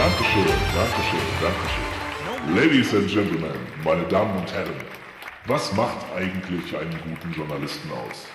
[0.00, 2.56] Dankeschön, Dankeschön, Dankeschön.
[2.56, 3.54] Ladies and Gentlemen,
[3.84, 4.74] meine Damen und Herren,
[5.50, 8.28] was macht eigentlich einen guten Journalisten aus?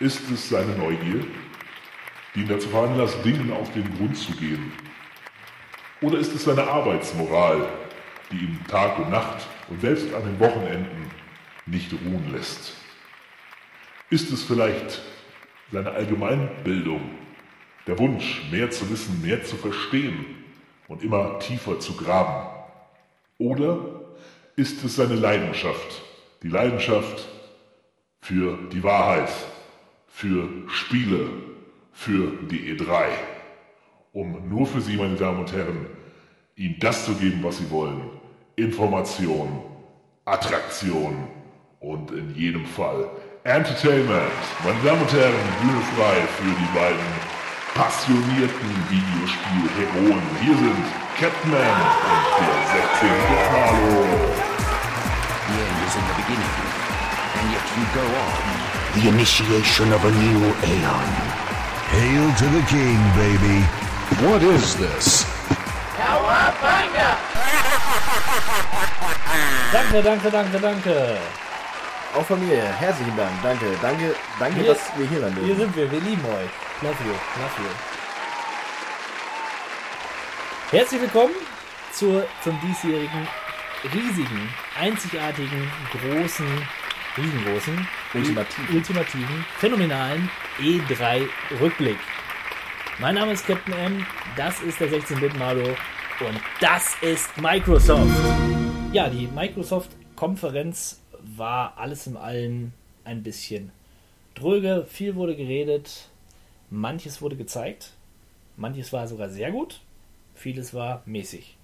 [0.00, 1.24] Ist es seine Neugier,
[2.34, 4.72] die ihn dazu veranlasst, Dingen auf den Grund zu gehen?
[6.00, 7.68] Oder ist es seine Arbeitsmoral,
[8.32, 11.08] die ihn Tag und Nacht und selbst an den Wochenenden
[11.66, 12.74] nicht ruhen lässt?
[14.10, 15.00] Ist es vielleicht
[15.70, 17.10] seine Allgemeinbildung,
[17.86, 20.24] der Wunsch, mehr zu wissen, mehr zu verstehen
[20.88, 22.48] und immer tiefer zu graben?
[23.38, 23.78] Oder
[24.56, 26.07] ist es seine Leidenschaft,
[26.42, 27.28] die Leidenschaft
[28.20, 29.30] für die Wahrheit,
[30.06, 31.30] für Spiele,
[31.92, 33.06] für die E3,
[34.12, 35.86] um nur für Sie, meine Damen und Herren,
[36.56, 38.10] Ihnen das zu geben, was Sie wollen.
[38.56, 39.62] Information,
[40.24, 41.28] Attraktion
[41.80, 43.08] und in jedem Fall
[43.44, 44.32] Entertainment.
[44.64, 47.38] Meine Damen und Herren, Bühne frei für die beiden
[47.74, 50.22] passionierten Videospiel-Heroen.
[50.42, 50.84] Hier sind
[51.18, 54.47] Captain Man und der 16-Bit Marlo.
[55.88, 56.54] Is in the beginning,
[57.40, 58.42] and yet you go on.
[59.00, 61.08] The initiation of a new aeon.
[61.96, 63.64] Hail to the king, baby.
[64.20, 65.24] What is this?
[69.72, 71.16] Danke, danke, danke, danke.
[72.14, 75.74] Auch von mir, herzlichen Dank, danke, danke, danke, Hier- dass wir hier sein Hier sind
[75.74, 76.50] wir, wir lieben euch.
[76.82, 77.70] Love you, love you.
[80.70, 81.34] Herzlich willkommen
[81.92, 83.26] zur, zum diesjährigen,
[83.84, 84.48] riesigen,
[84.78, 86.46] einzigartigen, großen,
[87.16, 88.76] riesengroßen, Ultimativen.
[88.76, 90.28] ultimativen, phänomenalen
[90.58, 91.98] E3-Rückblick.
[92.98, 94.06] Mein Name ist Captain M,
[94.36, 98.10] das ist der 16-Bit-Malo und das ist Microsoft.
[98.92, 101.00] Ja, die Microsoft-Konferenz
[101.36, 102.72] war alles in allem
[103.04, 103.70] ein bisschen
[104.34, 106.08] dröge, viel wurde geredet,
[106.70, 107.92] manches wurde gezeigt,
[108.56, 109.80] manches war sogar sehr gut,
[110.34, 111.57] vieles war mäßig.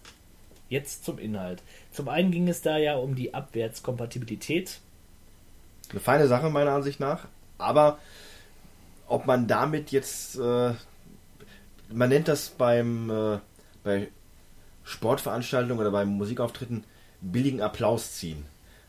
[0.68, 1.62] Jetzt zum Inhalt.
[1.92, 4.80] Zum einen ging es da ja um die Abwärtskompatibilität.
[5.90, 7.26] Eine feine Sache meiner Ansicht nach,
[7.58, 7.98] aber
[9.06, 10.72] ob man damit jetzt, äh,
[11.92, 13.38] man nennt das beim äh,
[13.82, 14.08] bei
[14.84, 16.84] Sportveranstaltungen oder beim Musikauftritten
[17.20, 18.44] billigen Applaus ziehen.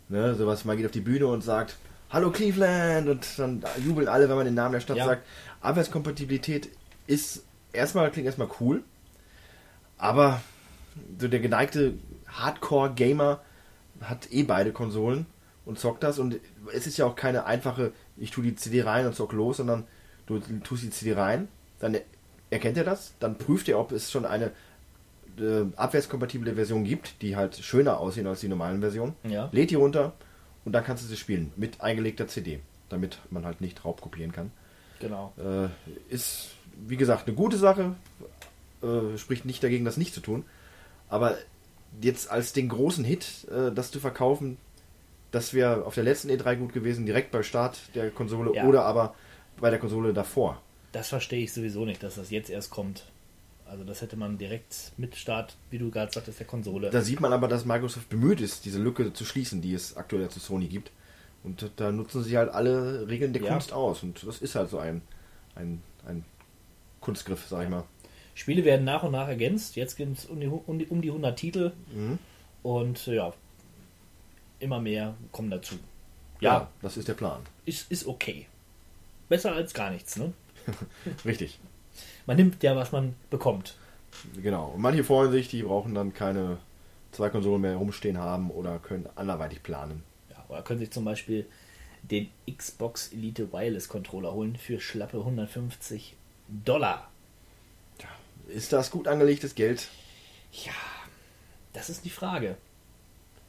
[0.07, 1.75] Ne, sowas, man geht auf die Bühne und sagt,
[2.11, 5.05] Hallo Cleveland und dann jubeln alle, wenn man den Namen der Stadt Ja.
[5.05, 5.25] sagt.
[5.61, 6.69] Abwärtskompatibilität
[7.07, 7.43] ist
[7.73, 8.83] erstmal, klingt erstmal cool,
[9.97, 10.41] aber
[11.19, 11.93] so der geneigte
[12.27, 13.41] Hardcore-Gamer
[14.01, 15.25] hat eh beide Konsolen
[15.65, 16.39] und zockt das und
[16.73, 19.85] es ist ja auch keine einfache, ich tue die CD rein und zock los, sondern
[20.27, 21.47] du tust die CD rein,
[21.79, 21.97] dann
[22.49, 24.51] erkennt er das, dann prüft er, ob es schon eine
[25.39, 29.15] äh, abwärtskompatible Version gibt, die halt schöner aussehen als die normalen Versionen.
[29.23, 29.49] Ja.
[29.51, 30.13] Lädt die runter
[30.63, 34.51] und dann kannst du sie spielen mit eingelegter CD, damit man halt nicht raubkopieren kann.
[34.99, 35.33] Genau.
[35.37, 35.67] Äh,
[36.13, 36.51] ist,
[36.87, 37.95] wie gesagt, eine gute Sache.
[38.81, 40.45] Äh, spricht nicht dagegen, das nicht zu tun.
[41.09, 41.37] Aber
[42.01, 44.57] jetzt als den großen Hit, äh, das zu verkaufen,
[45.31, 48.65] das wäre auf der letzten E3 gut gewesen, direkt bei Start der Konsole Ja.
[48.65, 49.15] oder aber
[49.59, 50.61] bei der Konsole davor.
[50.91, 53.03] Das verstehe ich sowieso nicht, dass das jetzt erst kommt.
[53.67, 56.89] Also das hätte man direkt mit Start, wie du gerade sagtest, der Konsole.
[56.91, 60.29] Da sieht man aber, dass Microsoft bemüht ist, diese Lücke zu schließen, die es aktuell
[60.29, 60.91] zu Sony gibt.
[61.43, 63.51] Und da nutzen sie halt alle Regeln der Ja.
[63.51, 64.03] Kunst aus.
[64.03, 65.01] Und das ist halt so ein,
[65.55, 66.23] ein, ein
[67.01, 67.83] Kunstgriff, sag ich mal.
[68.35, 69.75] Spiele werden nach und nach ergänzt.
[69.75, 71.71] Jetzt geht es um um, um die 100 Titel.
[71.91, 72.19] Mhm.
[72.61, 73.33] Und ja,
[74.59, 75.75] immer mehr kommen dazu.
[76.39, 77.41] Ja, Ja, das ist der Plan.
[77.65, 78.45] ist, ist okay.
[79.29, 80.33] Besser als gar nichts, ne?
[81.25, 81.59] Richtig.
[82.25, 83.75] Man nimmt ja, was man bekommt.
[84.41, 84.67] Genau.
[84.75, 86.57] Und manche freuen sich, die brauchen dann keine
[87.11, 90.03] zwei Konsolen mehr rumstehen haben oder können anderweitig planen.
[90.29, 91.45] Ja, oder können sich zum Beispiel
[92.03, 96.15] den Xbox Elite Wireless Controller holen für schlappe 150
[96.47, 97.09] Dollar.
[98.47, 99.87] Ist das gut angelegtes Geld?
[100.51, 100.73] Ja,
[101.73, 102.57] das ist die Frage.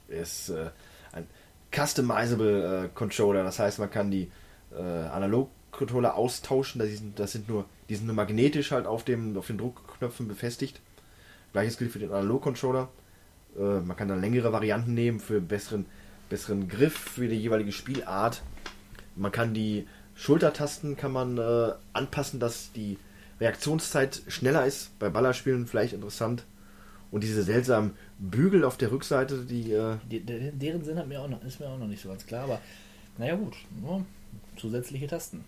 [0.08, 0.70] Ist äh,
[1.12, 1.26] ein
[1.74, 4.30] customizable äh, Controller, das heißt, man kann die
[4.76, 6.78] äh, Analog-Controller austauschen.
[6.78, 10.28] Das sind, das sind nur, die sind nur magnetisch halt auf, dem, auf den Druckknöpfen
[10.28, 10.80] befestigt.
[11.52, 12.88] Gleiches gilt für den Analog-Controller.
[13.56, 15.86] Äh, man kann dann längere Varianten nehmen für besseren,
[16.28, 18.42] besseren Griff für die jeweilige Spielart.
[19.14, 22.98] Man kann die Schultertasten kann man äh, anpassen, dass die
[23.40, 24.98] Reaktionszeit schneller ist.
[24.98, 26.44] Bei Ballerspielen vielleicht interessant.
[27.10, 31.28] Und diese seltsamen Bügel auf der Rückseite, die äh, Die, deren Sinn hat mir auch
[31.28, 32.60] noch, ist mir auch noch nicht so ganz klar, aber
[33.18, 33.54] naja gut.
[33.80, 34.04] ne?
[34.56, 35.44] zusätzliche Tasten.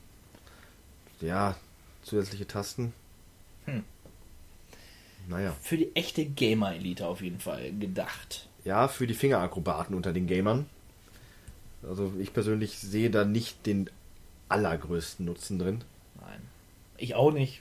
[1.20, 1.56] Ja,
[2.02, 2.92] zusätzliche Tasten.
[3.64, 3.82] Hm.
[5.28, 5.54] Naja.
[5.60, 8.48] Für die echte Gamer-Elite auf jeden Fall gedacht.
[8.64, 10.66] Ja, für die Fingerakrobaten unter den Gamern.
[11.82, 13.90] Also ich persönlich sehe da nicht den
[14.48, 15.84] allergrößten Nutzen drin.
[16.20, 16.40] Nein.
[16.96, 17.60] Ich auch nicht.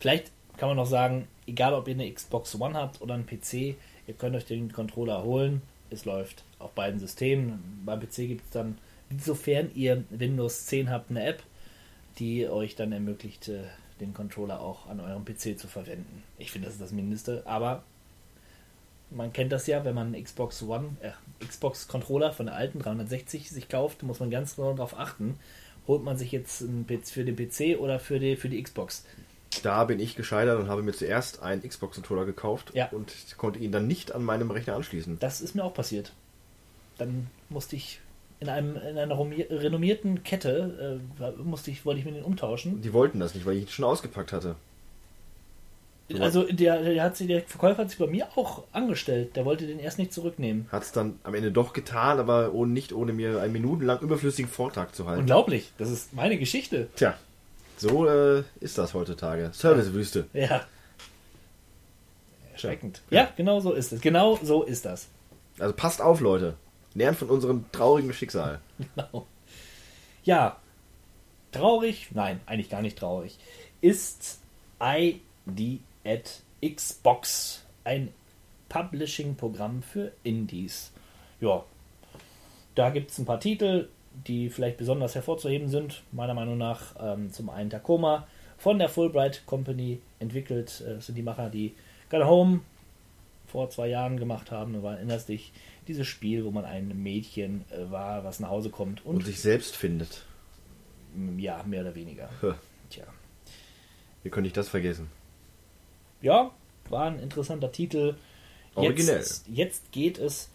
[0.00, 3.76] Vielleicht kann man noch sagen, egal ob ihr eine Xbox One habt oder einen PC,
[4.06, 5.62] ihr könnt euch den Controller holen.
[5.90, 7.82] Es läuft auf beiden Systemen.
[7.84, 8.78] Beim PC gibt es dann,
[9.10, 11.42] insofern ihr Windows 10 habt, eine App,
[12.18, 13.64] die euch dann ermöglicht, äh,
[14.00, 16.22] den Controller auch an eurem PC zu verwenden.
[16.38, 17.82] Ich finde, das ist das Mindeste, aber
[19.10, 21.10] man kennt das ja, wenn man Xbox One, äh,
[21.44, 25.38] Xbox Controller von der alten 360 sich kauft, muss man ganz genau darauf achten,
[25.86, 29.04] holt man sich jetzt für den PC oder für die, für die Xbox.
[29.62, 32.88] Da bin ich gescheitert und habe mir zuerst einen Xbox-Controller gekauft Ja.
[32.90, 35.18] und konnte ihn dann nicht an meinem Rechner anschließen.
[35.18, 36.12] Das ist mir auch passiert.
[36.98, 38.00] Dann musste ich
[38.40, 42.82] in, einem, in einer renommierten Kette, äh, musste ich, wollte ich mir den umtauschen.
[42.82, 44.56] Die wollten das nicht, weil ich ihn schon ausgepackt hatte.
[46.10, 49.36] So Also der, der, hat sich, der Verkäufer hat sich bei mir auch angestellt.
[49.36, 50.66] Der wollte den erst nicht zurücknehmen.
[50.70, 54.50] Hat es dann am Ende doch getan, aber ohne, nicht ohne mir einen minutenlang überflüssigen
[54.50, 55.20] Vortrag zu halten.
[55.20, 55.72] Unglaublich.
[55.78, 56.88] Das ist meine Geschichte.
[56.96, 57.14] Tja,
[57.76, 59.50] so äh, ist das heutzutage.
[59.52, 60.26] Servicewüste.
[60.32, 60.66] Ja.
[62.52, 63.02] Erschreckend.
[63.10, 64.00] Ja, genau so ist es.
[64.00, 65.08] Genau so ist das.
[65.58, 66.54] Also passt auf, Leute.
[66.94, 68.60] Lernt von unserem traurigen Schicksal.
[68.96, 69.26] Genau.
[70.24, 70.56] Ja,
[71.52, 73.38] traurig, nein, eigentlich gar nicht traurig,
[73.82, 74.40] ist
[74.80, 78.12] ID at Xbox, ein
[78.70, 80.92] Publishing-Programm für Indies.
[81.40, 81.64] Ja,
[82.74, 83.88] da gibt es ein paar Titel,
[84.26, 86.02] die vielleicht besonders hervorzuheben sind.
[86.12, 88.26] Meiner Meinung nach ähm, zum einen Tacoma
[88.58, 90.82] von der Fulbright Company entwickelt.
[90.86, 91.74] Äh, das sind die Macher, die
[92.10, 92.60] Gun Home
[93.46, 94.72] vor zwei Jahren gemacht haben.
[94.72, 95.52] Du erinnerst dich,
[95.86, 99.40] dieses Spiel, wo man ein Mädchen äh, war, was nach Hause kommt und, Und sich
[99.40, 100.24] selbst findet.
[101.36, 102.30] ja, mehr oder weniger.
[102.42, 102.54] Huh.
[102.90, 103.04] Tja.
[104.22, 105.10] Wie könnte ich das vergessen?
[106.22, 106.50] Ja,
[106.88, 108.14] war ein interessanter Titel.
[108.74, 109.18] Originell.
[109.18, 110.50] Jetzt, jetzt geht es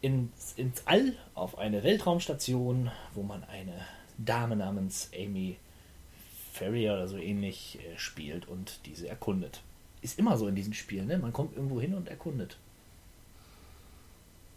[0.00, 3.74] ins, ins All auf eine Weltraumstation, wo man eine
[4.18, 5.56] Dame namens Amy
[6.52, 9.60] Ferrier oder so ähnlich äh, spielt und diese erkundet.
[10.02, 11.18] Ist immer so in diesen Spielen, ne?
[11.18, 12.56] Man kommt irgendwo hin und erkundet.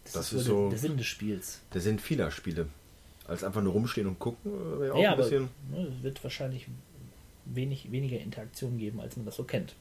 [0.04, 1.60] Das der- ist so- der Sinn des Spiels.
[1.70, 2.68] Da sind vieler Spiele.
[3.26, 5.48] Als einfach nur rumstehen und gucken, äh, wäre auch ja, ein aber bisschen.
[5.70, 6.66] ne, es wird wahrscheinlich
[7.44, 9.74] wenig, weniger Interaktion geben, als man das so kennt.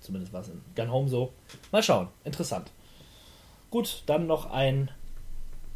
[0.00, 1.32] Zumindest war es in Gun Home so.
[1.70, 2.08] Mal schauen.
[2.24, 2.70] Interessant.
[3.72, 4.90] Gut, dann noch ein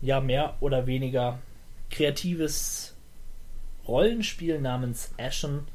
[0.03, 1.39] ja mehr oder weniger
[1.89, 2.95] kreatives
[3.89, 5.67] Rollenspiel namens Ashen.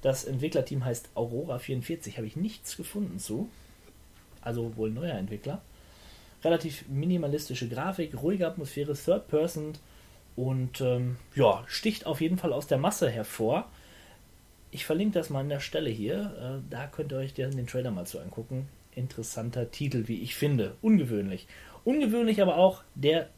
[0.00, 2.16] Das Entwicklerteam heißt Aurora 44.
[2.16, 3.50] Habe ich nichts gefunden zu.
[4.40, 5.60] Also wohl neuer Entwickler.
[6.42, 9.74] Relativ minimalistische Grafik, ruhige Atmosphäre, Third Person
[10.36, 13.70] und ähm, ja, sticht auf jeden Fall aus der Masse hervor.
[14.70, 16.62] Ich verlinke das mal an der Stelle hier.
[16.64, 18.66] Äh, da könnt ihr euch den, den Trailer mal zu angucken.
[18.96, 20.76] Interessanter Titel, wie ich finde.
[20.82, 21.46] Ungewöhnlich.
[21.84, 23.28] Ungewöhnlich aber auch der,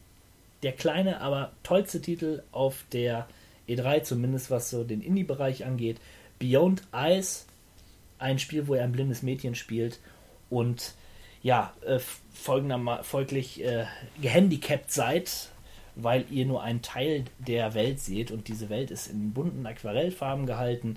[0.62, 3.26] der kleine, aber tollste Titel auf der
[3.68, 5.98] E3, zumindest was so den Indie-Bereich angeht.
[6.38, 7.46] Beyond Eyes,
[8.18, 9.98] ein Spiel, wo er ein blindes Mädchen spielt
[10.50, 10.94] und
[11.42, 12.00] ja, äh,
[13.02, 13.86] folglich äh,
[14.20, 15.50] gehandicapt seid,
[15.94, 20.46] weil ihr nur einen Teil der Welt seht und diese Welt ist in bunten Aquarellfarben
[20.46, 20.96] gehalten.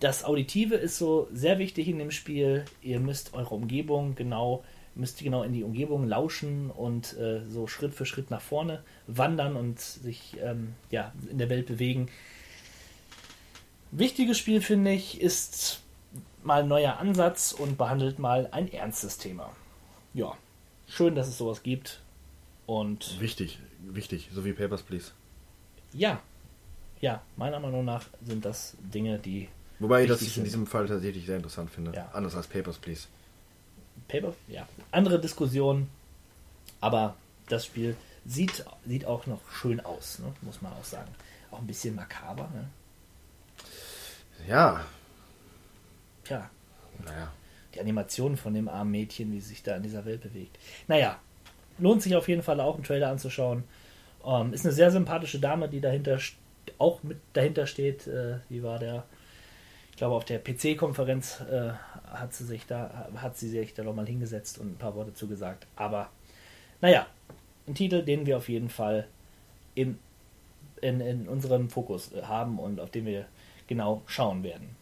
[0.00, 2.64] Das Auditive ist so sehr wichtig in dem Spiel.
[2.82, 4.64] Ihr müsst eure Umgebung genau,
[4.94, 9.56] müsst genau in die Umgebung lauschen und äh, so Schritt für Schritt nach vorne wandern
[9.56, 12.08] und sich ähm, ja, in der Welt bewegen.
[13.92, 15.82] Wichtiges Spiel, finde ich, ist
[16.42, 19.54] mal ein neuer Ansatz und behandelt mal ein ernstes Thema.
[20.14, 20.36] Ja,
[20.88, 22.00] schön, dass es sowas gibt.
[22.66, 25.12] Und Wichtig, wichtig, so wie Papers, Please.
[25.92, 26.20] ja,
[27.00, 30.86] ja, meiner Meinung nach sind das Dinge, die Wobei ich das ich in diesem Fall
[30.86, 31.92] tatsächlich sehr interessant finde.
[31.94, 32.10] Ja.
[32.12, 33.08] Anders als Papers, Please.
[34.08, 35.88] Paper, ja, andere Diskussion,
[36.80, 37.16] aber
[37.48, 40.32] das Spiel sieht, sieht auch noch schön aus, ne?
[40.42, 41.10] muss man auch sagen.
[41.50, 42.68] Auch ein bisschen makaber, ne?
[44.46, 44.84] Ja,
[46.24, 46.50] Tja,
[47.04, 47.32] naja.
[47.74, 50.58] die Animation von dem armen Mädchen, wie sie sich da in dieser Welt bewegt.
[50.88, 51.18] Naja,
[51.78, 53.64] lohnt sich auf jeden Fall auch einen Trailer anzuschauen.
[54.24, 56.18] Ähm, ist eine sehr sympathische Dame, die dahinter
[56.78, 58.06] auch mit dahinter steht.
[58.06, 59.04] Äh, die war der,
[59.96, 61.72] ich glaube, auf der PC-Konferenz äh,
[62.06, 65.66] hat sie sich da, hat sie sich da nochmal hingesetzt und ein paar Worte zugesagt.
[65.74, 66.10] Aber
[66.80, 67.06] naja,
[67.66, 69.08] ein Titel, den wir auf jeden Fall
[69.74, 69.98] im,
[70.80, 73.26] in, in unserem Fokus äh, haben und auf den wir
[73.66, 74.76] genau schauen werden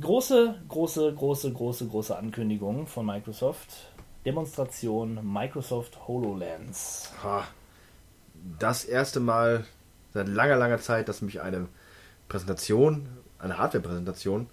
[0.00, 3.90] große, große, große, große, große Ankündigung von Microsoft.
[4.26, 7.10] Demonstration Microsoft HoloLens.
[7.22, 7.44] Ha.
[8.58, 9.64] das erste Mal
[10.12, 11.68] seit langer, langer Zeit, dass mich eine
[12.28, 13.08] Präsentation,
[13.40, 14.48] eine Hardware-Präsentation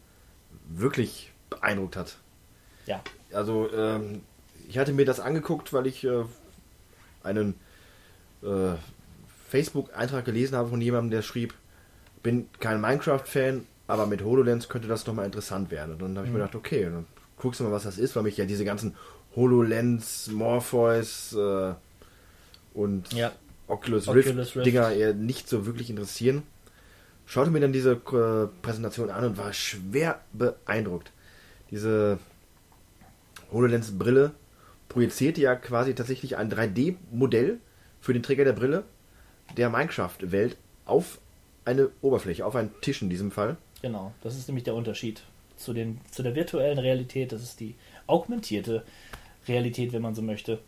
[0.68, 2.18] wirklich beeindruckt hat.
[2.86, 3.02] Ja.
[3.34, 4.22] Also, ähm,
[4.68, 6.24] ich hatte mir das angeguckt, weil ich äh,
[7.24, 7.56] einen
[8.44, 8.74] äh,
[9.50, 11.54] Facebook-Eintrag gelesen habe von jemandem, der schrieb,
[12.24, 15.94] bin kein Minecraft-Fan, aber mit HoloLens könnte das nochmal interessant werden.
[15.94, 17.06] Und dann habe ich mir gedacht, okay, dann
[17.38, 18.96] guckst du mal, was das ist, weil mich ja diese ganzen
[19.36, 21.74] HoloLens, Morpheus äh,
[22.74, 23.32] und Ja.
[23.68, 24.66] Oculus, Oculus Rift.
[24.66, 26.44] Dinger eher nicht so wirklich interessieren.
[27.28, 31.12] Schaute mir dann diese äh, Präsentation an und war schwer beeindruckt.
[31.70, 32.20] Diese
[33.52, 34.32] HoloLens-Brille
[34.88, 37.60] projizierte ja quasi tatsächlich ein 3D-Modell
[38.00, 38.86] für den Träger der Brille
[39.58, 40.56] der Minecraft-Welt
[40.86, 41.20] auf
[41.66, 43.58] eine Oberfläche, auf einen Tisch in diesem Fall.
[43.82, 45.22] Genau, das ist nämlich der Unterschied
[45.58, 47.34] zu, den, zu der virtuellen Realität.
[47.34, 47.76] Das ist die
[48.08, 48.84] augmentierte
[49.50, 50.60] Realität, wenn man so möchte.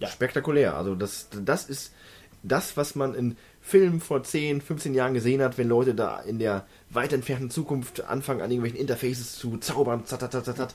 [0.00, 0.08] Ja.
[0.08, 0.74] Spektakulär.
[0.74, 1.94] Also das, das ist
[2.42, 6.38] das, was man in Filmen vor 10, 15 Jahren gesehen hat, wenn Leute da in
[6.38, 10.06] der weit entfernten Zukunft anfangen, an irgendwelchen Interfaces zu zaubern.
[10.06, 10.74] Zat, zat, zat, zat, zat.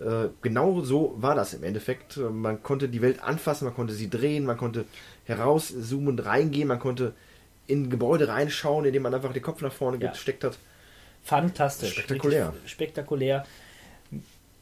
[0.00, 2.16] Äh, genau so war das im Endeffekt.
[2.16, 4.86] Äh, Man konnte die Welt anfassen, man konnte sie drehen, man konnte
[5.26, 7.12] herauszoomen und reingehen, man konnte
[7.66, 10.10] in Gebäude reinschauen, indem man einfach den Kopf nach vorne Ja.
[10.12, 10.58] gesteckt hat.
[11.22, 11.92] Fantastisch.
[11.92, 12.54] Spektakulär.
[12.64, 13.44] Spektakulär.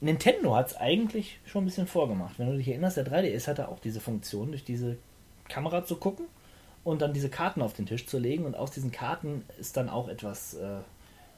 [0.00, 2.36] Nintendo hat es eigentlich schon ein bisschen vorgemacht.
[2.38, 4.96] Wenn du dich erinnerst, der 3DS hatte auch diese Funktion, durch diese
[5.48, 6.26] Kamera zu gucken
[6.90, 8.44] und dann diese Karten auf den Tisch zu legen.
[8.44, 10.76] Und aus diesen Karten ist dann auch etwas äh,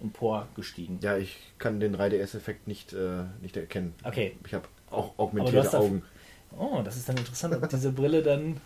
[0.01, 0.99] emporgestiegen.
[1.03, 3.95] Ja, ich kann den 3DS-Effekt nicht, äh, nicht erkennen.
[4.05, 4.37] Okay.
[4.47, 6.03] Ich habe auch augmentierte hast da- Augen.
[6.59, 8.59] Oh, das ist dann interessant, ob diese Brille dann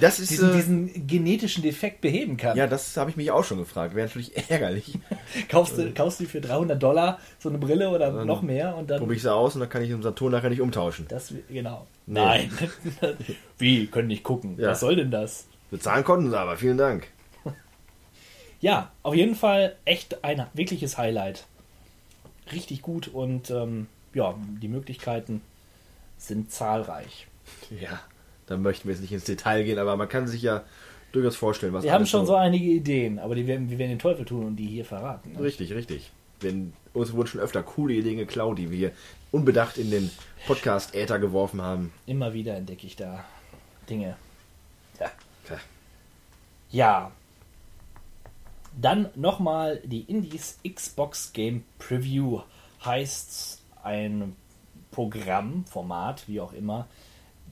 [0.00, 2.54] Das ist diesen, äh, diesen genetischen Defekt beheben kann.
[2.56, 3.94] Ja, das habe ich mich auch schon gefragt.
[3.94, 4.98] Wäre natürlich ärgerlich.
[5.48, 8.98] Kaufst du, kaufst du für 300 Dollar so eine Brille oder noch mehr und dann.
[8.98, 11.06] Probiere ich sie aus und dann kann ich den Saturn nachher nicht umtauschen.
[11.08, 11.86] Das, genau.
[12.06, 12.20] Nee.
[12.20, 12.50] Nein.
[13.58, 13.86] Wie?
[13.86, 14.56] Können nicht gucken.
[14.58, 14.68] Ja.
[14.70, 15.46] Was soll denn das?
[15.72, 17.08] Bezahlen konnten sie aber, vielen Dank.
[18.60, 21.46] Ja, auf jeden Fall echt ein wirkliches Highlight.
[22.52, 25.40] Richtig gut und ähm, ja, die Möglichkeiten
[26.16, 27.26] sind zahlreich.
[27.70, 28.00] Ja,
[28.46, 30.62] da möchten wir jetzt nicht ins Detail gehen, aber man kann sich ja
[31.10, 33.98] durchaus vorstellen, was Wir haben schon so einige Ideen, aber die werden, wir werden den
[33.98, 35.32] Teufel tun und die hier verraten.
[35.32, 35.40] Ne?
[35.40, 36.12] Richtig, richtig.
[36.42, 38.92] Denn uns wurden schon öfter coole Ideen geklaut, die wir
[39.32, 40.10] unbedacht in den
[40.46, 41.92] Podcast-Äther geworfen haben.
[42.06, 43.24] Immer wieder entdecke ich da
[43.88, 44.16] Dinge.
[45.00, 45.10] Ja.
[46.70, 47.12] Ja.
[48.80, 52.40] Dann nochmal die Indies Xbox Game Preview
[52.84, 54.34] heißt ein
[54.90, 56.86] Programm, Format, wie auch immer,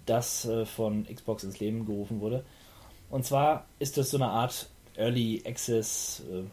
[0.06, 2.44] das äh, von Xbox ins Leben gerufen wurde.
[3.10, 6.44] Und zwar ist das so eine Art Early Access, äh,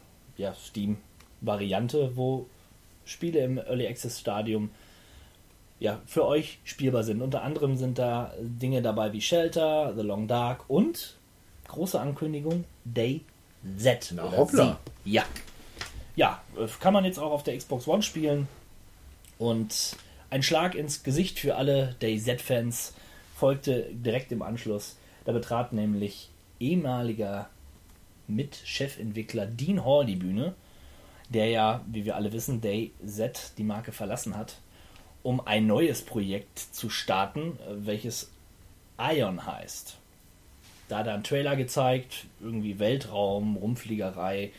[0.42, 2.48] ja, Steam-Variante, wo
[3.06, 4.70] Spiele im Early Access Stadium
[5.80, 7.22] ja, für euch spielbar sind.
[7.22, 11.18] Unter anderem sind da Dinge dabei wie Shelter, The Long Dark und
[11.68, 13.22] große Ankündigung Day
[13.78, 14.14] Z.
[14.16, 14.80] Na, hoppla.
[15.04, 15.12] Sie.
[15.12, 15.26] Ja.
[16.16, 18.48] Ja, äh, kann man jetzt auch auf der Xbox One spielen.
[19.38, 19.96] Und
[20.30, 22.94] ein Schlag ins Gesicht für alle Day Z-Fans
[23.36, 24.98] folgte direkt im Anschluss.
[25.26, 27.50] Da betrat nämlich ehemaliger
[28.28, 30.56] Mitchefentwickler Dean Hall die Bühne,
[31.30, 34.58] der ja, wie wir alle wissen, Day Z die Marke verlassen hat,
[35.24, 38.32] um ein neues Projekt zu starten, äh, welches
[38.98, 39.98] Ion heißt.
[40.88, 44.52] Da hat er einen Trailer gezeigt, irgendwie Weltraum, Rumfliegerei.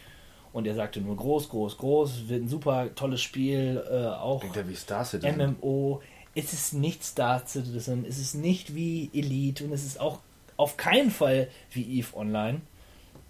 [0.52, 4.56] Und er sagte nur groß, groß, groß, wird ein super tolles Spiel, äh, auch Klingt
[4.56, 5.56] ja wie Star Citizen.
[5.60, 6.02] MMO.
[6.34, 10.20] Es ist nicht Star Citizen, es ist nicht wie Elite und es ist auch
[10.56, 12.60] auf keinen Fall wie EVE Online,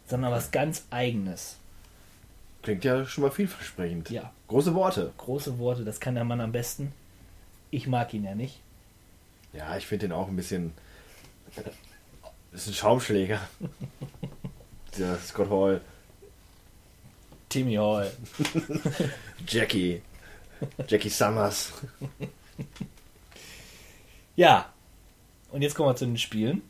[0.07, 1.57] sondern was ganz eigenes.
[2.63, 4.11] Klingt ja schon mal vielversprechend.
[4.11, 4.33] Ja.
[4.49, 5.13] Große Worte.
[5.19, 6.93] Große Worte, das kann der Mann am besten.
[7.71, 8.61] Ich mag ihn ja nicht.
[9.53, 10.73] Ja, ich finde den auch ein bisschen.
[12.59, 13.41] Das ist ein Schaumschläger.
[14.99, 15.81] Der Scott Hall.
[17.49, 18.11] Timmy Hall.
[19.47, 20.03] Jackie.
[20.89, 21.71] Jackie Summers.
[24.35, 24.73] Ja.
[25.53, 26.63] Und jetzt kommen wir zu den Spielen.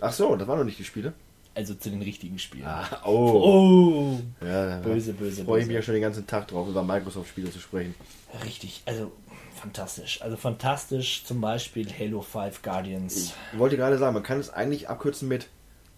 [0.00, 1.12] Ach so, das waren noch nicht die Spiele.
[1.56, 2.66] Also zu den richtigen Spielen.
[2.68, 4.20] Ah, oh.
[4.40, 4.46] Oh.
[4.46, 5.66] Ja, Böse, böse, Freue ich böse.
[5.66, 7.96] mich ja schon den ganzen Tag drauf, über Microsoft-Spiele zu sprechen.
[8.44, 9.10] Richtig, also
[9.56, 10.22] fantastisch.
[10.22, 13.34] Also fantastisch zum Beispiel Halo 5 Guardians.
[13.52, 15.48] Ich wollte gerade sagen, man kann es eigentlich abkürzen mit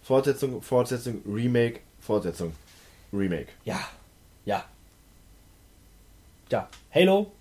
[0.01, 2.53] Fortsetzung, Fortsetzung, Remake, Fortsetzung,
[3.13, 3.49] Remake.
[3.65, 3.79] Ja,
[4.45, 4.63] ja.
[6.51, 7.31] Ja, Halo.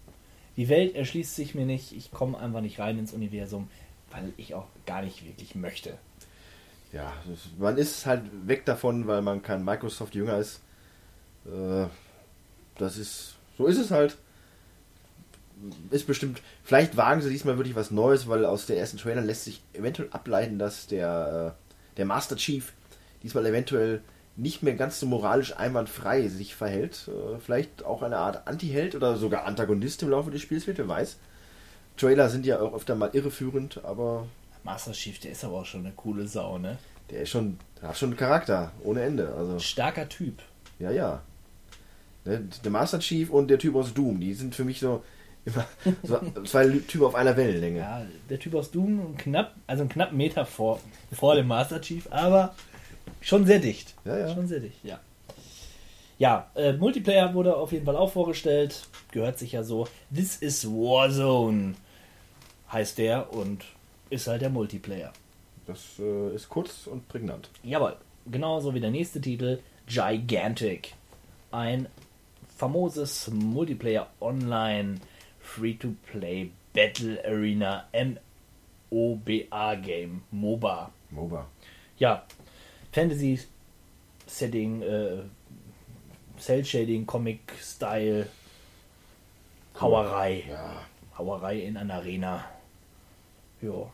[0.56, 1.92] Die Welt erschließt sich mir nicht.
[1.92, 3.70] Ich komme einfach nicht rein ins Universum,
[4.10, 5.96] weil ich auch gar nicht wirklich möchte.
[6.92, 7.12] Ja,
[7.58, 10.60] man ist halt weg davon, weil man kein Microsoft-Jünger ist.
[11.46, 11.86] Äh,
[12.76, 14.16] das ist, so ist es halt.
[15.90, 19.44] Ist bestimmt, vielleicht wagen sie diesmal wirklich was Neues, weil aus der ersten Trailer lässt
[19.44, 22.72] sich eventuell ableiten, dass der, äh, der Master Chief
[23.22, 24.02] diesmal eventuell
[24.36, 27.08] nicht mehr ganz so moralisch einwandfrei sich verhält.
[27.08, 30.88] Äh, vielleicht auch eine Art Anti-Held oder sogar Antagonist im Laufe des Spiels wird, wer
[30.88, 31.18] weiß.
[31.96, 34.26] Trailer sind ja auch öfter mal irreführend, aber
[34.62, 36.78] Master Chief, der ist aber auch schon eine coole Sau, ne?
[37.10, 39.32] der ist schon, der hat schon einen Charakter, ohne Ende.
[39.34, 40.42] Also, Starker Typ.
[40.78, 41.22] ja, ja.
[42.24, 45.02] Ne, Der Master Chief und der Typ aus Doom, die sind für mich so
[46.44, 47.78] zwei Typen auf einer Wellenlänge.
[47.78, 50.80] Ja, der Typ aus Doom, knapp, also einen knappen Meter vor,
[51.12, 52.54] vor dem Master Chief, aber
[53.20, 53.94] schon sehr dicht.
[54.04, 54.34] Ja, ja.
[54.34, 55.00] Schon sehr dicht, ja.
[56.18, 58.88] Ja, äh, Multiplayer wurde auf jeden Fall auch vorgestellt.
[59.12, 59.86] Gehört sich ja so.
[60.14, 61.74] This is Warzone
[62.72, 63.64] heißt der und
[64.10, 65.12] ist halt der Multiplayer.
[65.66, 67.50] Das äh, ist kurz und prägnant.
[67.62, 70.94] Jawohl, genauso wie der nächste Titel, Gigantic.
[71.50, 71.88] Ein
[72.56, 74.96] famoses Multiplayer Online
[75.54, 77.88] Free-to-Play Battle Arena
[78.90, 80.22] MOBA Game.
[80.30, 80.90] MOBA.
[81.10, 81.46] MOBA.
[81.98, 82.24] Ja,
[82.92, 83.40] Fantasy
[84.26, 85.22] Setting, äh,
[86.38, 88.28] Cell Shading, Comic Style,
[89.80, 90.44] Hauerei.
[90.48, 90.82] Ja.
[91.16, 92.44] Hauerei in einer Arena.
[93.60, 93.90] Ja,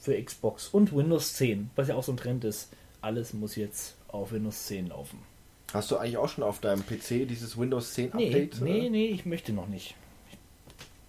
[0.00, 2.70] für Xbox und Windows 10, was ja auch so ein Trend ist.
[3.00, 5.20] Alles muss jetzt auf Windows 10 laufen.
[5.72, 8.60] Hast du eigentlich auch schon auf deinem PC dieses Windows 10 Nee, Update?
[8.60, 8.90] nee, äh?
[8.90, 9.94] nee, ich möchte noch nicht.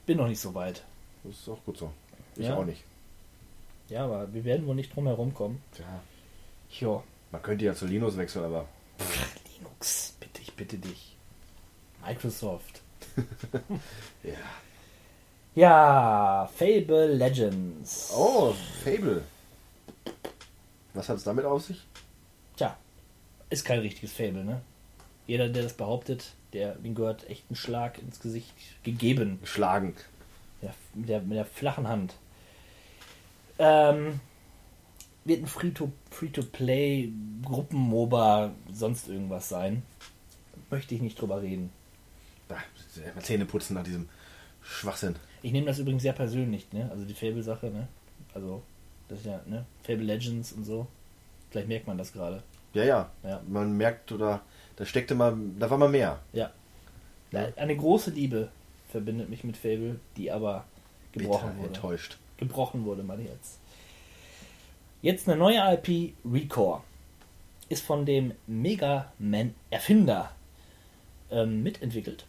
[0.08, 0.84] Bin noch nicht so weit.
[1.24, 1.92] Das ist auch gut so.
[2.36, 2.56] Ich Ja.
[2.56, 2.84] auch nicht.
[3.90, 5.62] Ja, aber wir werden wohl nicht drum herum kommen.
[5.78, 7.04] Ja.
[7.32, 8.66] Man könnte ja zu Linux wechseln, aber
[9.58, 11.16] Linux, bitte, ich bitte dich.
[12.06, 12.82] Microsoft.
[14.24, 14.34] ja.
[15.56, 18.12] Ja, Fable Legends.
[18.16, 19.24] Oh, Fable.
[20.94, 21.86] Was hat es damit auf sich?
[22.56, 22.78] Tja,
[23.50, 24.62] ist kein richtiges Fable, ne?
[25.26, 29.40] Jeder, der das behauptet, der, dem gehört echt ein Schlag ins Gesicht gegeben.
[29.42, 29.96] Geschlagen.
[30.62, 32.16] Ja, mit, der, mit der flachen Hand.
[33.60, 34.20] Ähm,
[35.26, 37.12] wird ein Free-to- Free-to-Play,
[37.44, 39.84] Gruppen-MOBA, sonst irgendwas sein.
[40.70, 41.70] Möchte ich nicht drüber reden.
[42.48, 42.58] Da,
[43.22, 44.08] Zähne putzen nach diesem
[44.62, 45.16] Schwachsinn.
[45.42, 46.90] Ich nehme das übrigens sehr persönlich, ne?
[46.92, 47.88] Also die Fable-Sache, ne?
[48.34, 48.64] Also,
[49.08, 49.66] das ist ja, ne?
[49.84, 50.88] Fable Legends und so.
[51.50, 52.44] Vielleicht merkt man das gerade.
[52.74, 53.12] Ja, ja.
[53.24, 53.42] Ja.
[53.48, 54.42] Man merkt, oder
[54.78, 56.20] da steckte mal, da war mal mehr.
[56.34, 56.52] Ja.
[57.58, 58.50] Eine große Liebe
[58.90, 60.64] verbindet mich mit Fable, die aber
[61.12, 61.68] gebrochen Bitter wurde.
[61.68, 62.18] enttäuscht.
[62.38, 63.60] gebrochen wurde, mal jetzt.
[65.02, 66.82] Jetzt eine neue IP, Recore.
[67.70, 70.32] Ist von dem Mega Man Erfinder
[71.30, 72.26] ähm, mitentwickelt.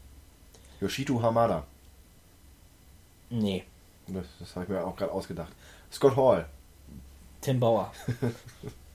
[0.80, 1.64] Yoshito Hamada.
[3.30, 3.64] Nee,
[4.08, 5.52] Das, das habe ich mir auch gerade ausgedacht.
[5.92, 6.46] Scott Hall.
[7.40, 7.92] Tim Bauer.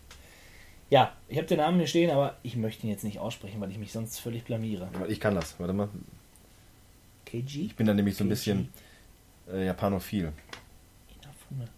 [0.89, 3.71] ja, ich habe den Namen hier stehen, aber ich möchte ihn jetzt nicht aussprechen, weil
[3.71, 4.89] ich mich sonst völlig blamiere.
[5.07, 5.59] Ich kann das.
[5.59, 5.89] Warte mal.
[7.25, 7.61] KG?
[7.61, 8.69] Ich bin da nämlich so ein bisschen
[9.51, 10.31] äh, japanophil.
[11.21, 11.69] Inafune.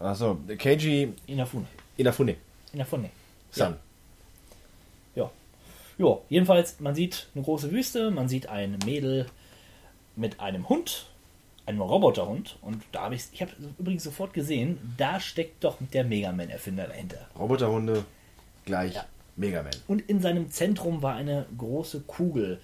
[0.00, 1.66] Achso, Keiji Inafune.
[1.96, 2.36] Inafune.
[2.72, 3.10] Inafune.
[3.50, 3.76] San.
[5.14, 5.30] Ja.
[5.96, 9.26] Ja, jedenfalls, man sieht eine große Wüste, man sieht ein Mädel
[10.16, 11.06] mit einem Hund,
[11.66, 12.58] einem Roboterhund.
[12.62, 16.86] Und da habe ich, ich habe übrigens sofort gesehen, da steckt doch der Mega Man-Erfinder
[16.86, 17.28] dahinter.
[17.38, 18.04] Roboterhunde
[18.64, 19.06] gleich Ja.
[19.36, 19.72] Mega Man.
[19.88, 22.60] Und in seinem Zentrum war eine große Kugel,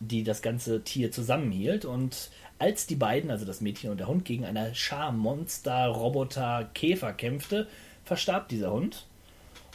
[0.00, 1.84] die das ganze Tier zusammenhielt.
[1.84, 6.70] Und als die beiden, also das Mädchen und der Hund, gegen eine Schar Monster, Roboter,
[6.74, 7.66] Käfer kämpfte,
[8.04, 9.06] verstarb dieser Hund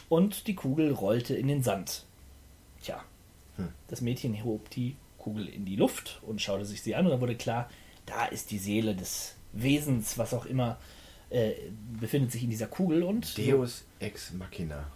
[0.08, 2.04] und die Kugel rollte in den Sand.
[2.82, 3.02] Tja,
[3.88, 7.20] das Mädchen hob die Kugel in die Luft und schaute sich sie an und dann
[7.20, 7.70] wurde klar,
[8.06, 10.78] da ist die Seele des Wesens, was auch immer,
[11.30, 11.52] äh,
[11.98, 14.86] befindet sich in dieser Kugel und Deus Ex Machina.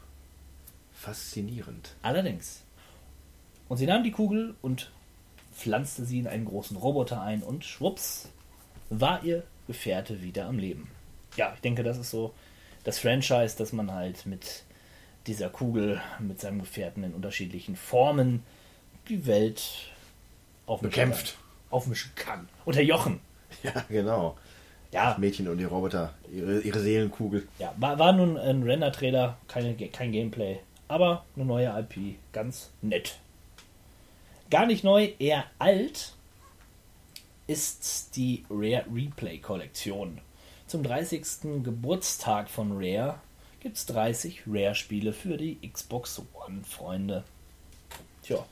[0.92, 1.94] Faszinierend.
[2.02, 2.62] Allerdings.
[3.68, 4.90] Und sie nahm die Kugel und
[5.54, 8.28] pflanzte sie in einen großen Roboter ein und schwupps
[8.90, 10.88] war ihr Gefährte wieder am Leben.
[11.36, 12.34] Ja, ich denke, das ist so
[12.84, 14.62] das Franchise, dass man halt mit
[15.26, 18.44] dieser Kugel, mit seinem Gefährten in unterschiedlichen Formen
[19.08, 19.90] die Welt
[20.66, 21.36] aufmischen Bekämpft.
[21.70, 21.76] Kann.
[21.78, 22.48] Aufmischen kann.
[22.64, 23.20] Unterjochen.
[23.62, 24.36] Ja, genau.
[24.92, 27.46] Ja, Das Mädchen und die Roboter, ihre, ihre Seelenkugel.
[27.58, 30.58] ja war, war nun ein Render-Trailer, kein Gameplay.
[30.88, 33.18] Aber eine neue IP, ganz nett.
[34.50, 36.12] Gar nicht neu, eher alt
[37.46, 40.20] ist die Rare Replay Kollektion.
[40.66, 41.62] Zum 30.
[41.62, 43.20] Geburtstag von Rare
[43.60, 47.24] gibt es 30 Rare-Spiele für die Xbox One, Freunde.
[48.22, 48.44] Tja,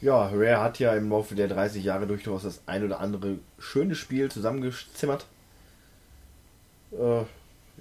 [0.00, 3.94] Ja, Rare hat ja im Laufe der 30 Jahre durchaus das ein oder andere schöne
[3.94, 5.26] Spiel zusammengezimmert.
[6.92, 7.22] Äh,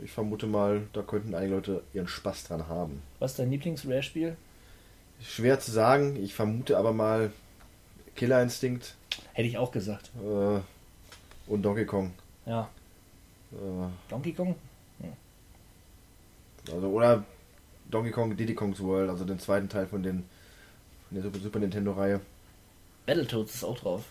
[0.04, 3.02] ich vermute mal, da könnten einige Leute ihren Spaß dran haben.
[3.20, 4.36] was ist dein Lieblings-Rare-Spiel?
[5.22, 7.32] Schwer zu sagen, ich vermute aber mal
[8.16, 8.96] Killer Instinct.
[9.34, 10.12] Hätte ich auch gesagt.
[10.18, 10.60] Äh,
[11.52, 12.14] und Donkey Kong.
[12.46, 12.70] Ja.
[13.52, 14.56] Äh, Donkey Kong?
[16.72, 17.24] also, oder
[17.90, 20.26] Donkey Kong Diddy Kong's World, also den zweiten Teil von, den,
[21.08, 22.22] von der Super, Super Nintendo-Reihe.
[23.06, 24.04] Battletoads ist auch drauf.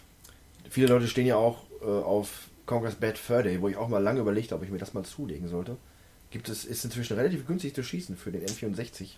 [0.71, 4.03] Viele Leute stehen ja auch äh, auf Conker's Bad Fur Day, wo ich auch mal
[4.03, 5.77] lange überlegt habe, ob ich mir das mal zulegen sollte.
[6.31, 9.11] Gibt es, ist inzwischen relativ günstig zu schießen für den N64.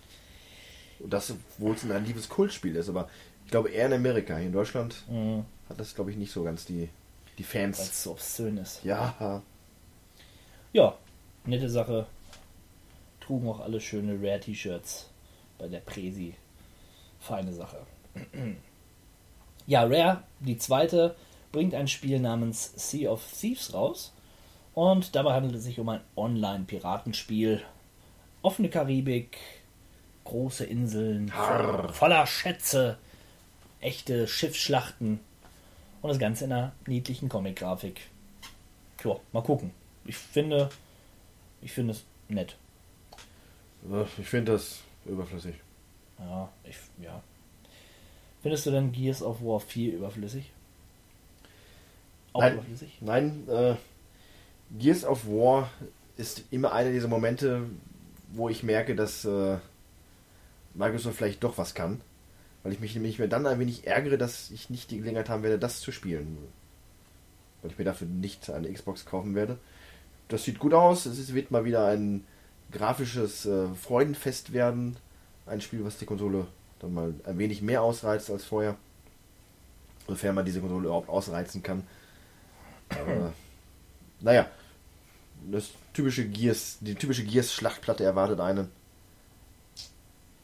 [1.00, 3.08] Und das, obwohl es ein relatives Kultspiel ist, aber
[3.44, 4.36] ich glaube eher in Amerika.
[4.36, 5.44] Hier in Deutschland Mhm.
[5.68, 6.88] hat das, glaube ich, nicht so ganz die,
[7.38, 7.78] die Weil Fans.
[7.78, 8.84] es so obszön ist.
[8.84, 9.42] Ja,
[10.72, 10.98] Ja,
[11.46, 12.06] nette Sache.
[13.20, 15.08] Trugen auch alle schöne Rare-T-Shirts
[15.58, 16.34] bei der Presi.
[17.20, 17.78] Feine Sache.
[19.66, 21.14] Ja, Rare, die zweite,
[21.52, 24.12] bringt ein Spiel namens Sea of Thieves raus.
[24.74, 27.62] Und dabei handelt es sich um ein Online-Piratenspiel.
[28.42, 29.38] Offene Karibik,
[30.24, 31.92] große Inseln, Harr.
[31.92, 32.98] voller Schätze,
[33.80, 35.20] echte Schiffsschlachten
[36.00, 38.02] und das Ganze in einer niedlichen Comic-Grafik.
[38.98, 39.72] Tja, mal gucken.
[40.04, 40.70] Ich finde,
[41.60, 42.56] ich finde es nett.
[44.18, 45.54] ich finde das überflüssig.
[46.18, 47.22] Ja, ich, ja.
[48.42, 50.50] Findest du denn Gears of War 4 überflüssig?
[52.32, 52.54] Auch Nein.
[52.54, 52.98] überflüssig?
[53.00, 53.74] Nein, äh,
[54.78, 55.70] Gears of War
[56.16, 57.62] ist immer einer dieser Momente,
[58.32, 59.58] wo ich merke, dass äh,
[60.74, 62.00] Microsoft vielleicht doch was kann.
[62.62, 65.42] Weil ich mich nämlich mir dann ein wenig ärgere, dass ich nicht die Gelegenheit haben
[65.42, 66.38] werde, das zu spielen.
[67.62, 69.58] Weil ich mir dafür nicht eine Xbox kaufen werde.
[70.28, 71.06] Das sieht gut aus.
[71.06, 72.24] Es wird mal wieder ein
[72.70, 74.96] grafisches äh, Freudenfest werden.
[75.48, 76.46] Ein Spiel, was die Konsole
[76.80, 78.76] dann mal ein wenig mehr ausreizt als vorher.
[80.06, 81.86] Sofern man diese Konsole überhaupt ausreizen kann.
[82.90, 83.32] Aber,
[84.20, 84.48] naja,
[85.50, 88.70] das typische Gears, die typische Gears-Schlachtplatte erwartet einen.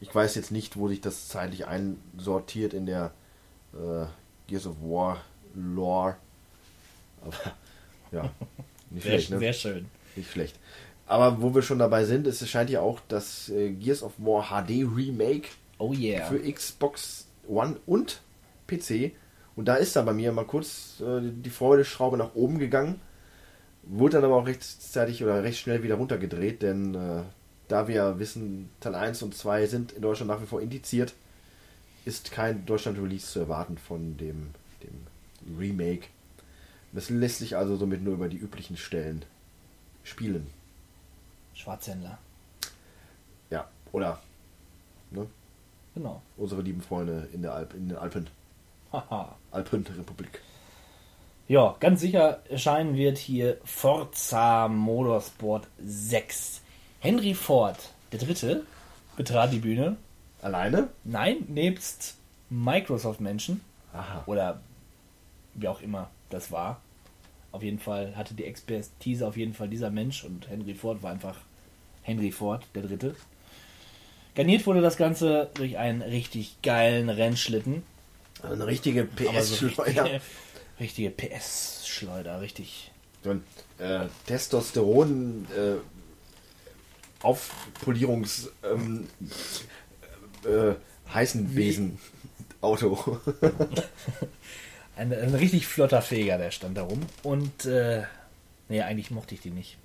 [0.01, 3.11] Ich weiß jetzt nicht, wo sich das zeitlich einsortiert in der
[3.73, 4.05] äh,
[4.47, 5.23] Gears of War
[5.55, 6.17] Lore.
[7.21, 7.33] Aber
[8.11, 8.31] ja,
[8.89, 9.39] nicht schlecht, ne?
[9.39, 9.85] sehr schön.
[10.15, 10.59] Nicht schlecht.
[11.07, 14.45] Aber wo wir schon dabei sind, es scheint ja auch das äh, Gears of War
[14.49, 16.25] HD Remake Oh yeah.
[16.27, 18.21] für Xbox One und
[18.67, 19.11] PC.
[19.55, 22.99] Und da ist dann bei mir mal kurz äh, die Freudeschraube nach oben gegangen.
[23.83, 27.21] Wurde dann aber auch rechtzeitig oder recht schnell wieder runtergedreht, denn äh,
[27.67, 31.13] da wir wissen, Teil 1 und 2 sind in Deutschland nach wie vor indiziert,
[32.03, 34.49] ist kein Deutschland-Release zu erwarten von dem,
[34.83, 36.07] dem Remake.
[36.93, 39.23] Das lässt sich also somit nur über die üblichen Stellen
[40.03, 40.47] spielen.
[41.55, 42.17] Schwarzhändler.
[43.49, 44.19] Ja, oder
[45.11, 45.25] ne,
[45.95, 46.21] Genau.
[46.37, 48.27] unsere lieben Freunde in, der Alp, in den Alpen.
[48.91, 49.35] Haha.
[49.51, 50.41] Alpenrepublik.
[51.47, 56.61] Ja, ganz sicher erscheinen wird hier Forza Motorsport 6.
[56.99, 57.77] Henry Ford,
[58.11, 58.63] der Dritte,
[59.15, 59.97] betrat die Bühne.
[60.41, 60.89] Alleine?
[61.03, 62.15] Nein, nebst
[62.49, 63.61] Microsoft-Menschen.
[63.93, 64.23] Aha.
[64.25, 64.59] Oder
[65.53, 66.81] wie auch immer das war.
[67.55, 71.11] Auf jeden Fall hatte die Expertise auf jeden Fall dieser Mensch und Henry Ford war
[71.13, 71.37] einfach
[72.01, 73.15] Henry Ford, der Dritte.
[74.35, 77.83] Garniert wurde das Ganze durch einen richtig geilen Rennschlitten.
[78.43, 80.03] Eine richtige so PS-Schleuder.
[80.03, 80.21] richtige,
[80.81, 82.91] richtige PS-Schleuder, richtig.
[83.23, 83.43] So ein
[83.79, 85.75] äh, Testosteron äh,
[87.23, 89.07] Aufpolierungs ähm,
[90.43, 90.73] äh,
[91.13, 91.99] heißen Wesen
[92.59, 93.17] Auto.
[94.95, 97.01] Ein, ein richtig flotter Feger, der stand da rum.
[97.23, 98.03] Und, äh,
[98.69, 99.77] nee, eigentlich mochte ich die nicht.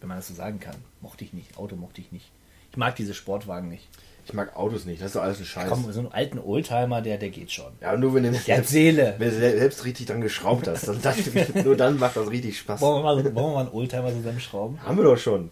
[0.00, 0.76] Wenn man das so sagen kann.
[1.00, 1.56] Mochte ich nicht.
[1.58, 2.30] Auto mochte ich nicht.
[2.70, 3.88] Ich mag diese Sportwagen nicht.
[4.26, 5.68] Ich mag Autos nicht, das ist doch alles ein Scheiß.
[5.68, 7.72] Komm, so einen alten Oldtimer, der, der geht schon.
[7.80, 9.14] Ja, nur wenn du Der hat Seele.
[9.18, 11.16] wenn du selbst richtig dran geschraubt hast, dann, dann,
[11.64, 12.80] nur dann macht das richtig Spaß.
[12.80, 14.80] Wollen wir mal, wollen wir mal einen Oldtimer zusammenschrauben?
[14.84, 15.50] Haben wir doch schon.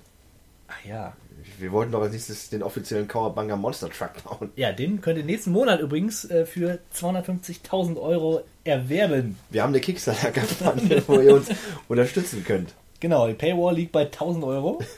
[0.69, 1.17] Ach ja.
[1.59, 4.53] Wir wollten doch als nächstes den offiziellen Kawabanga Monster Truck bauen.
[4.57, 9.39] Ja, den könnt ihr nächsten Monat übrigens äh, für 250.000 Euro erwerben.
[9.51, 11.49] Wir haben eine Kickstarter-Kampagne, wo ihr uns
[11.89, 12.75] unterstützen könnt.
[13.01, 14.81] Genau, die Paywall liegt bei 1000 Euro.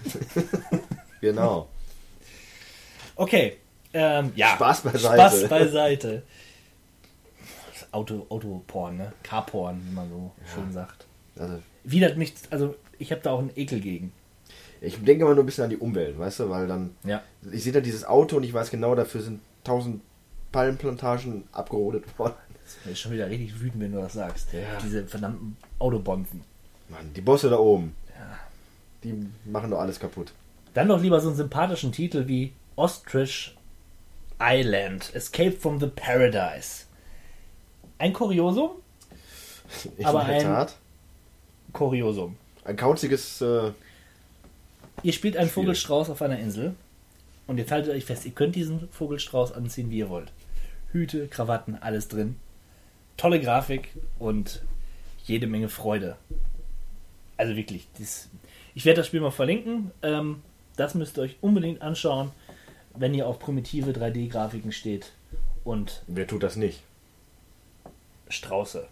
[1.20, 1.68] Genau.
[3.14, 3.58] Okay.
[3.92, 4.54] Ähm, ja.
[4.54, 5.16] Spaß beiseite.
[5.16, 6.22] Spaß beiseite.
[7.92, 9.12] Auto, Autoporn, ne?
[9.22, 11.06] Carporn, wie man so schön sagt.
[11.38, 14.12] Also, Widert mich, also ich habe da auch einen Ekel gegen.
[14.80, 17.22] Ich denke immer nur ein bisschen an die Umwelt, weißt du, weil dann Ja.
[17.50, 20.02] ich sehe da dieses Auto und ich weiß genau, dafür sind tausend
[20.52, 22.34] Palmenplantagen abgerodet worden.
[22.84, 24.52] Das ist schon wieder richtig wütend, wenn du das sagst.
[24.52, 24.60] Ja.
[24.82, 26.42] Diese verdammten Autobomben.
[26.88, 28.38] Mann, die Bosse da oben, Ja.
[29.04, 30.32] die machen doch alles kaputt.
[30.74, 33.56] Dann doch lieber so einen sympathischen Titel wie Ostrich
[34.40, 36.84] Island, Escape from the Paradise.
[37.98, 38.70] Ein Kuriosum?
[39.98, 40.76] Ich Aber in der ein- Tat.
[41.72, 42.36] Kuriosum.
[42.64, 43.72] Ein kauziges, äh,
[45.02, 46.74] Ihr spielt einen Vogelstrauß auf einer Insel
[47.46, 50.32] und jetzt haltet euch fest, ihr könnt diesen Vogelstrauß anziehen, wie ihr wollt.
[50.92, 52.36] Hüte, Krawatten, alles drin.
[53.16, 54.62] Tolle Grafik und
[55.24, 56.16] jede Menge Freude.
[57.36, 58.28] Also wirklich, dies,
[58.74, 59.90] ich werde das Spiel mal verlinken.
[60.02, 60.42] Ähm,
[60.76, 62.32] das müsst ihr euch unbedingt anschauen,
[62.94, 65.12] wenn ihr auf primitive 3D-Grafiken steht
[65.64, 66.82] und Wer tut das nicht?
[68.28, 68.86] Strauße.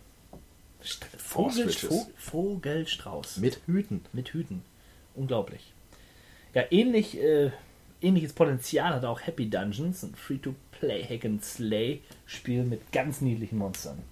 [0.85, 1.69] St Vogel,
[2.17, 3.39] Vogelstrauß.
[3.39, 4.05] Mit Hüten.
[4.13, 4.63] Mit Hüten.
[5.15, 5.73] Unglaublich.
[6.59, 7.53] Ja, ähnlich, äh,
[8.03, 13.59] ähnliches Potenzial hat auch Happy Dungeons, ein Free-to-Play Hack and Slay Spiel mit ganz niedlichen
[13.59, 14.03] Monstern.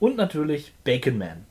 [0.00, 1.44] Und natürlich Bacon Man.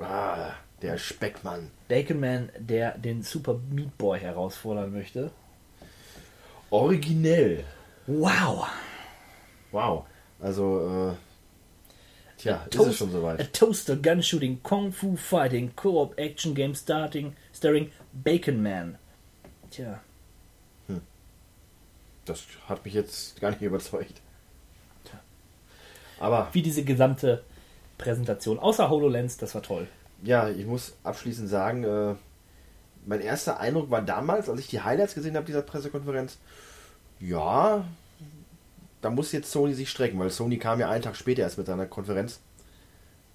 [0.00, 0.50] Ah,
[0.82, 1.70] der Speckmann.
[1.86, 5.30] Bacon Man, der den Super Meat Boy herausfordern möchte.
[6.70, 7.62] Originell.
[8.08, 8.66] Wow!
[9.70, 10.06] Wow.
[10.40, 11.27] Also, äh,
[12.38, 13.52] tja, ist Toast- es schon A soweit.
[13.52, 18.96] Toaster Gun Shooting Kung Fu Fighting Co-op Action Game starting starring Bacon Man.
[19.70, 20.00] Tja,
[22.24, 24.20] Das hat mich jetzt gar nicht überzeugt.
[26.20, 27.42] Aber wie diese gesamte
[27.96, 28.58] Präsentation.
[28.58, 29.86] Außer HoloLens, das war toll.
[30.22, 32.14] ja, ich muss abschließend sagen, äh,
[33.06, 36.38] mein erster Eindruck war damals, als ich die Highlights gesehen habe dieser Pressekonferenz,
[37.20, 37.84] ja,
[39.00, 41.66] da muss jetzt Sony sich strecken, weil Sony kam ja einen Tag später erst mit
[41.66, 42.40] seiner Konferenz.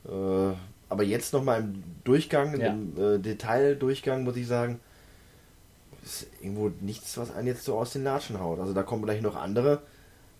[0.05, 0.53] Äh,
[0.89, 2.67] aber jetzt nochmal im Durchgang, Ja.
[2.73, 4.79] im äh, Detaildurchgang, muss ich sagen,
[6.03, 8.59] ist irgendwo nichts, was einen jetzt so aus den Latschen haut.
[8.59, 9.81] Also da kommen gleich noch andere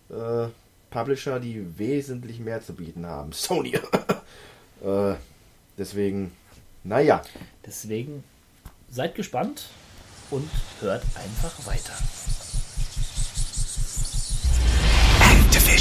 [0.10, 0.48] äh,
[0.90, 3.32] Publisher, die wesentlich mehr zu bieten haben.
[3.34, 3.74] Sony.
[4.84, 5.16] äh,
[5.78, 6.32] deswegen,
[6.84, 7.22] naja.
[7.66, 8.24] Deswegen
[8.90, 9.70] seid gespannt
[10.30, 10.50] und
[10.82, 11.94] hört einfach weiter.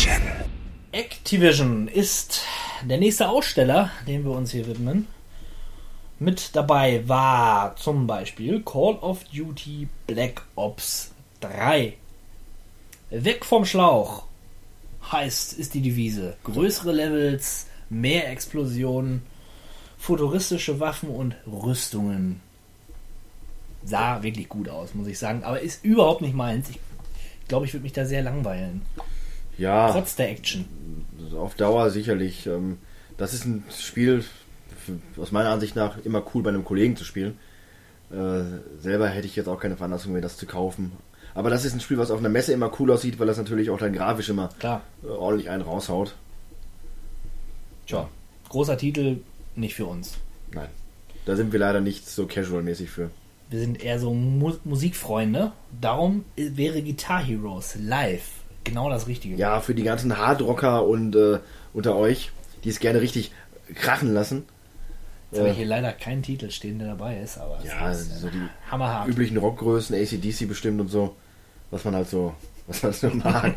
[0.02, 0.32] Activision.
[0.90, 2.40] Activision ist
[2.82, 5.06] der nächste Aussteller, dem wir uns hier widmen.
[6.18, 11.94] Mit dabei war zum Beispiel Call of Duty Black Ops 3.
[13.10, 14.24] Weg vom Schlauch
[15.12, 16.36] heißt, ist die Devise.
[16.42, 19.22] Größere Levels, mehr Explosionen,
[19.98, 22.40] futuristische Waffen und Rüstungen.
[23.84, 25.44] Sah wirklich gut aus, muss ich sagen.
[25.44, 26.70] Aber ist überhaupt nicht meins.
[26.70, 26.80] Ich
[27.46, 28.82] glaube, ich würde mich da sehr langweilen.
[29.58, 30.64] Ja, Trotz der Action.
[31.36, 32.46] auf Dauer sicherlich.
[32.46, 32.78] Ähm,
[33.16, 34.24] das ist ein Spiel,
[35.16, 37.38] aus meiner Ansicht nach, immer cool bei einem Kollegen zu spielen.
[38.10, 38.42] Äh,
[38.80, 40.92] selber hätte ich jetzt auch keine Veranlassung mehr, das zu kaufen.
[41.34, 43.70] Aber das ist ein Spiel, was auf einer Messe immer cool aussieht, weil das natürlich
[43.70, 44.82] auch dann grafisch immer Klar.
[45.02, 46.14] äh, ordentlich einen raushaut.
[47.86, 48.08] Tja,
[48.48, 49.18] großer Titel,
[49.56, 50.18] nicht für uns.
[50.52, 50.68] Nein.
[51.24, 53.10] Da sind wir leider nicht so casual-mäßig für.
[53.48, 55.52] Wir sind eher so Mu Musikfreunde.
[55.80, 58.22] Darum wäre Guitar Heroes live
[58.64, 59.36] genau das Richtige.
[59.36, 61.38] Ja, für die ganzen Hardrocker und äh,
[61.72, 62.30] unter euch,
[62.64, 63.32] die es gerne richtig
[63.74, 64.44] krachen lassen.
[65.30, 68.28] Jetzt habe ich hier leider keinen Titel stehen, der dabei ist, aber Ja, ist so
[68.28, 69.08] die hammerhart.
[69.08, 71.16] üblichen Rockgrößen, ACDC bestimmt und so,
[71.70, 72.34] was man halt so,
[72.66, 73.54] was man so mag.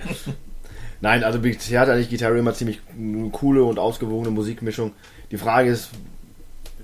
[1.01, 4.93] Nein, also bisher hat eigentlich Gitarre immer ziemlich eine coole und ausgewogene Musikmischung.
[5.31, 5.89] Die Frage ist,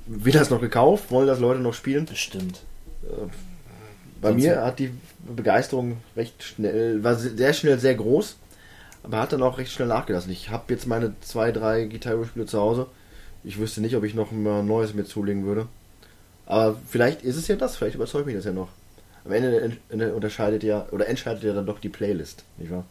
[0.05, 1.09] wird das noch gekauft?
[1.09, 2.05] Wollen das Leute noch spielen?
[2.05, 2.59] Bestimmt.
[4.21, 4.91] Bei Sonst mir hat die
[5.35, 8.37] Begeisterung recht schnell, war sehr schnell sehr groß,
[9.03, 10.31] aber hat dann auch recht schnell nachgelassen.
[10.31, 12.87] Ich habe jetzt meine zwei, drei Gitarre-Spiele zu Hause.
[13.43, 15.67] Ich wüsste nicht, ob ich noch ein neues mir zulegen würde.
[16.45, 18.69] Aber vielleicht ist es ja das, vielleicht überzeugt mich das ja noch.
[19.25, 22.85] Am Ende en- en- unterscheidet ja, oder entscheidet ja dann doch die Playlist, nicht wahr?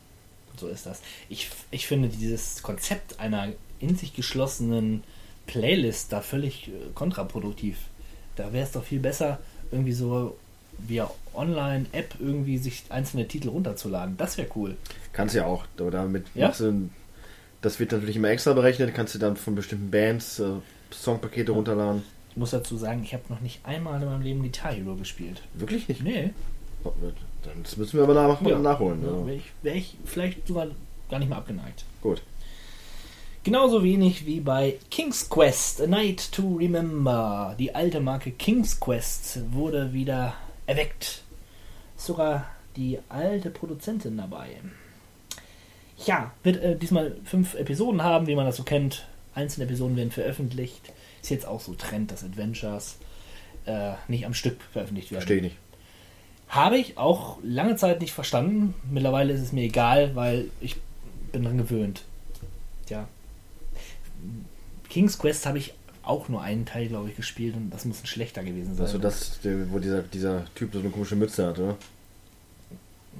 [0.56, 1.00] So ist das.
[1.28, 3.48] Ich, ich finde dieses Konzept einer
[3.78, 5.02] in sich geschlossenen
[5.46, 7.78] Playlist da völlig äh, kontraproduktiv.
[8.36, 9.38] Da wäre es doch viel besser,
[9.72, 10.36] irgendwie so
[10.88, 14.16] via Online-App irgendwie sich einzelne Titel runterzuladen.
[14.16, 14.76] Das wäre cool.
[15.12, 16.50] Kannst ja auch, aber damit Ja?
[16.50, 16.90] du,
[17.62, 20.50] das wird natürlich immer extra berechnet, kannst du dann von bestimmten Bands äh,
[20.92, 22.02] Songpakete runterladen.
[22.30, 25.42] Ich muss dazu sagen, ich habe noch nicht einmal in meinem Leben Guitar Hero gespielt.
[25.54, 26.02] Wirklich nicht?
[26.02, 26.30] Nee.
[26.84, 26.92] Oh,
[27.42, 28.58] Dann das müssen wir aber nach, Ja.
[28.58, 29.02] nachholen.
[29.02, 29.26] Ja, Ja.
[29.26, 30.68] Wäre ich, wär ich vielleicht sogar
[31.10, 31.84] gar nicht mal abgeneigt.
[32.02, 32.22] Gut.
[33.42, 37.54] Genauso wenig wie bei King's Quest, A Night to Remember.
[37.58, 40.34] Die alte Marke King's Quest wurde wieder
[40.70, 41.22] erweckt.
[41.96, 44.48] Sogar die alte Produzentin dabei.
[46.06, 49.06] Ja, wird äh, diesmal fünf Episoden haben, wie man das so kennt.
[49.34, 50.92] Einzelne Episoden werden veröffentlicht.
[51.20, 52.98] Ist jetzt auch so Trend, dass Adventures
[53.66, 55.20] äh, nicht am Stück veröffentlicht werden.
[55.20, 55.56] Verstehe ich nicht.
[56.48, 58.74] Habe ich auch lange Zeit nicht verstanden.
[58.90, 60.76] Mittlerweile ist es mir egal, weil ich
[61.32, 62.04] bin dran gewöhnt.
[62.86, 63.06] Tja.
[64.88, 68.06] King's Quest habe ich auch nur einen Teil, glaube ich, gespielt und das muss ein
[68.06, 68.86] schlechter gewesen sein.
[68.86, 71.76] Also das, der, wo dieser, dieser Typ so eine komische Mütze hat, oder?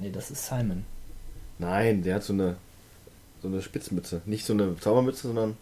[0.01, 0.85] Nee, das ist Simon.
[1.59, 2.57] Nein, der hat so eine
[3.43, 4.21] so eine Spitzmütze.
[4.27, 5.57] Nicht so eine Zaubermütze, sondern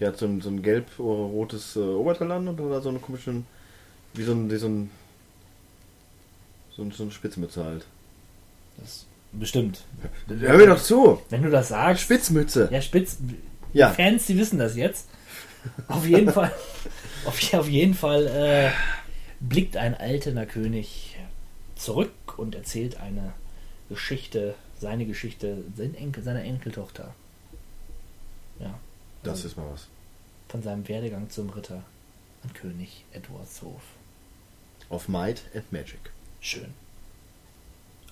[0.00, 3.42] der hat so ein, so ein gelb-rotes äh, Oberteil an und oder so eine komische,
[4.14, 4.90] wie so ein, wie so ein
[6.76, 7.86] so, ein- so eine Spitzmütze halt.
[8.78, 9.82] Das bestimmt.
[10.28, 11.20] Hör mir doch zu!
[11.30, 12.02] Wenn du das sagst.
[12.02, 12.68] Spitzmütze!
[12.72, 13.18] Ja, Spitz.
[13.72, 13.90] Ja.
[13.90, 15.08] Die Fans, die wissen das jetzt.
[15.88, 16.52] Auf jeden Fall,
[17.24, 18.70] auf, auf jeden Fall äh,
[19.40, 21.16] blickt ein alterner König
[21.74, 23.32] zurück und erzählt eine
[23.88, 27.14] Geschichte, seine Geschichte sein Enkel, seiner Enkeltochter.
[28.58, 28.78] Ja.
[29.22, 29.88] Das ist mal was.
[30.48, 31.82] Von seinem Werdegang zum Ritter
[32.42, 33.82] an König Edwards Hof.
[34.88, 35.98] Of Might and Magic.
[36.40, 36.72] Schön.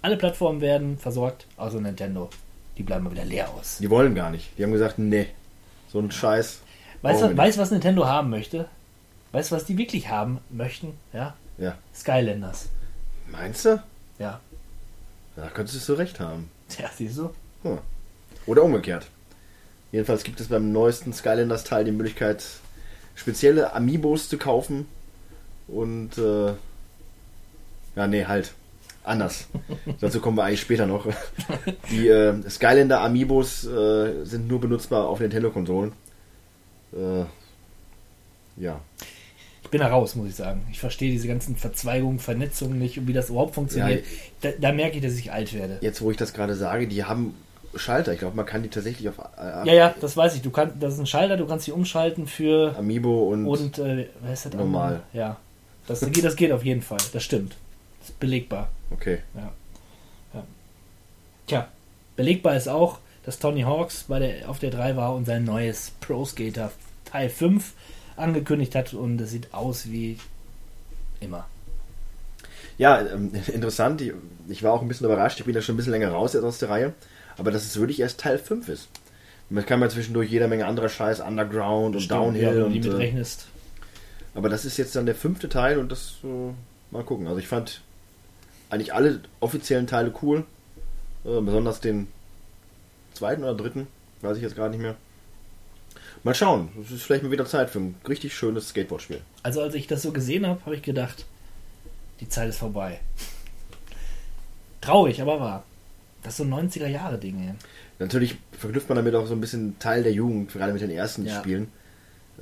[0.03, 2.31] Alle Plattformen werden versorgt, außer Nintendo.
[2.77, 3.79] Die bleiben mal wieder leer aus.
[3.79, 4.51] Die wollen gar nicht.
[4.59, 5.29] Die haben gesagt, nee.
[5.89, 6.61] So ein Scheiß.
[7.05, 8.67] Weißt du, wir weißt, was Nintendo haben möchte?
[9.33, 10.95] Weißt du, was die wirklich haben möchten?
[11.13, 11.35] Ja?
[11.59, 11.77] Ja.
[11.95, 12.71] Skylanders.
[13.31, 13.83] Meinst du?
[14.19, 14.41] Ja.
[15.37, 16.51] Da könntest du recht haben.
[16.79, 17.31] Ja, siehst du?
[17.63, 17.79] Hm.
[18.47, 19.07] Oder umgekehrt.
[19.93, 22.43] Jedenfalls gibt es beim neuesten Skylanders Teil die Möglichkeit,
[23.15, 24.89] spezielle Amiibos zu kaufen.
[25.69, 26.53] Und äh,
[27.97, 28.55] ja, nee, halt.
[29.03, 29.49] Anders.
[30.01, 31.07] Dazu kommen wir eigentlich später noch.
[31.91, 35.93] Die äh, Skylander Amiibos äh, sind nur benutzbar auf Nintendo-Konsolen.
[36.95, 37.25] Äh,
[38.57, 38.81] ja.
[39.63, 40.67] Ich bin da raus, muss ich sagen.
[40.71, 44.05] Ich verstehe diese ganzen Verzweigungen, Vernetzungen nicht und wie das überhaupt funktioniert.
[44.41, 45.79] da, da merke ich, dass ich alt werde.
[45.81, 47.35] Jetzt, wo ich das gerade sage, die haben
[47.77, 48.13] Schalter.
[48.13, 50.43] Ich glaube, man kann die tatsächlich auf äh, Ja, ja, das weiß ich.
[50.43, 54.09] Du kannst, das ist ein Schalter, du kannst sie umschalten für Amiibo und, und äh,
[54.21, 54.87] was ist das Normal.
[54.87, 55.03] andere?
[55.13, 55.37] Ja.
[55.87, 56.99] Das geht, das geht auf jeden Fall.
[57.13, 57.57] Das stimmt.
[58.01, 58.71] Das ist belegbar.
[58.91, 59.19] okay.
[59.35, 59.53] Ja.
[60.35, 60.45] ja.
[61.47, 61.69] Tja,
[62.17, 65.93] belegbar ist auch, dass Tony Hawks bei der, auf der 3 war und sein neues
[66.01, 66.73] Pro Skater
[67.05, 67.73] Teil 5
[68.17, 70.19] angekündigt hat und es sieht aus wie
[71.21, 71.47] immer.
[72.79, 74.01] Ja, ähm, interessant.
[74.01, 74.13] Ich,
[74.49, 75.39] ich war auch ein bisschen überrascht.
[75.41, 76.93] Ich bin ja schon ein bisschen länger raus jetzt aus der Reihe.
[77.37, 78.89] Aber dass es wirklich erst Teil 5 ist.
[79.51, 82.59] Man kann ja zwischendurch jede Menge anderer Scheiß, Underground und Stimmt, Downhill.
[82.59, 83.47] ja, und, die äh, rechnest.
[84.35, 86.53] aber das ist jetzt dann der fünfte Teil und das äh,
[86.91, 87.27] mal gucken.
[87.27, 87.83] Also ich fand
[88.71, 90.45] eigentlich alle offiziellen Teile cool.
[91.25, 92.09] Äh, besonders den
[93.15, 93.87] zweiten oder dritten.
[94.23, 94.97] Weiß ich jetzt gerade nicht mehr.
[96.23, 96.69] Mal schauen.
[96.83, 99.21] Es ist vielleicht mal wieder Zeit für ein richtig schönes Skateboard-Spiel.
[99.43, 101.27] Also als ich das so gesehen habe, habe ich gedacht,
[102.21, 103.01] die Zeit ist vorbei.
[104.81, 105.65] Traurig, aber wahr.
[106.23, 107.57] Das ist so 90er Jahre Dinge.
[107.99, 111.27] Natürlich verknüpft man damit auch so ein bisschen Teil der Jugend, gerade mit den ersten
[111.27, 111.39] Ja.
[111.39, 111.71] Spielen.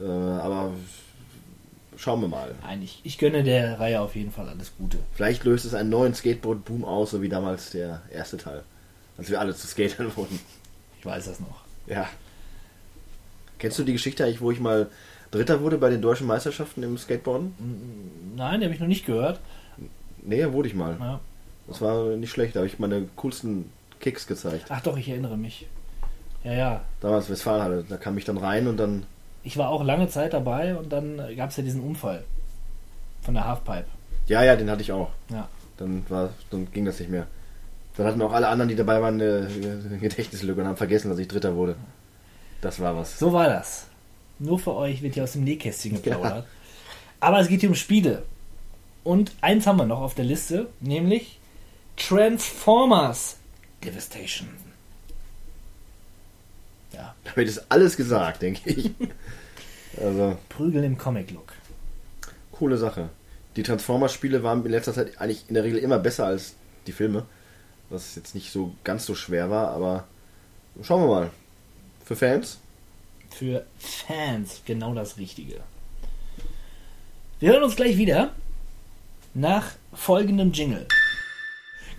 [0.01, 0.73] Äh, aber
[1.97, 2.55] schauen wir mal.
[2.67, 4.99] Eigentlich, ich gönne der Reihe auf jeden Fall alles Gute.
[5.15, 8.63] Vielleicht löst es einen neuen Skateboard-Boom aus, so wie damals der erste Teil.
[9.19, 10.39] Als wir alle zu Skatern wurden.
[11.03, 11.63] Ich weiß das noch.
[11.89, 12.09] Ja.
[13.59, 14.89] Kennst du die Geschichte eigentlich, wo ich mal
[15.33, 18.35] Dritter wurde bei den deutschen Meisterschaften im Skateboarden?
[18.37, 19.41] Nein, die habe ich noch nicht gehört.
[20.23, 20.97] Nee, wurde ich mal.
[21.01, 21.21] Ja.
[21.67, 24.67] Das war nicht schlecht, da habe ich meine coolsten Kicks gezeigt.
[24.69, 25.67] Ach doch, ich erinnere mich.
[26.45, 26.81] Ja, ja.
[27.01, 29.05] Damals Westfalenhalle, da kam ich dann rein und dann.
[29.43, 32.23] Ich war auch lange Zeit dabei und dann gab es ja diesen Unfall
[33.23, 33.87] von der Halfpipe.
[34.29, 35.11] Ja, ja, den hatte ich auch.
[35.31, 35.49] Ja.
[35.79, 37.27] Dann war, dann ging das nicht mehr.
[37.97, 41.29] Dann hatten auch alle anderen, die dabei waren, eine Gedächtnislücke und haben vergessen, dass ich
[41.29, 41.77] Dritter wurde.
[42.61, 43.19] Das war was.
[43.19, 43.87] So war das.
[44.39, 46.47] Nur für euch wird hier aus dem Nähkästchen geplaudert.
[47.21, 48.23] Aber es geht hier um Spiele.
[49.05, 51.39] Und eins haben wir noch auf der Liste, nämlich
[51.97, 53.37] Transformers
[53.85, 54.49] Devastation.
[56.93, 58.91] Ja, Damit ist alles gesagt, denke ich.
[60.01, 61.53] Also, Prügel im Comic-Look.
[62.51, 63.11] coole Sache.
[63.57, 66.55] Die Transformers-Spiele waren in letzter Zeit eigentlich in der Regel immer besser als
[66.87, 67.27] die Filme.
[67.93, 70.05] Was jetzt nicht so ganz so schwer war, aber
[70.83, 71.31] schauen wir mal.
[72.03, 72.59] Für Fans?
[73.29, 75.57] Für Fans genau das Richtige.
[77.39, 78.33] Wir hören uns gleich wieder
[79.35, 80.87] nach folgendem Jingle.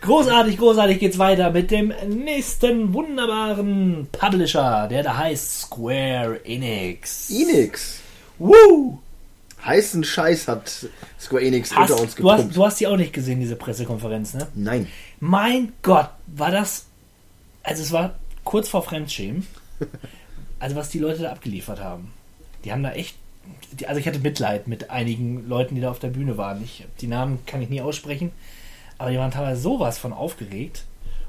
[0.01, 7.29] Großartig, großartig geht's weiter mit dem nächsten wunderbaren Publisher, der da heißt Square Enix.
[7.29, 7.99] Enix.
[8.39, 9.03] Woo!
[9.65, 10.88] Heißen Scheiß hat
[11.19, 12.56] Square Enix Hast, unter uns du, hast, gepumpt.
[12.58, 14.47] du hast die auch nicht gesehen, diese Pressekonferenz, ne?
[14.56, 14.88] Nein.
[15.19, 16.86] Mein Gott, war das.
[17.63, 19.45] Also, es war kurz vor Fremdschämen.
[20.60, 22.13] Also, was die Leute da abgeliefert haben.
[22.63, 23.17] Die haben da echt.
[23.73, 26.63] die- Also, ich hatte Mitleid mit einigen Leuten, die da auf der Bühne waren.
[26.63, 28.32] Ich, die Namen kann ich nie aussprechen.
[28.97, 30.84] Aber die waren teilweise sowas von aufgeregt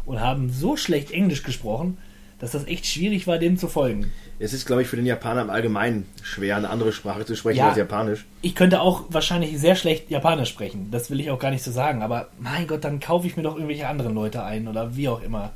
[0.07, 1.99] und haben so schlecht Englisch gesprochen,
[2.39, 4.13] dass das echt schwierig war, denen zu folgen.
[4.39, 7.59] Es ist, glaube ich, für den Japaner im Allgemeinen schwer, eine andere Sprache zu sprechen
[7.59, 7.69] Ja.
[7.69, 8.25] als Japanisch.
[8.43, 10.89] Ich könnte auch wahrscheinlich sehr schlecht Japanisch sprechen.
[10.91, 12.03] Das will ich auch gar nicht so sagen.
[12.03, 15.23] Aber mein Gott, dann kaufe ich mir doch irgendwelche anderen Leute ein oder wie auch
[15.23, 15.53] immer.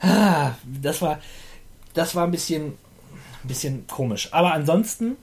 [0.00, 1.18] Ah, Das war,
[1.94, 2.66] das war ein bisschen,
[3.42, 4.28] ein bisschen komisch.
[4.32, 5.16] Aber ansonsten,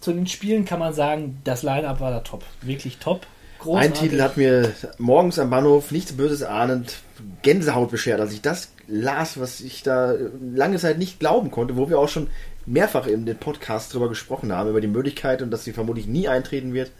[0.00, 2.42] zu den Spielen kann man sagen, das Line-Up war da top.
[2.62, 3.22] Wirklich top.
[3.22, 3.98] Ein Großartig.
[4.00, 6.98] Titel hat mir morgens am Bahnhof nichts Böses ahnend
[7.42, 10.14] Gänsehaut beschert, als ich das las, was ich da
[10.54, 12.28] lange Zeit nicht glauben konnte, wo wir auch schon
[12.66, 16.28] mehrfach in den Podcast drüber gesprochen haben, über die Möglichkeit und dass sie vermutlich nie
[16.28, 16.90] eintreten wird.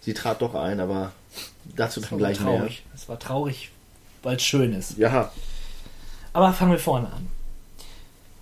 [0.00, 1.12] Sie trat doch ein, aber
[1.76, 2.84] dazu Das dann gleich traurig.
[2.94, 3.70] Es war traurig,
[4.22, 4.98] weil es schön ist.
[4.98, 5.10] mehr.
[5.10, 5.32] Ja,
[6.32, 7.28] Aber fangen wir vorne an.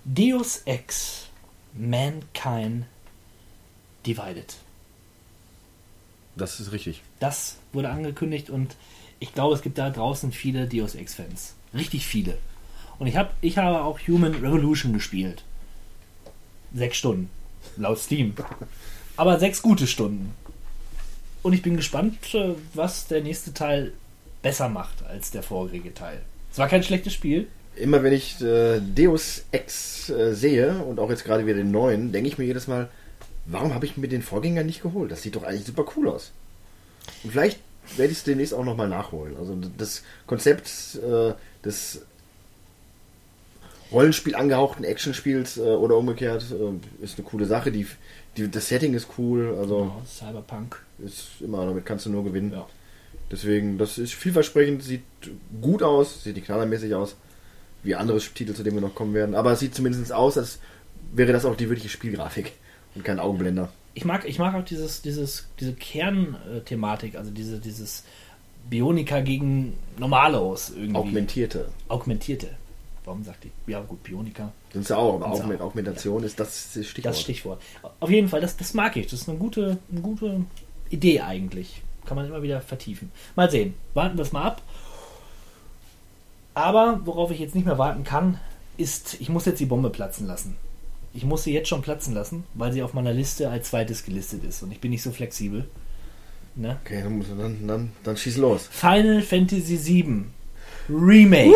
[0.04, 1.26] Deus Ex
[1.74, 2.84] Mankind
[4.06, 4.56] Divided.
[6.34, 7.02] Das ist richtig.
[7.20, 8.74] Das wurde angekündigt und
[9.20, 11.54] ich glaube, es gibt da draußen viele Deus Ex-Fans.
[11.74, 12.38] Richtig viele.
[13.02, 15.42] Und ich, hab, ich habe auch Human Revolution gespielt.
[16.72, 17.30] Sechs Stunden.
[17.76, 18.32] Laut Steam.
[19.16, 20.32] Aber sechs gute Stunden.
[21.42, 23.92] Und ich bin gespannt, äh, was der nächste Teil
[24.40, 26.20] besser macht als der vorherige Teil.
[26.52, 27.48] Es war kein schlechtes Spiel.
[27.74, 32.12] Immer wenn ich äh, Deus Ex äh, sehe und auch jetzt gerade wieder den neuen,
[32.12, 32.88] denke ich mir jedes Mal,
[33.46, 35.10] warum habe ich mir den Vorgänger nicht geholt?
[35.10, 36.30] Das sieht doch eigentlich super cool aus.
[37.24, 37.58] Und vielleicht
[37.96, 39.36] werde ich es demnächst auch nochmal nachholen.
[39.36, 41.32] Also das Konzept äh,
[41.64, 42.02] des
[43.92, 47.70] Rollenspiel angehauchten Actionspiels äh, oder umgekehrt äh, ist eine coole Sache.
[47.70, 47.86] Die,
[48.36, 49.56] die, das Setting ist cool.
[49.58, 50.82] Also Genau, Cyberpunk.
[51.04, 52.52] ist immer, damit kannst du nur gewinnen.
[52.52, 52.66] Ja.
[53.30, 55.02] Deswegen, das ist vielversprechend, sieht
[55.60, 57.16] gut aus, sieht nicht knallermäßig aus,
[57.82, 59.34] wie andere Titel, zu denen wir noch kommen werden.
[59.34, 60.58] Aber es sieht zumindest aus, als
[61.12, 62.52] wäre das auch die wirkliche Spielgrafik
[62.94, 63.72] und kein Augenblender.
[63.94, 68.04] Ich mag, ich mag auch dieses, dieses, diese Kernthematik, also diese, dieses
[68.68, 70.94] Bionika gegen Normalos irgendwie.
[70.94, 71.68] Augmentierte.
[71.88, 72.48] Augmentierte.
[73.04, 73.50] Warum sagt die?
[73.70, 74.52] Ja, gut, Bionika.
[74.72, 75.66] Sind sie auch, aber Augment, auch.
[75.66, 77.04] Augmentation ist das Stichwort.
[77.06, 77.62] Das Stichwort.
[77.98, 79.06] Auf jeden Fall, das, das mag ich.
[79.08, 80.44] Das ist eine gute, eine gute
[80.90, 81.82] Idee eigentlich.
[82.04, 83.10] Kann man immer wieder vertiefen.
[83.34, 83.74] Mal sehen.
[83.94, 84.62] Warten wir es mal ab.
[86.54, 88.38] Aber worauf ich jetzt nicht mehr warten kann,
[88.76, 90.56] ist, ich muss jetzt die Bombe platzen lassen.
[91.14, 94.44] Ich muss sie jetzt schon platzen lassen, weil sie auf meiner Liste als zweites gelistet
[94.44, 94.62] ist.
[94.62, 95.68] Und ich bin nicht so flexibel.
[96.54, 96.78] Ne?
[96.84, 98.68] Okay, dann, dann, dann schieß los.
[98.70, 100.24] Final Fantasy VII
[100.88, 101.54] Remake.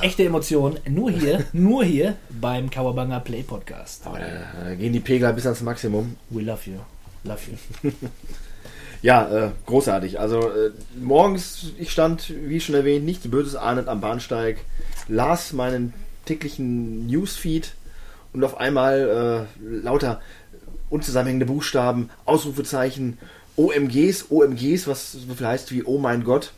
[0.00, 4.06] Echte Emotionen, nur hier, nur hier beim Kawabanga Play Podcast.
[4.06, 4.26] Aber da,
[4.64, 6.16] da gehen die Pegel bis ans Maximum.
[6.30, 6.78] We love you.
[7.24, 7.90] Love you.
[9.00, 10.18] Ja, äh, großartig.
[10.18, 10.70] Also äh,
[11.00, 14.58] morgens, ich stand, wie schon erwähnt, nichts Böses ahnend am Bahnsteig,
[15.06, 17.74] las meinen täglichen Newsfeed
[18.32, 20.20] und auf einmal äh, lauter
[20.90, 23.18] unzusammenhängende Buchstaben, Ausrufezeichen,
[23.56, 26.52] OMGs, OMGs, was so viel heißt wie Oh mein Gott.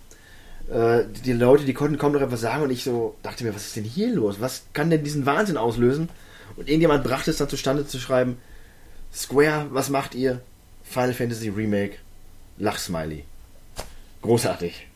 [0.71, 3.67] Äh, die Leute, die konnten kaum noch etwas sagen und ich so dachte mir, was
[3.67, 4.41] ist denn hier los?
[4.41, 6.09] Was kann denn diesen Wahnsinn auslösen?
[6.57, 8.39] Und irgendjemand brachte es dann zustande zu schreiben,
[9.13, 10.41] Square, was macht ihr?
[10.85, 11.97] Final Fantasy Remake,
[12.59, 13.25] Lachsmiley.
[14.23, 14.87] Großartig.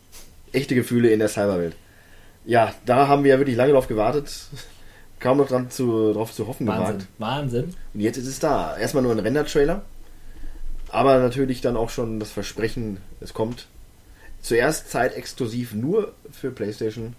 [0.52, 1.74] Echte Gefühle in der Cyberwelt.
[2.44, 4.30] Ja, da haben wir ja wirklich lange drauf gewartet.
[5.18, 6.98] Kaum noch dran zu, drauf zu hoffen Wahnsinn.
[6.98, 7.08] gewagt.
[7.18, 7.74] Wahnsinn.
[7.94, 8.76] Und jetzt ist es da.
[8.76, 9.82] Erstmal nur ein Render-Trailer.
[10.88, 13.66] Aber natürlich dann auch schon das Versprechen, es kommt.
[14.44, 17.16] Zuerst zeitexklusiv nur für PlayStation.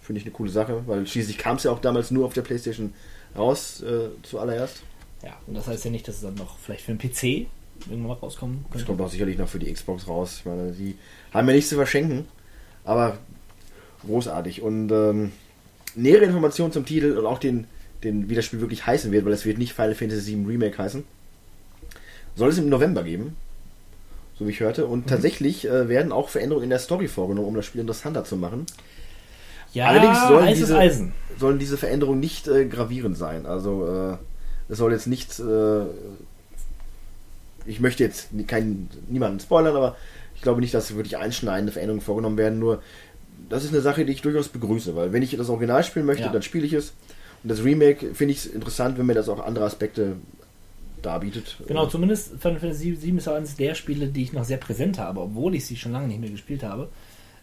[0.00, 2.42] Finde ich eine coole Sache, weil schließlich kam es ja auch damals nur auf der
[2.42, 2.94] PlayStation
[3.36, 4.84] raus, äh, zuallererst.
[5.24, 7.48] Ja, und das heißt ja nicht, dass es dann noch vielleicht für einen PC
[7.90, 8.86] irgendwann mal rauskommen Es könnte.
[8.86, 10.36] kommt auch sicherlich noch für die Xbox raus.
[10.38, 10.96] Ich meine, die
[11.34, 12.26] haben ja nichts zu verschenken,
[12.84, 13.18] aber
[14.06, 14.62] großartig.
[14.62, 15.32] Und ähm,
[15.96, 17.66] nähere Informationen zum Titel und auch den,
[18.04, 20.78] den, wie das Spiel wirklich heißen wird, weil es wird nicht Final Fantasy VII Remake
[20.78, 21.02] heißen.
[22.36, 23.34] Soll es im November geben,
[24.38, 24.86] so wie ich hörte.
[24.86, 28.36] Und tatsächlich äh, werden auch Veränderungen in der Story vorgenommen, um das Spiel interessanter zu
[28.36, 28.66] machen.
[29.72, 31.12] Ja, Allerdings sollen diese, Eisen.
[31.38, 33.44] sollen diese Veränderungen nicht äh, gravierend sein.
[33.46, 34.16] Also äh,
[34.72, 35.82] es soll jetzt nicht, äh,
[37.66, 39.96] ich möchte jetzt keinen, niemanden spoilern, aber
[40.34, 42.58] ich glaube nicht, dass wirklich einschneidende Veränderungen vorgenommen werden.
[42.58, 42.82] Nur
[43.48, 46.24] das ist eine Sache, die ich durchaus begrüße, weil wenn ich das Original spielen möchte,
[46.24, 46.32] Ja.
[46.32, 46.92] dann spiele ich es.
[47.42, 50.16] Und das Remake finde ich es interessant, wenn mir das auch andere Aspekte
[51.02, 51.56] darbietet.
[51.66, 54.98] Genau, zumindest Final Fantasy VII ist auch eines der Spiele, die ich noch sehr präsent
[54.98, 56.88] habe, obwohl ich sie schon lange nicht mehr gespielt habe.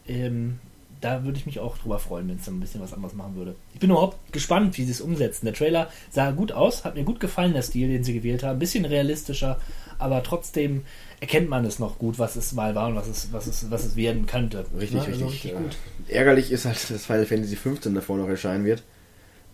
[0.07, 0.59] Ähm,
[1.03, 3.35] da würde ich mich auch drüber freuen, wenn es dann ein bisschen was anderes machen
[3.35, 3.55] würde.
[3.73, 5.45] Ich bin überhaupt gespannt, wie sie es umsetzen.
[5.45, 8.55] Der Trailer sah gut aus, hat mir gut gefallen, der Stil, den sie gewählt haben.
[8.55, 9.59] Ein bisschen realistischer,
[9.99, 10.83] aber trotzdem
[11.19, 13.83] erkennt man es noch gut, was es mal war und was es, was es, was
[13.85, 14.65] es werden könnte.
[14.79, 15.05] Richtig, Ne?
[15.05, 15.53] Also richtig.
[15.53, 15.77] gut.
[16.07, 18.83] Äh, ärgerlich ist halt, dass Final Fantasy 15 davor noch erscheinen wird.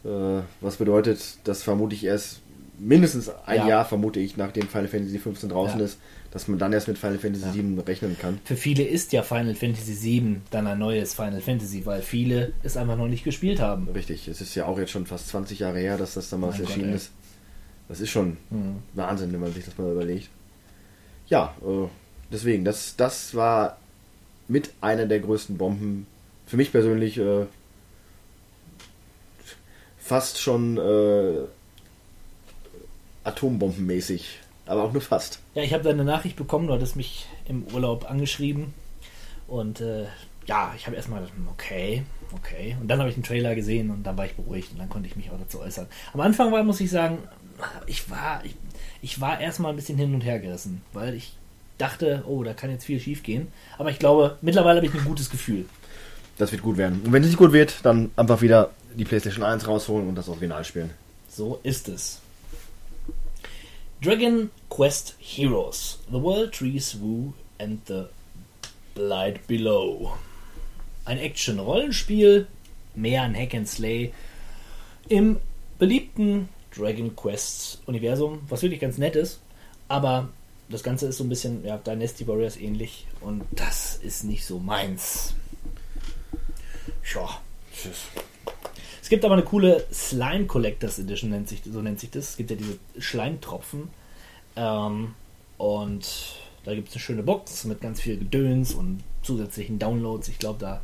[0.05, 2.41] Äh, was bedeutet, dass vermutlich erst
[2.79, 3.67] mindestens ein Ja.
[3.67, 5.85] Jahr, vermute ich, nachdem Final Fantasy 15 draußen Ja.
[5.85, 5.99] ist,
[6.31, 7.51] dass man dann erst mit Final Fantasy Ja.
[7.51, 8.39] 7 rechnen kann.
[8.45, 12.77] Für viele ist ja Final Fantasy VII dann ein neues Final Fantasy, weil viele es
[12.77, 13.87] einfach noch nicht gespielt haben.
[13.89, 16.61] Richtig, es ist ja auch jetzt schon fast 20 Jahre her, dass das damals Mein
[16.61, 16.95] Gott, erschienen ey.
[16.95, 17.11] ist.
[17.87, 18.77] Das ist schon Mhm.
[18.93, 20.29] Wahnsinn, wenn man sich das mal überlegt.
[21.27, 21.87] Ja, äh,
[22.31, 23.77] deswegen, das, das war
[24.47, 26.05] mit einer der größten Bomben.
[26.45, 27.45] Für mich persönlich äh,
[29.97, 31.45] fast schon äh,
[33.23, 34.39] atombombenmäßig.
[34.65, 35.39] Aber auch nur fast.
[35.55, 38.73] Ja, ich habe deine Nachricht bekommen, du hattest mich im Urlaub angeschrieben.
[39.47, 40.05] Und äh,
[40.45, 42.03] ja, ich habe erstmal gedacht, okay,
[42.33, 42.77] okay.
[42.79, 45.07] Und dann habe ich einen Trailer gesehen und dann war ich beruhigt und dann konnte
[45.07, 45.87] ich mich auch dazu äußern.
[46.13, 47.19] Am Anfang war, muss ich sagen,
[47.87, 48.55] ich war, ich,
[49.01, 51.33] ich war erstmal ein bisschen hin und her gerissen, weil ich
[51.79, 53.47] dachte, oh, da kann jetzt viel schief gehen.
[53.77, 55.65] Aber ich glaube, mittlerweile habe ich ein gutes Gefühl.
[56.37, 57.01] Das wird gut werden.
[57.03, 60.29] Und wenn es nicht gut wird, dann einfach wieder die PlayStation 1 rausholen und das
[60.29, 60.91] Original spielen.
[61.29, 62.21] So ist es.
[64.01, 65.97] Dragon Quest Heroes.
[66.09, 68.07] The World Trees Woo and the
[68.95, 70.13] Blight Below.
[71.03, 72.47] Ein Action-Rollenspiel,
[72.95, 74.13] mehr ein Hack and Slay
[75.09, 75.41] im
[75.79, 79.41] beliebten Dragon Quest Universum, was wirklich ganz nett ist,
[79.89, 80.29] aber
[80.69, 84.59] das Ganze ist so ein bisschen ja, Dynasty Warriors ähnlich und das ist nicht so
[84.59, 85.33] meins.
[87.13, 87.41] Ja.
[89.09, 92.29] Es gibt aber eine coole Slime Collectors Edition, nennt sich, so nennt sich das.
[92.29, 93.89] Es gibt ja diese Schleimtropfen.
[94.55, 95.15] Ähm,
[95.57, 100.27] und da gibt es eine schöne Box mit ganz viel Gedöns und zusätzlichen Downloads.
[100.27, 100.81] Ich glaube, da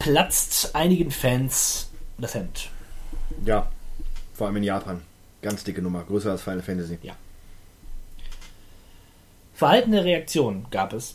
[0.00, 2.70] platzt einigen Fans das Hemd.
[3.46, 3.70] Ja,
[4.34, 5.00] vor allem in Japan.
[5.42, 6.98] Ganz dicke Nummer, größer als Final Fantasy.
[7.04, 7.14] Ja.
[9.54, 11.14] Verhaltene Reaktionen gab es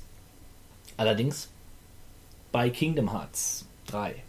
[0.95, 1.49] allerdings
[2.53, 4.23] bei Kingdom Hearts 3.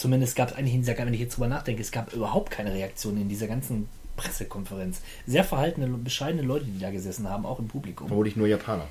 [0.00, 2.72] Zumindest gab es eigentlich in dieser, wenn ich jetzt drüber nachdenke, es gab überhaupt keine
[2.72, 3.86] Reaktion in dieser ganzen
[4.16, 5.02] Pressekonferenz.
[5.26, 8.06] Sehr verhaltene, bescheidene Leute, die da gesessen haben, auch im Publikum.
[8.06, 8.88] Vermutlich nur Japaner.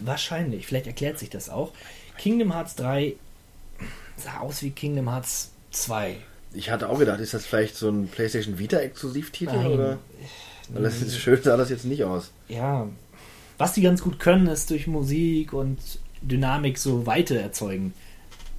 [0.00, 1.72] Wahrscheinlich, vielleicht erklärt sich das auch.
[2.18, 3.14] Kingdom Hearts 3
[4.18, 6.16] sah aus wie Kingdom Hearts 2.
[6.52, 9.98] Ich hatte auch gedacht, ist das vielleicht so ein PlayStation Vita-Exklusivtitel oder?
[10.68, 12.32] Weil das ist schön sah das jetzt nicht aus.
[12.48, 12.86] Ja,
[13.56, 15.78] was die ganz gut können, ist durch Musik und
[16.20, 17.94] Dynamik so Weite erzeugen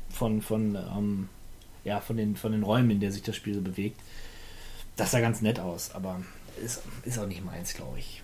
[0.09, 1.29] von, von, ähm,
[1.83, 3.99] ja, von, den, von den Räumen, in der sich das Spiel so bewegt.
[4.95, 6.21] Das sah ganz nett aus, aber
[6.63, 8.21] ist, ist auch nicht meins, glaube ich.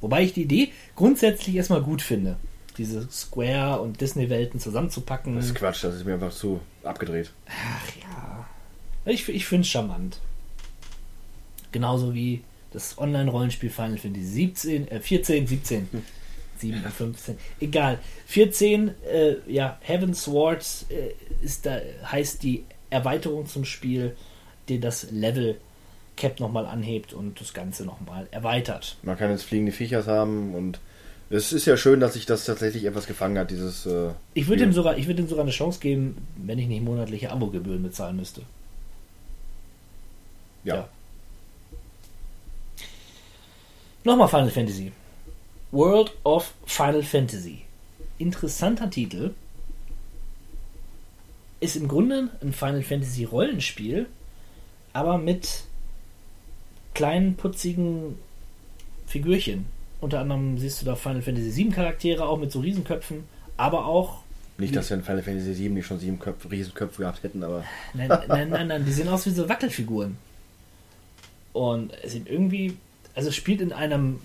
[0.00, 2.36] Wobei ich die Idee grundsätzlich erstmal gut finde,
[2.76, 5.36] diese Square- und Disney-Welten zusammenzupacken.
[5.36, 7.32] Das ist Quatsch, das ist mir einfach zu abgedreht.
[7.46, 8.48] Ach ja.
[9.04, 10.20] Ich, ich finde es charmant.
[11.72, 12.42] Genauso wie
[12.72, 15.88] das Online-Rollenspiel Final Fantasy 17, äh, 14, 17.
[16.58, 17.38] 7 und 15.
[17.60, 17.98] Egal.
[18.26, 21.12] 14, äh, ja, Heaven's Sword äh,
[21.44, 24.16] ist da, heißt die Erweiterung zum Spiel,
[24.68, 25.58] die das Level
[26.16, 28.96] Cap nochmal anhebt und das Ganze nochmal erweitert.
[29.02, 30.80] Man kann jetzt fliegende Viechers haben und
[31.30, 33.86] es ist ja schön, dass sich das tatsächlich etwas gefangen hat, dieses.
[33.86, 36.82] Äh, ich würde ihm sogar, ich würde ihm sogar eine Chance geben, wenn ich nicht
[36.82, 38.42] monatliche Abogebühren bezahlen müsste.
[40.64, 40.74] ja.
[40.74, 40.88] ja.
[44.04, 44.92] Nochmal Final Fantasy.
[45.70, 47.64] World of Final Fantasy.
[48.16, 49.34] Interessanter Titel.
[51.60, 54.06] Ist im Grunde ein Final Fantasy Rollenspiel,
[54.92, 55.64] aber mit
[56.94, 58.16] kleinen putzigen
[59.06, 59.66] Figürchen.
[60.00, 63.24] Unter anderem siehst du da Final Fantasy 7 Charaktere, auch mit so Riesenköpfen,
[63.56, 64.22] aber auch.
[64.58, 67.64] Nicht, dass wir in Final Fantasy 7 nicht schon sieben Köpfe, Riesenköpfe gehabt hätten, aber.
[67.94, 70.16] Nein, nein, nein, nein, die sehen aus wie so Wackelfiguren.
[71.52, 72.76] Und es sind irgendwie.
[73.14, 74.20] Also spielt in einem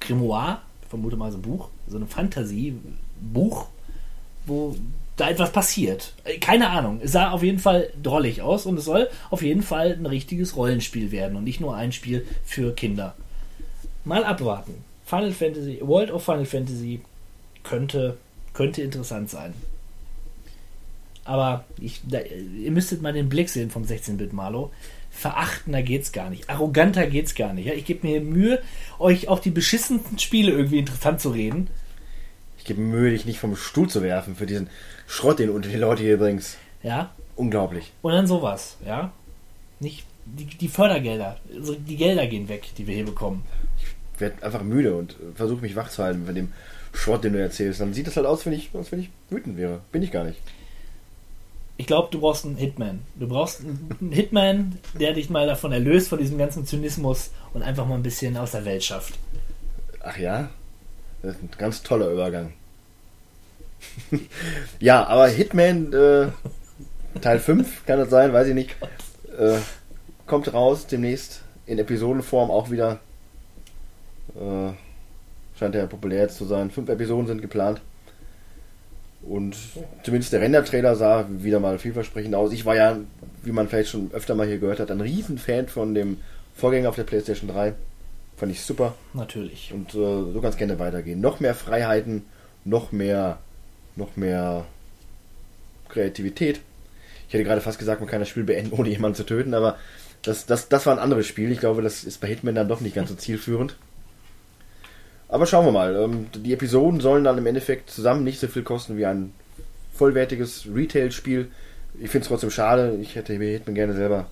[0.00, 3.68] Grimoire, vermute mal so ein Buch, so ein Fantasie-Buch,
[4.46, 4.74] wo
[5.16, 6.14] da etwas passiert.
[6.40, 7.00] Keine Ahnung.
[7.02, 10.56] Es sah auf jeden Fall drollig aus und es soll auf jeden Fall ein richtiges
[10.56, 13.14] Rollenspiel werden und nicht nur ein Spiel für Kinder.
[14.04, 14.84] Mal abwarten.
[15.04, 17.02] Final Fantasy, World of Final Fantasy
[17.62, 18.16] könnte,
[18.54, 19.52] könnte interessant sein.
[21.24, 24.72] Aber ich, da, ihr müsstet mal den Blick sehen vom 16-Bit Malo.
[25.10, 26.48] Verachtender geht's gar nicht.
[26.48, 27.66] Arroganter geht's gar nicht.
[27.66, 27.74] Ja?
[27.74, 28.60] Ich gebe mir Mühe,
[28.98, 31.68] euch auch die beschissensten Spiele irgendwie interessant zu reden.
[32.62, 34.70] Ich gebe Mühe, dich nicht vom Stuhl zu werfen für diesen
[35.08, 36.58] Schrott, den unter die Leute hier bringst.
[36.84, 37.10] Ja.
[37.34, 37.90] Unglaublich.
[38.02, 39.10] Und dann sowas, ja.
[39.80, 43.44] Nicht die, die Fördergelder, also die Gelder gehen weg, die wir hier bekommen.
[44.14, 46.52] Ich werde einfach müde und versuche mich wach zu halten von dem
[46.92, 47.80] Schrott, den du erzählst.
[47.80, 49.80] Dann sieht das halt aus, wenn ich, als wenn ich wütend wäre.
[49.90, 50.38] Bin ich gar nicht.
[51.78, 53.00] Ich glaube, du brauchst einen Hitman.
[53.16, 57.88] Du brauchst einen Hitman, der dich mal davon erlöst, von diesem ganzen Zynismus und einfach
[57.88, 59.18] mal ein bisschen aus der Welt schafft.
[59.98, 60.50] Ach ja?
[61.22, 62.52] Das ist ein ganz toller Übergang.
[64.80, 66.28] ja, aber Hitman äh,
[67.20, 68.76] Teil 5 kann das sein, weiß ich nicht.
[69.38, 69.58] Äh,
[70.26, 73.00] kommt raus demnächst in Episodenform auch wieder.
[74.34, 74.72] Äh,
[75.58, 76.70] scheint ja populär zu sein.
[76.70, 77.80] Fünf Episoden sind geplant.
[79.22, 79.56] Und
[80.02, 82.52] zumindest der Render-Trailer sah wieder mal vielversprechend aus.
[82.52, 82.98] Ich war ja,
[83.42, 86.18] wie man vielleicht schon öfter mal hier gehört hat, ein Riesenfan von dem
[86.56, 87.74] Vorgänger auf der PlayStation 3.
[88.42, 88.96] Fand ich super.
[89.14, 89.70] Natürlich.
[89.72, 91.20] Und äh, so ganz gerne weitergehen.
[91.20, 92.24] Noch mehr Freiheiten,
[92.64, 93.38] noch mehr,
[93.94, 94.64] noch mehr
[95.88, 96.60] Kreativität.
[97.28, 99.78] Ich hätte gerade fast gesagt, man kann das Spiel beenden, ohne jemanden zu töten, aber
[100.22, 101.52] das, das, das war ein anderes Spiel.
[101.52, 103.76] Ich glaube, das ist bei Hitman dann doch nicht ganz so zielführend.
[105.28, 105.94] Aber schauen wir mal.
[105.94, 109.32] Ähm, die Episoden sollen dann im Endeffekt zusammen nicht so viel kosten wie ein
[109.94, 111.48] vollwertiges Retail-Spiel.
[112.00, 112.98] Ich finde es trotzdem schade.
[113.00, 114.26] Ich hätte mir Hitman gerne selber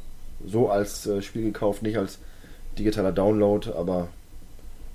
[0.45, 2.19] so als äh, Spiel gekauft, nicht als
[2.79, 4.09] digitaler Download, aber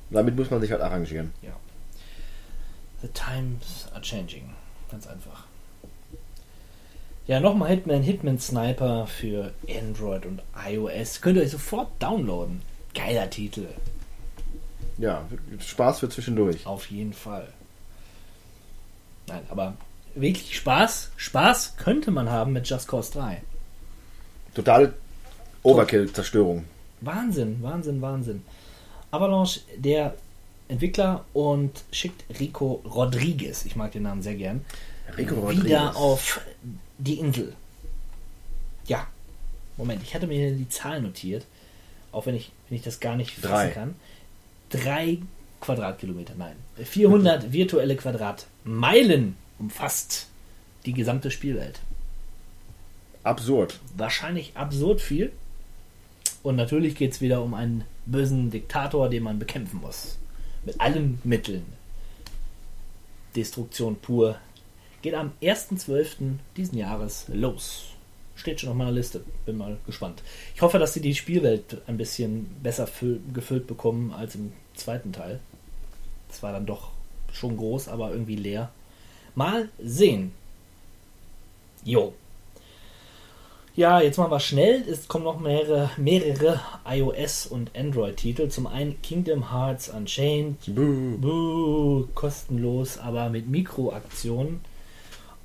[0.09, 1.33] damit muss man sich halt arrangieren.
[1.41, 1.55] Ja.
[3.01, 4.53] The times are changing.
[4.89, 5.45] Ganz einfach.
[7.27, 11.21] Ja, nochmal Hitman, Hitman Sniper für Android und iOS.
[11.21, 12.61] Könnt ihr euch sofort downloaden.
[12.93, 13.67] Geiler Titel.
[14.97, 15.25] Ja,
[15.59, 16.65] Spaß für zwischendurch.
[16.65, 17.47] Auf jeden Fall.
[19.27, 19.75] Nein, aber
[20.13, 23.41] wirklich Spaß, Spaß könnte man haben mit Just Cause 3.
[24.53, 24.93] Totale
[25.63, 26.65] Overkill-Zerstörung.
[27.05, 28.41] Wahnsinn, Wahnsinn, Wahnsinn.
[29.11, 30.15] Avalanche, der
[30.67, 34.65] Entwickler und schickt Rico Rodriguez, ich mag den Namen sehr gern,
[35.17, 35.65] Rico Rodriguez.
[35.65, 36.41] wieder auf
[36.97, 37.53] die Insel.
[38.87, 39.07] Ja,
[39.77, 41.45] Moment, ich hatte mir die Zahl notiert,
[42.11, 43.69] auch wenn ich, wenn ich das gar nicht fassen Drei.
[43.69, 43.95] kann.
[44.69, 45.19] Drei
[45.61, 46.55] Quadratkilometer, nein.
[46.83, 50.27] 400 virtuelle Quadratmeilen umfasst
[50.85, 51.79] die gesamte Spielwelt.
[53.23, 53.79] Absurd.
[53.97, 55.31] Wahrscheinlich absurd viel.
[56.45, 60.19] Und natürlich geht es wieder um einen bösen Diktator, den man bekämpfen muss.
[60.63, 61.65] Mit allen Mitteln.
[63.35, 64.37] Destruktion pur.
[65.01, 66.35] Geht am 1.12.
[66.55, 67.85] diesen Jahres los.
[68.35, 69.23] Steht schon auf meiner Liste.
[69.47, 70.21] Bin mal gespannt.
[70.53, 75.13] Ich hoffe, dass sie die Spielwelt ein bisschen besser füll- gefüllt bekommen als im zweiten
[75.13, 75.39] Teil.
[76.27, 76.91] Das war dann doch
[77.33, 78.69] schon groß, aber irgendwie leer.
[79.33, 80.31] Mal sehen.
[81.83, 82.13] Jo.
[83.75, 84.85] Ja, jetzt machen wir schnell.
[84.89, 88.47] Es kommen noch mehrere, mehrere iOS- und Android-Titel.
[88.47, 90.73] Zum einen Kingdom Hearts Unchained.
[90.73, 91.17] Buh.
[91.17, 94.61] Buh, kostenlos, aber mit Mikroaktionen.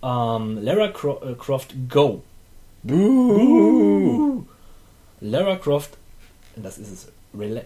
[0.01, 2.23] Ähm, Lara Cro äh, Croft Go.
[2.85, 4.45] Buh.
[5.21, 5.91] Lara Croft,
[6.55, 7.09] das ist es.
[7.37, 7.65] Rel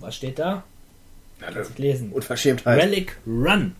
[0.00, 0.64] Was steht da?
[1.38, 2.10] Kannst nicht lesen.
[2.10, 2.82] Unverschämtheit.
[2.82, 3.76] Relic Run.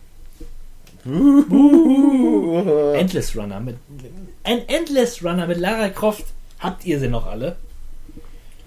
[2.95, 3.77] Endless Runner mit
[4.43, 6.25] ein Endless Runner mit Lara Croft.
[6.59, 7.55] Habt ihr sie noch alle?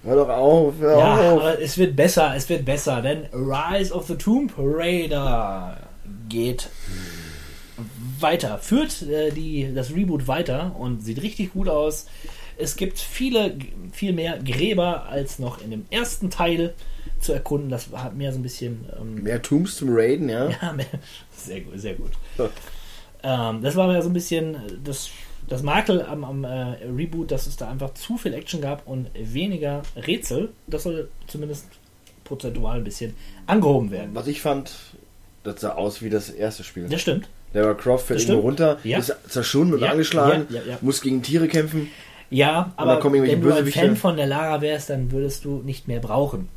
[0.04, 1.40] Hör doch auf, hör Ja, auf.
[1.40, 5.76] aber es wird besser, es wird besser, denn Rise of the Tomb Raider
[6.28, 6.68] geht
[8.18, 12.06] weiter, führt äh, die, das Reboot weiter und sieht richtig gut aus.
[12.56, 13.56] Es gibt viele,
[13.92, 16.74] viel mehr Gräber als noch in dem ersten Teil
[17.20, 17.70] zu erkunden.
[17.70, 20.48] Das hat mehr so ein bisschen ähm, Mehr Tombs zum Raiden, ja?
[20.62, 20.86] ja, mehr-
[21.36, 22.10] sehr gut, sehr gut.
[23.22, 25.10] ähm, das war mir so ein bisschen das,
[25.48, 29.08] das Makel am, am äh, Reboot, dass es da einfach zu viel Action gab und
[29.14, 30.50] weniger Rätsel.
[30.66, 31.66] Das soll zumindest
[32.24, 33.14] prozentual ein bisschen
[33.46, 34.10] angehoben werden.
[34.14, 34.72] Was ich fand,
[35.42, 36.88] das sah aus wie das erste Spiel.
[36.88, 37.28] Das stimmt.
[37.52, 38.98] Lara Croft fällt irgendwo runter, Ja.
[38.98, 40.78] ist zerschunden und Ja, angeschlagen, ja, ja, ja.
[40.82, 41.88] muss gegen Tiere kämpfen.
[42.30, 43.66] Ja, aber wenn du ein.
[43.66, 46.48] Fan von der Lara wärst, dann würdest du nicht mehr brauchen.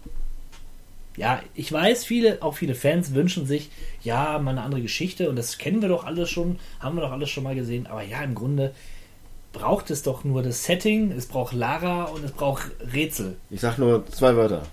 [1.16, 3.70] Ja, ich weiß, viele, auch viele Fans wünschen sich,
[4.04, 7.12] ja, mal eine andere Geschichte und das kennen wir doch alles schon, haben wir doch
[7.12, 8.74] alles schon mal gesehen, aber ja, im Grunde
[9.52, 13.38] braucht es doch nur das Setting, es braucht Lara und es braucht Rätsel.
[13.52, 14.64] Ich sag nur zwei Wörter.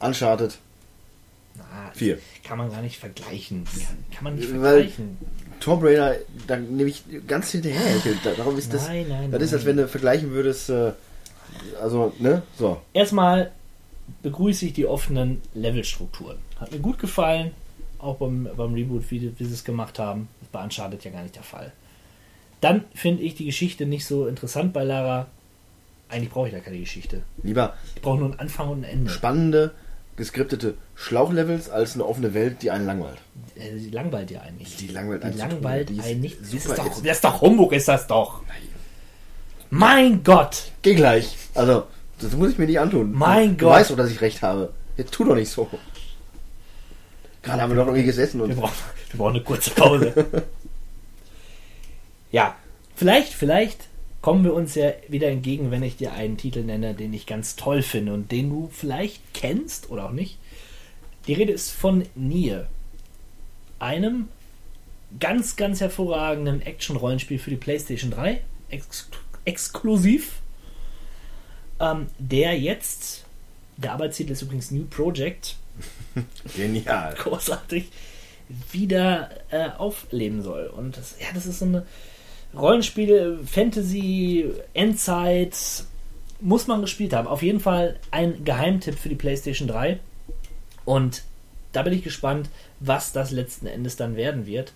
[0.00, 0.58] Uncharted
[1.56, 2.18] Na, 4.
[2.44, 3.64] Kann man gar nicht vergleichen.
[4.14, 5.18] Kann, man nicht Weil- vergleichen.
[5.60, 7.82] Tomb Raider, da nehme ich ganz hinterher.
[8.24, 8.88] Da- Darum ist das.
[8.88, 9.76] Nein, nein, das ist, als nein.
[9.76, 10.70] wenn du vergleichen würdest.
[10.70, 10.92] Äh,
[11.82, 12.42] also, ne?
[12.58, 12.80] So.
[12.94, 13.50] Erstmal
[14.22, 16.38] begrüße ich die offenen Levelstrukturen.
[16.58, 17.52] Hat mir gut gefallen,
[17.98, 20.28] auch beim, beim Reboot, wie, wie sie es gemacht haben.
[20.40, 21.72] Das bei Uncharted ja gar nicht der Fall.
[22.60, 25.26] Dann finde ich die Geschichte nicht so interessant bei Lara.
[26.08, 27.22] Eigentlich brauche ich da keine Geschichte.
[27.42, 29.10] Lieber Ich brauche nur einen Anfang und ein Ende.
[29.10, 29.70] spannende,
[30.16, 33.18] geskriptete Schlauchlevels als eine offene Welt, die einen langweilt.
[33.54, 34.76] Äh, Die langweilt ja eigentlich.
[34.76, 36.40] Die langweilt Die langweilt ist einen nicht.
[36.40, 38.42] Das super ist, doch, das ist doch Humbug, ist das doch.
[39.70, 40.72] Mein Gott!
[40.82, 41.36] Geh gleich.
[41.54, 41.84] Also,
[42.22, 43.12] das muss ich mir nicht antun.
[43.12, 43.74] Mein du Gott.
[43.74, 44.72] weißt doch, dass ich recht habe.
[44.96, 45.68] Jetzt tu doch nicht so.
[47.42, 48.56] Gerade haben wir doch noch hier gesessen Wir und.
[48.56, 48.74] brauchen,
[49.10, 50.12] wir brauchen eine kurze Pause.
[52.32, 52.54] ja,
[52.94, 53.88] vielleicht, vielleicht
[54.20, 57.56] kommen wir uns ja wieder entgegen, wenn ich dir einen Titel nenne, den ich ganz
[57.56, 60.38] toll finde und den du vielleicht kennst oder auch nicht.
[61.26, 62.66] Die Rede ist von Nier.
[63.78, 64.28] Einem
[65.18, 68.40] ganz, ganz hervorragenden Action-Rollenspiel für die PlayStation 3.
[68.68, 69.08] Ex
[69.46, 70.39] exklusiv.
[71.80, 73.24] Ähm, der jetzt,
[73.76, 75.56] der Arbeitstitel ist übrigens New Project,
[76.56, 77.14] Genial.
[77.14, 77.90] großartig
[78.72, 80.66] wieder äh, aufleben soll.
[80.66, 81.86] Und das, ja, das ist so eine
[82.54, 85.56] Rollenspiele, Fantasy, Endzeit,
[86.40, 87.28] muss man gespielt haben.
[87.28, 90.00] Auf jeden Fall ein Geheimtipp für die PlayStation 3.
[90.84, 91.22] Und
[91.72, 92.48] da bin ich gespannt,
[92.80, 94.72] was das letzten Endes dann werden wird.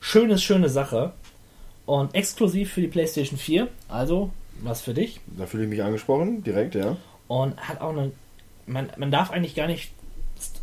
[0.00, 1.12] Schönes, schöne Sache.
[1.84, 3.68] Und exklusiv für die PlayStation 4.
[3.88, 4.30] Also,
[4.62, 5.20] was für dich.
[5.36, 6.96] Da fühle ich mich angesprochen, direkt, ja.
[7.28, 8.12] Und hat auch eine.
[8.66, 9.92] Man, man darf eigentlich gar nicht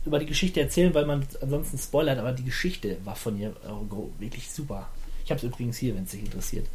[0.06, 4.22] über die Geschichte erzählen, weil man ansonsten spoilert, aber die Geschichte war von ihr äh,
[4.22, 4.89] wirklich super.
[5.24, 6.68] Ich habe es übrigens hier, wenn es dich interessiert.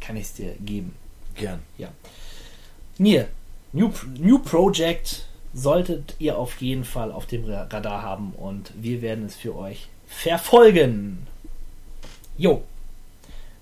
[0.00, 0.94] Kann ich es dir geben.
[1.36, 1.60] Gern.
[1.78, 1.88] Ja.
[2.98, 3.28] Nier,
[3.72, 9.00] New, New Project solltet ihr auf jeden Fall auf dem Ra- Radar haben und wir
[9.02, 11.26] werden es für euch verfolgen.
[12.36, 12.62] Jo.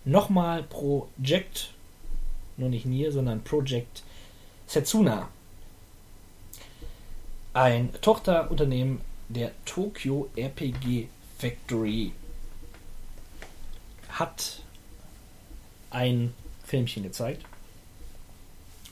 [0.04, 1.74] nochmal Project,
[2.60, 4.02] nur nicht Nier, sondern Project
[4.66, 5.28] Setsuna.
[7.52, 11.08] Ein Tochterunternehmen der Tokyo RPG
[11.38, 12.12] Factory
[14.08, 14.62] hat
[15.90, 16.32] ein
[16.64, 17.44] Filmchen gezeigt.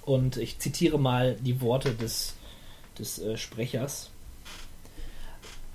[0.02, 2.34] Und ich zitiere mal die Worte des,
[2.98, 4.10] des äh, Sprechers.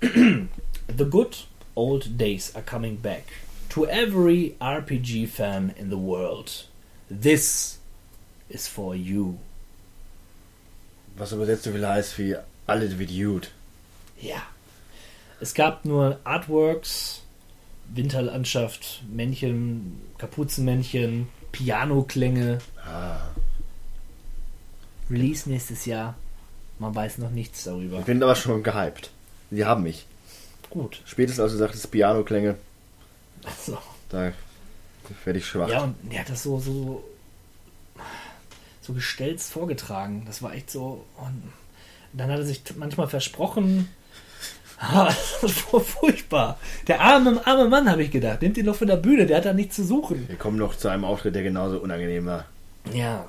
[0.00, 3.24] The good old days are coming back.
[3.70, 6.68] To every RPG fan in the world.
[7.08, 7.78] This
[8.48, 9.38] is for you.
[11.16, 12.36] Was übersetzt so viel heißt wie
[12.66, 13.48] alle wie Dude.
[14.20, 14.42] Ja.
[15.40, 17.22] Es gab nur Artworks,
[17.92, 22.58] Winterlandschaft, Männchen, Kapuzenmännchen, Pianoklänge.
[22.84, 23.18] Ah.
[25.10, 26.14] Release nächstes Jahr.
[26.78, 28.00] Man weiß noch nichts darüber.
[28.00, 29.10] Ich bin aber schon gehypt.
[29.50, 30.06] Die haben mich.
[30.70, 31.00] Gut.
[31.04, 32.56] Spätestens als du sagtest Piano-Klänge,
[33.44, 33.78] Also,
[34.08, 34.32] da
[35.24, 35.68] werde ich schwach.
[35.68, 37.04] ja, und er hat das so, so,
[38.84, 40.24] so gestelzt vorgetragen.
[40.26, 41.04] Das war echt so.
[41.16, 41.52] Und
[42.12, 43.88] dann hat er sich manchmal versprochen.
[44.76, 46.58] Ah, Das war furchtbar.
[46.88, 48.42] Der arme, arme Mann, habe ich gedacht.
[48.42, 50.28] Nimmt ihn doch von der Bühne, der hat da nichts zu suchen.
[50.28, 52.44] Wir kommen noch zu einem Auftritt, der genauso unangenehm war.
[52.92, 53.28] Ja.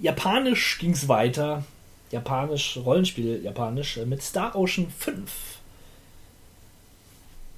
[0.00, 1.64] Japanisch ging es weiter.
[2.10, 5.30] Japanisch, Rollenspiel Japanisch, äh, mit Star Ocean 5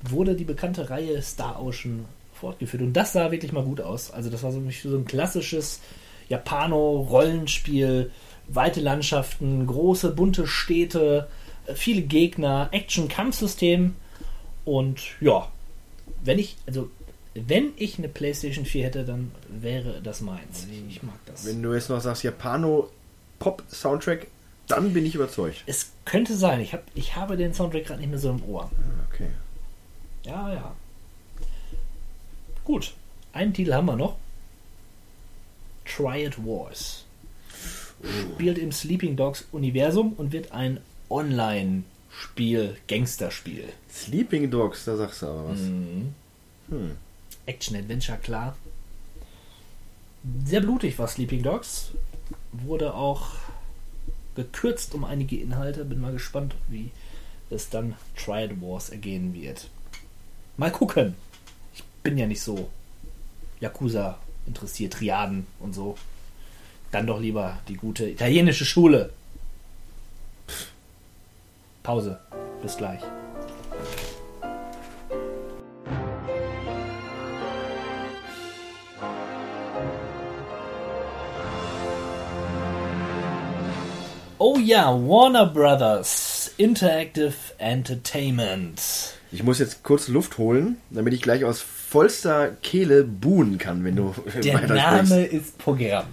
[0.02, 2.04] wurde die bekannte Reihe Star Ocean
[2.40, 2.82] fortgeführt.
[2.82, 4.10] Und das sah wirklich mal gut aus.
[4.10, 5.80] Also das war so so ein klassisches
[6.28, 8.10] Japano-Rollenspiel.
[8.48, 11.28] Weite Landschaften, große, bunte Städte,
[11.66, 13.94] äh, viele Gegner, Action-Kampfsystem.
[14.64, 15.48] Und ja,
[16.24, 16.90] wenn ich, also
[17.34, 20.66] wenn ich eine PlayStation 4 hätte, dann wäre das meins.
[20.88, 21.44] Ich mag das.
[21.46, 24.26] Wenn du jetzt noch sagst Japano-Pop-Soundtrack,
[24.66, 25.62] dann bin ich überzeugt.
[25.66, 28.68] Es könnte sein, ich, hab, ich habe den Soundtrack gerade nicht mehr so im Ohr.
[29.12, 29.28] Okay.
[30.24, 30.74] Ja, ja.
[32.70, 32.94] Gut,
[33.32, 34.14] einen Titel haben wir noch.
[35.84, 37.04] Triad Wars.
[38.36, 43.70] Spielt im Sleeping Dogs Universum und wird ein Online-Spiel, Gangsterspiel.
[43.92, 45.58] Sleeping Dogs, da sagst du aber was.
[45.58, 46.14] Mhm.
[46.68, 46.96] Hm.
[47.46, 48.56] Action-Adventure, klar.
[50.44, 51.90] Sehr blutig war Sleeping Dogs.
[52.52, 53.32] Wurde auch
[54.36, 55.84] gekürzt um einige Inhalte.
[55.84, 56.92] Bin mal gespannt, wie
[57.50, 59.68] es dann Triad Wars ergehen wird.
[60.56, 61.16] Mal gucken.
[62.02, 62.70] Bin ja nicht so
[63.60, 65.96] Yakuza interessiert, Triaden und so.
[66.90, 69.12] Dann doch lieber die gute italienische Schule.
[71.82, 72.18] Pause.
[72.62, 73.00] Bis gleich.
[84.38, 88.80] Oh ja, Warner Brothers Interactive Entertainment.
[89.32, 93.96] Ich muss jetzt kurz Luft holen, damit ich gleich aus vollster Kehle buhen kann, wenn
[93.96, 94.14] du
[94.44, 94.60] Der.
[94.60, 96.06] Name ist Programm.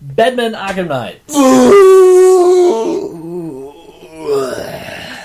[0.00, 1.20] Batman Arkham Knight.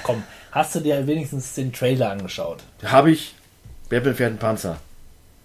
[0.03, 2.59] Komm, hast du dir wenigstens den Trailer angeschaut?
[2.83, 3.33] Habe ich.
[3.87, 4.77] Batman fährt einen Panzer.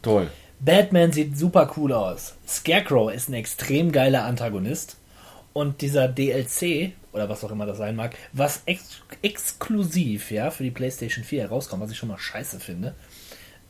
[0.03, 0.29] Toll.
[0.59, 2.35] Batman sieht super cool aus.
[2.49, 4.97] Scarecrow ist ein extrem geiler Antagonist.
[5.53, 10.63] Und dieser DLC, oder was auch immer das sein mag, was ex exklusiv ja, für
[10.63, 12.95] die PlayStation 4 herauskommt, was ich schon mal scheiße finde,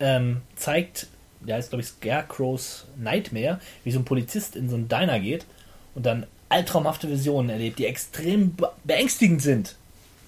[0.00, 1.06] ähm, zeigt,
[1.40, 5.46] der heißt glaube ich Scarecrows Nightmare, wie so ein Polizist in so einen Diner geht
[5.94, 9.76] und dann albtraumhafte Visionen erlebt, die extrem be beängstigend sind.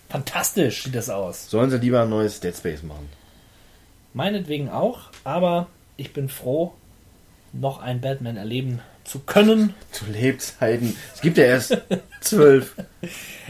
[0.08, 1.50] Fantastisch sieht das aus.
[1.50, 3.08] Sollen sie lieber ein neues Dead Space machen?
[4.14, 5.66] Meinetwegen auch, aber
[5.96, 6.72] ich bin froh,
[7.52, 9.74] noch ein Batman erleben zu können.
[9.92, 10.96] Zu Lebzeiten.
[11.14, 11.78] Es gibt ja erst
[12.20, 12.74] zwölf.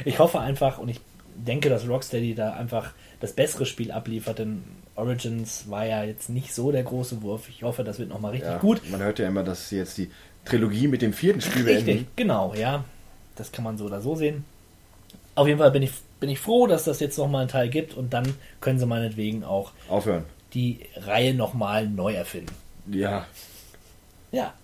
[0.04, 1.00] Ich hoffe einfach und ich
[1.34, 4.62] denke, dass Rocksteady da einfach das bessere Spiel abliefert, denn
[4.94, 7.48] Origins war ja jetzt nicht so der große Wurf.
[7.48, 8.80] Ich hoffe, das wird nochmal richtig Ja, gut.
[8.90, 10.10] Man hört ja immer, dass sie jetzt die
[10.44, 12.06] Trilogie mit dem vierten Spiel Richtig, beenden.
[12.16, 12.84] genau, ja.
[13.36, 14.44] Das kann man so oder so sehen.
[15.34, 17.94] Auf jeden Fall bin ich, bin ich froh, dass das jetzt nochmal einen Teil gibt
[17.94, 20.24] und dann können sie meinetwegen auch Aufhören.
[20.54, 22.52] die Reihe nochmal neu erfinden.
[22.90, 23.26] Ja.
[24.32, 24.54] Ja.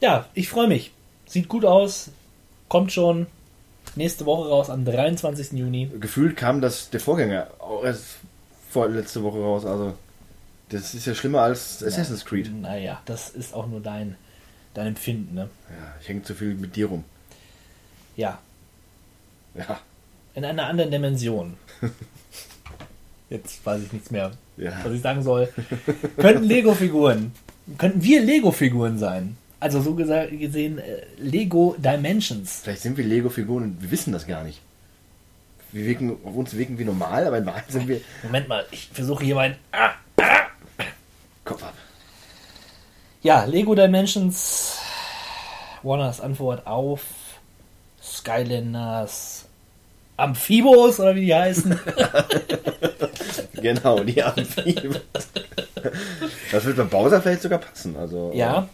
[0.00, 0.92] Ja, ich freue mich.
[1.26, 2.10] Sieht gut aus.
[2.68, 3.26] Kommt schon
[3.96, 5.52] nächste Woche raus, am 23.
[5.52, 5.90] Juni.
[6.00, 8.04] Gefühlt kam das der Vorgänger auch erst
[8.70, 9.64] vor letzte Woche raus.
[9.66, 9.94] Also
[10.68, 12.50] das ist ja schlimmer als Assassin's Creed.
[12.60, 14.16] Naja, das ist auch nur dein,
[14.74, 15.48] dein Empfinden, ne?
[15.68, 17.04] Ja, ich hänge zu viel mit dir rum.
[18.16, 18.38] Ja,
[19.54, 19.80] Ja.
[20.34, 21.54] in einer anderen Dimension.
[23.30, 24.72] Jetzt weiß ich nichts mehr, Ja.
[24.84, 25.52] was ich sagen soll.
[26.16, 27.32] könnten Lego-Figuren,
[27.78, 29.36] könnten wir Lego-Figuren sein?
[29.60, 32.60] Also so gesehen äh, Lego Dimensions.
[32.62, 34.60] Vielleicht sind wir Lego-Figuren und wir wissen das gar nicht.
[35.72, 38.88] wir wirken, auf uns wirken wie normal, aber in Wahrheit sind wir Moment mal, ich
[38.92, 39.56] versuche hier mein.
[39.72, 39.90] Ah,
[41.44, 41.74] Kopf ab.
[43.22, 44.78] Ja, Lego Dimensions.
[45.82, 47.02] Warners Antwort auf
[48.02, 49.46] Skylanders
[50.16, 51.78] Amphibos oder wie die heißen.
[53.60, 54.96] Genau, die Amphibien.
[56.50, 57.94] Das wird bei Bowser vielleicht sogar passen.
[57.94, 58.66] Also, ja, äh,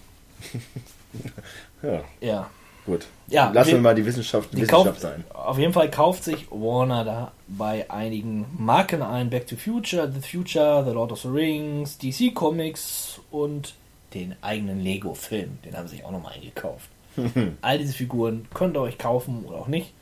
[1.82, 2.50] ja, ja.
[2.84, 3.06] gut.
[3.28, 5.24] Ja, Lassen wir mal die Wissenschaft Die Wissenschaft kauft, sein.
[5.32, 9.30] Auf jeden Fall kauft sich Warner da bei einigen Marken ein.
[9.30, 13.74] Back to Future, The Future, The Lord of the Rings, DC Comics und
[14.14, 15.58] den eigenen Lego-Film.
[15.64, 16.88] Den haben sie sich auch nochmal eingekauft.
[17.62, 19.92] All diese Figuren könnt ihr euch kaufen oder auch nicht.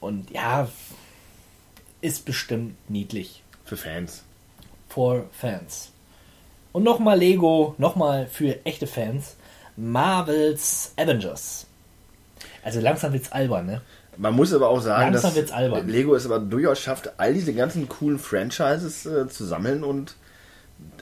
[0.00, 0.68] Und ja,
[2.00, 3.42] ist bestimmt niedlich.
[3.64, 4.22] Für Fans.
[4.88, 5.90] For Fans.
[6.72, 9.36] Und nochmal Lego, nochmal für echte Fans.
[9.76, 11.66] Marvels Avengers.
[12.62, 13.80] Also langsam wird's albern, ne?
[14.18, 15.86] Man muss aber auch sagen, Langsam dass wird's albern.
[15.88, 20.16] Lego es aber durchaus schafft, all diese ganzen coolen Franchises äh, zu sammeln und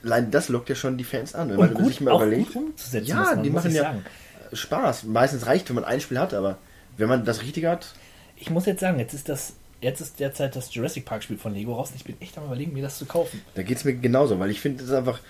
[0.02, 1.48] allein das lockt ja schon die Fans an.
[1.50, 2.52] Wenn Und man gut, sich mal auch überlegt.
[2.52, 4.04] gut umzusetzen, ja, die machen ja sagen.
[4.52, 5.04] Spaß.
[5.04, 6.58] Meistens reicht, wenn man ein Spiel hat, aber
[6.96, 7.86] wenn man das Richtige hat,
[8.36, 11.54] Ich muss jetzt sagen, jetzt ist das, jetzt ist derzeit das Jurassic Park Spiel von
[11.54, 11.90] Lego raus.
[11.90, 13.40] und Ich bin echt am überlegen, mir das zu kaufen.
[13.54, 15.20] da geht es mir genauso, weil ich finde, es ist einfach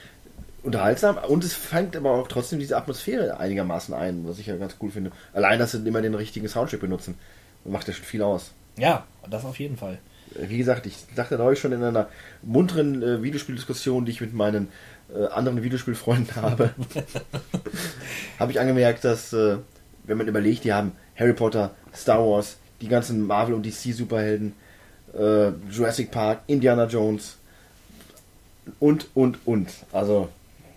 [0.64, 4.76] unterhaltsam und es fängt aber auch trotzdem diese Atmosphäre einigermaßen ein, was ich ja ganz
[4.80, 5.12] cool finde.
[5.32, 7.16] Allein, dass sie immer den richtigen Soundtrack benutzen,
[7.64, 8.52] macht ja schon viel aus.
[8.76, 9.98] Ja, das auf jeden Fall.
[10.34, 12.08] Wie gesagt, ich dachte neulich schon in einer
[12.42, 14.68] munteren äh, Videospieldiskussion, die ich mit meinen
[15.14, 16.70] äh, anderen Videospielfreunden habe,
[18.38, 19.58] habe ich angemerkt, dass, äh,
[20.04, 24.54] wenn man überlegt, die haben Harry Potter, Star Wars, die ganzen Marvel- und DC-Superhelden,
[25.16, 27.36] äh, Jurassic Park, Indiana Jones
[28.80, 29.68] und, und, und.
[29.92, 30.30] Also,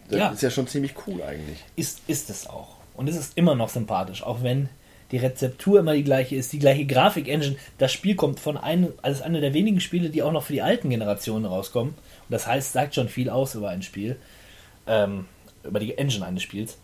[0.10, 0.30] das Ja.
[0.30, 1.64] ist ja schon ziemlich cool eigentlich.
[1.76, 2.76] Ist, ist es auch.
[2.96, 4.70] Und es ist immer noch sympathisch, auch wenn
[5.12, 7.56] die Rezeptur immer die gleiche ist, die gleiche Grafik-Engine.
[7.78, 10.62] Das Spiel kommt von einem, als einer der wenigen Spiele, die auch noch für die
[10.62, 11.94] alten Generationen rauskommen.
[11.94, 14.18] Und das heißt, sagt schon viel aus über ein Spiel.
[14.86, 15.26] Ähm,
[15.64, 16.78] über die Engine eines Spiels.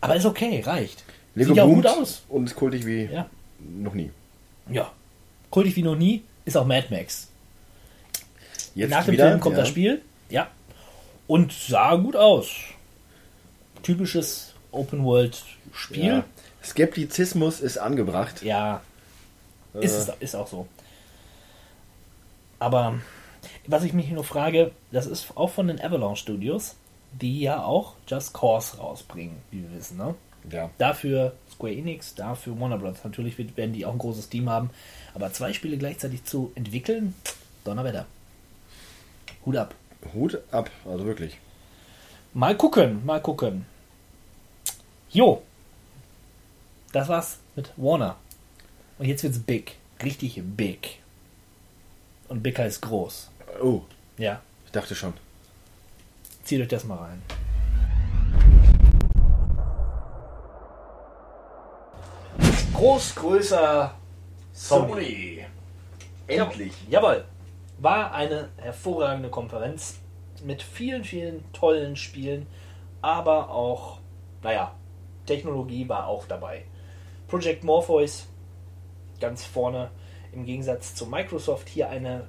[0.00, 1.04] Aber ist okay, reicht.
[1.34, 2.22] Lego Sieht ja auch gut aus.
[2.28, 3.28] und ist kultig wie Ja.
[3.58, 4.10] noch nie.
[4.70, 4.90] Ja.
[5.50, 7.28] Kultig wie noch nie ist auch Mad Max.
[8.74, 9.60] Jetzt Nach dem wieder, Film kommt ja.
[9.62, 10.02] das Spiel.
[11.26, 12.50] Und sah gut aus.
[13.82, 16.04] Typisches Open-World-Spiel.
[16.04, 16.24] Ja.
[16.62, 18.42] Skeptizismus ist angebracht.
[18.42, 18.82] Ja.
[19.74, 20.66] Ist, es, ist auch so.
[22.58, 22.98] Aber
[23.66, 26.76] was ich mich nur frage, das ist auch von den Avalanche Studios,
[27.12, 29.98] die ja auch Just Cause rausbringen, wie wir wissen.
[29.98, 30.14] Ne?
[30.50, 30.70] Ja.
[30.78, 32.98] Dafür Square Enix, dafür Warner Bros.
[33.02, 34.70] Natürlich werden die auch ein großes Team haben.
[35.14, 37.14] Aber zwei Spiele gleichzeitig zu entwickeln,
[37.64, 38.06] Donnerwetter.
[39.44, 39.74] Hut ab.
[40.14, 41.38] Hut ab, also wirklich.
[42.34, 43.66] Mal gucken, mal gucken.
[45.10, 45.42] Jo.
[46.92, 48.16] Das war's mit Warner.
[48.98, 49.76] Und jetzt wird's big.
[50.02, 51.00] Richtig big.
[52.28, 53.30] Und big heißt groß.
[53.62, 53.82] Oh,
[54.18, 54.40] Ja.
[54.66, 55.14] ich dachte schon.
[56.44, 57.22] Zieht euch das mal rein.
[62.74, 63.94] Groß, größer,
[64.52, 65.44] Sony.
[66.26, 66.72] Endlich.
[66.90, 67.24] Jawohl.
[67.78, 70.00] War eine hervorragende Konferenz
[70.42, 72.46] mit vielen, vielen tollen Spielen,
[73.02, 73.98] aber auch,
[74.42, 74.74] naja,
[75.26, 76.64] Technologie war auch dabei.
[77.28, 78.28] Project Morpheus
[79.20, 79.90] ganz vorne
[80.32, 82.26] im Gegensatz zu Microsoft hier eine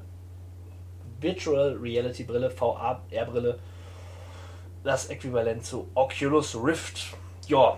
[1.20, 3.60] Virtual Reality Brille, VR-Brille,
[4.84, 7.16] das Äquivalent zu Oculus Rift.
[7.48, 7.78] Ja,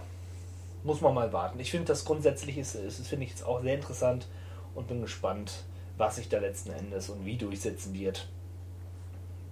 [0.83, 1.59] muss man mal warten.
[1.59, 4.27] Ich finde das grundsätzlich ist, ist finde ich jetzt auch sehr interessant
[4.75, 5.65] und bin gespannt,
[5.99, 8.27] was sich da letzten Endes und wie durchsetzen wird.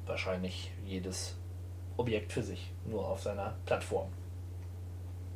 [0.05, 1.35] Wahrscheinlich jedes
[1.97, 4.07] Objekt für sich, nur auf seiner Plattform.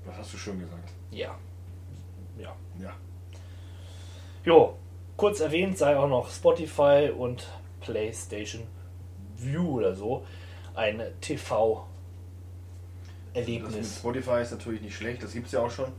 [0.05, 0.89] Das hast du schön gesagt.
[1.11, 1.37] Ja.
[2.39, 2.55] Ja.
[2.79, 2.93] Ja.
[4.45, 4.77] Jo,
[5.17, 7.45] kurz erwähnt sei auch noch Spotify und
[7.81, 8.63] PlayStation
[9.35, 10.25] View oder so.
[10.73, 13.97] Ein TV-Erlebnis.
[13.97, 15.91] Spotify ist natürlich nicht schlecht, das gibt es ja auch schon.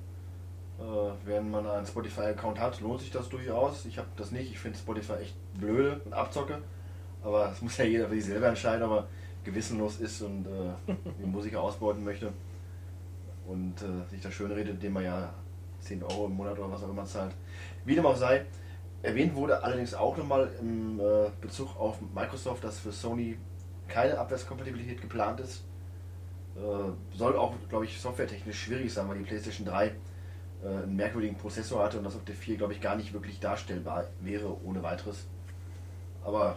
[0.82, 3.84] Äh, wenn man einen Spotify-Account hat, lohnt sich das durchaus.
[3.84, 6.58] Ich habe das nicht, ich finde Spotify echt blöde und abzocke.
[7.22, 9.06] Aber das muss ja jeder für sich selber entscheiden, ob er
[9.44, 12.32] gewissenlos ist und äh, die Musik ausbeuten möchte.
[13.46, 15.32] Und äh, sich das schön redet, indem man ja
[15.80, 17.34] 10 Euro im Monat oder was auch immer zahlt.
[17.84, 18.44] Wie dem auch sei,
[19.02, 23.36] erwähnt wurde allerdings auch nochmal im äh, Bezug auf Microsoft, dass für Sony
[23.88, 25.64] keine Abwärtskompatibilität geplant ist.
[26.56, 29.92] Äh, soll auch, glaube ich, softwaretechnisch schwierig sein, weil die PlayStation 3 äh,
[30.64, 34.04] einen merkwürdigen Prozessor hatte und das auf der 4, glaube ich, gar nicht wirklich darstellbar
[34.20, 35.26] wäre ohne weiteres.
[36.24, 36.56] Aber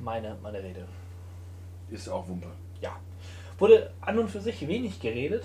[0.00, 0.86] Meine, meine Rede.
[1.90, 2.48] ist auch Wumpe.
[2.80, 2.96] Ja.
[3.58, 5.44] Wurde an und für sich wenig geredet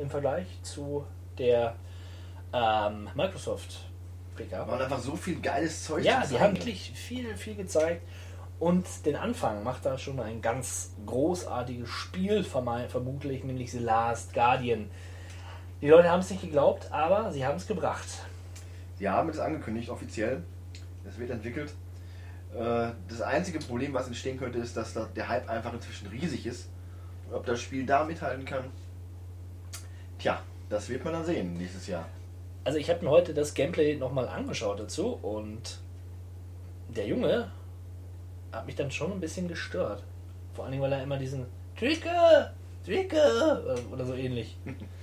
[0.00, 1.04] im Vergleich zu
[1.38, 1.76] der
[2.52, 3.84] ähm, Microsoft
[4.36, 4.66] PK.
[4.66, 6.04] Waren einfach so viel geiles Zeug.
[6.04, 6.40] Ja, die zeigen.
[6.42, 8.02] haben wirklich viel, viel gezeigt.
[8.58, 14.90] Und den Anfang macht da schon ein ganz großartiges Spiel, vermutlich, nämlich The Last Guardian.
[15.82, 18.06] Die Leute haben es nicht geglaubt, aber sie haben es gebracht.
[18.98, 20.44] Sie haben es angekündigt, offiziell.
[21.04, 21.74] Es wird entwickelt.
[22.54, 26.46] Äh, Das einzige Problem, was entstehen könnte, ist, dass da der Hype einfach inzwischen riesig
[26.46, 26.68] ist.
[27.28, 28.66] Und ob das Spiel da mithalten kann,
[30.20, 32.06] tja, das wird man dann sehen nächstes Jahr.
[32.62, 35.80] Also ich habe mir heute das Gameplay nochmal angeschaut dazu und
[36.90, 37.50] der Junge
[38.52, 40.04] hat mich dann schon ein bisschen gestört.
[40.54, 42.52] Vor allen Dingen, weil er immer diesen Drücke,
[42.86, 44.56] Drücke äh, oder so ähnlich.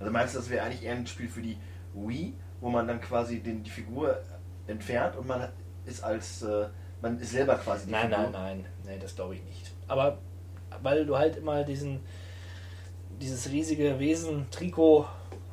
[0.00, 1.56] Also meinst du, das wäre eigentlich eher ein Spiel für die
[1.94, 4.18] Wii, wo man dann quasi den, die Figur
[4.66, 5.48] entfernt und man
[5.84, 6.66] ist als äh,
[7.02, 8.18] man ist selber quasi die Nein, Figur?
[8.18, 9.72] nein, nein, nein, das glaube ich nicht.
[9.86, 10.18] Aber
[10.82, 12.00] weil du halt immer diesen
[13.20, 15.06] dieses riesige Wesen Trikot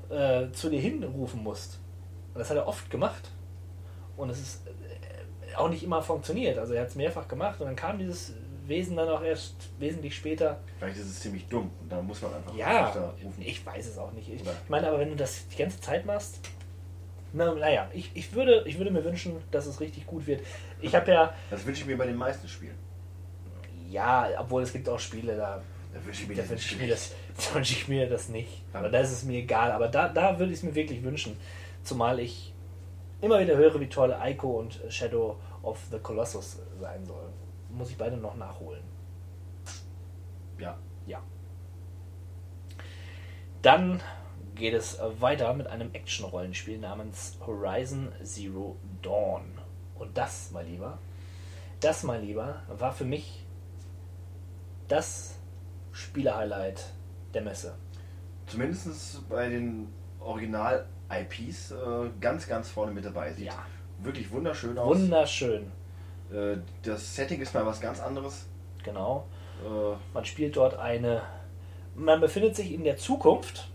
[0.09, 1.79] äh, zu dir hinrufen musst.
[2.33, 3.31] Und das hat er oft gemacht.
[4.15, 6.57] Und es ist äh, auch nicht immer funktioniert.
[6.57, 8.33] Also er hat es mehrfach gemacht und dann kam dieses
[8.67, 10.59] Wesen dann auch erst wesentlich später.
[10.79, 12.87] Vielleicht ist es ziemlich dumm und da muss man einfach Ja,
[13.23, 13.41] rufen.
[13.41, 14.27] ich weiß es auch nicht.
[14.29, 16.39] Ich, ich meine, aber wenn du das die ganze Zeit machst,
[17.33, 20.41] na, naja, ich, ich, würde, ich würde mir wünschen, dass es richtig gut wird.
[20.81, 22.75] Ich habe ja, Das wünsche ich mir bei den meisten Spielen.
[23.89, 25.61] ja, obwohl es gibt auch Spiele, da
[25.93, 26.81] Da wünsche ich mir Da das wünsche ich, nicht.
[26.81, 27.11] mir das,
[27.49, 28.63] da wünsche ich mir das nicht.
[28.73, 28.79] Ja.
[28.81, 29.71] Oder da ist es mir egal.
[29.71, 31.37] Aber da, da würde ich es mir wirklich wünschen.
[31.83, 32.53] Zumal ich
[33.21, 37.26] immer wieder höre, wie toll Ico und Shadow of the Colossus sein soll.
[37.77, 38.83] Muss ich beide noch nachholen.
[40.57, 40.77] Ja.
[41.05, 41.21] Ja.
[43.61, 44.01] Dann
[44.55, 49.43] geht es weiter mit einem Action-Rollenspiel namens Horizon Zero Dawn.
[49.95, 50.97] Und das, mein Lieber,
[51.79, 53.45] das, mein Lieber, war für mich
[54.87, 55.35] das
[55.91, 56.93] Spieler-Highlight
[57.33, 57.75] der Messe.
[58.47, 61.75] Zumindest bei den Original-IPs äh,
[62.19, 63.33] ganz, ganz vorne mit dabei.
[63.33, 63.65] Sieht Ja.
[63.99, 64.97] wirklich wunderschön aus.
[64.99, 65.71] Wunderschön,
[66.31, 68.45] Äh, das Setting ist mal was ganz anderes.
[68.83, 69.25] genau.
[69.65, 71.21] Äh, Man spielt dort eine.
[71.95, 73.69] Man befindet sich in der Zukunft.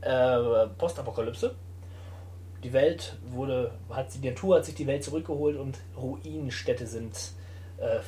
[0.00, 1.54] Äh, Postapokalypse.
[2.64, 7.16] Die Welt wurde, hat die Natur hat sich die Welt zurückgeholt und Ruinenstädte sind
[7.78, 7.98] äh,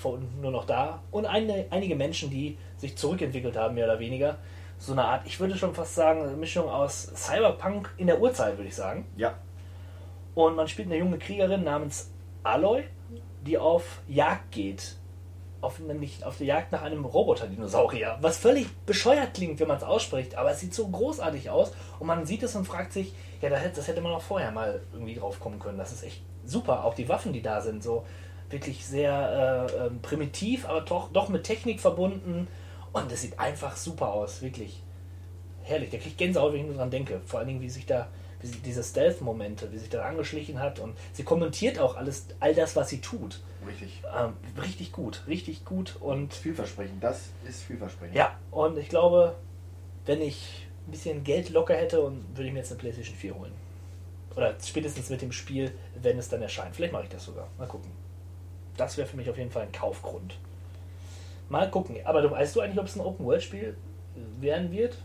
[0.41, 1.03] nur noch da.
[1.11, 4.39] Und eine, einige Menschen, die sich zurückentwickelt haben, mehr oder weniger.
[4.79, 8.57] So eine Art, ich würde schon fast sagen, eine Mischung aus Cyberpunk in der Urzeit,
[8.57, 9.07] würde ich sagen.
[9.17, 9.35] ja,
[10.35, 12.11] Und man spielt eine junge Kriegerin namens
[12.43, 12.85] Aloy,
[13.47, 14.97] die auf Jagd geht.
[15.61, 18.19] Auf, nämlich auf der Jagd nach einem Roboter-Dinosaurier.
[18.21, 22.07] Was völlig bescheuert klingt, wenn man es ausspricht, aber es sieht so großartig aus und
[22.07, 25.15] man sieht es und fragt sich, ja, da das hätte man auch vorher mal irgendwie
[25.15, 25.79] drauf kommen können.
[25.79, 26.85] Das ist echt super.
[26.85, 28.05] Auch die Waffen, die da sind, so
[28.51, 32.47] wirklich sehr äh, ähm, primitiv, aber doch, doch mit Technik verbunden.
[32.93, 34.83] Und es sieht einfach super aus, wirklich
[35.63, 35.91] herrlich.
[35.91, 37.21] Der kriegt Gänsehaut, wenn ich nur dran denke.
[37.27, 38.09] Vor allen Dingen, wie sich da,
[38.45, 40.79] wie sie, diese Stealth-Momente, wie sich da angeschlichen hat.
[40.79, 43.41] Und sie kommentiert auch alles, all das, was sie tut.
[43.67, 44.03] richtig.
[44.17, 45.97] Ähm, richtig gut, richtig gut.
[46.01, 47.03] Und Vielversprechend.
[47.03, 48.15] Das ist vielversprechend.
[48.17, 49.35] ja, und ich glaube,
[50.05, 53.35] wenn ich ein bisschen Geld locker hätte, und würde ich mir jetzt eine PlayStation 4
[53.35, 53.53] holen.
[54.37, 55.73] Oder spätestens mit dem Spiel,
[56.03, 56.77] wenn es dann erscheint.
[56.77, 57.49] Vielleicht mache ich das sogar.
[57.57, 57.91] Mal gucken.
[58.77, 60.37] Das wäre für mich auf jeden Fall ein Kaufgrund.
[61.49, 61.97] Mal gucken.
[62.05, 63.77] Aber du weißt du eigentlich, ob es ein Open-World-Spiel
[64.41, 64.99] werden wird?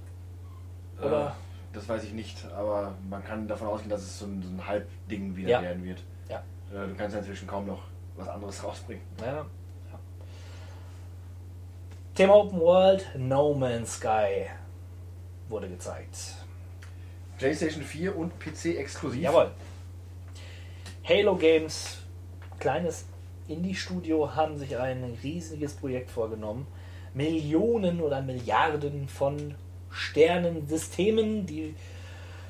[1.00, 1.36] Oder?
[1.74, 4.66] Das weiß ich nicht, aber man kann davon ausgehen, dass es so ein, so ein
[4.66, 5.62] Halbding wieder Ja.
[5.62, 6.00] werden wird.
[6.28, 6.38] Ja.
[6.74, 7.84] Äh, du kannst ja inzwischen kaum noch
[8.16, 9.04] was anderes rausbringen.
[9.22, 9.46] Ja, ja.
[12.16, 14.48] Thema Open World, No Man's Sky
[15.48, 16.18] wurde gezeigt.
[17.38, 19.22] PlayStation 4 und PC exklusiv.
[19.22, 19.52] Jawohl.
[21.08, 22.00] Halo Games,
[22.60, 23.06] kleines
[23.48, 26.68] Indie-Studio, haben sich ein riesiges Projekt vorgenommen.
[27.14, 29.56] Millionen oder Milliarden von
[29.92, 31.76] Sternensystemen, die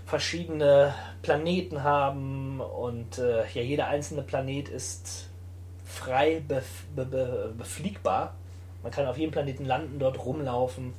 [0.06, 5.30] verschiedene Planeten haben und äh, ja, jeder einzelne Planet ist
[5.86, 8.36] frei bef be be befliegbar.
[8.82, 10.94] Man kann auf jedem Planeten landen, dort rumlaufen.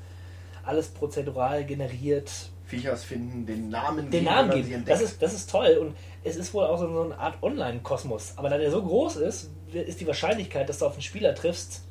[0.65, 2.31] Alles prozedural generiert,
[2.71, 4.85] Viechers finden, den Namen den geben, Namen geben.
[4.87, 8.35] Das ist, das ist toll und es ist wohl auch so so eine Art Online-Kosmos.
[8.37, 11.83] Aber da der so groß ist, ist die Wahrscheinlichkeit, dass du auf einen Spieler triffst,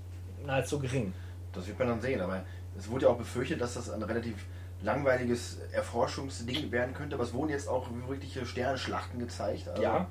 [0.46, 1.14] nahezu gering.
[1.52, 2.44] Das wird man dann sehen, aber
[2.80, 4.46] es wurde ja auch befürchtet, dass das ein relativ
[4.82, 9.68] langweiliges Erforschungsding werden könnte, aber es wurden jetzt auch wirkliche Sternschlachten gezeigt.
[9.68, 10.08] Also Ja.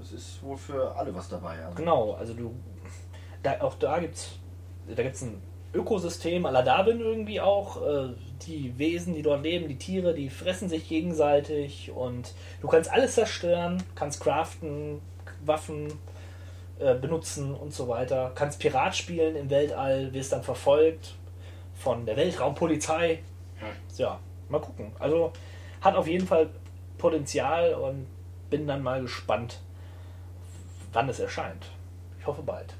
[0.00, 1.62] Es ist wohl für alle was dabei.
[1.64, 1.76] Also.
[1.76, 2.54] Genau, also du.
[3.42, 4.38] Da, auch da gibt's
[4.88, 5.40] da gibt's ein
[5.74, 7.86] Ökosystem, la Darwin irgendwie auch.
[7.86, 8.14] Äh,
[8.46, 13.14] die Wesen, die dort leben, die Tiere, die fressen sich gegenseitig und du kannst alles
[13.14, 15.00] zerstören, kannst craften,
[15.44, 15.92] Waffen
[16.80, 18.32] äh, benutzen und so weiter.
[18.34, 21.14] Kannst Pirat spielen im Weltall, wirst dann verfolgt
[21.82, 23.22] von der Weltraumpolizei.
[23.96, 24.92] Ja, mal gucken.
[24.98, 25.32] Also
[25.80, 26.48] hat auf jeden Fall
[26.96, 28.06] Potenzial und
[28.50, 29.60] bin dann mal gespannt,
[30.92, 31.66] wann es erscheint.
[32.20, 32.74] Ich hoffe bald.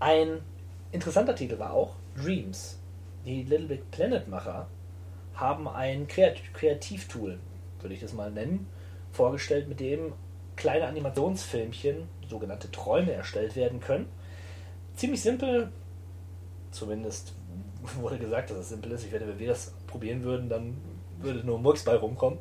[0.00, 0.40] Ein
[0.92, 2.78] interessanter Titel war auch Dreams.
[3.26, 4.66] Die Little Big Planet Macher
[5.34, 7.38] haben ein Kreat Kreativtool,
[7.80, 8.66] würde ich das mal nennen,
[9.12, 10.14] vorgestellt, mit dem
[10.54, 14.08] kleine Animationsfilmchen, sogenannte Träume, erstellt werden können.
[14.94, 15.70] Ziemlich simpel,
[16.70, 17.34] zumindest
[18.00, 19.04] wurde gesagt, dass es simpel ist.
[19.04, 20.76] Ich werde, wenn wir das probieren würden, dann
[21.18, 22.38] würde nur Murks bei rumkommen.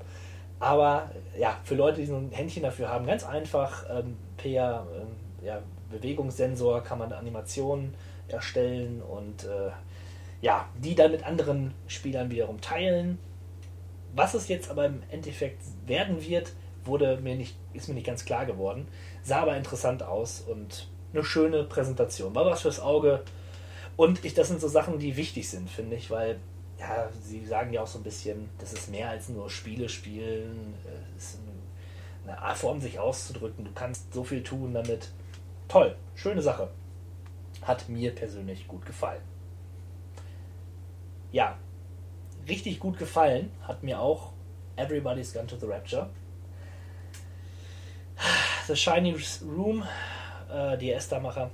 [0.60, 5.46] Aber ja, für Leute, die so ein Händchen dafür haben, ganz einfach ähm, per ähm,
[5.46, 5.62] ja,
[5.92, 7.94] Bewegungssensor kann man Animationen
[8.28, 9.72] erstellen und äh,
[10.42, 13.20] ja, die dann mit anderen Spielern wiederum teilen.
[14.14, 16.54] Was es jetzt aber im Endeffekt werden wird,
[16.86, 18.88] wurde mir nicht, ist mir nicht ganz klar geworden.
[19.24, 22.34] Sah aber interessant aus und eine schöne Präsentation.
[22.36, 23.24] War was fürs Auge.
[23.98, 26.40] Und ich, das sind so Sachen, die wichtig sind, finde ich, weil
[26.80, 30.74] ja, sie sagen ja auch so ein bisschen, das ist mehr als nur Spiele spielen,
[31.18, 31.40] es ist
[32.28, 33.66] eine Art Form, sich auszudrücken.
[33.66, 35.10] Du kannst so viel tun damit.
[35.68, 36.70] Toll, schöne Sache.
[37.62, 39.22] Hat mir persönlich gut gefallen.
[41.32, 41.58] Ja,
[42.48, 44.32] richtig gut gefallen hat mir auch
[44.76, 46.10] Everybody's Gone to the Rapture.
[48.68, 49.84] The Shiny Room,
[50.52, 51.52] äh, die Esther-Macher,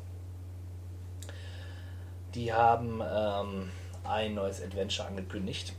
[2.36, 3.70] die haben ähm,
[4.04, 5.74] ein neues Adventure angekündigt.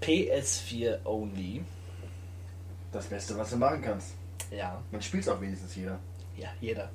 [0.00, 1.64] PS4 only.
[2.92, 4.14] Das Beste, was du machen kannst.
[4.50, 5.98] Ja, Man spielt es auch wenigstens jeder.
[6.36, 6.90] ja, jeder.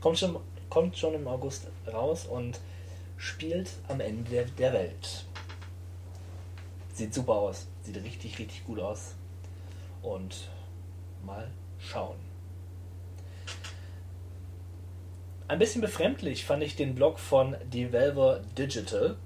[0.00, 0.38] Kommt schon,
[0.70, 2.60] kommt schon im August raus und
[3.16, 5.26] spielt am Ende der, der Welt.
[6.94, 7.66] Sieht super aus.
[7.82, 9.14] Sieht richtig, richtig gut aus.
[10.02, 10.48] Und
[11.24, 12.16] mal schauen.
[15.48, 19.16] Ein bisschen befremdlich fand ich den Blog von Devolver Digital.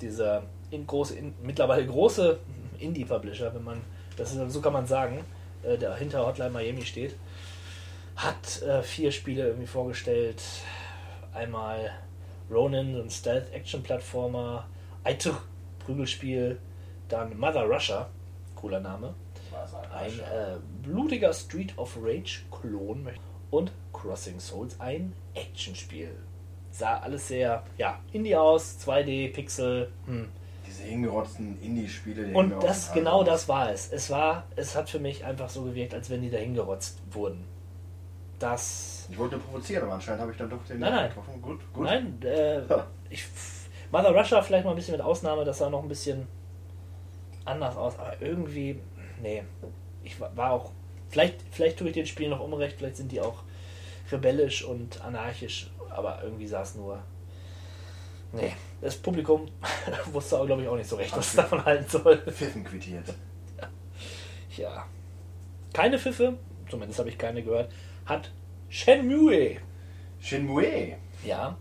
[0.00, 2.38] Dieser in große, in, mittlerweile große
[2.78, 3.82] Indie-Publisher, wenn man,
[4.16, 5.22] das ist, so kann man sagen,
[5.62, 7.16] äh, der hinter Hotline Miami steht,
[8.16, 10.42] hat äh, vier Spiele irgendwie vorgestellt.
[11.34, 11.90] Einmal
[12.50, 14.66] Ronin, so ein Stealth-Action-Plattformer,
[15.04, 15.36] Eitr,
[15.84, 16.58] Prügelspiel,
[17.10, 18.08] dann Mother Russia,
[18.54, 19.14] cooler Name,
[19.92, 23.04] ein äh, blutiger Street of Rage-Klon
[23.50, 26.10] und Crossing Souls, ein Actionspiel.
[26.70, 30.28] Sah alles sehr, ja, Indie aus, 2D, Pixel, hm.
[30.66, 32.28] Diese hingerotzten Indie-Spiele.
[32.28, 33.90] die Und das, genau das war es.
[33.92, 37.44] Es war, es hat für mich einfach so gewirkt, als wenn die da hingerotzt wurden.
[38.38, 41.08] Das, Ich wollte provozieren, aber anscheinend habe ich dann doch den Nein, nein.
[41.08, 41.42] getroffen.
[41.42, 41.84] Gut, gut.
[41.84, 42.86] nein, äh, Ja.
[43.10, 43.26] ich,
[43.90, 46.28] Mother Russia vielleicht mal ein bisschen mit Ausnahme, das sah noch ein bisschen
[47.44, 48.78] anders aus, aber irgendwie,
[49.20, 49.42] nee,
[50.04, 50.70] ich war auch,
[51.10, 53.42] vielleicht, vielleicht tue ich den Spielen noch unrecht, vielleicht sind die auch
[54.10, 57.02] rebellisch und anarchisch, aber irgendwie sah es nur,
[58.32, 59.48] nee, das Publikum
[60.12, 62.18] wusste auch, glaube ich, auch nicht so recht, was es davon halten soll.
[62.18, 63.12] Pfiffen quittiert.
[64.56, 64.86] Ja.
[65.72, 66.36] Keine Pfiffe,
[66.68, 67.70] zumindest habe ich keine gehört,
[68.06, 68.30] hat
[68.68, 69.58] Shenmue.
[70.20, 71.56] Shenmue, Ja,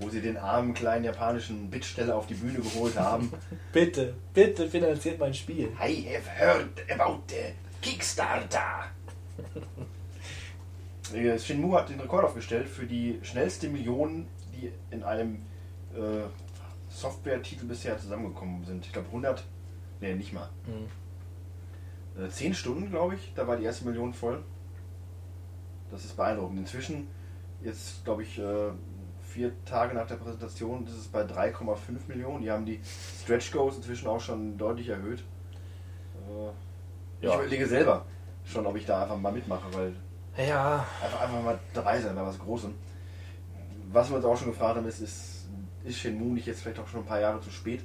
[0.00, 3.30] wo sie den armen kleinen japanischen Bittsteller auf die Bühne geholt haben.
[3.72, 5.68] bitte, bitte finanziert mein Spiel.
[5.78, 8.84] I have heard about the Kickstarter.
[11.12, 15.42] Äh, Shenmue hat den Rekord aufgestellt für die schnellste Million, die in einem
[15.92, 16.28] äh,
[16.88, 18.86] Software-Titel bisher zusammengekommen sind.
[18.86, 19.44] Ich glaube 100,
[20.00, 20.48] nee, nicht mal.
[22.24, 24.44] Äh, 10 Stunden, glaube ich, da war die erste Million voll.
[25.90, 26.60] Das ist beeindruckend.
[26.60, 27.08] Inzwischen,
[27.62, 28.70] jetzt glaube ich, äh,
[29.22, 32.42] vier Tage nach der Präsentation, ist es bei 3,5 Millionen.
[32.42, 32.80] Die haben die
[33.22, 35.20] Stretch Goals inzwischen auch schon deutlich erhöht.
[36.28, 36.50] Äh,
[37.20, 37.30] Ja.
[37.30, 38.04] Ich überlege selber
[38.44, 39.94] schon, ob ich da einfach mal mitmache, weil
[40.46, 42.74] Ja, einfach, einfach mal dabei sein bei was Großem.
[43.92, 45.48] Was wir uns auch schon gefragt haben, ist, ist,
[45.84, 47.82] ist Shenmue nicht jetzt vielleicht auch schon ein paar Jahre zu spät?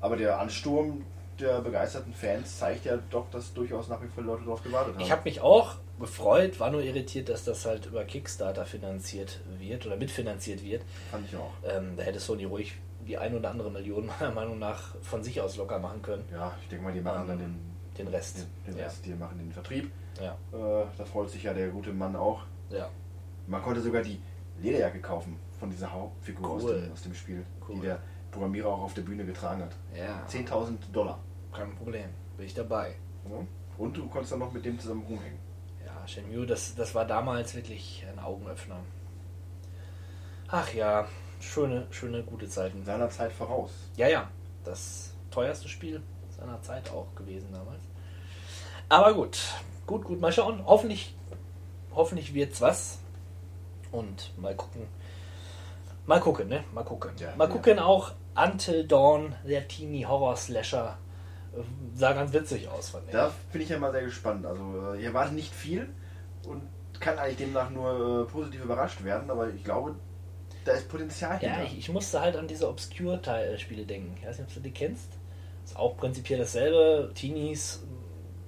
[0.00, 1.04] Aber der Ansturm
[1.40, 5.02] der begeisterten Fans zeigt ja doch, dass durchaus nach wie vor Leute darauf gewartet haben.
[5.02, 9.86] ich habe mich auch gefreut, war nur irritiert, dass das halt über Kickstarter finanziert wird
[9.86, 10.82] oder mitfinanziert wird.
[11.10, 11.52] Fand ich auch.
[11.64, 12.74] Ähm, da hätte Sony ruhig
[13.06, 16.24] die ein oder andere Million meiner Meinung nach von sich aus locker machen können.
[16.32, 17.58] Ja, ich denke mal, die machen dann den,
[17.98, 18.38] Den Rest.
[18.38, 18.84] den, den ja.
[18.84, 19.90] Rest, die machen den Vertrieb.
[20.20, 20.32] Ja.
[20.52, 22.42] Äh, da freut sich ja der gute Mann auch.
[22.70, 22.88] ja.
[23.46, 24.20] Man konnte sogar die
[24.60, 26.80] Lederjacke kaufen von dieser Hauptfigur aus, Cool.
[26.82, 27.76] dem, aus dem Spiel, Cool.
[27.76, 28.00] die der
[28.30, 29.72] Programmierer auch auf der Bühne getragen hat.
[29.96, 30.24] Ja.
[30.28, 31.18] 10.000 Dollar.
[31.52, 32.10] Kein Problem.
[32.36, 32.94] Bin ich dabei.
[33.28, 33.38] Ja.
[33.76, 35.38] Und du konntest dann noch mit dem zusammen rumhängen.
[35.84, 38.78] Ja, Shenmue, das, das war damals wirklich ein Augenöffner.
[40.48, 41.08] Ach ja,
[41.40, 42.84] schöne, schöne, gute Zeiten.
[42.84, 43.70] Seiner Zeit voraus.
[43.96, 44.28] Ja, ja,
[44.64, 46.02] das teuerste Spiel
[46.40, 47.82] seiner Zeit auch gewesen damals.
[48.88, 49.38] Aber gut,
[49.86, 50.64] gut, gut, mal schauen.
[50.66, 51.14] Hoffentlich,
[51.94, 52.98] hoffentlich wird's was.
[53.92, 54.82] Und mal gucken.
[56.06, 56.64] Mal gucken, ne?
[56.72, 57.10] Mal gucken.
[57.18, 57.50] Ja, mal ja.
[57.52, 60.96] gucken auch Until Dawn, der Teenie Horror Slasher,
[61.52, 61.62] Äh,
[61.96, 63.12] Sah ganz witzig aus, fand ich.
[63.12, 64.46] Da bin ich ja mal sehr gespannt.
[64.46, 65.88] Also äh, ich erwarte nicht viel
[66.46, 66.62] und
[67.00, 69.94] kann eigentlich demnach nur äh, positiv überrascht werden, aber ich glaube,
[70.64, 71.64] da ist Potenzial Ja, hinter.
[71.64, 74.14] ich, ich musste halt an diese Obscure-Spiele denken.
[74.20, 75.08] Ich weiß nicht, ob du die kennst.
[75.70, 77.12] Ist auch prinzipiell dasselbe.
[77.14, 77.84] Teenies,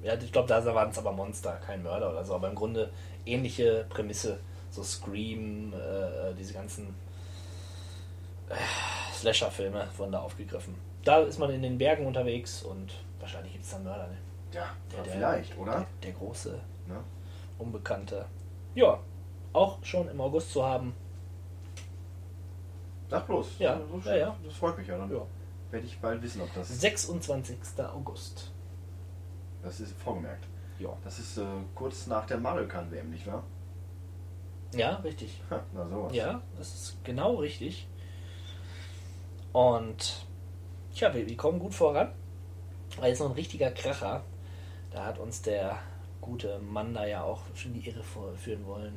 [0.02, 2.90] ja, ich glaube, da waren es aber Monster, kein Mörder oder so, aber im Grunde
[3.24, 4.40] ähnliche Prämisse.
[4.72, 6.88] So Scream, äh, diese ganzen
[8.48, 8.54] äh,
[9.14, 10.74] Slasher-Filme wurden da aufgegriffen.
[11.04, 14.08] Da ist man in den Bergen unterwegs und wahrscheinlich gibt es dann Mörder.
[14.08, 14.16] Ne?
[14.54, 15.72] ja, Der- der- vielleicht, oder?
[15.72, 16.58] Der, der große,
[16.88, 16.96] Ne?
[17.58, 18.24] Unbekannte.
[18.74, 18.98] Ja,
[19.52, 20.92] auch schon im August zu haben.
[23.08, 23.46] Sag bloß.
[23.60, 24.36] Ja, ja, ja.
[24.44, 24.98] Das freut mich ja.
[24.98, 25.20] Dann Ja.
[25.72, 26.68] Werde ich bald wissen, ob das.
[26.68, 27.56] 26.
[27.78, 28.50] August.
[29.62, 30.44] Das ist vorgemerkt.
[30.78, 30.90] Ja.
[31.04, 31.44] Das ist äh,
[31.74, 33.42] kurz nach der Mario Kart WM, nicht wahr?
[34.74, 35.40] Ja, richtig.
[35.50, 36.14] Ha, na sowas.
[36.14, 37.86] Ja, das ist genau richtig.
[39.52, 40.26] Und
[40.94, 42.12] tja, wir, wir kommen gut voran.
[42.98, 44.22] Weil jetzt noch ein richtiger Kracher.
[44.90, 45.78] Da hat uns der
[46.20, 48.02] gute Mann da ja auch schon die Irre
[48.36, 48.94] führen wollen.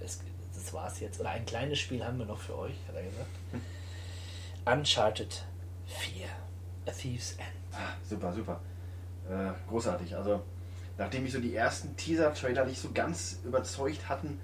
[0.00, 0.20] Es,
[0.54, 1.20] das war's jetzt.
[1.20, 3.30] Oder ein kleines Spiel haben wir noch für euch, hat er gesagt.
[4.64, 5.44] Uncharted
[5.98, 6.26] 4.
[6.86, 7.48] A Thief's End.
[7.72, 8.60] Ah, super, super.
[9.28, 10.16] Äh, großartig.
[10.16, 10.42] Also,
[10.98, 14.40] nachdem mich so die ersten Teaser-Trailer nicht so ganz überzeugt hatten,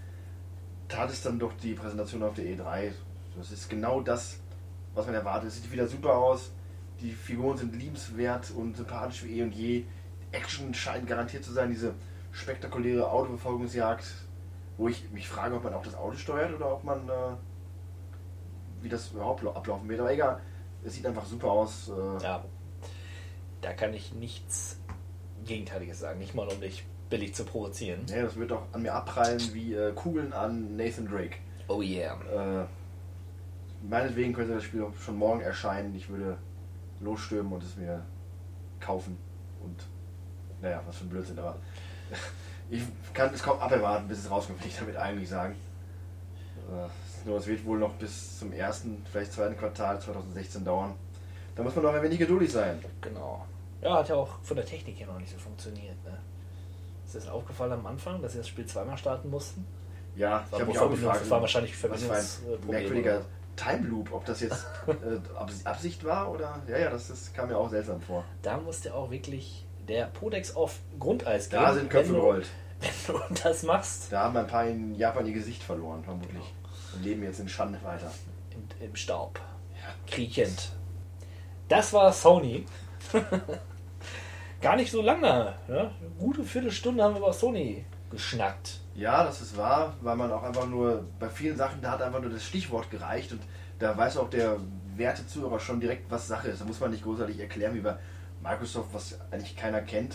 [0.89, 2.93] tat es dann doch die Präsentation auf der E3.
[3.37, 4.39] Das ist genau das,
[4.95, 5.49] was man erwartet.
[5.49, 6.51] Es sieht wieder super aus.
[7.01, 9.85] Die Figuren sind liebenswert und sympathisch wie eh und je.
[10.33, 11.71] Action scheint garantiert zu sein.
[11.71, 11.95] Diese
[12.33, 14.05] spektakuläre Autoverfolgungsjagd,
[14.77, 17.37] wo ich mich frage, ob man auch das Auto steuert oder ob man, äh,
[18.83, 20.01] wie das überhaupt ablaufen wird.
[20.01, 20.41] Aber egal,
[20.85, 21.89] es sieht einfach super aus.
[21.89, 22.45] Äh, Ja,
[23.61, 24.79] da kann ich nichts
[25.45, 26.19] Gegenteiliges sagen.
[26.19, 28.07] Nicht mal, um dich billig zu provozieren.
[28.09, 31.37] Ja, das wird auch an mir abprallen wie äh, Kugeln an Nathan Drake.
[31.69, 32.63] Oh yeah.
[32.63, 32.67] Äh,
[33.89, 35.95] meinetwegen könnte das Spiel schon morgen erscheinen.
[35.95, 36.39] Ich würde
[37.01, 38.05] losstürmen und es mir
[38.81, 39.17] kaufen.
[39.63, 39.77] Und
[40.61, 41.57] naja, was für ein Blödsinn, aber
[42.71, 42.83] ich
[43.15, 45.55] kann es kaum aberwarten, bis es rauskommt, will ich damit eigentlich sagen.
[46.71, 46.89] Äh,
[47.27, 50.95] nur es wird wohl noch bis zum ersten, vielleicht zweiten Quartal 2016 dauern.
[51.57, 52.79] Da muss man noch ein wenig geduldig sein.
[53.01, 53.45] Genau.
[53.83, 55.97] Ja, hat ja auch von der Technik her noch nicht so funktioniert.
[56.05, 56.19] Ne?
[57.07, 59.67] Ist das aufgefallen am Anfang, dass sie das Spiel zweimal starten mussten?
[60.17, 62.13] Ja, ich War habe mich auch Verbindungs- gefragt, war wahrscheinlich was für
[62.57, 63.23] ein merkwürdiger?
[63.57, 67.49] Time Loop, ob das jetzt äh, Abs- Absicht war oder ja, ja, das, das kam
[67.49, 68.25] mir auch seltsam vor.
[68.43, 71.59] Da musste auch wirklich der Podex auf Grundeis gehen.
[71.61, 72.47] Da sind Köpfe gerollt.
[72.81, 74.13] Wenn du das machst.
[74.13, 76.55] Da haben ein paar in Japan ihr Gesicht verloren, vermutlich.
[76.95, 78.11] Und leben jetzt in Schande weiter.
[78.81, 79.41] Im, im Staub.
[80.07, 80.73] Kriechend.
[81.69, 82.65] Das war Sony.
[84.61, 85.55] Gar nicht so lange.
[85.69, 85.81] Ja?
[85.81, 88.81] Eine gute Viertelstunde haben wir über Sony geschnackt.
[88.95, 92.21] Ja, das ist wahr, weil man auch einfach nur bei vielen Sachen, da hat einfach
[92.21, 93.41] nur das Stichwort gereicht und
[93.79, 94.57] da weiß auch der
[94.97, 96.61] werte Zuhörer schon direkt, was Sache ist.
[96.61, 97.97] Da muss man nicht großartig erklären, wie bei
[98.43, 100.15] Microsoft, was eigentlich keiner kennt,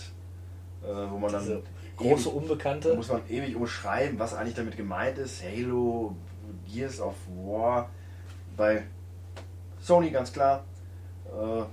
[0.83, 1.63] äh, wo man dann Diese
[1.95, 2.89] große ewig- Unbekannte.
[2.89, 5.41] Da muss man ewig umschreiben, was eigentlich damit gemeint ist.
[5.41, 6.15] Halo,
[6.67, 7.89] Gears of War,
[8.55, 8.83] bei
[9.79, 10.63] Sony ganz klar.
[11.25, 11.63] Äh,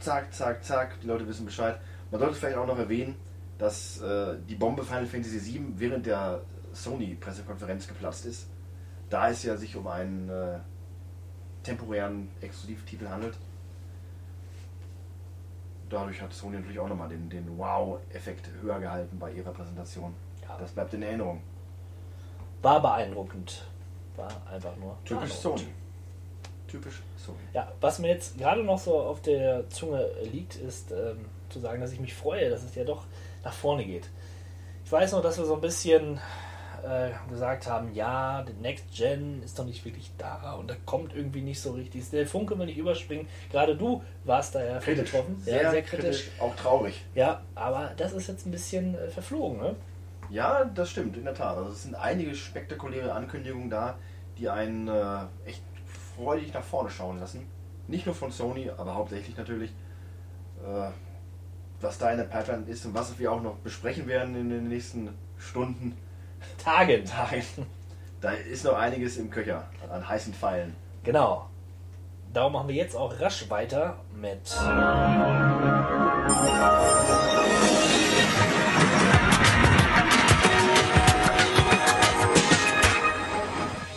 [0.00, 1.80] zack, zack, zack, die Leute wissen Bescheid.
[2.10, 3.16] Man sollte vielleicht auch noch erwähnen,
[3.58, 6.42] dass äh, die Bombe Final Fantasy VII während der
[6.72, 8.48] Sony-Pressekonferenz geplatzt ist.
[9.08, 10.58] Da es ja sich um einen äh,
[11.62, 13.36] temporären Exklusivtitel handelt.
[15.88, 20.14] Dadurch hat Sony natürlich auch nochmal den, den Wow-Effekt höher gehalten bei ihrer Präsentation.
[20.42, 20.56] Ja.
[20.58, 21.42] Das bleibt in Erinnerung.
[22.62, 23.64] War beeindruckend.
[24.16, 24.96] War einfach nur.
[25.04, 25.32] Typisch.
[25.32, 25.66] Sony.
[26.68, 27.38] Typisch Sony.
[27.54, 31.80] Ja, was mir jetzt gerade noch so auf der Zunge liegt, ist ähm, zu sagen,
[31.80, 33.04] dass ich mich freue, dass es ja doch
[33.44, 34.08] nach vorne geht.
[34.84, 36.20] Ich weiß noch, dass wir so ein bisschen
[36.84, 41.14] äh, gesagt haben, ja, die Next Gen ist doch nicht wirklich da und da kommt
[41.14, 42.10] irgendwie nicht so richtig.
[42.10, 43.28] Der Funke will nicht überspringen.
[43.50, 45.12] Gerade du warst da ja viel Kritisch.
[45.12, 45.40] betroffen.
[45.40, 46.22] Sehr, ja, sehr kritisch.
[46.22, 46.30] kritisch.
[46.40, 47.04] Auch traurig.
[47.14, 49.76] Ja, aber das ist jetzt ein bisschen äh, verflogen, ne?
[50.30, 51.56] Ja, das stimmt, in der Tat.
[51.56, 53.98] Also es sind einige spektakuläre Ankündigungen da,
[54.38, 55.62] die einen äh, echt
[56.16, 57.46] freudig nach vorne schauen lassen.
[57.88, 59.70] Nicht nur von Sony, aber hauptsächlich natürlich.
[60.64, 60.90] Äh,
[61.80, 64.68] was da in der Pipeline ist und was wir auch noch besprechen werden in den
[64.68, 65.96] nächsten Stunden,
[66.64, 67.04] Tagen.
[67.04, 67.42] Tagen.
[68.20, 70.74] Da ist noch einiges im Köcher an heißen Pfeilen.
[71.04, 71.48] Genau.
[72.32, 74.56] Darum machen wir jetzt auch rasch weiter mit.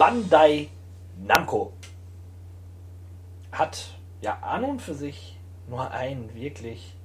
[0.10, 0.70] Bandai
[1.20, 1.72] Namco
[3.52, 5.38] hat ja an und für sich
[5.68, 6.96] nur ein wirklich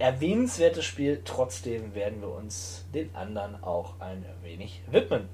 [0.00, 1.22] erwähnenswertes Spiel.
[1.24, 5.28] Trotzdem werden wir uns den anderen auch ein wenig widmen.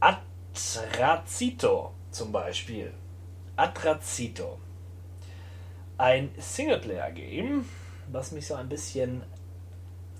[0.00, 2.92] Atrazito zum Beispiel.
[3.54, 4.58] Atrazito.
[5.96, 7.68] Ein Singleplayer-Game,
[8.10, 9.22] was mich so ein bisschen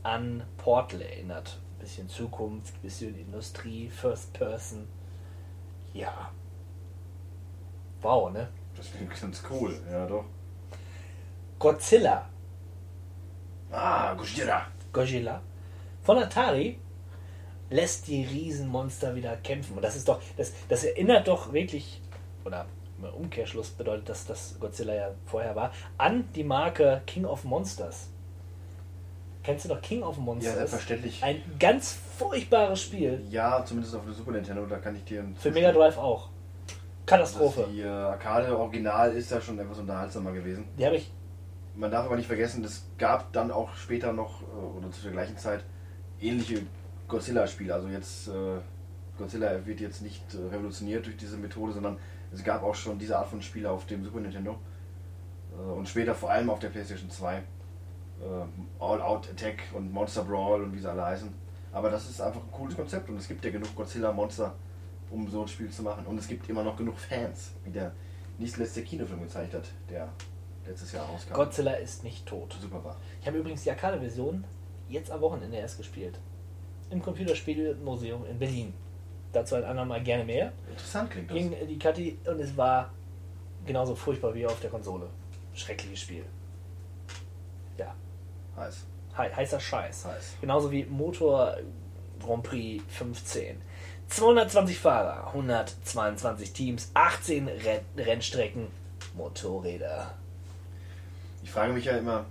[0.05, 1.59] an Portal erinnert.
[1.81, 4.87] Bisschen Zukunft, bisschen Industrie, First Person.
[5.97, 6.31] Ja.
[8.03, 8.49] Wow, ne?
[8.77, 10.25] Das klingt ganz cool, ja doch.
[11.59, 12.29] Godzilla.
[13.71, 14.67] Ah, Gojira.
[14.93, 15.41] Godzilla.
[16.03, 16.79] Von Atari
[17.71, 19.77] lässt die Riesenmonster wieder kämpfen.
[19.77, 22.03] Und das ist doch, das, das erinnert doch wirklich,
[22.45, 22.67] oder
[22.99, 28.11] im Umkehrschluss bedeutet das, dass Godzilla ja vorher war, an die Marke King of Monsters.
[29.43, 30.53] Kennst du noch King of Monsters?
[30.53, 31.23] Ja, selbstverständlich.
[31.23, 33.23] Ein ganz furchtbares Spiel.
[33.31, 35.25] Ja, zumindest auf der Super Nintendo, da kann ich dir.
[35.39, 36.31] Für Mega Drive auch.
[37.05, 37.63] Katastrophe.
[37.63, 40.69] Das, die äh, Arcade Original ist ja schon etwas unterhaltsamer gewesen.
[40.79, 41.13] Die habe ich.
[41.77, 45.13] Man darf aber nicht vergessen, es gab dann auch später noch, äh, oder zu der
[45.13, 45.63] gleichen Zeit,
[46.21, 46.63] ähnliche
[47.07, 47.73] Godzilla-Spiele.
[47.73, 48.59] Also jetzt, äh,
[49.19, 51.99] Godzilla wird jetzt nicht äh, revolutioniert durch diese Methode, sondern
[52.33, 54.59] es gab auch schon diese Art von Spiele auf dem Super Nintendo.
[55.53, 57.37] Äh, und später vor allem auf der PlayStation 2.
[57.37, 57.43] Äh,
[58.81, 61.46] All Out Attack und Monster Brawl und wie sie alle heißen.
[61.77, 64.55] Aber das ist einfach ein cooles Konzept und es gibt ja genug Godzilla-Monster,
[65.11, 66.07] um so ein Spiel zu machen.
[66.07, 67.93] Und es gibt immer noch genug Fans, wie der
[68.39, 70.09] nicht letzte Kinofilm gezeigt hat, der
[70.67, 71.35] letztes Jahr rauskam.
[71.35, 72.57] Godzilla ist nicht tot.
[72.59, 72.97] Super war.
[73.21, 74.43] Ich habe übrigens die Arcade-Version
[74.89, 76.19] jetzt am Wochenende erst gespielt.
[76.89, 78.73] Im Computerspielmuseum in Berlin.
[79.35, 80.55] Dazu ein andermal gerne mehr.
[80.71, 81.37] Interessant klingt das.
[81.37, 82.91] Ging die Kathi und es war
[83.67, 85.11] genauso furchtbar wie auf der Konsole.
[85.53, 86.25] Schreckliches Spiel.
[87.77, 87.95] Ja,
[88.57, 88.87] Heiß.
[89.17, 90.05] Hei- heißer Scheiß.
[90.05, 90.37] Heiß.
[90.41, 91.57] Genauso wie Motor
[92.21, 93.61] Grand Prix 15.
[94.09, 98.69] 220 Fahrer, 122 Teams, 18 Renn Rennstrecken,
[99.17, 100.15] Motorräder.
[101.43, 102.25] Ich frage mich ja immer,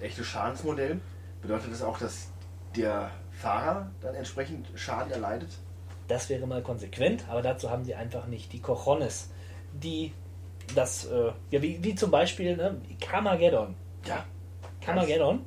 [0.00, 1.00] echtes Schadensmodell,
[1.42, 2.28] bedeutet das auch, dass
[2.74, 5.50] der Fahrer dann entsprechend Schaden erleidet?
[6.08, 9.30] Das wäre mal konsequent, aber dazu haben sie einfach nicht die Cojones,
[9.72, 10.12] die
[10.74, 13.74] das, äh, ja, wie, wie zum Beispiel ne, Carmageddon.
[14.06, 14.24] Ja.
[14.80, 15.44] Carmageddon,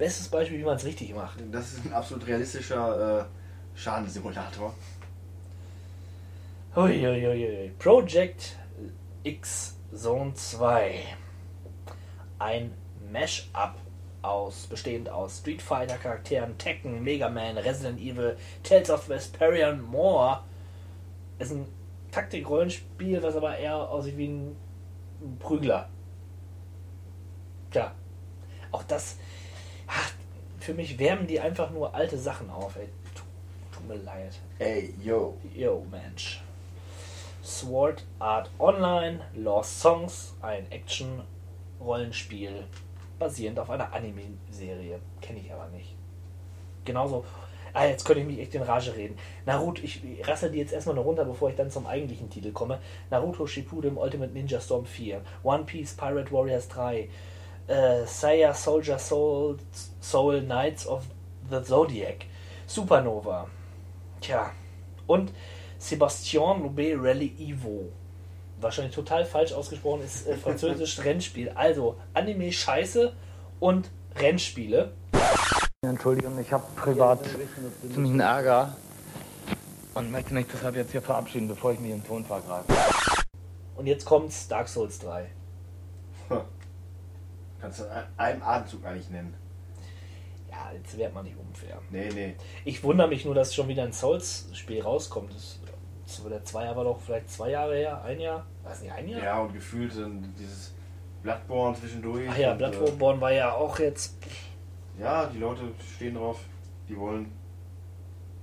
[0.00, 1.38] bestes Beispiel, wie man es richtig macht.
[1.52, 4.74] Das ist ein absolut realistischer äh, Schadenssimulator.
[6.74, 7.70] Uiuiui.
[7.78, 8.56] Project
[9.22, 11.04] X Zone 2.
[12.38, 12.72] Ein
[13.12, 13.76] Mash-up
[14.22, 19.82] aus, bestehend aus Street Fighter Charakteren, Tekken, Mega Man, Resident Evil, Tales of Vesperia und
[19.82, 20.40] more.
[21.38, 21.66] Ist ein
[22.10, 24.56] Taktik-Rollenspiel, was aber eher aussieht wie ein
[25.38, 25.90] Prügler.
[27.70, 27.92] Tja,
[28.72, 29.16] auch das,
[30.70, 32.86] für mich wärmen die einfach nur alte Sachen auf, ey.
[33.12, 33.24] Tut,
[33.72, 34.38] tut mir leid.
[34.60, 35.36] Ey, yo.
[35.52, 36.40] Yo, Mensch.
[37.42, 42.66] Sword Art Online, Lost Songs, ein Action-Rollenspiel
[43.18, 45.00] basierend auf einer Anime-Serie.
[45.20, 45.96] Kenne ich aber nicht.
[46.84, 47.24] Genauso.
[47.72, 49.18] Ah, jetzt könnte ich mich echt in Rage reden.
[49.46, 52.78] Naruto, ich rassel die jetzt erstmal noch runter, bevor ich dann zum eigentlichen Titel komme.
[53.10, 57.08] Naruto Shippuden Ultimate Ninja Storm 4, One Piece Pirate Warriors 3,
[57.70, 59.58] äh, Seiya Soldier Soul,
[60.00, 61.04] Soul Knights of
[61.50, 62.26] the Zodiac,
[62.66, 63.46] Supernova.
[64.20, 64.50] Tja.
[65.06, 65.32] Und
[65.78, 67.90] Sebastian Loubet Rally Evo.
[68.60, 71.48] Wahrscheinlich total falsch ausgesprochen, ist äh, französisch Rennspiel.
[71.50, 73.12] Also Anime Scheiße
[73.60, 74.92] und Rennspiele.
[75.82, 77.20] Entschuldigung, ich habe privat
[77.94, 78.76] ziemlichen Ärger
[79.94, 82.66] und möchte mich deshalb jetzt hier verabschieden, bevor ich mich im Ton vergreife.
[83.76, 85.30] Und jetzt kommt's Dark Souls 3.
[87.60, 89.34] Kannst du in einem Atemzug eigentlich nennen.
[90.50, 91.80] Ja, jetzt wird man nicht unfair.
[91.90, 92.34] Nee, nee.
[92.64, 95.32] Ich wundere mich nur, dass schon wieder ein Souls-Spiel rauskommt.
[95.32, 95.60] Das,
[96.06, 98.46] das der zwei Jahre war doch vielleicht zwei Jahre her, ein Jahr?
[98.64, 99.22] Weiß nicht, ein Jahr?
[99.22, 100.74] Ja, und gefühlt dann dieses
[101.22, 102.28] Bloodborne zwischendurch.
[102.28, 104.16] Ach ja, und, äh, Bloodborne war ja auch jetzt.
[104.98, 105.62] Ja, die Leute
[105.94, 106.40] stehen drauf,
[106.88, 107.30] die wollen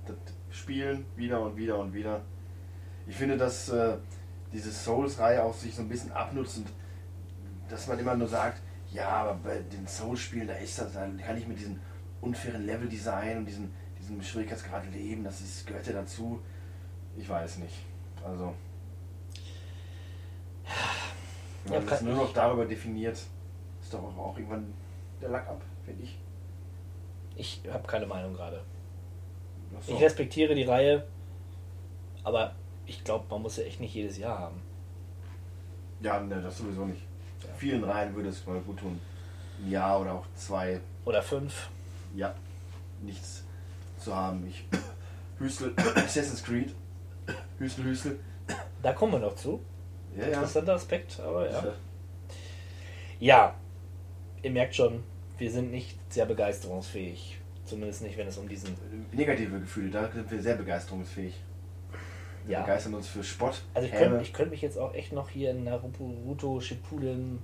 [0.06, 0.16] das
[0.50, 2.22] spielen, wieder und wieder und wieder.
[3.06, 3.96] Ich finde, dass äh,
[4.52, 6.68] diese Souls-Reihe auch sich so ein bisschen abnutzt und
[7.68, 8.62] dass man immer nur sagt,
[8.92, 11.78] ja, aber bei den Souls-Spielen, da ist das, da kann ich mit diesem
[12.20, 16.40] unfairen Level-Design und diesem, diesem Schwierigkeitsgrad leben, das ist, gehört ja dazu.
[17.16, 17.74] Ich weiß nicht.
[18.24, 18.54] Also.
[21.64, 24.72] Wenn Ja, man das kann- nur noch darüber definiert, ist doch auch irgendwann
[25.20, 26.18] der Lack ab, finde ich.
[27.36, 28.62] Ich habe keine Meinung gerade.
[29.86, 29.94] So.
[29.94, 31.06] Ich respektiere die Reihe,
[32.24, 32.54] aber
[32.86, 34.62] ich glaube, man muss ja echt nicht jedes Jahr haben.
[36.00, 37.02] Ja, ne, das sowieso nicht.
[37.56, 39.00] Vielen Reihen würde es mal gut tun.
[39.62, 41.68] Ein Jahr oder auch zwei, Oder fünf.
[42.14, 42.34] ja,
[43.02, 43.44] nichts
[43.98, 44.46] zu haben.
[44.46, 44.64] Ich
[45.38, 46.74] Hüstel, Assassin's Creed,
[47.58, 48.20] Hüstel, Hüstel.
[48.82, 49.60] Da kommen wir noch zu.
[50.16, 50.34] Ja, ja.
[50.34, 51.74] Interessanter Aspekt, aber ja.
[53.20, 53.54] Ja,
[54.42, 55.02] ihr merkt schon,
[55.38, 57.38] wir sind nicht sehr begeisterungsfähig.
[57.64, 58.74] Zumindest nicht, wenn es um diesen.
[59.12, 61.34] Negative Gefühle, da sind wir sehr begeisterungsfähig.
[62.44, 62.60] Wir Ja.
[62.62, 63.62] begeistern uns für Spott.
[63.74, 67.38] Also ich könnte könnt mich jetzt auch echt noch hier in Naruto Shippuden,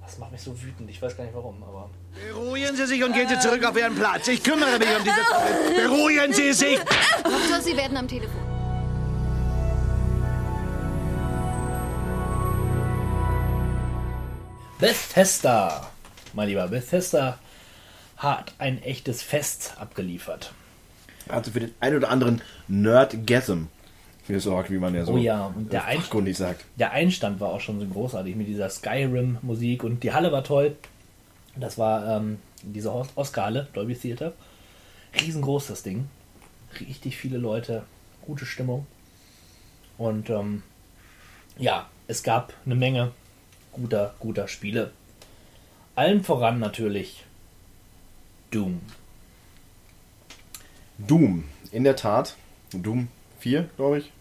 [0.00, 0.90] was Das macht mich so wütend.
[0.90, 1.90] Ich weiß gar nicht warum, aber.
[2.28, 4.28] Beruhigen Sie sich und gehen Sie zurück auf Ihren Platz.
[4.28, 5.88] Ich kümmere mich um diese...
[5.88, 6.78] Beruhigen Sie sich!
[6.78, 8.40] Doktor, Sie werden am Telefon.
[14.78, 15.90] Bethesda,
[16.32, 17.38] mein Lieber, Bethesda
[18.16, 20.52] hat ein echtes Fest abgeliefert.
[21.28, 23.64] Also für den einen oder anderen Nerdgasm
[24.26, 26.64] gesorgt, wie man ja so Oh ja, und der, fachkundig sagt.
[26.76, 30.76] der Einstand war auch schon so großartig mit dieser Skyrim-Musik und die Halle war toll.
[31.56, 34.32] Das war ähm, diese Os- Oscar-Halle, Dolby Theater.
[35.20, 36.08] Riesengroß das Ding.
[36.80, 37.82] Richtig viele Leute,
[38.22, 38.86] gute Stimmung.
[39.98, 40.62] Und ähm,
[41.58, 43.10] ja, es gab eine Menge
[43.72, 44.92] guter, guter Spiele.
[45.96, 47.24] Allen voran natürlich
[48.52, 48.80] Doom.
[50.98, 52.36] Doom, in der Tat.
[52.72, 53.08] Doom
[53.40, 54.12] 4, glaube ich.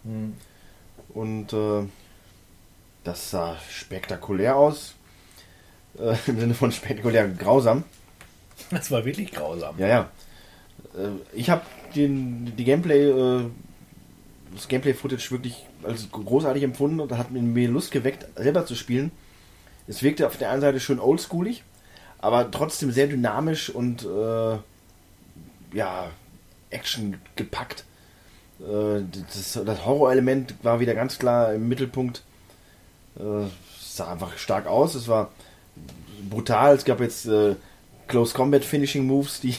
[1.14, 1.88] Und äh,
[3.04, 4.96] das sah spektakulär aus.
[5.98, 7.84] Äh, Im Sinne von spektakulär grausam.
[8.72, 9.78] Das war wirklich grausam.
[9.78, 10.12] Ja, ja.
[10.96, 11.62] Äh, ich habe
[11.96, 13.46] den die Gameplay, äh,
[14.54, 19.12] das Gameplay-Footage wirklich als großartig empfunden und hat mir Lust geweckt, selber zu spielen.
[19.88, 21.64] Es wirkte auf der einen Seite schön oldschoolig,
[22.20, 24.58] aber trotzdem sehr dynamisch und äh,
[25.74, 26.12] ja,
[26.70, 27.86] Action gepackt.
[28.60, 32.24] Äh, das, das Horrorelement war wieder ganz klar im Mittelpunkt.
[33.18, 33.46] Äh,
[33.80, 34.96] es sah einfach stark aus.
[34.96, 35.32] Es war
[36.30, 36.76] brutal.
[36.76, 37.56] Es gab jetzt äh,
[38.08, 39.56] Close Combat Finishing Moves, die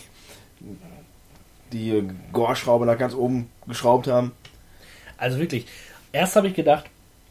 [1.72, 4.32] die Gore-Schraube nach ganz oben geschraubt haben.
[5.16, 5.66] Also wirklich,
[6.12, 6.86] erst habe ich gedacht,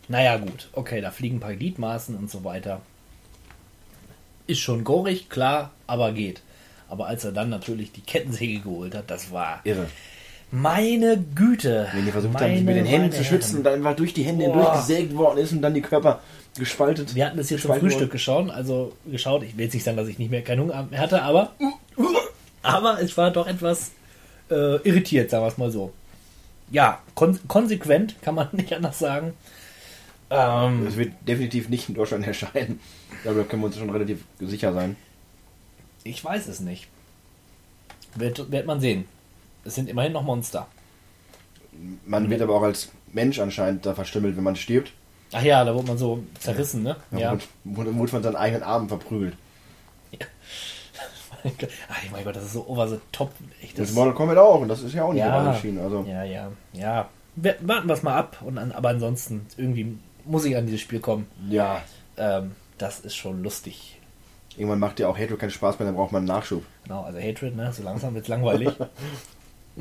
[0.07, 2.81] naja gut, okay, da fliegen ein paar Gliedmaßen und so weiter.
[4.47, 6.41] Ist schon gorig, klar, aber geht.
[6.87, 9.87] Aber als er dann natürlich die Kettensäge geholt hat, das war Irre.
[10.51, 11.87] Meine Güte.
[11.93, 14.13] Wenn die versucht meine, haben, sich mit den Händen zu schützen und dann einfach durch
[14.13, 14.53] die Hände Boah.
[14.53, 16.21] hindurchgesägt worden ist und dann die Körper
[16.57, 17.15] gespaltet.
[17.15, 19.43] Wir hatten das jetzt zum Frühstück geschaut, also geschaut.
[19.43, 21.51] Ich will jetzt nicht sagen, dass ich nicht mehr keinen Hunger mehr hatte, aber
[22.61, 23.91] aber es war doch etwas
[24.49, 25.93] äh, irritiert, sagen wir es mal so.
[26.71, 29.33] Ja, kon konsequent kann man nicht anders sagen.
[30.29, 32.79] Ähm, Es wird definitiv nicht in Deutschland erscheinen.
[33.23, 34.95] Darüber können wir uns schon relativ sicher sein.
[36.03, 36.87] Ich weiß es nicht.
[38.15, 39.05] Wird, wird man sehen.
[39.69, 40.65] Es sind immerhin noch Monster.
[42.05, 44.91] Man wird aber auch als Mensch anscheinend da verstümmelt, wenn man stirbt.
[45.31, 46.95] Ach ja, da wurde man so zerrissen, ne?
[47.11, 47.19] Ja.
[47.19, 47.37] Ja.
[47.63, 49.37] Wurde, wurde, von seinen eigenen Armen verprügelt.
[51.43, 53.31] Ach mein Gott, das ist so over the top.
[53.61, 55.79] Echt, Das das, Mortal Kombat auch und das ist ja auch nicht ja, erschienen.
[55.79, 57.07] Also ja, ja, ja.
[57.35, 58.37] Wir- Warten wir es mal ab.
[58.43, 61.27] Und an, aber ansonsten, irgendwie muss ich an dieses Spiel kommen.
[61.47, 61.81] ja,
[62.17, 63.99] Ähm, das ist schon lustig.
[64.57, 66.63] irgendwann macht ja auch Halo keinen Spaß mehr, dann braucht man einen Nachschub.
[66.83, 67.71] Genau, also Hatred, ne?
[67.71, 68.71] So langsam wird's langweilig.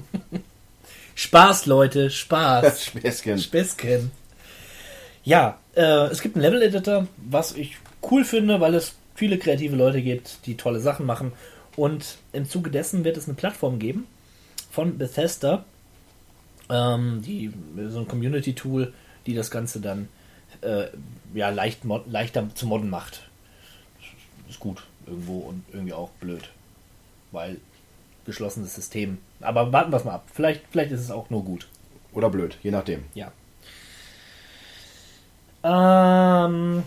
[1.14, 2.84] Spaß, Leute, Spaß.
[2.96, 3.38] Späßchen.
[3.38, 4.10] Späßchen.
[5.24, 7.76] Ja, äh, es gibt einen Level-Editor, was ich
[8.10, 11.32] cool finde, weil es viele kreative Leute gibt, die tolle Sachen machen.
[11.76, 14.06] Und im Zuge dessen wird es eine Plattform geben
[14.70, 15.64] von Bethesda,
[16.70, 17.52] ähm, die,
[17.88, 18.92] so ein Community-Tool,
[19.26, 20.08] die das Ganze dann
[20.60, 20.86] äh,
[21.34, 23.22] ja, leicht mod, leichter zu modden macht.
[24.48, 26.48] Ist gut irgendwo und irgendwie auch blöd,
[27.32, 27.58] weil
[28.28, 29.18] geschlossenes System.
[29.40, 30.28] Aber warten wir es mal ab.
[30.32, 31.66] Vielleicht, vielleicht ist es auch nur gut.
[32.12, 33.04] Oder blöd, je nachdem.
[33.14, 33.32] Ja.
[35.64, 36.84] Ähm,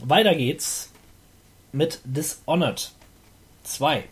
[0.00, 0.90] weiter geht's
[1.72, 2.92] mit Dishonored
[3.62, 3.98] 2.
[4.00, 4.04] Äh,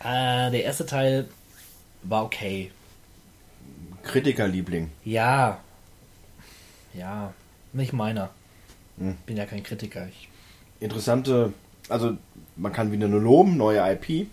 [0.00, 1.28] der erste Teil
[2.02, 2.70] war okay.
[4.02, 4.90] Kritikerliebling.
[5.04, 5.60] Ja.
[6.94, 7.32] Ja,
[7.72, 8.30] nicht meiner.
[8.98, 9.16] Hm.
[9.26, 10.06] Bin ja kein Kritiker.
[10.08, 10.28] Ich,
[10.80, 11.54] Interessante,
[11.88, 12.16] also
[12.56, 14.28] man kann wieder nur loben, neue IP.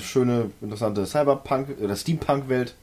[0.00, 2.74] Schöne, interessante Cyberpunk oder Steampunk-Welt.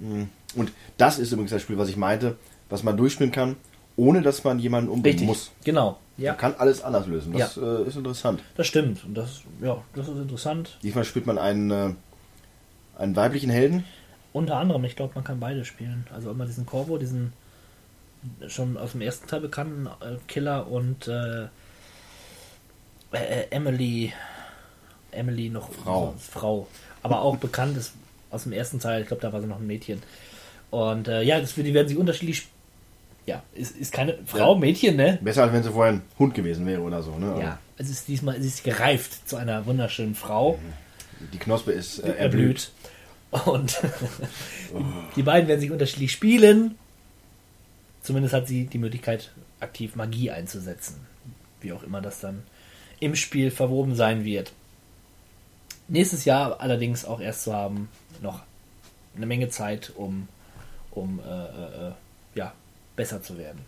[0.00, 0.28] Hm.
[0.54, 2.36] Und das ist übrigens das Spiel, was ich meinte,
[2.68, 3.56] was man durchspielen kann,
[3.96, 5.28] ohne dass man jemanden umbringen richtig.
[5.28, 5.52] muss.
[5.64, 5.98] Genau.
[6.18, 7.32] Ja, Man kann alles anders lösen.
[7.34, 8.42] Das äh, ist interessant.
[8.56, 9.04] das stimmt.
[9.04, 10.78] Und das, ja, das ist interessant.
[10.82, 11.94] Diesmal spielt man einen, äh,
[12.98, 13.84] einen weiblichen Helden.
[14.32, 16.06] Unter anderem, ich glaube, man kann beide spielen.
[16.12, 17.32] Also immer diesen Corvo, diesen
[18.48, 21.44] schon aus dem ersten Teil bekannten äh, Killer und äh,
[23.12, 24.12] äh, Emily,
[25.16, 26.14] Emily noch Frau.
[26.18, 26.66] Frau.
[27.02, 27.92] Aber auch bekannt ist
[28.30, 30.02] aus dem ersten Teil, ich glaube, da war sie noch ein Mädchen.
[30.70, 32.46] Und äh, ja, das, die werden sich unterschiedlich.
[33.24, 34.60] Ja, ist, ist keine Frau, Ja.
[34.60, 35.18] Mädchen, ne?
[35.20, 37.18] Besser als wenn sie vorher ein Hund gewesen wäre oder so.
[37.18, 37.40] Ne?
[37.40, 40.58] Ja, es ist diesmal, es ist gereift zu einer wunderschönen Frau.
[41.32, 42.70] Die Knospe ist äh, erblüht.
[43.46, 43.80] Und
[45.16, 46.76] die beiden werden sich unterschiedlich spielen.
[48.02, 51.04] Zumindest hat sie die Möglichkeit, aktiv Magie einzusetzen.
[51.60, 52.44] Wie auch immer das dann
[53.00, 54.52] im Spiel verwoben sein wird.
[55.88, 57.88] Nächstes Jahr allerdings auch erst zu haben,
[58.20, 58.40] noch
[59.16, 60.28] eine Menge Zeit, um,
[60.90, 61.92] um äh, äh, äh,
[62.34, 62.52] ja,
[62.96, 63.60] besser zu werden.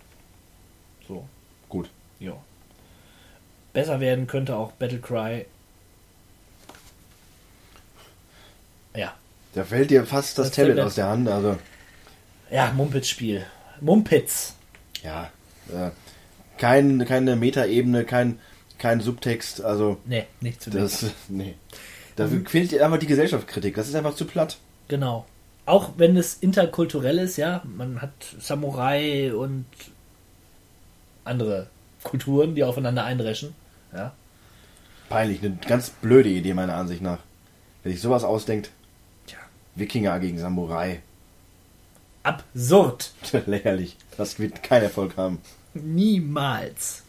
[1.07, 1.27] So,
[1.69, 1.89] Gut.
[2.19, 2.32] ja.
[3.73, 5.47] besser werden könnte auch Battlecry.
[8.95, 9.15] Ja.
[9.55, 11.28] Da fällt dir fast das, Das Tablet aus der Hand.
[11.28, 11.57] Also,
[12.51, 13.47] Ja, Mumpitz-Spiel.
[13.81, 14.55] Mumpitz.
[15.03, 15.31] ja.
[15.73, 15.90] Äh,
[16.59, 18.40] kein, keine Metaebene, kein,
[18.78, 19.61] kein Subtext.
[19.62, 21.07] Also, Nee, nicht zu das.
[21.28, 21.55] Nee.
[22.19, 23.77] Da fehlt dir einfach die Gesellschaftskritik.
[23.77, 24.57] Das ist einfach zu platt.
[24.89, 25.24] Genau.
[25.66, 29.66] Auch wenn es interkulturell ist, ja, man hat Samurai und
[31.24, 31.69] andere
[32.03, 33.55] Kulturen, die aufeinander eindreschen.
[33.95, 34.15] Ja.
[35.09, 35.45] Peinlich.
[35.45, 37.20] Eine ganz blöde Idee, meiner Ansicht nach.
[37.85, 38.70] Wenn sich sowas ausdenkt.
[39.28, 39.39] Tja.
[39.77, 41.03] Wikinger gegen Samurai.
[42.24, 43.12] Absurd.
[43.47, 43.97] Lächerlich.
[44.16, 45.39] Das wird keinen Erfolg haben.
[45.73, 47.05] Niemals.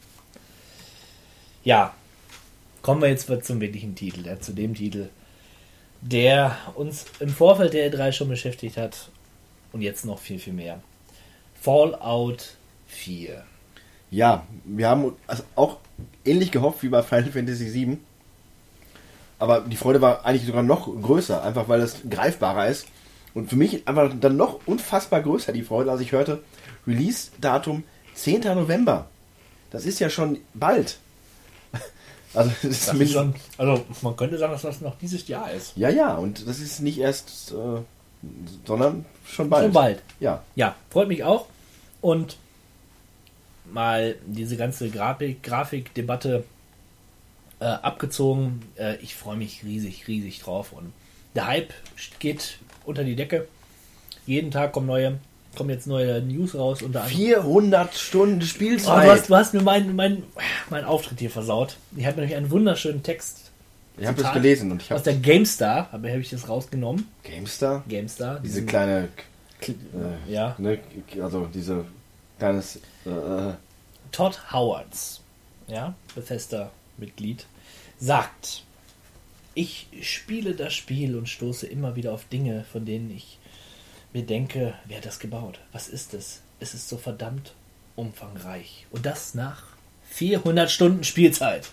[1.63, 1.95] Ja,
[2.81, 5.09] kommen wir jetzt zum wirklichen Titel, ja, zu dem Titel,
[6.01, 9.09] der uns im Vorfeld der E3 schon beschäftigt hat
[9.71, 10.81] und jetzt noch viel, viel mehr.
[11.61, 12.55] Fallout
[12.87, 13.43] 4.
[14.11, 15.77] Ja, wir haben also auch
[16.25, 17.97] ähnlich gehofft wie bei Final Fantasy VII.
[19.37, 22.87] Aber die Freude war eigentlich sogar noch größer, einfach weil es greifbarer ist.
[23.33, 26.43] Und für mich einfach dann noch unfassbar größer die Freude, als ich hörte,
[26.87, 27.83] Release-Datum
[28.15, 28.41] 10.
[28.41, 29.07] November.
[29.69, 30.97] Das ist ja schon bald.
[32.33, 35.75] Also, das Das ist schon, also man könnte sagen, dass das noch dieses Jahr ist.
[35.75, 37.81] ja, ja, und das ist nicht erst, äh,
[38.65, 39.65] sondern schon bald.
[39.65, 40.01] Schon bald.
[40.19, 41.47] Ja, Ja, freut mich auch.
[42.01, 42.37] Und
[43.65, 46.43] mal diese ganze Grafik, Grafikdebatte
[47.59, 48.61] äh, abgezogen.
[48.75, 50.71] Äh, ich freue mich riesig, riesig drauf.
[50.71, 50.93] Und
[51.35, 51.73] der Hype
[52.19, 53.47] geht unter die Decke.
[54.25, 55.19] Jeden Tag kommen neue,
[55.59, 56.81] kommen jetzt neue News raus.
[56.81, 57.17] Unter anderem.
[57.19, 59.09] 400 Stunden Oh, du, Spielzeit.
[59.09, 60.23] hast, du hast mir meinen mein,
[60.69, 61.75] mein Auftritt hier versaut.
[61.97, 63.51] Ich habe nämlich einen wunderschönen Text.
[63.97, 67.07] ich habe das gelesen und ich Aus habe der GameStar habe hab ich das rausgenommen.
[67.23, 68.39] GameStar, GameStar.
[68.39, 69.09] diese diesen- kleine,
[69.67, 70.55] äh, Ja.
[70.57, 70.79] ne,
[71.21, 71.83] also diese
[72.39, 73.53] kleines, äh, äh,
[74.13, 75.19] Todd Howards,
[75.67, 77.45] ja, Bethesda-Mitglied,
[77.99, 78.63] sagt,
[79.55, 83.38] ich spiele das Spiel und stoße immer wieder auf Dinge, von denen ich
[84.13, 85.59] mir denke, wer hat das gebaut?
[85.71, 86.41] Was ist es?
[86.59, 87.53] Es ist so verdammt
[87.95, 88.85] umfangreich.
[88.91, 89.63] Und das nach
[90.09, 91.69] 400 Stunden Spielzeit.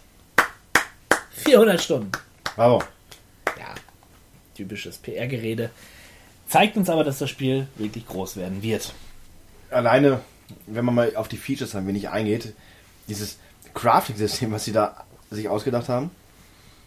[1.30, 2.12] 400 Stunden.
[2.54, 2.82] bravo.
[3.58, 3.74] Ja,
[4.54, 5.70] typisches PR-Gerede.
[6.48, 8.92] Zeigt uns aber, dass das Spiel wirklich groß werden wird.
[9.70, 10.20] Alleine,
[10.66, 12.54] wenn man mal auf die Features ein wenig eingeht,
[13.08, 13.38] dieses
[13.74, 16.10] Crafting-System, was sie da sich ausgedacht haben,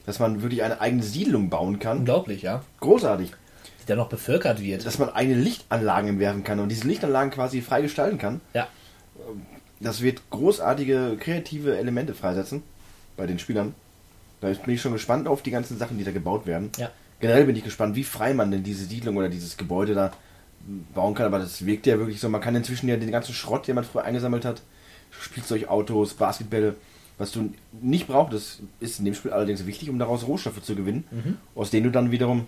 [0.05, 2.63] dass man wirklich eine eigene Siedlung bauen kann, Unglaublich, ja.
[2.79, 3.31] großartig.
[3.89, 4.85] Dann noch bevölkert wird.
[4.85, 8.67] Dass man eigene Lichtanlagen entwerfen kann und diese Lichtanlagen quasi frei gestalten kann, ja,
[9.79, 12.63] das wird großartige kreative Elemente freisetzen
[13.17, 13.73] bei den Spielern.
[14.41, 16.71] Da bin ich schon gespannt auf die ganzen Sachen, die da gebaut werden.
[16.77, 16.89] ja.
[17.21, 20.13] Generell bin ich gespannt, wie frei man denn diese Siedlung oder dieses Gebäude da
[20.95, 21.25] bauen kann.
[21.25, 22.29] Aber das wirkt ja wirklich so.
[22.29, 24.61] Man kann inzwischen ja den ganzen Schrott, den man früher eingesammelt hat,
[25.11, 26.75] Spielzeugautos, Basketbälle,
[27.17, 27.51] was du
[27.81, 31.37] nicht brauchst, das ist in dem Spiel allerdings wichtig, um daraus Rohstoffe zu gewinnen, Mhm.
[31.55, 32.45] aus denen du dann wiederum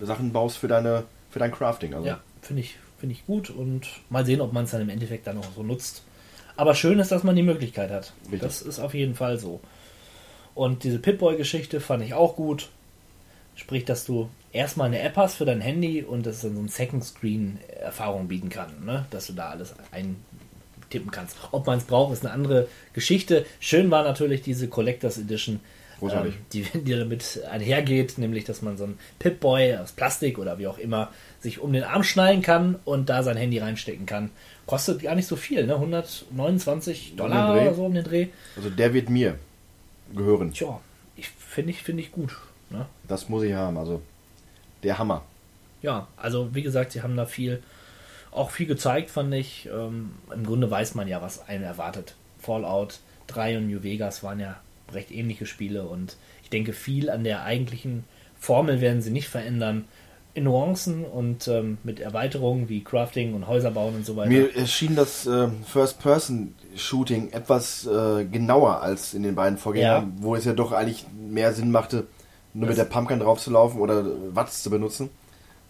[0.00, 1.04] Sachen baust für deine
[1.34, 1.94] für dein Crafting.
[1.94, 4.88] Also Ja, finde ich, finde ich gut und mal sehen, ob man es dann im
[4.88, 6.02] Endeffekt dann auch so nutzt.
[6.56, 8.12] Aber schön ist, dass man die Möglichkeit hat.
[8.26, 8.40] Richtig.
[8.40, 9.60] Das ist auf jeden Fall so.
[10.54, 12.68] Und diese Pip-Boy-Geschichte fand ich auch gut.
[13.56, 16.68] Sprich, dass du erstmal eine App hast für dein Handy und das dann so ein
[16.68, 18.84] Second-Screen-Erfahrung bieten kann.
[18.84, 19.06] Ne?
[19.10, 21.36] Dass du da alles eintippen kannst.
[21.50, 23.44] Ob man es braucht, ist eine andere Geschichte.
[23.58, 25.58] Schön war natürlich diese Collectors Edition,
[26.08, 26.34] Großartig.
[26.34, 30.66] ähm, die, die damit einhergeht, nämlich dass man so einen Pip-Boy aus Plastik oder wie
[30.66, 31.10] auch immer
[31.40, 34.30] sich um den Arm schnallen kann und da sein Handy reinstecken kann.
[34.66, 35.74] Kostet gar nicht so viel, ne?
[35.74, 38.28] 129 Dollar Um oder so um den Dreh.
[38.56, 39.38] also der wird mir
[40.14, 40.52] gehören.
[40.52, 40.80] Tja,
[41.16, 42.36] ich finde ich, finde ich gut.
[42.70, 42.86] Ne?
[43.06, 43.76] Das muss ich haben.
[43.76, 44.00] Also
[44.82, 45.22] der Hammer.
[45.82, 47.62] Ja, also wie gesagt, sie haben da viel,
[48.30, 49.68] auch viel gezeigt, fand ich.
[49.72, 52.14] Ähm, Im Grunde weiß man ja, was einen erwartet.
[52.38, 54.56] Fallout 3 und New Vegas waren ja
[54.94, 58.04] recht ähnliche Spiele und ich denke, viel an der eigentlichen
[58.38, 59.84] Formel werden sie nicht verändern.
[60.36, 64.30] In Nuancen und ähm, mit Erweiterungen wie Crafting und Häuser bauen und so weiter.
[64.30, 70.22] Mir erschien das äh, First-Person-Shooting etwas äh, genauer als in den beiden Vorgängern, Ja.
[70.22, 72.06] wo es ja doch eigentlich mehr Sinn machte,
[72.52, 74.04] nur Das- mit der Pumpgun drauf zu laufen oder
[74.34, 75.10] Watts zu benutzen.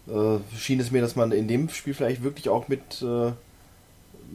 [0.07, 3.31] Äh, schien es mir, dass man in dem Spiel vielleicht wirklich auch mit, äh,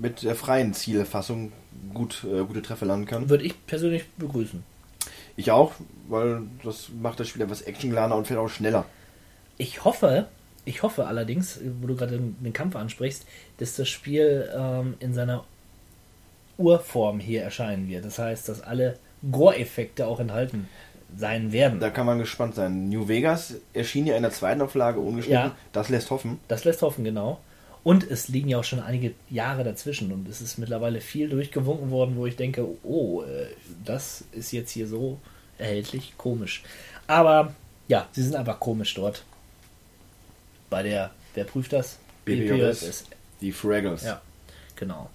[0.01, 1.53] mit der freien Zielerfassung
[1.95, 3.29] gut, äh, gute Treffer landen kann.
[3.29, 4.63] Würde ich persönlich begrüßen.
[5.41, 5.73] Ich auch,
[6.09, 8.85] weil das macht das Spiel etwas actiongeladener und vielleicht auch schneller.
[9.57, 10.27] Ich hoffe,
[10.67, 13.25] ich hoffe allerdings, wo du gerade den den Kampf ansprichst,
[13.57, 15.45] dass das Spiel ähm, in seiner
[16.59, 18.05] Urform hier erscheinen wird.
[18.05, 18.99] Das heißt, dass alle
[19.31, 20.69] Gore-Effekte auch enthalten
[21.17, 21.81] sein werden.
[21.81, 22.91] Da kann man gespannt sein.
[22.91, 25.53] New Vegas erschien ja in der zweiten Auflage ungeschnitten.
[25.53, 25.57] Ja.
[25.73, 26.39] Das lässt hoffen.
[26.49, 27.41] Das lässt hoffen, genau.
[27.83, 31.91] Und es liegen ja auch schon einige Jahre dazwischen und es ist mittlerweile viel durchgewunken
[31.91, 33.47] worden, wo ich denke, oh, äh,
[33.85, 35.19] das ist jetzt hier so
[35.61, 36.63] erhältlich, komisch.
[37.07, 37.55] Aber
[37.89, 39.25] ja, sie sind einfach komisch dort.
[40.69, 41.99] Bei der, wer prüft das?
[42.25, 43.05] BPJS.
[43.41, 44.05] Die Fraggles.
[44.05, 44.21] Ja,
[44.77, 45.11] genau.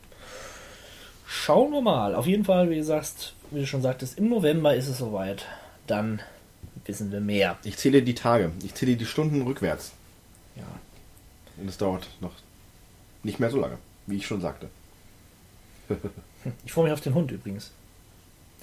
[1.27, 2.15] Schauen wir mal.
[2.15, 5.45] Auf jeden Fall, wie gesagt, wie du schon sagtest, im November ist es soweit.
[5.87, 6.21] Dann
[6.85, 7.57] wissen wir mehr.
[7.63, 8.51] Ich zähle die Tage.
[8.63, 9.93] Ich zähle die Stunden rückwärts.
[10.55, 10.63] Ja.
[11.57, 12.33] Und es dauert noch
[13.23, 13.77] nicht mehr so lange,
[14.07, 14.69] wie ich schon sagte.
[16.65, 17.71] Ich freue mich auf den Hund übrigens.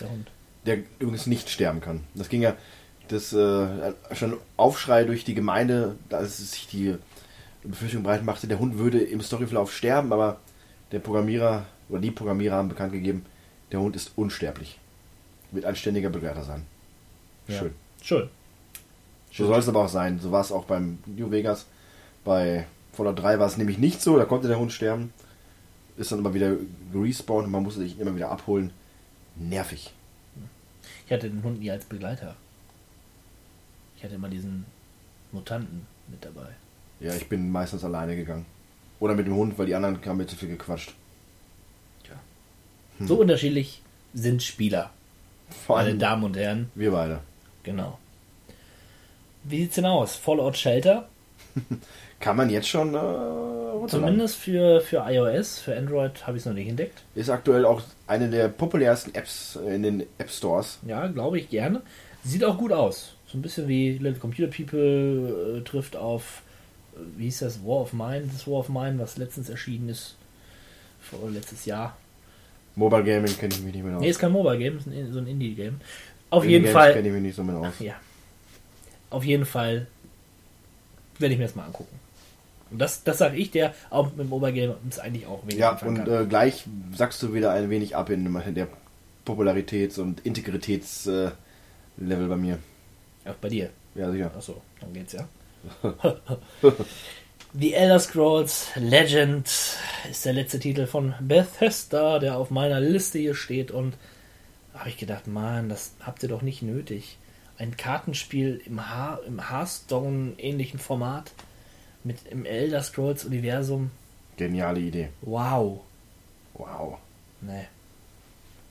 [0.01, 0.31] Der Hund.
[0.67, 2.05] Der übrigens nicht sterben kann.
[2.15, 2.57] Das ging ja,
[3.09, 6.97] das äh, schon Aufschrei durch die Gemeinde, als sich die
[7.65, 10.41] Befürchtung breit machte, der Hund würde im Storyverlauf sterben, aber
[10.91, 13.25] der Programmierer oder die Programmierer haben bekannt gegeben,
[13.71, 14.79] der Hund ist unsterblich.
[15.51, 16.65] Wird ein ständiger Begleiter sein.
[17.49, 17.59] Ja.
[17.59, 17.73] Schön.
[18.03, 18.31] Schön.
[19.33, 20.19] So soll es aber auch sein.
[20.21, 21.67] So war es auch beim New Vegas.
[22.25, 25.13] Bei Fallout 3 war es nämlich nicht so, da konnte der Hund sterben.
[25.97, 26.57] Ist dann aber wieder
[26.93, 28.73] gerespawnt und man musste sich immer wieder abholen.
[29.37, 29.93] Nervig.
[31.13, 32.37] Ich hatte den Hund nie als Begleiter.
[33.99, 34.65] Ich hatte immer diesen
[35.31, 36.47] Mutanten mit dabei.
[37.01, 38.47] Ja, ich bin meistens alleine gegangen.
[38.99, 40.95] Oder mit dem Hund, weil die anderen haben mir zu viel gequatscht.
[42.99, 43.83] So unterschiedlich
[44.15, 44.89] sind Spieler.
[45.67, 46.71] Vor Meine allem Damen und Herren.
[46.75, 47.21] wir beide.
[47.63, 47.99] Genau.
[49.45, 50.17] Wie sieht's denn aus?
[50.17, 51.11] Fallout Shelter?
[52.23, 53.89] Kann man jetzt schon äh.
[53.89, 57.03] Zumindest für, für iOS, für Android habe ich es noch nicht entdeckt.
[57.17, 60.79] Ist aktuell auch eine der populärsten Apps in den App Stores.
[60.87, 61.83] Ja, glaube ich gerne.
[62.23, 63.17] Sieht auch gut aus.
[63.27, 66.43] So ein bisschen wie Little Computer People äh, trifft auf,
[66.95, 70.15] äh, wie hieß das, War of Mine, das War of Mine, was letztens erschienen ist.
[71.01, 71.97] Vor letztes Jahr.
[72.77, 74.01] Mobile Gaming kenne ich mich nicht mehr aus.
[74.01, 75.81] Nee, ist kein Mobile Game, ist ein, so ein Indie-Game.
[76.31, 76.93] Auf Indie jeden Games Fall.
[76.93, 77.73] kenne ich mich nicht so mit aus.
[77.81, 77.95] Ja.
[79.11, 79.89] Auf jeden Fall
[81.19, 82.02] werde ich mir das mal angucken.
[82.73, 86.09] Und das, das sage ich, der auch mit Mobile Games eigentlich auch wenig Ja, und
[86.09, 86.65] äh, gleich
[86.97, 88.25] sagst du wieder ein wenig ab in
[88.55, 88.69] der
[89.27, 91.33] Popularitäts- und Integritätslevel
[91.99, 92.59] bei mir.
[93.27, 93.71] Auch bei dir.
[93.95, 94.31] Ja, sicher.
[94.35, 95.29] Achso, dann geht's ja.
[97.55, 99.47] The Elder Scrolls Legend
[100.11, 103.71] ist der letzte Titel von Bethesda, der auf meiner Liste hier steht.
[103.71, 103.95] Und
[104.73, 107.19] da habe ich gedacht, Mann, das habt ihr doch nicht nötig.
[107.59, 111.33] Ein Kartenspiel im, Har im Hearthstone-ähnlichen Format
[112.05, 113.91] mit im Elder Scrolls-Universum.
[114.37, 115.09] Geniale Idee.
[115.23, 115.81] Wow.
[116.55, 116.99] Wow.
[117.41, 117.67] Nee.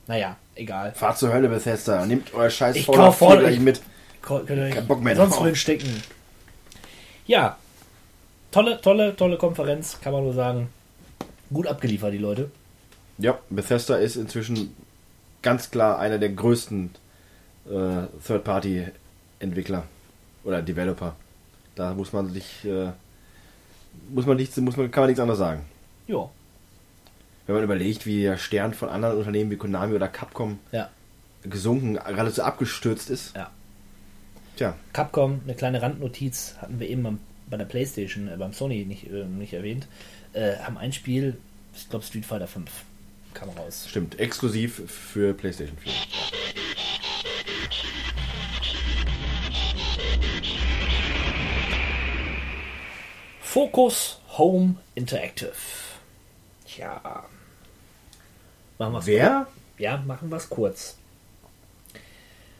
[0.06, 0.92] Naja, egal.
[0.92, 2.04] Fahrt zur Hölle, Bethesda.
[2.06, 3.82] Nehmt euer scheiß Ich Fallout voll- 4 gleich ich- mit.
[4.20, 6.02] Könnt ihr euch Kein Bock mehr sonst wohin stecken.
[7.26, 7.56] Ja.
[8.50, 10.68] Tolle, tolle, tolle Konferenz, kann man nur sagen.
[11.52, 12.50] Gut abgeliefert, die Leute.
[13.18, 14.74] Ja, Bethesda ist inzwischen
[15.42, 16.90] ganz klar einer der größten
[17.66, 19.84] äh, Third-Party-Entwickler
[20.44, 21.14] oder Developer.
[21.74, 22.90] Da muss man sich, äh,
[24.10, 25.64] muss man nichts, muss man, kann man nichts anderes sagen.
[26.06, 26.28] Ja.
[27.46, 30.90] Wenn man überlegt, wie der Stern von anderen Unternehmen wie Konami oder Capcom Ja.
[31.42, 33.34] gesunken, geradezu abgestürzt ist.
[33.36, 33.50] Ja.
[34.56, 39.10] Tja, Capcom, eine kleine Randnotiz, hatten wir eben bei der Playstation, äh, beim Sony nicht,
[39.10, 39.88] äh, nicht erwähnt,
[40.34, 41.36] äh, haben ein Spiel,
[41.74, 42.70] ich glaube Street Fighter 5,
[43.34, 43.86] kam raus.
[43.88, 44.18] stimmt.
[44.20, 45.92] Exklusiv für PlayStation 4.
[53.52, 55.52] Focus Home Interactive.
[56.64, 57.22] Tja.
[58.78, 59.46] Machen wir's Wer?
[59.76, 60.96] Ja, machen wir es kurz.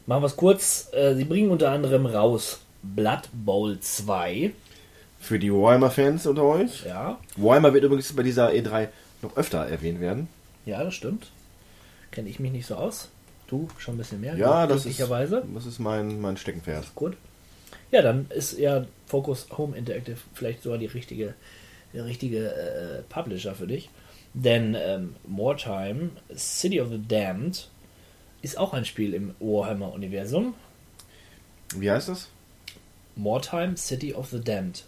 [0.04, 0.90] Machen wir es kurz.
[0.92, 4.52] Äh, sie bringen unter anderem raus Blood Bowl 2.
[5.18, 6.84] Für die Warhammer-Fans unter euch.
[6.84, 8.88] Ja, Warhammer wird übrigens bei dieser E3
[9.22, 10.28] noch öfter erwähnt werden.
[10.66, 11.30] ja, das stimmt.
[12.10, 13.08] Kenne ich mich nicht so aus.
[13.46, 14.36] Du schon ein bisschen mehr.
[14.36, 16.94] Ja, das ist, das ist mein, mein Steckenpferd.
[16.94, 17.16] Gut.
[17.90, 21.34] Ja, dann ist ja Focus Home Interactive vielleicht sogar die richtige,
[21.92, 23.90] der richtige äh, Publisher für dich.
[24.32, 27.68] Denn ähm, Wartime, City of the Damned,
[28.40, 30.54] ist auch ein Spiel im Warhammer-Universum.
[31.76, 32.30] Wie heißt das?
[33.16, 34.84] Wartime, City of the Damned.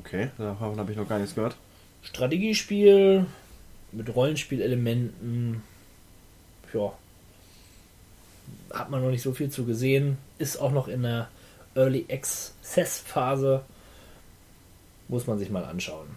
[0.00, 1.56] Okay, davon habe ich noch gar nichts gehört.
[2.02, 3.26] Strategiespiel
[3.92, 5.62] mit Rollenspielelementen.
[6.74, 6.92] Ja.
[8.74, 10.18] Hat man noch nicht so viel zu gesehen.
[10.38, 11.28] Ist auch noch in der
[11.78, 13.62] Early Access Phase.
[15.08, 16.08] Muss man sich mal anschauen.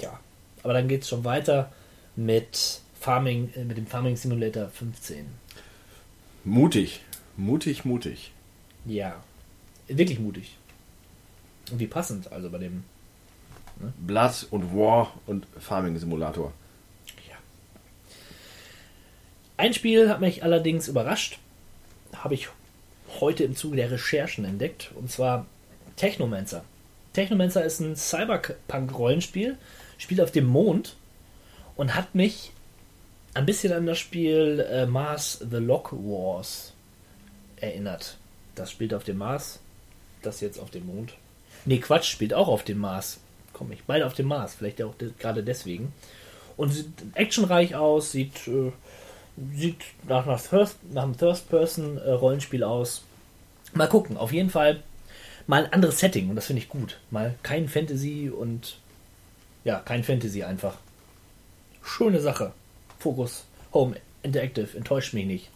[0.00, 0.18] Ja.
[0.62, 1.72] Aber dann geht es schon weiter
[2.14, 5.26] mit Farming, äh, mit dem Farming Simulator 15.
[6.44, 7.00] Mutig.
[7.36, 8.32] Mutig, mutig.
[8.84, 9.22] Ja.
[9.88, 10.56] Wirklich mutig.
[11.70, 12.84] Und wie passend, also bei dem.
[13.98, 16.52] Blood und War und Farming Simulator.
[19.58, 21.38] Ein Spiel hat mich allerdings überrascht.
[22.14, 22.48] Habe ich
[23.20, 24.92] heute im Zuge der Recherchen entdeckt.
[24.94, 25.46] Und zwar
[25.96, 26.64] Technomancer.
[27.12, 29.56] Technomancer ist ein Cyberpunk-Rollenspiel,
[29.98, 30.96] spielt auf dem Mond
[31.76, 32.52] und hat mich
[33.34, 36.72] ein bisschen an das Spiel äh, Mars The Lock Wars
[37.56, 38.18] erinnert.
[38.54, 39.60] Das spielt auf dem Mars,
[40.22, 41.14] das jetzt auf dem Mond.
[41.64, 43.18] Nee, Quatsch, spielt auch auf dem Mars.
[43.52, 45.92] Komme ich, beide auf dem Mars, vielleicht auch de gerade deswegen.
[46.56, 48.72] Und sieht actionreich aus, sieht, äh,
[49.54, 53.04] sieht nach, nach, First, nach einem First-Person-Rollenspiel aus.
[53.74, 54.82] Mal gucken, auf jeden Fall
[55.46, 56.98] mal ein anderes Setting und das finde ich gut.
[57.10, 58.78] Mal kein Fantasy und
[59.64, 60.76] ja, kein Fantasy einfach.
[61.82, 62.52] Schöne Sache.
[62.98, 65.50] Fokus, Home, Interactive, enttäuscht mich nicht.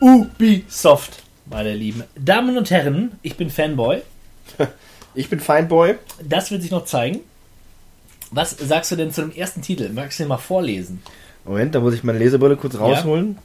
[0.00, 4.02] Ubisoft, meine lieben Damen und Herren, ich bin Fanboy.
[5.14, 5.96] Ich bin Feinboy.
[6.26, 7.20] Das wird sich noch zeigen.
[8.32, 9.90] Was sagst du denn zu dem ersten Titel?
[9.90, 11.02] Magst du den mal vorlesen?
[11.44, 13.38] Moment, da muss ich meine Lesebrille kurz rausholen.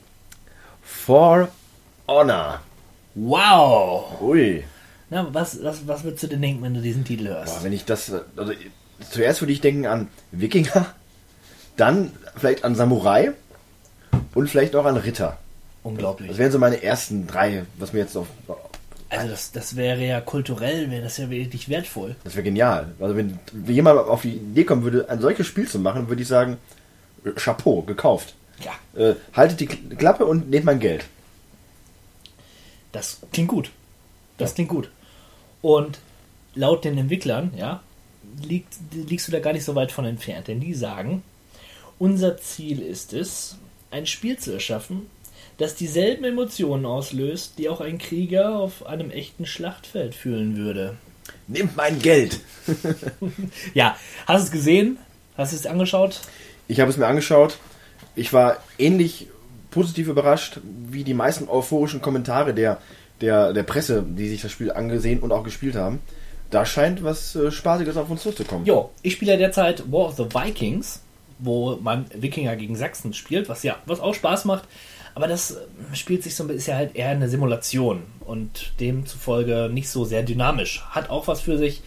[0.82, 1.48] For
[2.06, 2.60] Honor.
[3.14, 4.20] Wow!
[4.22, 4.64] Ui.
[5.10, 7.56] Na, was, was, was würdest du denn denken, wenn du diesen Titel hörst?
[7.56, 8.12] Boah, wenn ich das.
[8.36, 8.52] Also,
[9.10, 10.86] zuerst würde ich denken an Wikinger,
[11.76, 13.32] dann vielleicht an Samurai
[14.34, 15.38] und vielleicht auch an Ritter.
[15.82, 16.30] Unglaublich.
[16.30, 18.26] Das wären so meine ersten drei, was mir jetzt auf.
[19.10, 22.14] Also das, das wäre ja kulturell, wäre das ja wirklich wertvoll.
[22.24, 22.92] Das wäre genial.
[23.00, 26.28] Also wenn jemand auf die Idee kommen würde, ein solches Spiel zu machen, würde ich
[26.28, 26.58] sagen,
[27.24, 28.34] äh, Chapeau, gekauft.
[28.62, 29.00] Ja.
[29.00, 31.06] Äh, haltet die Klappe und nehmt mein Geld.
[32.92, 33.70] Das klingt gut.
[34.36, 34.90] Das klingt gut.
[35.62, 35.98] Und
[36.54, 37.82] laut den Entwicklern, ja,
[38.42, 40.48] liegt, liegst du da gar nicht so weit von entfernt.
[40.48, 41.22] Denn die sagen,
[41.98, 43.56] unser Ziel ist es,
[43.90, 45.06] ein Spiel zu erschaffen,
[45.58, 50.96] das dieselben Emotionen auslöst, die auch ein Krieger auf einem echten Schlachtfeld fühlen würde.
[51.48, 52.40] Nehmt mein Geld!
[53.74, 54.98] ja, hast du es gesehen?
[55.36, 56.20] Hast du es angeschaut?
[56.68, 57.58] Ich habe es mir angeschaut.
[58.14, 59.28] Ich war ähnlich
[59.70, 60.60] positiv überrascht
[60.90, 62.78] wie die meisten euphorischen Kommentare der,
[63.20, 66.00] der, der Presse, die sich das Spiel angesehen und auch gespielt haben.
[66.50, 68.64] Da scheint was äh, Spaßiges auf uns zuzukommen.
[68.64, 71.00] Jo, ich spiele ja derzeit War of the Vikings,
[71.38, 74.64] wo man Wikinger gegen Sachsen spielt, was ja, was auch Spaß macht.
[75.14, 75.56] Aber das äh,
[75.94, 80.04] spielt sich so ein bisschen, ist ja halt eher eine Simulation und demzufolge nicht so
[80.04, 80.82] sehr dynamisch.
[80.90, 81.82] Hat auch was für sich,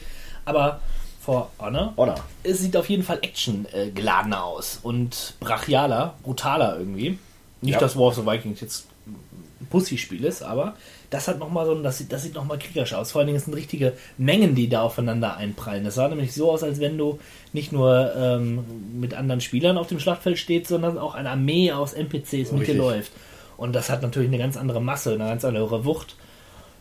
[0.46, 0.80] aber
[1.24, 2.16] For Honor, Honor.
[2.44, 7.20] es sieht auf jeden Fall Action äh, geladener aus und brachialer, brutaler irgendwie.
[7.62, 7.80] Nicht, Ja.
[7.80, 10.76] dass War of the Vikings jetzt ein Pussy-Spiel ist, aber
[11.12, 13.12] das hat nochmal so ein, das sieht, das sieht nochmal kriegerisch aus.
[13.12, 15.84] Vor allen Dingen sind richtige Mengen, die da aufeinander einprallen.
[15.84, 17.20] Das sah nämlich so aus, als wenn du
[17.52, 18.64] nicht nur ähm,
[18.98, 22.76] mit anderen Spielern auf dem Schlachtfeld stehst, sondern auch eine Armee aus NPCs mit dir
[22.76, 23.12] läuft.
[23.58, 26.16] Und das hat natürlich eine ganz andere Masse, eine ganz andere Wucht.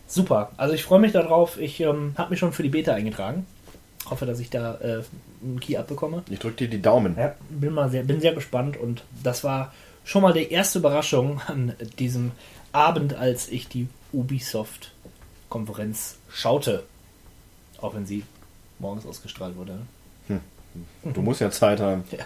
[0.07, 0.53] Super.
[0.57, 1.61] Also ich freue mich darauf.
[1.61, 3.47] Ich ähm, habe mich schon für die Beta eingetragen.
[4.09, 5.03] Hoffe, dass ich da äh,
[5.43, 6.23] einen Key abbekomme.
[6.31, 7.17] Ich drücke dir die Daumen.
[7.19, 9.75] Ja, bin mal sehr, bin sehr gespannt und das war
[10.05, 12.31] schon mal die erste Überraschung an diesem
[12.73, 16.85] Abend, als ich die Ubisoft-Konferenz schaute.
[17.81, 18.25] Auch wenn sie
[18.79, 19.81] morgens ausgestrahlt wurde.
[20.29, 20.41] ne?
[21.03, 22.05] Du musst ja Zeit haben.
[22.11, 22.25] Ja.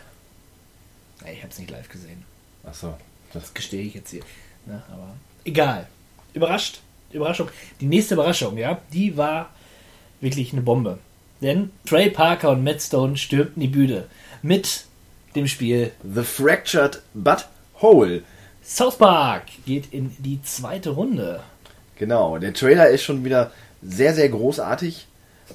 [1.31, 2.25] Ich habe es nicht live gesehen.
[2.65, 2.95] Achso.
[3.33, 4.23] Das gestehe ich jetzt hier.
[4.67, 4.83] Ne?
[4.91, 5.87] Aber egal.
[6.35, 6.81] Überrascht.
[7.13, 7.49] Überraschung.
[7.81, 9.51] Die nächste Überraschung, ja, die war
[10.21, 10.99] wirklich eine Bombe.
[11.41, 14.09] Denn Trey Parker und Matt Stone stürmten die Bühne
[14.43, 14.85] mit
[15.37, 17.47] dem Spiel The Fractured But
[17.81, 18.25] Whole.
[18.63, 21.43] South Park geht in die zweite Runde.
[21.97, 23.53] Genau, der Trailer ist schon wieder
[23.83, 25.07] sehr, sehr großartig.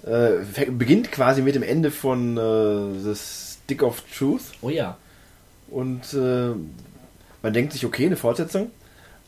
[0.05, 4.41] Äh, beginnt quasi mit dem Ende von äh, The Stick of Truth.
[4.61, 4.97] Oh ja.
[5.69, 6.51] Und äh,
[7.41, 8.71] man denkt sich, okay, eine Fortsetzung.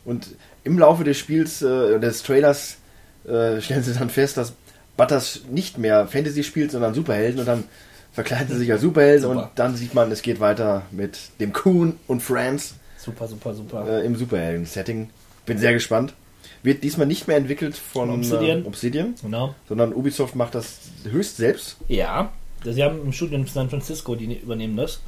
[0.04, 0.28] Und
[0.64, 2.76] im Laufe des Spiels, äh, des Trailers,
[3.24, 4.52] äh, stellen sie dann fest, dass
[4.96, 7.40] Butters nicht mehr Fantasy spielt, sondern Superhelden.
[7.40, 7.64] Und dann
[8.12, 9.22] verkleiden sie sich als Superhelden.
[9.22, 9.42] Super.
[9.42, 13.86] Und dann sieht man, es geht weiter mit dem Coon und Friends Super, super, super.
[13.88, 15.10] äh, im Superhelden-Setting.
[15.44, 16.14] Bin sehr gespannt.
[16.62, 18.64] Wird diesmal nicht mehr entwickelt von Obsidian.
[18.64, 19.54] Äh, Obsidian, Genau.
[19.68, 21.76] sondern Ubisoft macht das höchst selbst.
[21.88, 22.32] Ja.
[22.64, 25.00] Sie haben im Studio in San Francisco, die übernehmen das.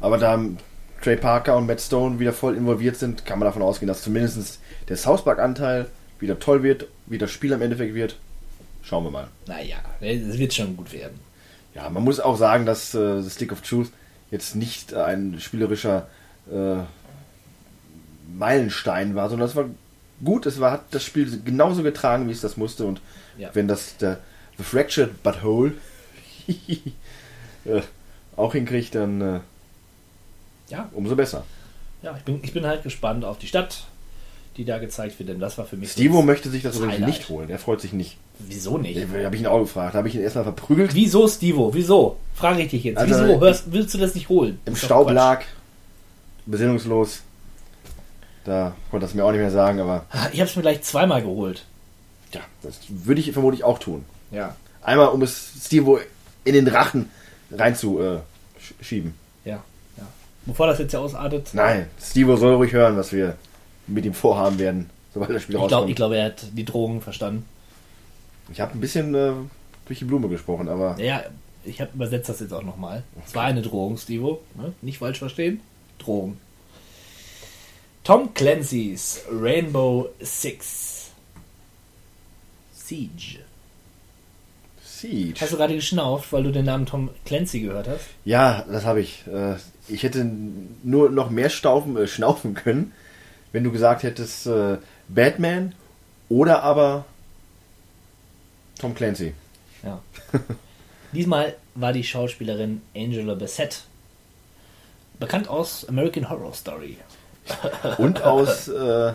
[0.00, 0.42] Aber da
[1.02, 4.58] Trey Parker und Matt Stone wieder voll involviert sind, kann man davon ausgehen, dass zumindest
[4.88, 5.86] der South Park-Anteil
[6.18, 8.16] wieder toll wird, wie das Spiel am Endeffekt wird.
[8.82, 9.28] Schauen wir mal.
[9.46, 11.20] Naja, es wird schon gut werden.
[11.74, 13.88] Ja, man muss auch sagen, dass äh, The Stick of Truth
[14.30, 16.06] jetzt nicht ein spielerischer
[16.50, 16.76] äh,
[18.36, 19.66] Meilenstein war, sondern es war
[20.24, 22.84] gut, es war, hat das Spiel genauso getragen, wie es das musste.
[22.86, 23.00] Und
[23.38, 23.50] Ja.
[23.54, 24.20] wenn das der
[24.58, 25.72] The Fractured But Whole
[27.64, 27.80] äh,
[28.36, 29.40] auch hinkriegt, dann äh,
[30.68, 30.88] Ja.
[30.92, 31.44] umso besser.
[32.02, 33.84] Ja, ich bin, ich bin halt gespannt auf die Stadt,
[34.56, 35.92] die da gezeigt wird, denn das war für mich.
[35.92, 37.48] Stevo möchte sich das übrigens nicht holen.
[37.50, 38.18] Er freut sich nicht.
[38.38, 39.00] Wieso nicht?
[39.00, 39.94] Habe ich ihn auch gefragt.
[39.94, 40.94] Habe ich ihn erstmal verprügelt.
[40.94, 41.72] Wieso, Stevo?
[41.74, 42.18] Wieso?
[42.34, 42.98] Frage ich dich jetzt.
[42.98, 43.40] Also, Wieso?
[43.40, 44.58] Hörst, willst du das nicht holen?
[44.64, 45.42] Im Staub lag.
[46.46, 47.22] besinnungslos.
[48.44, 51.22] Da konnte das mir auch nicht mehr sagen, aber Ich habe es mir gleich zweimal
[51.22, 51.64] geholt.
[52.32, 54.04] ja, das würde ich vermutlich auch tun.
[54.30, 54.54] Ja.
[54.82, 56.00] Einmal, um es Steve
[56.44, 57.08] in den Rachen
[57.50, 58.16] reinzuschieben.
[58.18, 59.14] Äh, schieben.
[59.44, 59.62] Ja,
[59.96, 60.04] ja.
[60.46, 61.50] Bevor das jetzt ja ausartet.
[61.52, 63.36] Nein, Steve soll ruhig hören, was wir
[63.86, 65.90] mit ihm vorhaben werden, sobald das Spiel Ich glaube, rauskommt.
[65.90, 67.46] ich glaub, er hat die Drogen verstanden.
[68.52, 69.32] Ich habe ein bisschen äh,
[69.86, 71.22] durch die Blume gesprochen, aber Ja,
[71.64, 73.04] ich habe übersetzt das jetzt auch nochmal.
[73.26, 74.40] Es war eine Drohung, Stevo.
[74.54, 74.72] Ne?
[74.82, 75.60] Nicht falsch verstehen.
[75.98, 76.36] Drohung.
[78.04, 81.10] Tom Clancy's Rainbow Six
[82.70, 83.38] Siege.
[84.84, 85.40] Siege.
[85.40, 88.04] Hast du gerade geschnauft, weil du den Namen Tom Clancy gehört hast?
[88.26, 89.26] Ja, das habe ich.
[89.26, 89.56] Äh,
[89.88, 90.30] ich hätte
[90.82, 92.92] nur noch mehr staufen, äh, schnaufen können,
[93.52, 94.76] wenn du gesagt hättest äh,
[95.08, 95.74] Batman
[96.28, 97.06] oder aber
[98.78, 99.32] Tom Clancy.
[99.82, 100.02] Ja.
[101.12, 103.84] Diesmal war die Schauspielerin Angela Bassett.
[105.18, 106.98] Bekannt aus American Horror Story.
[107.98, 109.12] Und aus äh,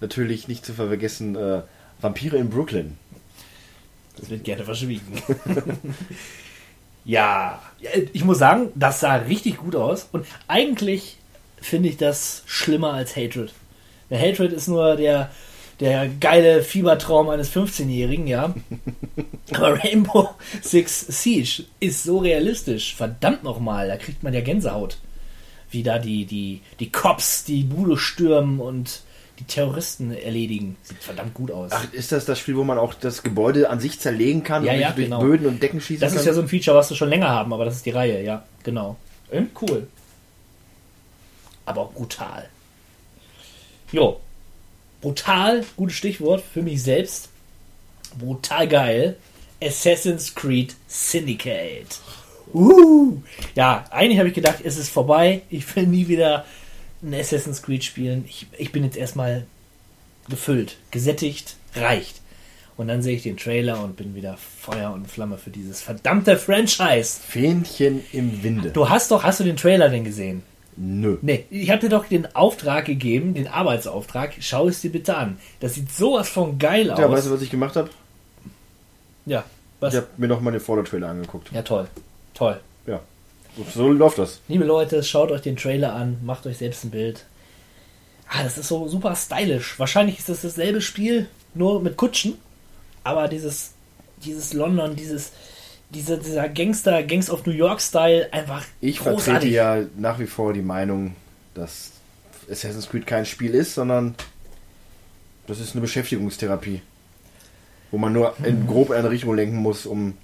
[0.00, 1.62] natürlich nicht zu vergessen äh,
[2.00, 2.96] Vampire in Brooklyn.
[4.16, 5.22] Das wird gerne verschwiegen.
[7.04, 7.62] ja,
[8.12, 10.08] ich muss sagen, das sah richtig gut aus.
[10.12, 11.16] Und eigentlich
[11.60, 13.52] finde ich das schlimmer als Hatred.
[14.10, 15.30] Der Hatred ist nur der,
[15.80, 18.54] der geile Fiebertraum eines 15-Jährigen, ja.
[19.54, 20.30] Aber Rainbow
[20.60, 22.94] Six Siege ist so realistisch.
[22.94, 24.98] Verdammt nochmal, da kriegt man ja Gänsehaut.
[25.72, 29.00] Wie da die, die, die Cops die Bude stürmen und
[29.38, 30.76] die Terroristen erledigen.
[30.82, 31.70] Sieht verdammt gut aus.
[31.72, 34.72] Ach, ist das das Spiel, wo man auch das Gebäude an sich zerlegen kann Ja,
[34.74, 35.20] und ja, durch genau.
[35.20, 36.20] Böden und Decken schießen Das kann?
[36.20, 38.22] ist ja so ein Feature, was wir schon länger haben, aber das ist die Reihe,
[38.22, 38.96] ja, genau.
[39.32, 39.88] Ähm, cool.
[41.64, 42.48] Aber auch brutal.
[43.90, 44.20] Jo.
[45.00, 47.28] Brutal, gutes Stichwort für mich selbst.
[48.18, 49.16] Brutal geil.
[49.62, 52.00] Assassin's Creed Syndicate.
[52.54, 53.18] Uh.
[53.54, 55.42] Ja, eigentlich habe ich gedacht, es ist vorbei.
[55.50, 56.44] Ich will nie wieder
[57.02, 58.24] ein Assassin's Creed spielen.
[58.28, 59.46] Ich, ich bin jetzt erstmal
[60.28, 62.20] gefüllt, gesättigt, reicht.
[62.76, 66.36] Und dann sehe ich den Trailer und bin wieder Feuer und Flamme für dieses verdammte
[66.36, 67.20] Franchise.
[67.26, 68.70] Fähnchen im Winde.
[68.70, 70.42] Du hast doch, hast du den Trailer denn gesehen?
[70.76, 71.18] Nö.
[71.20, 74.34] Nee, ich habe dir doch den Auftrag gegeben, den Arbeitsauftrag.
[74.40, 75.38] Schau es dir bitte an.
[75.60, 76.98] Das sieht sowas von geil aus.
[76.98, 77.90] Ja, weißt du, was ich gemacht habe?
[79.26, 79.44] ja,
[79.80, 79.92] was?
[79.92, 81.52] Ich habe mir noch mal den Vorder-Trailer angeguckt.
[81.52, 81.88] ja, toll.
[82.34, 82.60] Toll.
[82.86, 83.00] Ja.
[83.74, 84.40] So läuft das.
[84.48, 87.24] Liebe Leute, schaut euch den Trailer an, macht euch selbst ein Bild.
[88.28, 89.78] Ah, das ist so super stylisch.
[89.78, 92.38] Wahrscheinlich ist das dasselbe Spiel, nur mit Kutschen.
[93.04, 93.72] Aber dieses,
[94.24, 95.32] dieses London, dieses,
[95.90, 99.52] dieser, dieser Gangster, Gangs of New York Style, einfach Ich vertrete großartig.
[99.52, 101.14] ja nach wie vor die Meinung,
[101.54, 101.90] dass
[102.50, 104.14] Assassin's Creed kein Spiel ist, sondern
[105.46, 106.80] das ist eine Beschäftigungstherapie.
[107.90, 110.16] Wo man nur in grob in eine Richtung lenken muss, um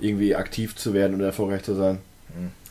[0.00, 1.98] irgendwie aktiv zu werden und erfolgreich zu sein.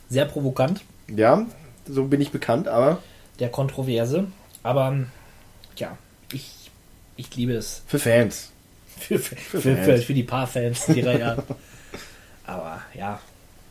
[0.10, 1.46] Sehr provokant, Ja,
[1.88, 3.00] so bin ich bekannt, aber
[3.40, 4.28] der Kontroverse.
[4.64, 4.96] Aber
[5.78, 5.98] ja,
[6.32, 6.72] ich,
[7.18, 7.82] ich liebe es.
[7.88, 8.52] für Fans.
[8.98, 9.86] Für, für, für, Fans.
[9.86, 11.44] für, für die paar Fans, die Reihe.
[12.46, 13.20] Aber ja,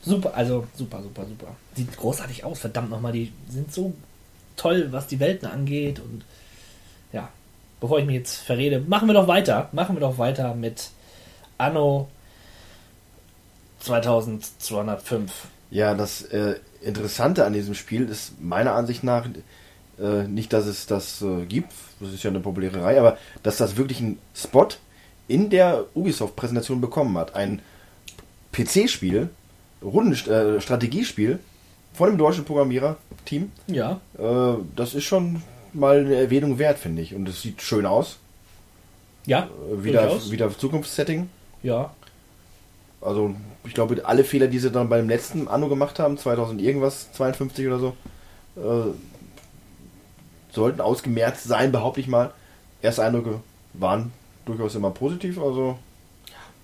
[0.02, 1.56] super, also super, super, super.
[1.74, 3.12] Sieht großartig aus, verdammt nochmal.
[3.12, 3.94] Die sind so
[4.56, 6.00] toll, was die Welten angeht.
[6.00, 6.24] Und
[7.12, 7.28] ja,
[7.80, 9.68] bevor ich mich jetzt verrede, machen wir doch weiter.
[9.72, 10.90] Machen wir doch weiter mit
[11.56, 12.08] Anno
[13.84, 15.30] 2205.
[15.70, 19.26] Ja, das äh, Interessante an diesem Spiel ist meiner Ansicht nach
[19.98, 23.56] äh, nicht, dass es das äh, gibt, das ist ja eine populäre Reihe, aber dass
[23.56, 24.68] das wirklich einen Spot
[25.28, 27.34] in der Ubisoft-Präsentation bekommen hat.
[27.34, 27.62] Ein
[28.52, 29.30] PC-Spiel,
[29.82, 31.38] Rundenstrategiespiel
[31.94, 33.52] von einem deutschen Programmierer-Team.
[33.66, 35.42] Ja, Äh, das ist schon
[35.72, 37.14] mal eine Erwähnung wert, finde ich.
[37.14, 38.18] Und es sieht schön aus.
[39.26, 41.28] ja, Äh, wieder, wieder Zukunftssetting.
[41.62, 41.94] Ja,
[43.04, 47.12] Also, ich glaube, alle Fehler, die sie dann beim letzten Anno gemacht haben, 2000 irgendwas,
[47.12, 47.96] 52 oder so,
[48.56, 48.92] äh,
[50.50, 52.32] sollten ausgemerzt sein, behaupte ich mal.
[52.80, 53.40] Erste Eindrücke
[53.74, 54.12] waren
[54.46, 55.78] durchaus immer positiv, also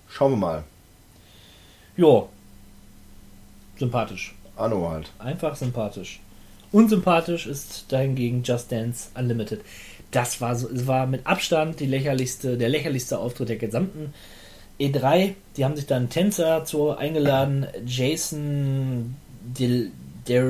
[0.08, 0.64] schauen wir mal.
[1.96, 2.28] jo.
[3.78, 4.34] Sympathisch.
[4.56, 5.10] Anno halt.
[5.18, 6.20] Einfach sympathisch.
[6.70, 9.62] Unsympathisch ist dahingegen Just Dance Unlimited.
[10.10, 14.12] Das war so, es war mit Abstand die lächerlichste, der lächerlichste Auftritt der gesamten
[14.80, 15.34] E3.
[15.56, 19.90] Die haben sich dann Tänzer zu eingeladen, Jason Del,
[20.26, 20.42] Der,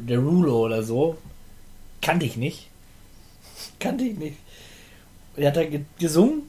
[0.00, 1.16] Derulo oder so.
[2.02, 2.68] Kannte ich nicht.
[3.80, 4.36] Kannte ich nicht.
[5.36, 6.42] Er hat da ge- gesungen,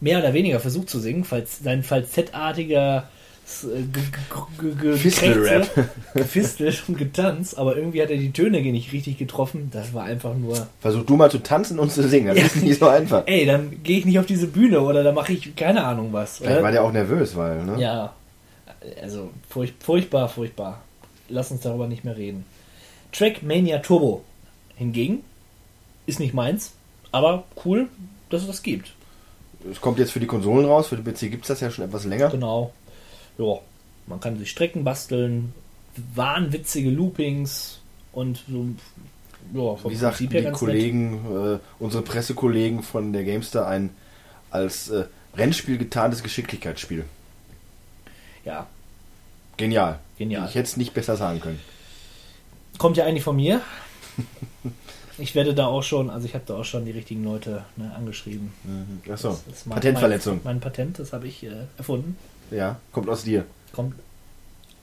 [0.00, 3.08] mehr oder weniger versucht zu singen, falls sein falsettartiger ge- ge- ge-
[3.52, 5.74] Fistelrap.
[5.74, 9.70] Gekrächze, gefistelt und getanzt, aber irgendwie hat er die Töne nicht richtig getroffen.
[9.72, 10.66] Das war einfach nur.
[10.80, 12.44] Versuch du mal zu tanzen und zu singen, das Ja.
[12.46, 13.22] ist nicht so einfach.
[13.26, 16.38] Ey, dann gehe ich nicht auf diese Bühne oder da mache ich keine Ahnung was.
[16.38, 16.62] Vielleicht Oder?
[16.64, 17.80] war der auch nervös, weil, ne?
[17.80, 18.12] Ja,
[19.00, 20.80] also furch, furchtbar, furchtbar.
[21.28, 22.44] Lass uns darüber nicht mehr reden.
[23.12, 24.22] Trackmania Turbo.
[24.76, 25.22] Hingegen
[26.06, 26.72] ist nicht meins,
[27.12, 27.88] aber cool,
[28.30, 28.92] dass es das gibt.
[29.70, 31.84] Es kommt jetzt für die Konsolen raus, für den PC gibt es das ja schon
[31.84, 32.30] etwas länger.
[32.30, 32.72] Genau.
[33.38, 33.58] Ja,
[34.06, 35.52] man kann sich Strecken basteln,
[36.14, 37.80] wahnwitzige Loopings
[38.12, 38.66] und so.
[39.54, 39.96] Ja, Wie
[40.28, 43.90] her die Kollegen, äh, unsere Pressekollegen von der Gamestar ein
[44.50, 45.06] als äh,
[45.36, 47.04] Rennspiel getarntes Geschicklichkeitsspiel.
[48.44, 48.66] Ja,
[49.56, 49.98] Genial.
[50.18, 50.48] Genial.
[50.48, 51.60] Ich hätte es nicht besser sagen können.
[52.78, 53.60] kommt ja eigentlich von mir.
[55.18, 57.94] Ich werde da auch schon, also ich habe da auch schon die richtigen Leute ne,
[57.94, 58.50] angeschrieben.
[59.08, 60.36] Achso, ist mein- Patentverletzung.
[60.36, 62.16] Mein, mein Patent, das habe ich äh, erfunden.
[62.52, 63.46] Ja, kommt aus dir.
[63.72, 63.94] Kommt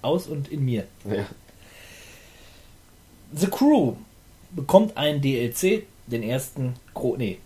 [0.02, 0.86] aus und in mir.
[1.06, 1.26] Ja.
[3.32, 3.94] The Crew
[4.52, 7.38] bekommt einen DLC, den ersten, gro nee,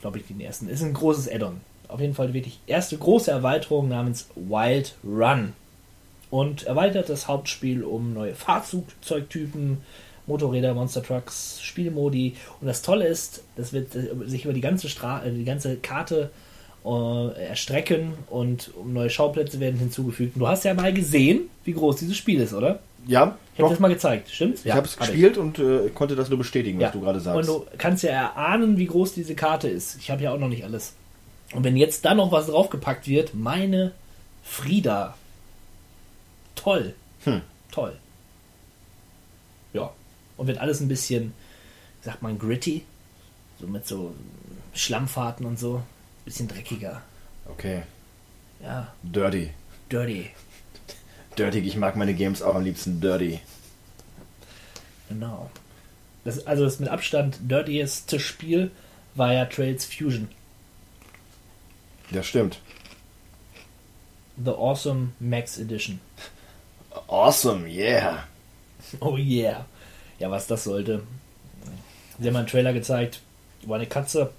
[0.00, 1.60] glaube ich den ersten, ist ein großes Add-on.
[1.88, 5.52] Auf jeden Fall wirklich erste große Erweiterung namens Wild Run.
[6.30, 9.78] Und erweitert das Hauptspiel um neue Fahrzeugtypen,
[10.26, 12.36] Motorräder, Monster Trucks, Spielmodi.
[12.60, 15.76] Und das Tolle ist, das wird äh, sich über die ganze, Stra äh, die ganze
[15.76, 16.53] Karte äh,
[16.84, 20.36] erstrecken und neue Schauplätze werden hinzugefügt.
[20.36, 22.80] Und du hast ja mal gesehen, wie groß dieses Spiel ist, oder?
[23.06, 24.64] Ja, Ich habe das mal gezeigt, stimmt's?
[24.64, 27.48] Ich habe es gespielt und äh, konnte das nur bestätigen, was du gerade sagst.
[27.48, 29.96] Und du kannst ja erahnen, wie groß diese Karte ist.
[29.98, 30.94] Ich habe ja auch noch nicht alles.
[31.54, 33.92] Und wenn jetzt da noch was draufgepackt wird, meine
[34.42, 35.14] Frieda.
[36.54, 36.94] Toll.
[37.24, 37.42] Hm.
[37.70, 37.96] Toll.
[39.72, 39.90] Ja.
[40.36, 41.32] Und wird alles ein bisschen,
[42.02, 42.82] sagt man, gritty.
[43.60, 44.14] So mit so
[44.74, 45.82] Schlammfahrten und so.
[46.24, 47.02] Bisschen dreckiger.
[47.46, 47.82] Okay,
[48.60, 48.92] Ja.
[49.02, 49.50] dirty.
[49.90, 50.30] Dirty.
[51.36, 53.40] Dirty, ich mag meine Games auch am liebsten dirty.
[55.08, 55.50] Genau.
[56.24, 58.70] Das, also das mit Abstand dirtieste Spiel
[59.14, 60.28] war ja Trails Fusion.
[62.10, 62.60] Das stimmt.
[64.42, 66.00] The Awesome Max Edition.
[67.08, 68.24] Awesome, yeah.
[69.00, 69.64] Oh yeah.
[70.18, 71.02] Ja, was das sollte.
[72.18, 73.20] Sie haben einen Trailer gezeigt,
[73.62, 74.30] wo eine Katze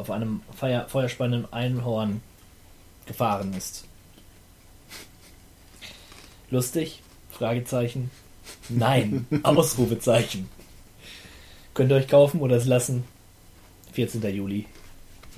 [0.00, 2.22] auf einem Feuer, feuerspannenden Einhorn
[3.06, 3.84] gefahren ist.
[6.50, 7.02] Lustig?
[7.30, 8.10] Fragezeichen.
[8.70, 9.26] Nein.
[9.42, 10.48] Ausrufezeichen.
[11.74, 13.04] Könnt ihr euch kaufen oder es lassen?
[13.92, 14.22] 14.
[14.34, 14.66] Juli.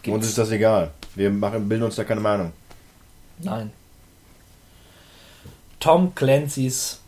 [0.07, 0.93] Uns ist das egal.
[1.15, 2.53] Wir machen, bilden uns da keine Meinung.
[3.39, 3.73] Nein.
[5.81, 7.01] Tom Clancy's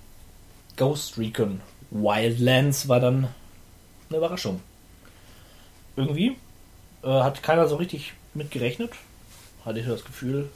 [0.76, 1.60] Ghost Recon
[1.90, 3.28] Wildlands war dann
[4.08, 4.60] eine Überraschung.
[5.96, 6.36] Irgendwie
[7.04, 8.90] äh, hat keiner so richtig mit gerechnet.
[9.64, 10.48] Hatte ich das Gefühl.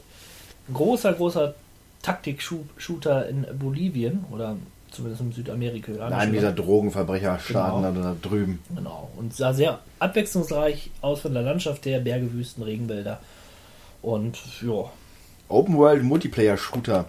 [0.67, 1.55] Ein großer, großer
[2.01, 4.55] Taktik-Shooter in Bolivien oder
[4.91, 5.91] zumindest im Südamerika.
[6.09, 8.03] Nein, dieser Drogenverbrecher-Schaden Genau.
[8.03, 8.59] da drüben.
[8.75, 9.09] Genau.
[9.17, 13.19] Und sah sehr abwechslungsreich aus von der Landschaft her, Berge, Wüsten, Regenwälder.
[14.01, 14.89] Und ja,
[15.49, 17.05] Open World Multiplayer Shooter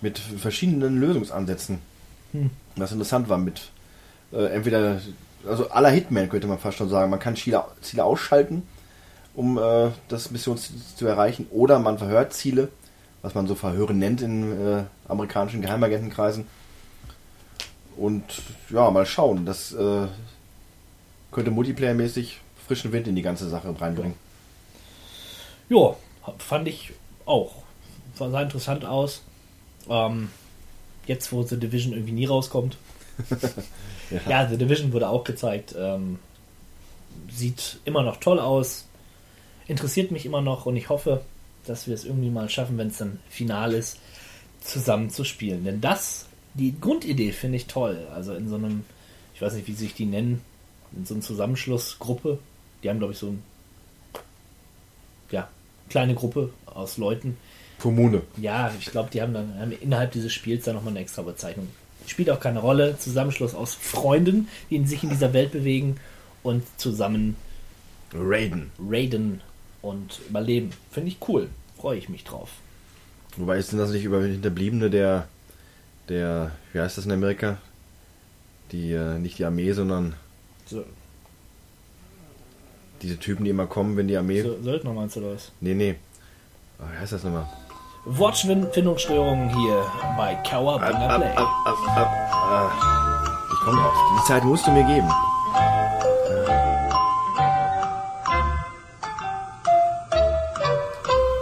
[0.00, 1.78] mit verschiedenen Lösungsansätzen.
[2.32, 2.50] Hm.
[2.76, 3.70] Was interessant war mit
[4.32, 5.00] äh, entweder
[5.46, 7.10] also aller Hitman könnte man fast schon sagen.
[7.10, 8.62] Man kann Ziele, Ziele ausschalten,
[9.36, 12.68] um äh, das Missionsziel zu erreichen, oder man verhört Ziele,
[13.22, 16.46] was man so Verhören nennt in äh, amerikanischen Geheimagentenkreisen.
[17.96, 18.24] Und
[18.70, 19.46] ja, mal schauen.
[19.46, 20.06] Das äh,
[21.30, 24.14] könnte multiplayermäßig frischen Wind in die ganze Sache reinbringen.
[25.68, 25.96] Ja,
[26.38, 26.92] fand ich
[27.26, 27.62] auch.
[28.14, 29.22] Sah interessant aus.
[29.88, 30.30] Ähm,
[31.06, 32.78] jetzt, wo The Division irgendwie nie rauskommt.
[34.28, 34.48] ja.
[34.48, 35.74] The Division wurde auch gezeigt.
[35.78, 36.18] Ähm,
[37.30, 38.86] sieht immer noch toll aus.
[39.68, 41.22] Interessiert mich immer noch und ich hoffe,
[41.66, 43.98] dass wir es irgendwie mal schaffen, wenn es dann final ist,
[44.60, 45.64] zusammen zu spielen.
[45.64, 48.06] Denn das, die Grundidee finde ich toll.
[48.14, 48.84] Also in so einem,
[49.34, 50.42] ich weiß nicht, wie sich die nennen,
[50.96, 52.38] in so einem Zusammenschlussgruppe.
[52.82, 53.42] Die haben, glaube ich, so ein
[55.30, 55.48] ja,
[55.88, 57.36] kleine Gruppe aus Leuten.
[57.80, 58.22] Kommune.
[58.36, 61.68] Ja, ich glaube, die haben dann haben innerhalb dieses Spiels dann nochmal eine extra Bezeichnung.
[62.06, 62.96] Spielt auch keine Rolle.
[62.98, 65.96] Zusammenschluss aus Freunden, die sich in dieser Welt bewegen
[66.42, 67.36] und zusammen
[68.14, 68.70] Raiden.
[68.78, 69.42] raiden
[69.86, 70.70] und überleben.
[70.90, 71.48] Finde ich cool.
[71.78, 72.50] Freue ich mich drauf.
[73.36, 75.28] Wobei ist denn das nicht über Hinterbliebene der,
[76.08, 77.58] der, wie heißt das in Amerika?
[78.72, 80.14] Die, äh, nicht die Armee, sondern
[80.66, 80.84] So,
[83.02, 84.42] diese Typen, die immer kommen, wenn die Armee.
[84.42, 85.52] so Söldner meinst du das?
[85.60, 85.96] Nee, nee.
[86.80, 87.46] Oh, wie heißt das nochmal?
[88.06, 89.84] Wortfindungsstörungen hier
[90.16, 91.30] bei Cowabunga Play.
[93.52, 93.94] Ich komme drauf.
[94.20, 95.08] Die Zeit musst du mir geben.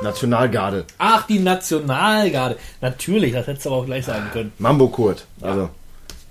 [0.05, 0.85] Nationalgarde.
[0.99, 2.57] Ach, die Nationalgarde.
[2.81, 4.53] Natürlich, das hättest du aber auch gleich sagen können.
[4.59, 5.27] Mambo Kurt.
[5.41, 5.71] Also,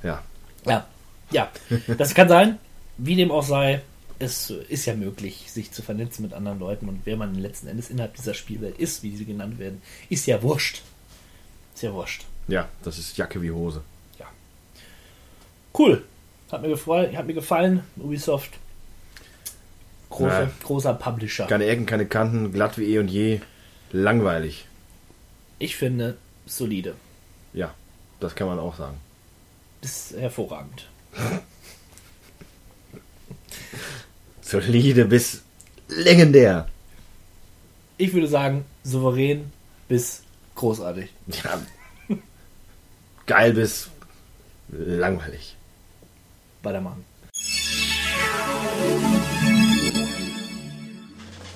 [0.04, 0.22] ja.
[0.66, 0.86] Ja,
[1.32, 1.50] ja,
[1.98, 2.58] das kann sein.
[2.98, 3.82] Wie dem auch sei,
[4.20, 7.90] es ist ja möglich, sich zu vernetzen mit anderen Leuten und wer man letzten Endes
[7.90, 10.82] innerhalb dieser Spielwelt ist, wie sie genannt werden, ist ja wurscht.
[11.74, 12.24] Ist ja wurscht.
[12.48, 13.82] Ja, das ist Jacke wie Hose.
[15.78, 16.04] Cool.
[16.52, 17.84] Hat mir gefallen, hat mir gefallen.
[17.98, 18.52] Ubisoft
[20.12, 21.48] Große, großer Publisher.
[21.48, 23.40] Keine Ecken, keine Kanten, glatt wie eh und je.
[23.94, 24.66] Langweilig.
[25.60, 26.18] Ich finde
[26.48, 26.96] solide.
[27.54, 27.76] Ja,
[28.20, 28.98] das kann man auch sagen.
[29.82, 30.90] Das ist hervorragend.
[34.42, 35.44] Solide bis
[35.90, 36.68] legendär.
[37.98, 39.52] Ich würde sagen, souverän
[39.88, 40.24] bis
[40.56, 41.12] großartig.
[41.28, 41.62] Ja.
[43.28, 43.92] Geil bis
[44.70, 45.56] langweilig.
[46.64, 47.06] Weitermachen.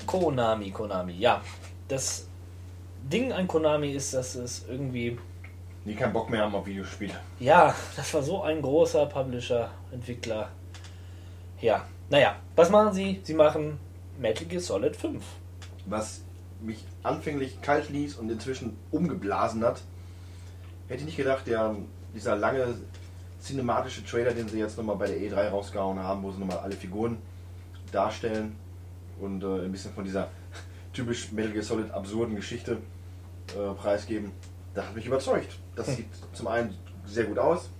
[0.06, 1.42] Konami, Konami, ja.
[1.88, 2.27] Das
[3.10, 5.18] Ding an Konami ist, dass es irgendwie,
[5.84, 7.14] Die keinen Bock mehr haben auf Videospiele.
[7.40, 10.50] ja, das war so ein großer Publisher, Entwickler.
[11.60, 13.20] Ja, naja, was machen sie?
[13.22, 13.78] Sie machen
[14.18, 15.24] Metal Gear Solid 5.
[15.86, 16.22] Was
[16.60, 19.80] mich anfänglich kalt ließ und inzwischen umgeblasen hat,
[20.88, 21.74] hätte ich nicht gedacht, der,
[22.14, 22.74] dieser lange
[23.40, 26.74] cinematische Trailer, den sie jetzt nochmal bei der E3 rausgehauen haben, wo sie nochmal alle
[26.74, 27.18] Figuren
[27.92, 28.56] darstellen
[29.20, 30.28] und äh, ein bisschen von dieser
[30.92, 32.78] typisch Metal Gear Solid absurden Geschichte
[33.56, 34.32] äh, preisgeben,
[34.74, 35.58] das hat mich überzeugt.
[35.76, 36.74] Das sieht zum einen
[37.06, 37.70] sehr gut aus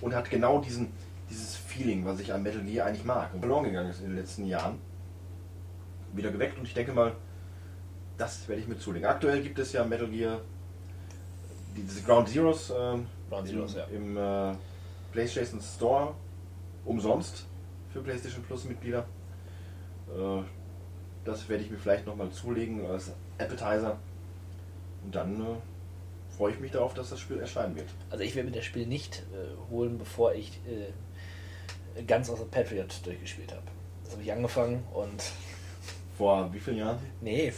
[0.00, 0.92] und hat genau diesen,
[1.30, 4.16] dieses Feeling, was ich an Metal Gear eigentlich mag und verloren gegangen ist in den
[4.16, 4.78] letzten Jahren,
[6.12, 7.12] wieder geweckt und ich denke mal,
[8.16, 9.08] das werde ich mir zulegen.
[9.08, 10.40] Aktuell gibt es ja Metal Gear,
[11.76, 14.50] diese Ground Zeroes, ähm, Ground Zeroes, im, ja.
[14.50, 14.56] im äh,
[15.12, 16.14] PlayStation Store
[16.84, 17.46] umsonst
[17.92, 19.06] für PlayStation Plus Mitglieder.
[20.08, 20.42] Äh,
[21.24, 23.98] das werde ich mir vielleicht nochmal zulegen als Appetizer.
[25.08, 27.88] Und dann äh, freue ich mich darauf, dass das Spiel erscheinen wird.
[28.10, 32.44] Also ich werde mir das Spiel nicht äh, holen, bevor ich äh, ganz aus der
[32.44, 33.62] Patriot durchgespielt habe.
[34.04, 35.24] Das habe ich angefangen und
[36.18, 36.98] Vor wie vielen Jahren?
[37.22, 37.52] nee, äh,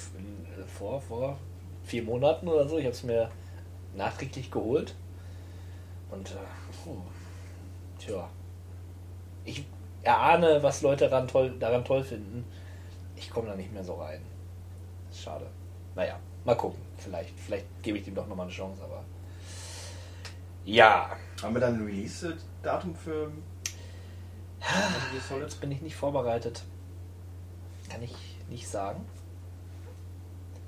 [0.78, 1.39] vor, vor
[1.82, 2.78] vier Monaten oder so.
[2.78, 3.32] Ich habe es mir
[3.97, 4.94] nachträglich geholt.
[6.12, 6.32] Und
[6.85, 6.98] puh,
[7.98, 8.28] tja,
[9.44, 9.64] ich
[10.05, 12.44] erahne, was Leute daran toll, daran toll finden.
[13.16, 14.22] Ich komme da nicht mehr so rein.
[15.12, 15.47] Schade.
[15.97, 16.89] Naja, mal gucken.
[17.01, 19.05] Vielleicht, vielleicht gebe ich dem doch nochmal eine Chance, aber
[20.64, 21.16] ja.
[21.43, 23.32] Haben wir dann ein Release-Datum für
[25.28, 25.44] Solid?
[25.44, 26.62] Jetzt bin ich nicht vorbereitet.
[27.89, 28.14] Kann ich
[28.48, 29.05] nicht sagen.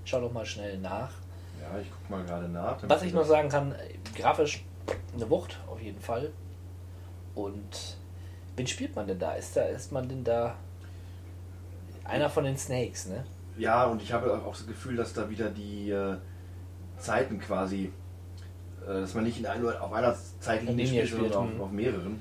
[0.05, 1.13] Schau doch mal schnell nach.
[1.61, 2.79] Ja, ich guck mal gerade nach.
[2.89, 3.75] Was ich noch sagen kann,
[4.17, 4.65] grafisch
[5.15, 6.33] eine Wucht auf jeden Fall.
[7.35, 7.97] Und
[8.57, 9.35] wen spielt man denn da?
[9.35, 10.57] Ist da ist man denn da
[12.05, 13.25] einer von den Snakes, ne?
[13.59, 16.17] Ja, und ich habe auch das Gefühl, dass da wieder die äh,
[16.99, 17.93] Zeiten quasi,
[18.87, 21.61] äh, dass man nicht in ein, auf einer Zeitlinie Linie spielt, sondern spielt, auf, hm.
[21.61, 22.21] auf mehreren.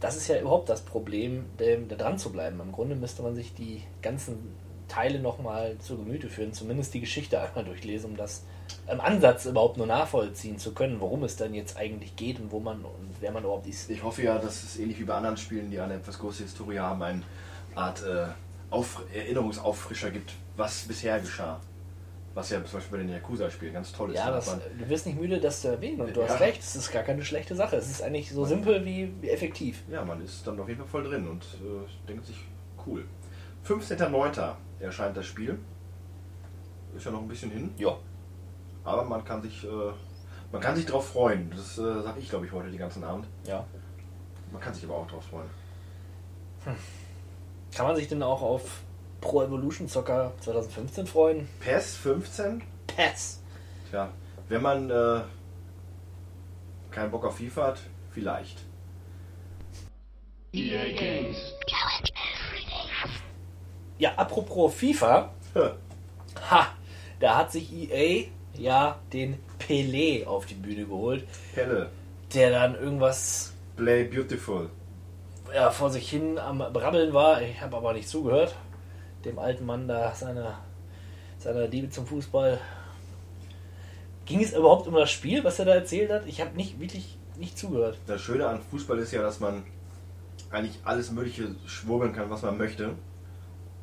[0.00, 2.60] Das ist ja überhaupt das Problem, dem, da dran zu bleiben.
[2.60, 4.54] Im Grunde müsste man sich die ganzen
[4.88, 8.44] Teile nochmal zu Gemüte führen, zumindest die Geschichte einmal durchlesen, um das
[8.90, 12.60] im Ansatz überhaupt nur nachvollziehen zu können, worum es dann jetzt eigentlich geht und wo
[12.60, 13.90] man und wer man überhaupt ist.
[13.90, 16.78] Ich hoffe ja, dass es ähnlich wie bei anderen Spielen, die eine etwas große Historie
[16.78, 17.22] haben, eine
[17.74, 18.26] Art äh,
[18.70, 21.60] Auf Erinnerungsauffrischer gibt, was bisher geschah.
[22.34, 24.16] Was ja zum Beispiel bei den Yakuza-Spielen ganz toll ist.
[24.16, 26.28] Ja, das, man- du wirst nicht müde, das zu erwähnen und du Ja.
[26.28, 27.76] hast recht, es ist gar keine schlechte Sache.
[27.76, 29.82] Es ist eigentlich so simpel wie, effektiv.
[29.90, 32.36] ja, man ist dann auf jeden Fall voll drin und äh, denkt sich,
[32.86, 33.04] cool.
[33.66, 34.54] 15.09.
[34.78, 35.58] erscheint das Spiel.
[36.96, 37.74] Ist ja noch ein bisschen hin.
[37.78, 37.96] Ja.
[38.84, 39.68] Aber man kann sich, äh,
[40.52, 41.50] man kann sich drauf freuen.
[41.50, 43.26] Das äh, sage ich, glaube ich, heute den ganzen Abend.
[43.44, 43.64] Ja.
[44.52, 45.48] Man kann sich aber auch drauf freuen.
[47.74, 48.82] Kann man sich denn auch auf
[49.20, 51.48] Pro Evolution Soccer 2015 freuen?
[51.60, 52.62] PES 15?
[52.86, 53.40] PES.
[53.90, 54.08] Tja,
[54.48, 55.20] wenn man äh,
[56.90, 57.80] keinen Bock auf FIFA hat,
[58.12, 58.58] vielleicht.
[63.98, 65.30] Ja, apropos FIFA.
[66.50, 66.66] Ha,
[67.18, 71.90] da hat sich EA ja den Pelé auf die Bühne geholt, Pelle,
[72.34, 74.70] der dann irgendwas Play Beautiful.
[75.54, 77.42] ja, vor sich hin am Brabbeln war.
[77.42, 78.54] Ich habe aber nicht zugehört.
[79.24, 80.58] Dem alten Mann da seiner,
[81.38, 82.58] seiner Liebe zum Fußball.
[84.26, 86.26] Ging es überhaupt um das Spiel, was er da erzählt hat?
[86.26, 87.98] Ich habe nicht wirklich nicht zugehört.
[88.06, 89.62] Das Schöne an Fußball ist ja, dass man
[90.50, 92.94] eigentlich alles Mögliche schwurbeln kann, was man möchte.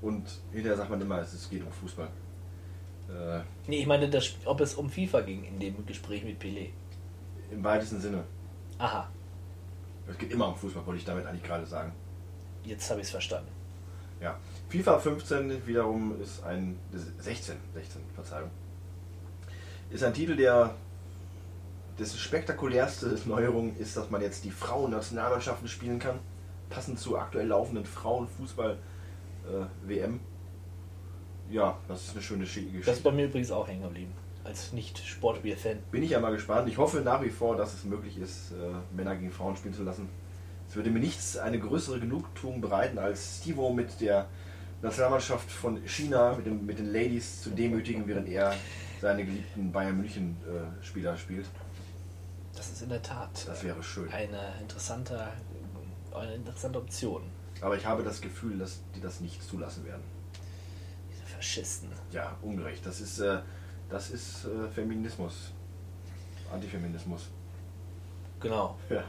[0.02, 2.08] Und hinterher sagt man immer, es geht um Fußball.
[3.10, 6.70] Äh, Nee, ich meine, das, ob es um FIFA ging in dem Gespräch mit Pelé.
[7.52, 8.24] Im weitesten Sinne.
[8.78, 9.10] Aha,
[10.08, 11.92] Es geht immer um Fußball, wollte ich damit eigentlich gerade sagen.
[12.64, 13.50] jetzt habe ich es verstanden.
[14.22, 14.38] Ja.
[14.70, 16.78] FIFA 15 wiederum ist ein
[17.20, 18.50] 16, 16, Verzeihung.
[19.90, 20.76] Ist ein Titel, der
[21.98, 26.20] dessen spektakulärste Neuerung ist, dass man jetzt die Frauen-Nationalmannschaften spielen kann,
[26.70, 30.20] passend zur aktuell laufenden Frauenfußball-WM.
[31.50, 33.04] ja, das ist eine schöne Schi- Das ist Geschichte.
[33.04, 34.12] bei mir übrigens auch hängen geblieben.
[34.44, 35.78] Als Nicht-Sportspiel-Fan.
[35.92, 36.68] Bin ich ja mal gespannt.
[36.70, 38.56] Ich hoffe nach wie vor, dass es möglich ist, äh,
[38.96, 40.10] Männer gegen Frauen spielen zu lassen.
[40.70, 44.28] Es würde mir nichts eine größere Genugtuung bereiten, als Stivo mit der
[44.82, 48.56] Nationalmannschaft von China mit, dem, mit den Ladies zu demütigen, während er
[49.02, 51.48] seine geliebten Bayern München äh, Spieler spielt.
[52.56, 54.12] Das ist in der Tat Das wäre schön.
[54.12, 55.28] eine interessante,
[56.14, 57.24] eine interessante Option.
[57.62, 60.04] Aber ich habe das Gefühl, dass die das nicht zulassen werden.
[61.12, 61.90] Diese Faschisten.
[62.12, 62.86] Ja, ungerecht.
[62.86, 63.40] Das ist, äh,
[63.90, 65.52] das ist äh, Feminismus.
[66.52, 67.30] Antifeminismus.
[68.40, 68.78] Genau.
[68.90, 69.04] Ja.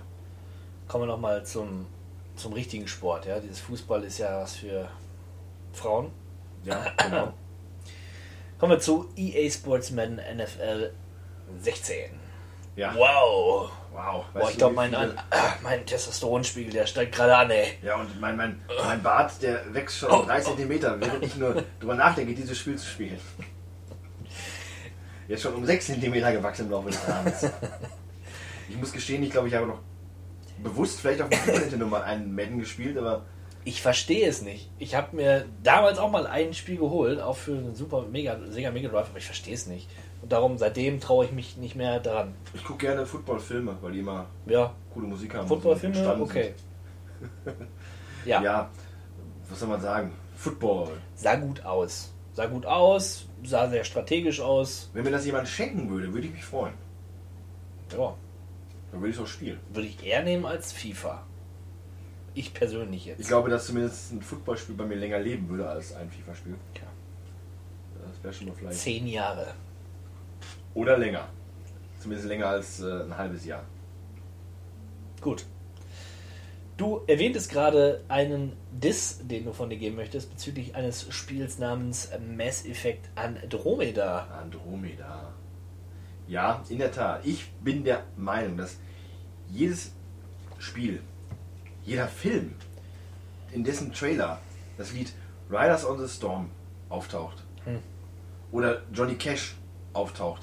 [0.86, 1.86] Kommen wir nochmal zum,
[2.36, 3.27] zum richtigen Sport.
[3.27, 3.39] Ja?
[3.39, 4.89] Dieses Fußball ist ja was für
[5.73, 6.11] Frauen.
[6.65, 7.32] Ja, genau.
[8.59, 10.93] Kommen wir zu EA Sportsman NFL
[11.61, 12.11] 16.
[12.77, 12.95] Ja.
[12.95, 13.70] Wow.
[13.93, 14.24] Wow.
[14.32, 15.09] Boah, ich glaube, mein, ah,
[15.62, 17.78] mein Testosteronspiegel, der steigt gerade an, ey.
[17.82, 21.65] Ja, und mein, mein, mein Bart, der wächst schon um 3 cm, während ich nur
[21.81, 23.19] drüber nachdenke, dieses Spiel zu spielen.
[25.27, 27.47] Jetzt schon um 6 cm gewachsen im Laufe des Abends.
[28.69, 29.81] Ich muss gestehen, ich glaube, ich habe noch
[30.62, 33.24] bewusst vielleicht auf dem Nintendo mal einen Madden gespielt, aber
[33.64, 34.70] Ich verstehe es nicht.
[34.78, 38.70] Ich habe mir damals auch mal ein Spiel geholt, auch für einen Super Mega, Sega
[38.70, 39.89] Mega Drive, aber ich verstehe es nicht.
[40.22, 42.35] Und darum, seitdem traue ich mich nicht mehr dran.
[42.55, 45.47] ich gucke gerne Footballfilme, weil die immer Ja, coole Musik haben.
[45.47, 46.55] Footballfilme, Spannend okay.
[48.24, 48.70] Ja, Ja,
[49.48, 50.12] was soll man sagen?
[50.36, 50.89] Football.
[51.14, 52.12] sah gut aus.
[52.32, 54.90] Sah gut aus, sah sehr strategisch aus.
[54.93, 56.74] Wenn mir das jemand schenken würde, würde ich mich freuen.
[57.93, 58.14] Ja,
[58.93, 59.59] Dann würde ich es auch spielen.
[59.72, 61.22] würde ich eher nehmen als FIFA.
[62.35, 63.21] Ich persönlich jetzt.
[63.21, 66.55] Ich glaube, dass zumindest ein Footballspiel bei mir länger leben würde als ein FIFA-Spiel.
[66.77, 66.83] Ja.
[68.07, 68.79] Das wäre schon mal vielleicht.
[68.79, 69.55] Zehn Jahre.
[70.75, 71.29] Oder länger.
[72.01, 73.65] Zumindest länger als äh, ein halbes Jahr.
[75.21, 75.45] Gut.
[76.77, 82.09] Du erwähntest gerade einen Diss, den du von dir geben möchtest, bezüglich eines Spiels namens
[82.37, 84.29] Mass Effect Andromeda.
[84.41, 85.35] Andromeda.
[86.29, 87.27] Ja, in der Tat.
[87.27, 88.77] Ich bin der Meinung, dass
[89.51, 89.93] jedes
[90.59, 91.01] Spiel,
[91.89, 92.55] jeder Film,
[93.52, 94.39] in dessen Trailer
[94.77, 95.12] das Lied
[95.51, 96.51] Riders on the Storm
[96.90, 97.43] auftaucht
[98.52, 99.56] oder Johnny Cash
[99.94, 100.43] auftaucht,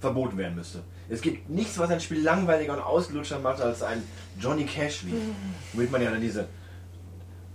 [0.00, 0.82] verboten werden müsste.
[1.08, 4.02] Es gibt nichts, was ein Spiel langweiliger und ausgelutschter macht als ein
[4.38, 5.14] Johnny Cash-Lied,
[5.72, 6.42] womit man ja dann diese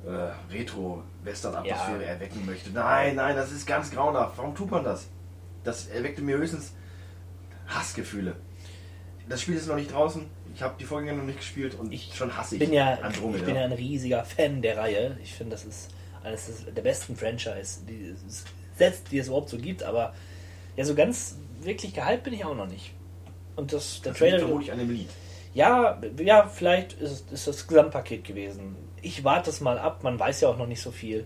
[0.05, 2.07] äh, Retro-Western-Atmosphäre Ja.
[2.09, 2.71] erwecken möchte.
[2.71, 4.37] Nein, nein, das ist ganz grauenhaft.
[4.37, 5.07] Warum tut man das?
[5.63, 6.73] Das erweckte mir höchstens
[7.67, 8.35] Hassgefühle.
[9.29, 10.25] Das Spiel ist noch nicht draußen.
[10.55, 13.39] Ich habe die Vorgänger noch nicht gespielt und Ich schon hasse ich bin ja, Andromeda.
[13.39, 15.17] ich bin ja ein riesiger Fan der Reihe.
[15.23, 15.89] Ich finde, das ist
[16.23, 18.45] eines der besten Franchise, die es
[18.77, 19.83] setzt, die es überhaupt so gibt.
[19.83, 20.13] Aber
[20.75, 22.91] ja, so ganz wirklich gehypt bin ich auch noch nicht.
[23.55, 24.39] Und das, der das liegt Trailer.
[24.47, 25.09] vermutlich an dem Lied.
[25.53, 28.75] Ja, ja, vielleicht ist, ist das Gesamtpaket gewesen.
[29.01, 30.03] Ich warte es mal ab.
[30.03, 31.25] Man weiß ja auch noch nicht so viel.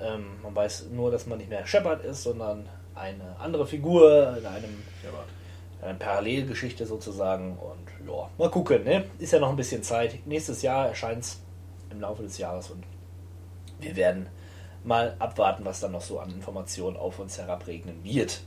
[0.00, 4.46] Ähm, man weiß nur, dass man nicht mehr Shepard ist, sondern eine andere Figur in
[4.46, 4.64] einem
[5.02, 5.12] eine
[5.98, 7.56] Parallelgeschichte sozusagen.
[7.58, 8.84] Und ja, mal gucken.
[8.84, 9.04] Ne?
[9.18, 10.26] Ist ja noch ein bisschen Zeit.
[10.26, 11.40] Nächstes Jahr erscheint es
[11.90, 12.84] im Laufe des Jahres und
[13.80, 14.28] wir werden
[14.84, 18.42] mal abwarten, was dann noch so an Informationen auf uns herabregnen wird.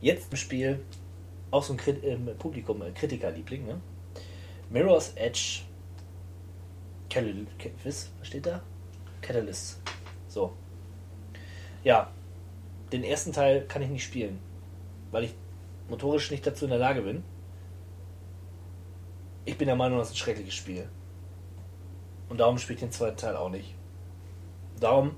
[0.00, 0.80] Jetzt im Spiel
[1.50, 3.80] auch so ein Krit im Publikum äh, Kritikerliebling, ne?
[4.70, 5.60] Mirror's Edge
[7.10, 8.60] Catalyst, was steht da?
[9.22, 9.80] Catalyst.
[10.28, 10.52] So.
[11.84, 12.10] Ja,
[12.92, 14.38] den ersten Teil kann ich nicht spielen,
[15.12, 15.34] weil ich
[15.88, 17.22] motorisch nicht dazu in der Lage bin.
[19.44, 20.88] Ich bin der Meinung, das ist ein schreckliches Spiel.
[22.28, 23.74] Und darum spiele ich den zweiten Teil auch nicht.
[24.80, 25.14] Darum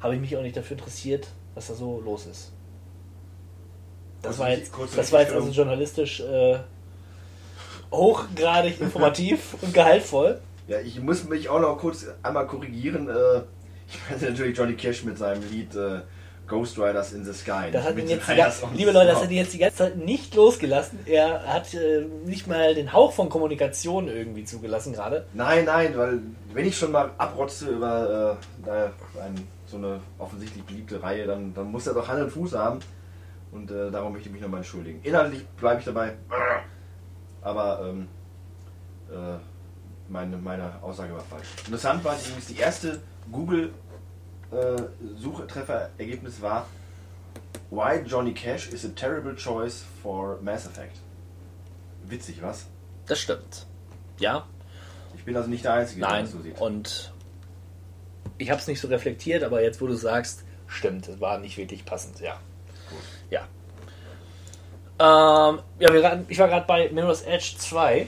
[0.00, 2.52] habe ich mich auch nicht dafür interessiert, was da so los ist.
[4.22, 6.58] Das war jetzt, das war jetzt also journalistisch äh,
[7.92, 10.40] hochgradig informativ und gehaltvoll.
[10.66, 13.08] Ja, ich muss mich auch noch kurz einmal korrigieren.
[13.08, 13.42] Äh,
[13.86, 16.00] ich meine natürlich Johnny Cash mit seinem Lied äh,
[16.46, 17.70] Ghost Riders in the Sky.
[17.72, 20.34] Das hat ihn jetzt die, liebe Leute, das hat ihn jetzt die ganze Zeit nicht
[20.34, 20.98] losgelassen.
[21.06, 25.26] Er hat äh, nicht mal den Hauch von Kommunikation irgendwie zugelassen gerade.
[25.32, 26.20] Nein, nein, weil
[26.52, 31.70] wenn ich schon mal abrotze über äh, ein, so eine offensichtlich beliebte Reihe, dann, dann
[31.70, 32.80] muss er doch Hand und Fuß haben.
[33.52, 35.00] Und äh, darum möchte ich mich nochmal entschuldigen.
[35.02, 36.14] Inhaltlich bleibe ich dabei.
[37.40, 38.08] Aber ähm,
[39.10, 39.38] äh,
[40.08, 41.46] meine, meine Aussage war falsch.
[41.64, 43.00] Interessant war übrigens die erste
[43.30, 43.72] Google
[44.54, 44.82] äh,
[45.16, 46.66] Suchtrefferergebnis war
[47.70, 50.96] Why Johnny Cash is a terrible choice for Mass Effect.
[52.06, 52.66] Witzig, was?
[53.06, 53.66] Das stimmt.
[54.18, 54.46] Ja,
[55.16, 56.60] Ich bin also nicht der Einzige, der das so sieht.
[56.60, 57.12] Und
[58.38, 61.56] ich habe es nicht so reflektiert, aber jetzt, wo du sagst, stimmt, es war nicht
[61.56, 62.38] wirklich passend, ja.
[63.30, 63.40] Ja.
[64.98, 68.06] Ähm, ja, ich war gerade bei Mirror's Edge 2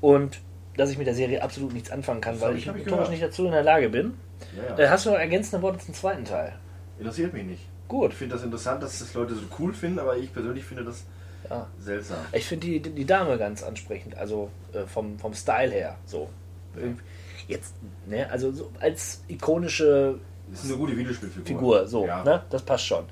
[0.00, 0.38] und
[0.76, 2.90] dass ich mit der Serie absolut nichts anfangen kann, Das weil ich ich- ich motorisch
[2.90, 3.10] gehört.
[3.10, 4.14] nicht dazu in der Lage bin.
[4.56, 4.90] Ja, Äh, ja.
[4.90, 6.54] hast du noch ergänzende Worte zum zweiten Teil?
[6.98, 7.62] Interessiert mich nicht.
[7.88, 8.12] Gut.
[8.12, 11.04] Ich finde das interessant, dass das Leute so cool finden, aber ich persönlich finde das
[11.50, 11.66] Ja.
[11.78, 12.18] seltsam.
[12.32, 15.96] Ich finde die, die Dame ganz ansprechend, also äh, vom, vom Style her.
[16.06, 16.28] So.
[17.48, 17.74] Jetzt,
[18.06, 20.18] ne, also so als ikonische
[20.50, 21.44] Das ist eine gute Videospielfigur.
[21.46, 22.42] Figur, so, ne?
[22.48, 23.04] Das passt schon.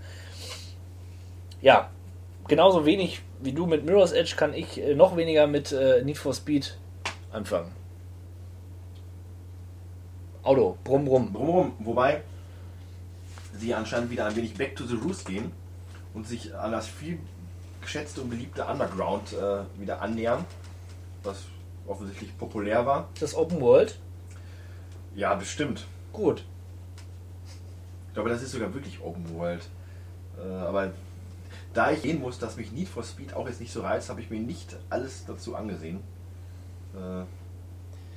[1.60, 1.90] Ja,
[2.48, 6.16] genauso wenig wie du mit Mirror's Edge kann ich äh, noch weniger mit äh, Need
[6.18, 6.78] for Speed
[7.32, 7.70] anfangen.
[10.42, 11.32] Auto, brumm, brumm.
[11.32, 12.22] Drumherum, wobei
[13.58, 15.52] sie anscheinend wieder ein wenig back to the roots gehen
[16.14, 17.18] und sich an das viel
[17.82, 20.44] geschätzte und beliebte Underground äh, wieder annähern,
[21.22, 21.44] was
[21.86, 23.08] offensichtlich populär war.
[23.18, 23.98] Das Open World?
[25.14, 25.86] Ja, bestimmt.
[26.12, 26.44] Gut.
[28.08, 29.68] Ich glaube, das ist sogar wirklich Open World.
[30.38, 30.92] Äh, aber
[31.74, 34.20] da ich sehen muss, dass mich Need for Speed auch jetzt nicht so reizt, habe
[34.20, 36.00] ich mir nicht alles dazu angesehen.
[36.94, 37.24] Äh,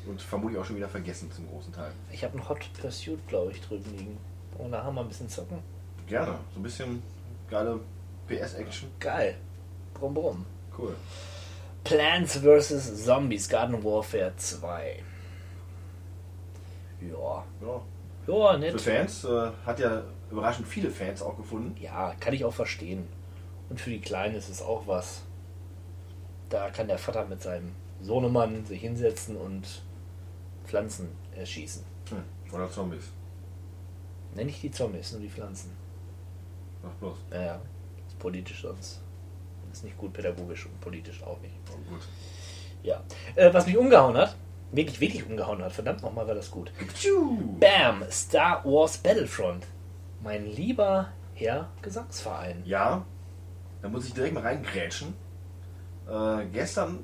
[0.07, 1.91] und vermutlich auch schon wieder vergessen zum großen Teil.
[2.11, 4.17] Ich habe einen Hot Pursuit, glaube ich, drüben liegen.
[4.57, 5.59] Und da haben wir ein bisschen zocken.
[6.07, 6.37] Gerne.
[6.53, 7.01] So ein bisschen
[7.49, 7.79] geile
[8.27, 8.89] PS-Action.
[8.99, 9.35] Geil.
[9.93, 10.45] Brumm, brumm.
[10.77, 10.95] Cool.
[11.83, 13.05] Plants vs.
[13.05, 15.03] Zombies Garden Warfare 2.
[17.01, 17.43] Ja.
[17.61, 17.81] Ja.
[18.25, 18.81] Ja, Für nett.
[18.81, 21.75] Fans äh, hat ja überraschend viele Fans auch gefunden.
[21.81, 23.07] Ja, kann ich auch verstehen.
[23.69, 25.21] Und für die Kleinen ist es auch was.
[26.49, 27.71] Da kann der Vater mit seinem
[28.01, 29.81] Sohnemann sich hinsetzen und
[30.63, 31.83] Pflanzen erschießen.
[32.09, 32.53] Hm.
[32.53, 33.05] Oder Zombies.
[34.35, 35.71] Nenn nicht die Zombies, nur die Pflanzen.
[36.85, 37.17] Ach bloß.
[37.29, 37.61] Naja,
[38.07, 39.01] ist politisch sonst.
[39.71, 41.55] Ist nicht gut pädagogisch und politisch auch nicht.
[41.71, 42.01] Oh, gut.
[42.83, 43.01] Ja.
[43.35, 44.35] Äh, was mich umgehauen hat,
[44.71, 46.71] wirklich, wirklich umgehauen hat, verdammt nochmal war das gut.
[47.59, 48.03] Bam!
[48.11, 49.65] Star Wars Battlefront.
[50.21, 52.61] Mein lieber Herr Gesangsverein.
[52.65, 53.05] Ja,
[53.81, 55.13] da muss ich direkt mal reingrätschen.
[56.07, 57.03] Äh, gestern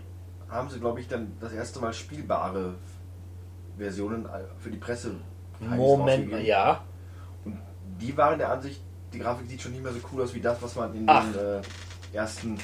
[0.50, 2.76] haben sie, glaube ich, dann das erste Mal spielbare
[3.80, 4.30] Versionen äh,
[4.60, 5.16] für die Presse
[5.60, 6.84] Moment ja.
[7.44, 7.58] Und
[8.00, 8.82] die waren der Ansicht,
[9.14, 11.26] die Grafik sieht schon nicht mehr so cool aus wie das, was man in Ach.
[11.32, 11.62] den äh,
[12.14, 12.58] ersten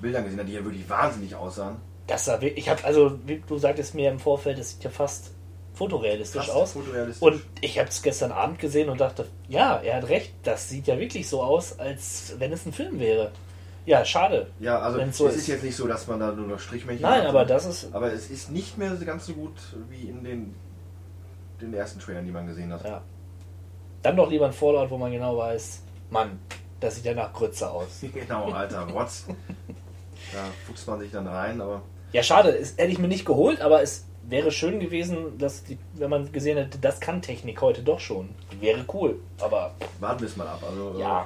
[0.00, 1.76] Bildern gesehen hat, die ja wirklich wahnsinnig aussahen.
[2.06, 4.90] Das sah wirklich, ich habe also, wie du sagtest mir im Vorfeld, das sieht ja
[4.90, 5.30] fast
[5.74, 6.72] fotorealistisch Fast aus.
[6.72, 7.22] fotorealistisch.
[7.22, 10.86] Und ich habe es gestern Abend gesehen und dachte, ja, er hat recht, das sieht
[10.86, 13.30] ja wirklich so aus, als wenn es ein Film wäre.
[13.86, 14.46] Ja, schade.
[14.60, 17.02] Ja, also wenn's so es ist jetzt nicht so, dass man da nur noch Strichmännchen
[17.02, 19.54] Nein, hat, aber das ist- Aber es ist nicht mehr ganz so gut
[19.88, 20.54] wie in den,
[21.60, 22.84] den ersten Trailern, die man gesehen hat.
[22.84, 23.02] Ja.
[24.02, 26.38] Dann doch lieber ein Fallout, wo man genau weiß, Mann,
[26.78, 28.00] das sieht ja nach Grütze aus.
[28.14, 29.26] Genau, alter Rotz.
[30.32, 31.82] da fuchst man sich dann rein, aber
[32.12, 35.78] Ja, schade, es hätte ich mir nicht geholt, aber es wäre schön gewesen, dass die,
[35.94, 38.28] wenn man gesehen hätte, das kann Technik heute doch schon.
[38.60, 40.62] Wäre cool, aber warten wir es mal ab.
[40.68, 41.22] Also, Ja.
[41.22, 41.24] äh,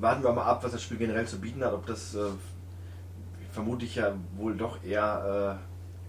[0.00, 1.72] warten wir mal ab, was das Spiel generell zu bieten hat.
[1.72, 2.20] Ob das äh,
[3.52, 5.58] vermutlich ja wohl doch eher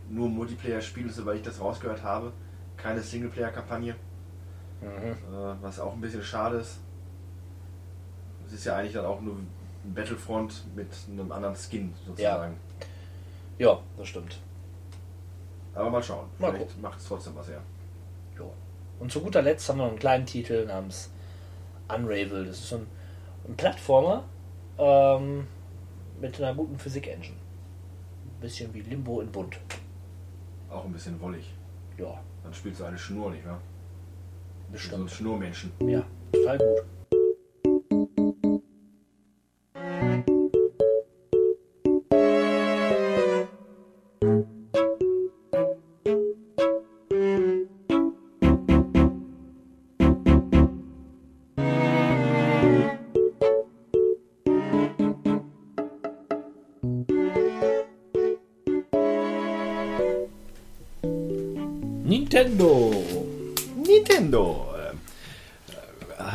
[0.09, 2.31] äh, nur ein Multiplayer-Spiel ist, soweit ich das rausgehört habe.
[2.77, 3.95] Keine Singleplayer-Kampagne.
[4.81, 4.87] Mhm.
[4.87, 6.79] Äh, was auch ein bisschen schade ist.
[8.47, 12.57] Es ist ja eigentlich dann auch nur ein Battlefront mit einem anderen Skin sozusagen.
[13.57, 14.39] ja, das stimmt.
[15.73, 16.27] Aber mal schauen.
[16.37, 17.47] Mal Vielleicht macht es trotzdem was.
[17.47, 17.61] Ja.
[19.01, 21.09] Und zu guter Letzt haben wir noch einen kleinen Titel namens
[21.87, 22.45] Unravel.
[22.45, 22.87] Das ist so ein,
[23.51, 24.23] ein Plattformer
[24.77, 25.45] ähm,
[26.19, 27.35] mit einer guten Physik-Engine.
[27.35, 29.59] Ein bisschen wie Limbo in Bunt.
[30.69, 31.53] Auch ein bisschen wollig.
[31.97, 33.59] Ja, Dann spielst du eine Schnur, nicht wahr?
[34.67, 35.11] So bestimmt.
[35.11, 35.71] Schnurmenschen.
[35.81, 37.00] Ja, total gut.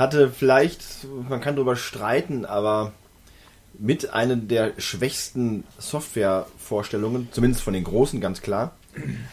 [0.06, 2.92] Hatte vielleicht, man kann darüber streiten, aber
[3.78, 8.76] mit einer der schwächsten Softwarevorstellungen, zumindest von den großen, ganz klar.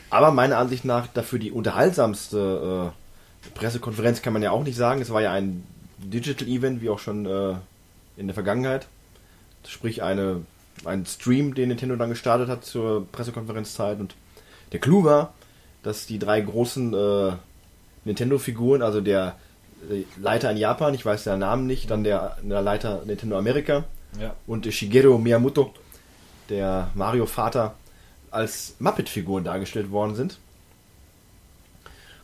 [0.09, 5.01] Aber meiner Ansicht nach dafür die unterhaltsamste äh, Pressekonferenz kann man ja auch nicht sagen.
[5.01, 5.63] Es war ja ein
[5.99, 7.53] Digital Event, wie auch schon äh,
[8.17, 8.87] in der Vergangenheit.
[9.65, 10.41] Sprich eine,
[10.85, 13.99] ein Stream, den Nintendo dann gestartet hat zur Pressekonferenzzeit.
[13.99, 14.15] Und
[14.71, 15.33] der Clou war,
[15.83, 17.33] dass die drei großen äh,
[18.03, 19.37] Nintendo-Figuren, also der
[20.19, 23.83] Leiter in Japan, ich weiß den Namen nicht, dann der, der Leiter Nintendo Amerika
[24.19, 24.35] Ja.
[24.47, 25.73] und Shigeru Miyamoto,
[26.49, 27.75] der Mario-Vater,
[28.31, 30.37] als Muppet-Figuren dargestellt worden sind.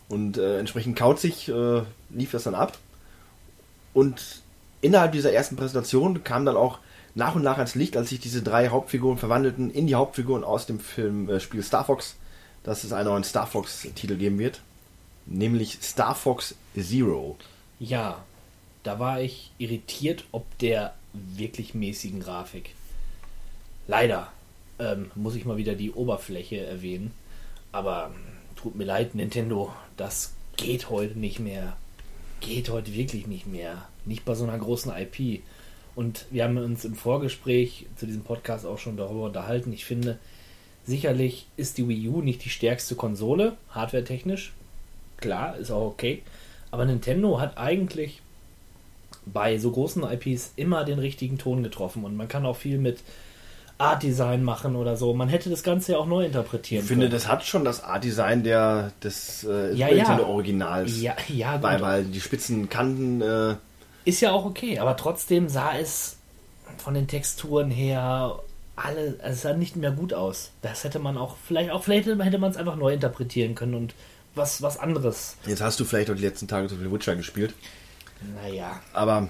[0.07, 2.77] Und äh, entsprechend kauzig äh, lief das dann ab.
[3.93, 4.41] Und
[4.81, 6.79] innerhalb dieser ersten Präsentation kam dann auch
[7.15, 10.65] nach und nach ans Licht, als sich diese drei Hauptfiguren verwandelten in die Hauptfiguren aus
[10.65, 12.15] dem Film äh, Spiel Star Fox,
[12.63, 14.61] dass es einen neuen Star Fox-Titel geben wird.
[15.31, 17.37] Nämlich Star Fox Zero.
[17.79, 18.23] Ja,
[18.83, 22.75] da war ich irritiert ob der wirklich mäßigen Grafik.
[23.87, 24.31] Leider
[24.79, 27.11] ähm, muss ich mal wieder die Oberfläche erwähnen.
[27.71, 28.11] Aber
[28.55, 31.77] tut mir leid, Nintendo, das geht heute nicht mehr.
[32.39, 33.87] Geht heute wirklich nicht mehr.
[34.05, 35.43] Nicht bei so einer großen IP.
[35.95, 39.73] Und wir haben uns im Vorgespräch zu diesem Podcast auch schon darüber unterhalten.
[39.73, 40.17] Ich finde,
[40.85, 44.53] sicherlich ist die Wii U nicht die stärkste Konsole, hardware-technisch.
[45.19, 46.23] Klar, ist auch okay.
[46.71, 48.21] Aber Nintendo hat eigentlich
[49.25, 52.03] bei so großen IPs immer den richtigen Ton getroffen.
[52.03, 52.99] Und man kann auch viel mit
[53.77, 55.13] Art Design machen oder so.
[55.13, 57.13] Man hätte das Ganze ja auch neu interpretieren Ich finde, können.
[57.13, 60.03] das hat schon das Art Design der des äh, Ja, Super ja.
[60.09, 61.01] Nintendo Originals.
[61.01, 61.63] Ja, ja, gut.
[61.63, 63.55] weil, weil die spitzen Kanten äh,
[64.05, 66.17] Ist ja auch okay, aber trotzdem sah es
[66.77, 68.39] von den Texturen her
[68.75, 70.51] alle, also es sah nicht mehr gut aus.
[70.61, 73.93] Das hätte man auch, vielleicht auch, vielleicht hätte man es einfach neu interpretieren können und
[74.35, 75.35] was, was anderes.
[75.45, 77.53] Jetzt hast du vielleicht auch die letzten Tage so viel Witcher gespielt.
[78.43, 78.79] Naja.
[78.93, 79.29] Aber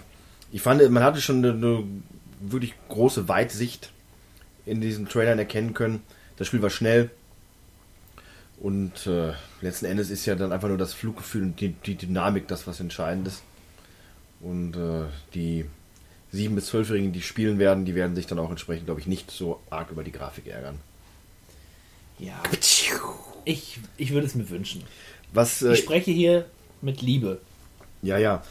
[0.51, 1.83] ich fand, man hatte schon eine, eine
[2.39, 3.91] wirklich große Weitsicht
[4.65, 6.03] in diesen Trailern erkennen können.
[6.37, 7.09] Das Spiel war schnell.
[8.59, 12.47] Und äh, letzten Endes ist ja dann einfach nur das Fluggefühl und die, die Dynamik
[12.47, 13.41] das, was entscheidend ist.
[14.41, 15.65] Und äh, die
[16.33, 19.31] 7- bis 12-Jährigen, die spielen werden, die werden sich dann auch entsprechend, glaube ich, nicht
[19.31, 20.79] so arg über die Grafik ärgern.
[22.19, 22.35] Ja.
[23.49, 24.83] Ich, ich würde es mir wünschen.
[25.33, 26.45] Was, äh, Ich spreche hier
[26.83, 27.41] mit Liebe.
[28.03, 28.43] Ja, ja.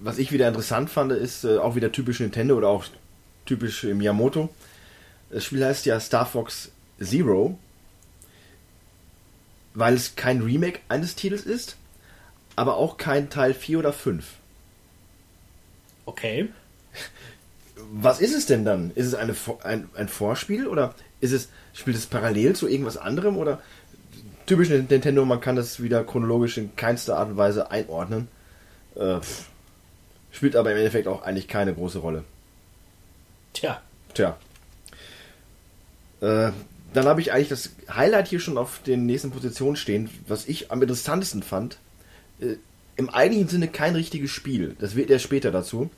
[0.00, 2.84] Was ich wieder interessant fand, ist äh, auch wieder typisch Nintendo oder auch
[3.46, 4.50] typisch Miyamoto.
[5.30, 6.70] Das Spiel heißt ja Star Fox
[7.02, 7.58] Zero,
[9.72, 11.76] weil es kein Remake eines Titels ist,
[12.54, 14.26] aber auch kein Teil 4 oder 5.
[16.04, 16.50] Okay.
[17.92, 18.90] Was ist es denn dann?
[18.94, 23.38] Ist es eine, ein, ein Vorspiel oder ist es, spielt es parallel zu irgendwas anderem
[23.38, 23.62] oder
[24.48, 28.28] typisch Nintendo, man kann das wieder chronologisch in keinster Art und Weise einordnen.
[28.96, 29.20] Äh,
[30.32, 32.24] spielt aber im Endeffekt auch eigentlich keine große Rolle.
[33.52, 33.80] Tja.
[34.14, 34.36] Tja.
[36.20, 36.50] Äh,
[36.94, 40.72] dann habe ich eigentlich das Highlight hier schon auf den nächsten Positionen stehen, was ich
[40.72, 41.78] am interessantesten fand.
[42.40, 42.56] Äh,
[42.96, 44.74] Im eigentlichen Sinne kein richtiges Spiel.
[44.80, 45.90] Das wird erst später dazu.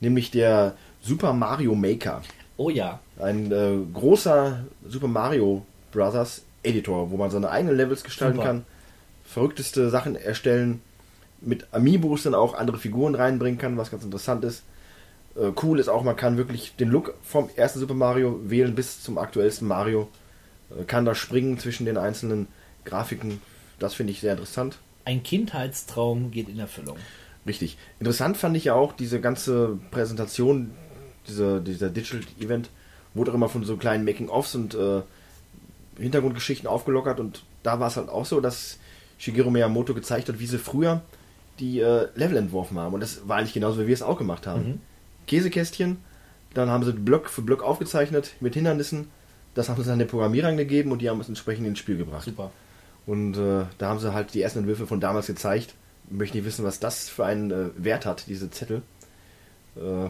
[0.00, 2.22] Nämlich der Super Mario Maker.
[2.56, 3.00] Oh ja.
[3.18, 8.48] Ein äh, großer Super Mario Brothers Editor, wo man seine eigenen Levels gestalten Super.
[8.48, 8.64] kann,
[9.24, 10.80] verrückteste Sachen erstellen,
[11.40, 14.62] mit Amiibos dann auch andere Figuren reinbringen kann, was ganz interessant ist.
[15.34, 19.02] Äh, cool ist auch, man kann wirklich den Look vom ersten Super Mario wählen bis
[19.02, 20.08] zum aktuellsten Mario.
[20.70, 22.46] Äh, kann da springen zwischen den einzelnen
[22.84, 23.40] Grafiken.
[23.78, 24.78] Das finde ich sehr interessant.
[25.04, 26.96] Ein Kindheitstraum geht in Erfüllung.
[27.46, 27.76] Richtig.
[27.98, 30.70] Interessant fand ich ja auch diese ganze Präsentation,
[31.26, 32.70] dieser, dieser Digital Event,
[33.14, 35.02] wurde auch immer von so kleinen Making-ofs und äh,
[35.98, 38.78] Hintergrundgeschichten aufgelockert und da war es halt auch so, dass
[39.18, 41.02] Shigeru Miyamoto gezeigt hat, wie sie früher
[41.60, 42.94] die äh, Level entworfen haben.
[42.94, 44.66] Und das war eigentlich genauso, wie wir es auch gemacht haben.
[44.66, 44.80] Mhm.
[45.26, 45.98] Käsekästchen,
[46.54, 49.08] dann haben sie Block für Block aufgezeichnet mit Hindernissen,
[49.54, 52.24] das haben sie dann den Programmierern gegeben und die haben es entsprechend ins Spiel gebracht.
[52.24, 52.50] Super.
[53.06, 55.74] Und äh, da haben sie halt die ersten Entwürfe von damals gezeigt.
[56.10, 58.82] Ich möchte nicht wissen, was das für einen äh, Wert hat, diese Zettel.
[59.76, 60.08] Äh,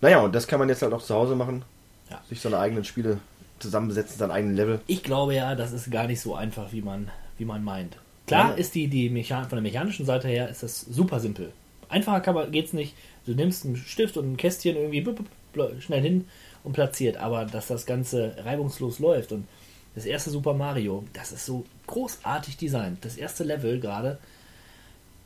[0.00, 1.64] naja, und das kann man jetzt halt auch zu Hause machen.
[2.10, 2.20] Ja.
[2.28, 3.18] Sich seine eigenen Spiele
[3.58, 4.80] zusammensetzen, seinen eigenen Level.
[4.86, 7.96] Ich glaube ja, das ist gar nicht so einfach, wie man, wie man meint.
[8.26, 8.54] Klar Ja.
[8.56, 11.52] ist die, die Mechan von der mechanischen Seite her ist das super simpel.
[11.88, 12.94] Einfacher geht's nicht.
[13.26, 15.20] Du nimmst einen Stift und ein Kästchen irgendwie blub,
[15.52, 16.26] blub, schnell hin
[16.64, 17.16] und platziert.
[17.16, 19.46] Aber dass das Ganze reibungslos läuft und
[19.94, 23.04] das erste Super Mario, das ist so großartig designt.
[23.04, 24.18] Das erste Level gerade,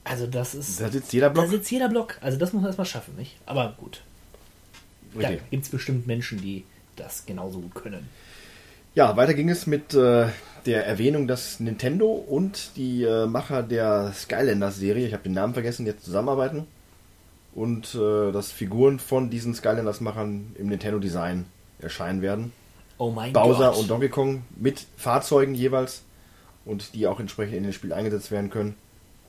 [0.04, 0.80] also das ist.
[0.80, 1.44] Da sitzt jeder Block.
[1.44, 2.18] Da sitzt jeder Block.
[2.20, 3.36] Also das muss man erstmal schaffen, nicht?
[3.46, 4.00] Aber gut.
[5.14, 5.50] Da Richtig.
[5.50, 6.64] gibt es bestimmt Menschen, die
[6.96, 8.08] das genauso gut können.
[8.94, 10.26] Ja, weiter ging es mit äh,
[10.66, 15.86] der Erwähnung, dass Nintendo und die äh, Macher der Skylanders-Serie, ich habe den Namen vergessen,
[15.86, 16.66] jetzt zusammenarbeiten
[17.54, 21.46] und äh, dass Figuren von diesen Skylanders-Machern im Nintendo-Design
[21.80, 22.52] erscheinen werden.
[22.98, 23.78] Oh mein Bowser Gott.
[23.78, 26.02] und Donkey Kong mit Fahrzeugen jeweils
[26.66, 28.76] und die auch entsprechend in das Spiel eingesetzt werden können.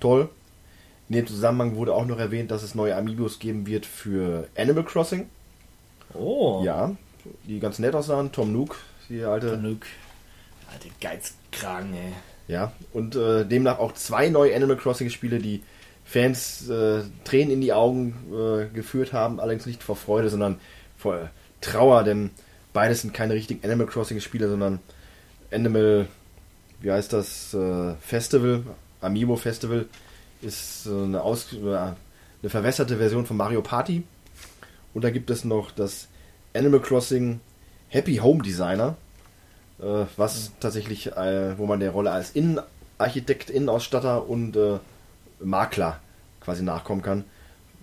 [0.02, 0.30] Toll.
[1.08, 4.84] In dem Zusammenhang wurde auch noch erwähnt, dass es neue Amiibos geben wird für Animal
[4.84, 5.28] Crossing.
[6.14, 6.62] Oh.
[6.64, 6.96] Ja,
[7.48, 8.32] die ganz nett aussahen.
[8.32, 8.78] Tom Nook,
[9.14, 9.52] die alte.
[9.52, 9.86] Genug.
[10.72, 12.14] Alte Geizkragen, ey.
[12.48, 15.64] Ja, und äh, demnach auch zwei neue Animal Crossing Spiele, die
[16.04, 20.60] Fans äh, Tränen in die Augen äh, geführt haben, allerdings nicht vor Freude, sondern
[20.98, 21.30] vor
[21.62, 22.32] Trauer, denn
[22.74, 24.80] beides sind keine richtigen Animal Crossing Spiele, sondern
[25.52, 26.08] Animal,
[26.82, 28.64] wie heißt das, äh, Festival,
[29.00, 29.86] Amiibo Festival,
[30.42, 34.04] ist äh, eine, aus, äh, eine verwässerte Version von Mario Party.
[34.94, 36.10] Und da gibt es noch das
[36.54, 37.40] Animal Crossing
[37.88, 39.03] Happy Home Designer, äh,
[39.80, 44.80] was tatsächlich, äh, wo man der Rolle als Innenarchitekt, Innenausstatter und äh,
[45.40, 46.00] Makler
[46.40, 47.26] quasi nachkommen kann.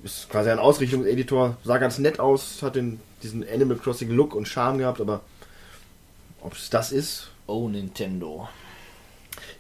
[0.02, 4.48] Ist quasi ein Ausrichtungseditor, sah ganz nett aus, hat den, diesen Animal Crossing Look und
[4.48, 5.20] Charme gehabt, aber
[6.40, 8.48] ob es das ist, Oh, Nintendo.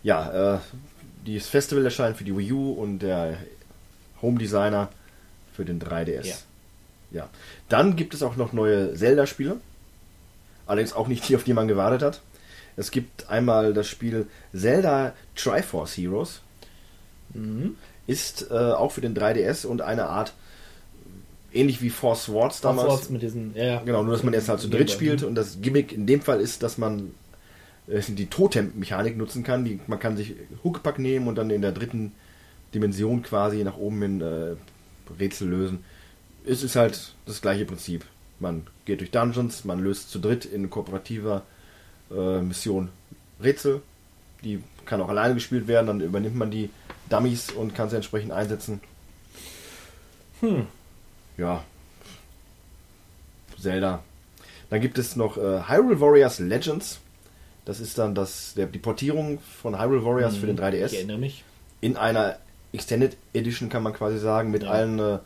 [0.04, 0.58] Ja, äh,
[1.26, 3.36] dieses Festival erscheint für die Wii U und der
[4.22, 4.90] Home Designer
[5.52, 6.24] für den 3DS.
[6.24, 6.34] Ja.
[7.10, 7.28] ja.
[7.68, 9.60] Dann gibt es auch noch neue Zelda-Spiele.
[10.70, 12.20] Allerdings auch nicht die, auf die man gewartet hat.
[12.76, 16.42] Es gibt einmal das Spiel Zelda Triforce Heroes.
[18.06, 20.32] Ist äh, auch für den 3DS und eine Art
[21.52, 22.86] ähnlich wie Four Swords damals.
[22.86, 23.82] Damals mit diesen, ja, ja.
[23.84, 26.40] Genau, nur dass man jetzt halt zu dritt spielt und das Gimmick in dem Fall
[26.40, 27.14] ist, dass man
[27.88, 29.64] äh, die Totem-Mechanik nutzen kann.
[29.64, 32.12] Die, man kann sich Huckpack nehmen und dann in der dritten
[32.74, 34.54] Dimension quasi nach oben in äh,
[35.18, 35.82] Rätsel lösen.
[36.46, 38.04] Es ist halt das gleiche Prinzip.
[38.40, 41.42] Man geht durch Dungeons, man löst zu dritt in kooperativer
[42.10, 42.88] äh, Mission
[43.42, 43.82] Rätsel.
[44.42, 46.70] Die kann auch alleine gespielt werden, dann übernimmt man die
[47.10, 48.80] Dummies und kann sie entsprechend einsetzen.
[50.40, 50.66] Hm.
[51.36, 51.64] Ja.
[53.58, 54.02] Zelda.
[54.70, 57.00] Dann gibt es noch äh, Hyrule Warriors Legends.
[57.64, 60.86] Das ist dann das, der, die Portierung von Hyrule Warriors für den 3DS.
[60.86, 61.44] Ich erinnere mich.
[61.80, 62.38] In einer
[62.72, 64.70] Extended Edition kann man quasi sagen, mit Ja.
[64.70, 65.18] allen äh,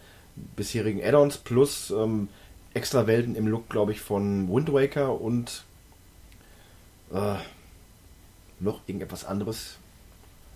[0.57, 2.29] bisherigen Add-ons plus ähm,
[2.75, 5.65] extra Welten im Look, glaube ich, von Wind Waker und
[7.13, 7.37] äh,
[8.61, 9.77] noch irgendetwas anderes.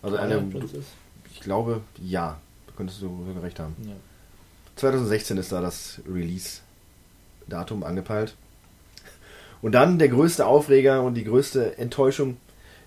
[0.02, 0.84] Also eine, Twilight Princess.
[1.32, 3.74] ich glaube, ja, da könntest du sogar recht haben.
[3.84, 3.94] Ja.
[4.76, 8.34] 2016 ist da das Release-Datum angepeilt.
[9.60, 12.36] Und dann der größte Aufreger und die größte Enttäuschung,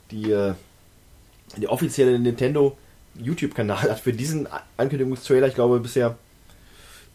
[0.09, 0.53] die äh,
[1.57, 2.77] der offizielle Nintendo
[3.15, 4.47] YouTube-Kanal hat für diesen
[4.77, 6.17] Ankündigungstrailer, ich glaube, bisher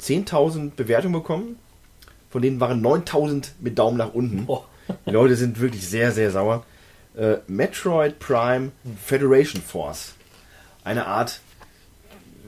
[0.00, 1.58] 10.000 Bewertungen bekommen.
[2.36, 4.44] Von denen waren 9.000 mit Daumen nach unten.
[4.44, 4.68] Boah.
[5.06, 6.66] Die Leute sind wirklich sehr, sehr sauer.
[7.16, 8.72] Äh, Metroid Prime
[9.02, 10.12] Federation Force.
[10.84, 11.40] Eine Art,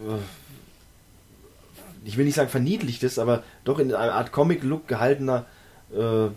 [0.06, 0.18] äh,
[2.04, 5.46] ich will nicht sagen verniedlichtes, aber doch in einer Art Comic-Look gehaltener
[5.90, 6.28] äh,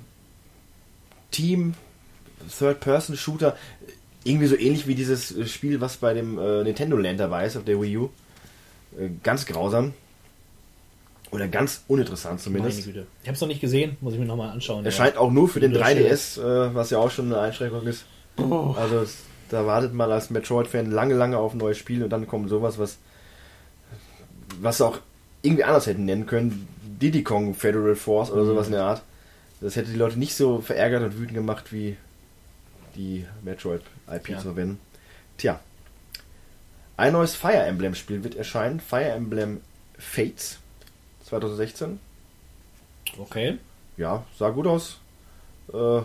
[1.31, 1.73] Team,
[2.57, 3.57] Third-Person-Shooter.
[4.23, 7.65] Irgendwie so ähnlich wie dieses Spiel, was bei dem äh, Nintendo Land dabei ist, auf
[7.65, 8.09] der Wii U.
[8.97, 9.93] Äh, ganz grausam.
[11.31, 12.79] Oder ganz uninteressant zumindest.
[12.81, 13.07] Meine Güte.
[13.21, 14.85] Ich habe es noch nicht gesehen, muss ich mir nochmal anschauen.
[14.85, 18.05] Erscheint auch nur für den Ja, 3DS, äh, was ja auch schon eine Einschränkung ist.
[18.37, 22.27] Also es- da wartet man als Metroid-Fan lange, lange auf ein neues Spiel und dann
[22.27, 22.97] kommt sowas, was
[24.59, 24.99] was sie auch
[25.41, 26.67] irgendwie anders hätten nennen können.
[27.01, 29.01] Diddy Kong Federal Force oder sowas in der Art.
[29.61, 31.95] Das hätte die Leute nicht so verärgert und wütend gemacht, wie
[32.95, 34.37] die Metroid-IP Ja.
[34.37, 34.79] zu verwenden.
[35.37, 35.59] Tja.
[36.97, 38.79] Ein neues Fire Emblem-Spiel wird erscheinen.
[38.79, 39.61] Fire Emblem
[39.97, 40.59] Fates
[41.31, 41.99] 2016
[43.17, 43.57] Okay.
[43.97, 44.99] ja, sah gut aus.
[45.73, 46.01] Äh,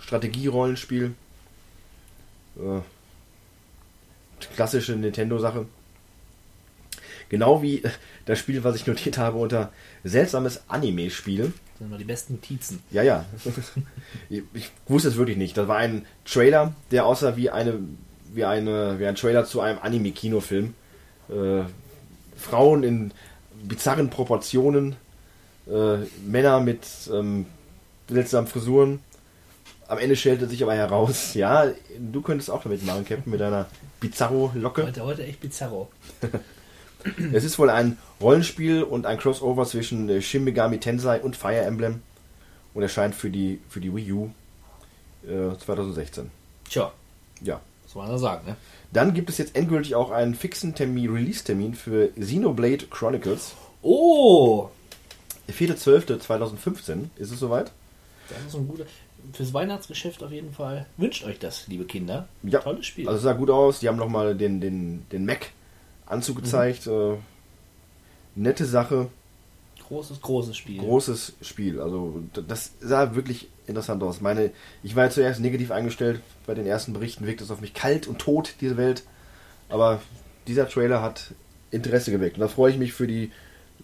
[0.00, 1.14] Strategie-Rollenspiel.
[2.56, 2.80] Äh,
[4.54, 5.66] klassische Nintendo-Sache.
[7.28, 7.82] Genau wie
[8.24, 9.72] das Spiel, was ich notiert habe unter
[10.04, 11.52] seltsames Anime-Spiel.
[11.72, 12.82] Das sind mal die besten Notizen.
[12.90, 13.24] Ja, ja.
[14.30, 15.56] ich, ich wusste es wirklich nicht.
[15.56, 17.80] Das war ein Trailer, der aussah wie eine,
[18.32, 20.74] wie eine, wie ein Trailer zu einem Anime-Kinofilm.
[21.28, 21.64] Äh,
[22.36, 23.12] Frauen in
[23.62, 24.96] bizarren Proportionen,
[25.66, 26.80] äh, Männer mit
[27.12, 27.46] ähm,
[28.08, 29.00] seltsamen Frisuren.
[29.88, 31.66] Am Ende stellte sich aber heraus, ja,
[31.98, 33.66] du könntest auch damit machen, Captain, mit deiner
[34.00, 34.84] Bizarro-Locke.
[34.86, 35.88] Heute, heute echt bizarro.
[37.32, 41.58] Es ist wohl ein Rollenspiel und ein Crossover zwischen äh, Shin Megami Tensei und Fire
[41.62, 42.00] Emblem
[42.74, 44.30] und erscheint für die, für die Wii U
[45.26, 46.30] äh, 2016.
[46.70, 46.92] Tja,
[47.40, 47.60] Ja.
[47.82, 48.56] was soll man da sagen, ne?
[48.92, 53.54] Dann gibt es jetzt endgültig auch einen fixen Termin, Release-Termin für Xenoblade Chronicles.
[53.82, 54.68] Oh!
[55.50, 57.72] 4.12.2015 ist es soweit.
[58.28, 58.84] Das ist ein guter.
[59.32, 60.86] Fürs Weihnachtsgeschäft auf jeden Fall.
[60.96, 62.28] Wünscht euch das, liebe Kinder.
[62.42, 62.58] Ja.
[62.60, 63.06] Tolles Spiel.
[63.08, 63.80] Also es sah gut aus.
[63.80, 66.42] Die haben nochmal den, den, den Mac-Anzug Mhm.
[66.42, 66.86] gezeigt.
[66.86, 67.14] Äh,
[68.34, 69.08] nette Sache.
[69.88, 70.78] großes, großes Spiel.
[70.80, 71.80] Großes Spiel.
[71.80, 74.20] Also das sah wirklich interessant aus.
[74.20, 74.50] Meine,
[74.82, 76.20] ich war ja zuerst negativ eingestellt.
[76.46, 79.02] Bei den ersten Berichten wirkt es auf mich kalt und tot, diese Welt.
[79.68, 80.00] Aber
[80.46, 81.32] dieser Trailer hat
[81.70, 82.36] Interesse geweckt.
[82.36, 83.30] Und da freue ich mich für die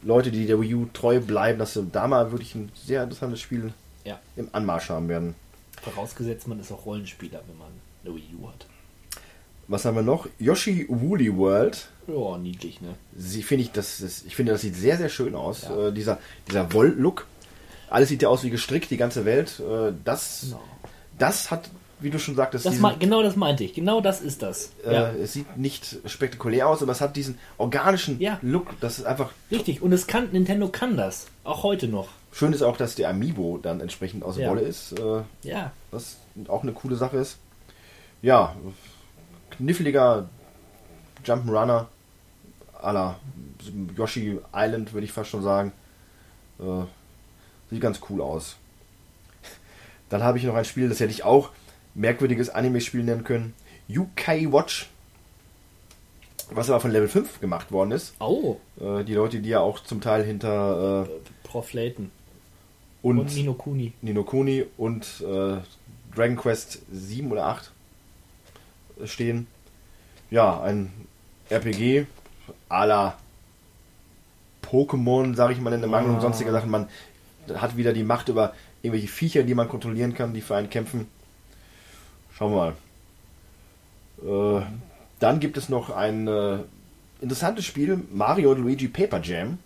[0.03, 3.41] Leute, die der Wii U treu bleiben, dass sie da mal wirklich ein sehr interessantes
[3.41, 3.73] Spiel
[4.05, 4.21] Ja.
[4.37, 5.35] im Anmarsch haben werden.
[5.83, 7.69] Vorausgesetzt, man ist auch Rollenspieler, wenn man
[8.05, 8.67] eine Wii U hat.
[9.71, 10.27] Was haben wir noch?
[10.39, 11.89] Yoshi Woolly World.
[12.07, 12.95] Ja, niedlich, ne?
[13.17, 15.63] Sie finde ich, das, das, ich finde, das sieht sehr, sehr schön aus.
[15.63, 15.89] Ja.
[15.89, 16.19] Äh, dieser
[16.49, 17.27] dieser Woll-Look.
[17.91, 19.61] Alles sieht ja aus wie gestrickt, die ganze Welt.
[19.61, 20.61] Äh, das, Genau.
[21.19, 21.71] das hat,
[22.01, 23.75] wie du schon sagtest, Das diesen, genau das meinte ich.
[23.75, 24.71] Genau das ist das.
[24.85, 25.11] äh, ja.
[25.11, 28.39] es sieht nicht spektakulär aus, aber es hat diesen organischen Ja.
[28.43, 28.79] Look.
[28.81, 29.83] Das ist einfach Richtig.
[29.83, 31.27] Und es kann, Nintendo kann das.
[31.45, 32.09] Auch heute noch.
[32.33, 34.51] schön ist auch, dass der Amiibo dann entsprechend aus Ja.
[34.51, 34.93] Wolle ist.
[34.99, 35.73] Äh, Ja.
[35.91, 36.17] was
[36.49, 37.39] auch eine coole Sache ist.
[38.23, 38.55] Ja,
[39.51, 40.29] kniffliger
[41.25, 41.87] Jump'n'Runner
[42.81, 43.17] à la
[43.97, 45.73] Yoshi Island, würde ich fast schon sagen.
[46.61, 46.85] Äh,
[47.71, 48.57] sieht ganz cool aus.
[50.09, 51.51] Dann habe ich noch ein Spiel, das hätte ich auch
[51.95, 53.55] merkwürdiges Anime-Spiel nennen können.
[53.91, 54.89] UK Watch,
[56.51, 58.15] was aber von Level 5 gemacht worden ist.
[58.21, 62.11] Oh, Äh, die Leute, die ja auch zum Teil hinter äh, Prof Layton
[63.03, 63.93] und, und Nino Kuni.
[64.03, 65.57] Nino Kuni und äh,
[66.15, 67.71] Dragon Quest 7 oder 8
[69.05, 69.47] stehen.
[70.31, 70.91] Ja, ein
[71.51, 72.07] RPG
[72.69, 73.19] à la
[74.63, 76.71] Pokémon, sage ich mal in der Mangel und sonstige Sachen.
[76.71, 76.89] Man
[77.57, 81.07] hat wieder die Macht über irgendwelche Viecher, die man kontrollieren kann, die für einen kämpfen.
[82.37, 82.75] Schauen wir
[84.27, 84.61] mal.
[84.61, 84.65] Äh,
[85.21, 86.59] dann gibt es noch ein äh,
[87.21, 89.59] interessantes Spiel, Mario Luigi Paper Jam.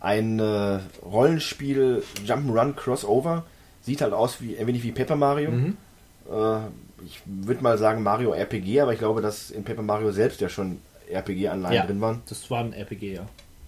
[0.00, 3.44] Ein äh, Rollenspiel Jump'n'Run Crossover.
[3.82, 5.50] Sieht halt aus wie ein wenig wie Paper Mario.
[5.50, 6.58] Äh,
[7.04, 10.48] ich würde mal sagen Mario RPG, aber ich glaube, dass in Paper Mario selbst ja
[10.48, 10.78] schon
[11.10, 12.22] RPG-Anleihen Ja, drin waren.
[12.28, 13.26] das war ein RPG, ja.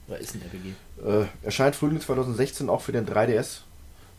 [0.09, 0.73] Oder ist ein RPG.
[1.05, 3.61] Äh, erscheint Frühling 2016 auch für den 3DS.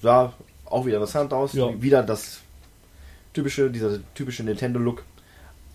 [0.02, 0.34] Sah
[0.66, 1.54] auch wieder interessant aus.
[1.54, 1.82] Ja.
[1.82, 2.40] Wieder das
[3.34, 5.04] typische, dieser typische Nintendo-Look.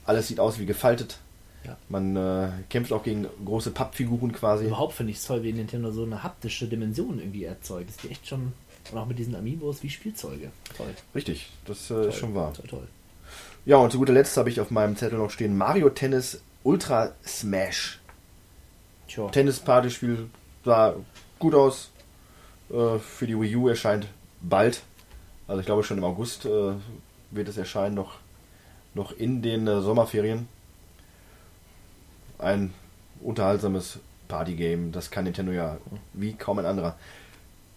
[0.04, 1.18] Alles sieht aus wie gefaltet.
[1.64, 1.76] Ja.
[1.88, 4.66] Man äh, kämpft auch gegen große Pappfiguren quasi.
[4.66, 7.88] Überhaupt finde ich es toll, wie Nintendo so eine haptische Dimension irgendwie erzeugt.
[7.88, 8.52] Ist echt schon,
[8.90, 10.50] und auch mit diesen Amiibos wie Spielzeuge.
[10.76, 10.94] Toll.
[11.14, 12.04] Richtig, das äh, toll.
[12.06, 12.52] ist schon wahr.
[12.52, 12.88] Toll, toll.
[13.64, 17.12] Ja, und zu guter Letzt habe ich auf meinem Zettel noch stehen Mario Tennis Ultra
[17.24, 18.00] Smash.
[19.12, 19.28] Tja.
[19.28, 20.30] Tennis-Partyspiel
[20.64, 20.94] sah
[21.38, 21.90] gut aus.
[22.70, 24.06] Äh, für die Wii U erscheint
[24.40, 24.82] bald.
[25.46, 26.72] Also ich glaube schon im August äh,
[27.30, 28.14] wird es erscheinen, noch,
[28.94, 30.48] noch in den äh, Sommerferien.
[32.38, 32.72] Ein
[33.20, 33.98] unterhaltsames
[34.28, 35.76] Partygame, das kann Nintendo ja
[36.14, 36.96] wie kaum ein anderer.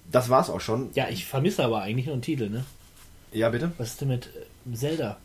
[0.09, 0.89] Das war's auch schon.
[0.93, 2.63] Ja, ich vermisse aber eigentlich nur einen Titel, ne?
[3.33, 3.73] Ja, bitte?
[3.77, 5.17] Was ist denn mit äh, Zelda?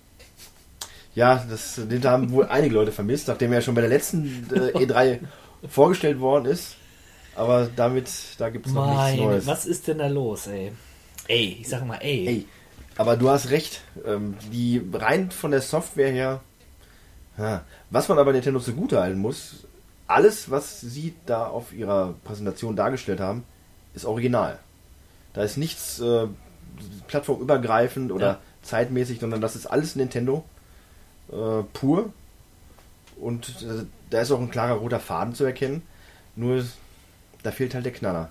[1.14, 4.48] Ja, das, den haben wohl einige Leute vermisst, nachdem er ja schon bei der letzten
[4.52, 5.20] äh, E3
[5.68, 6.76] vorgestellt worden ist.
[7.36, 9.46] Aber damit, da gibt es noch nichts Meine, Neues.
[9.46, 10.72] was ist denn da los, ey?
[11.28, 12.26] Ey, ich sag mal, ey.
[12.26, 12.46] Ey,
[12.96, 13.82] aber du hast recht.
[14.04, 16.40] Ähm, die rein von der Software her,
[17.38, 19.66] ja, was man aber Nintendo zugute halten muss,
[20.06, 23.44] alles, was sie da auf ihrer Präsentation dargestellt haben,
[23.94, 24.58] ist original.
[25.34, 26.26] Da ist nichts äh,
[27.06, 28.38] plattformübergreifend oder Ja.
[28.62, 30.44] zeitmäßig, sondern das ist alles Nintendo
[31.32, 32.12] äh, pur.
[33.20, 35.82] Und äh, da ist auch ein klarer roter Faden zu erkennen.
[36.36, 36.64] Nur
[37.42, 38.30] da fehlt halt der Knaller.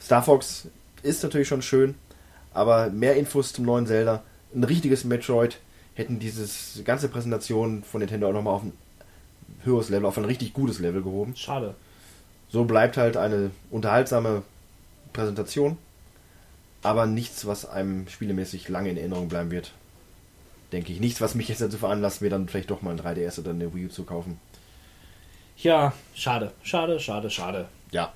[0.00, 0.68] Star Fox
[1.02, 1.94] ist natürlich schon schön,
[2.52, 4.22] aber mehr Infos zum neuen Zelda,
[4.54, 5.58] ein richtiges Metroid,
[5.94, 8.72] hätten dieses ganze Präsentation von Nintendo auch nochmal auf ein
[9.64, 11.34] höheres Level, auf ein richtig gutes Level gehoben.
[11.36, 11.74] Schade.
[12.48, 14.42] So bleibt halt eine unterhaltsame
[15.12, 15.78] Präsentation,
[16.82, 19.72] aber nichts, was einem spielemäßig lange in Erinnerung bleiben wird.
[20.72, 21.00] Denke ich.
[21.00, 23.74] Nichts, was mich jetzt dazu veranlasst, mir dann vielleicht doch mal ein 3DS oder eine
[23.74, 24.38] Wii U zu kaufen.
[25.58, 26.52] Ja, schade.
[26.62, 27.68] Schade, schade, schade.
[27.90, 28.12] Ja.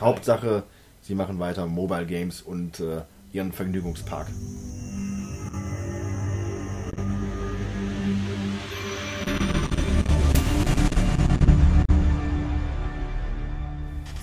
[0.00, 0.64] Hauptsache,
[1.02, 3.02] sie machen weiter Mobile Games und äh,
[3.32, 4.26] ihren Vergnügungspark.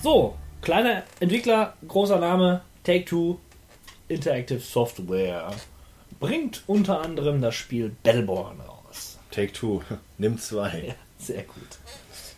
[0.02, 3.38] So, kleiner Entwickler, großer Name, Take-Two
[4.08, 5.50] Interactive Software.
[6.20, 8.77] Bringt unter anderem das Spiel Battleborn raus.
[9.30, 9.82] Take Two,
[10.18, 10.84] nimm zwei.
[10.88, 11.78] Ja, sehr gut.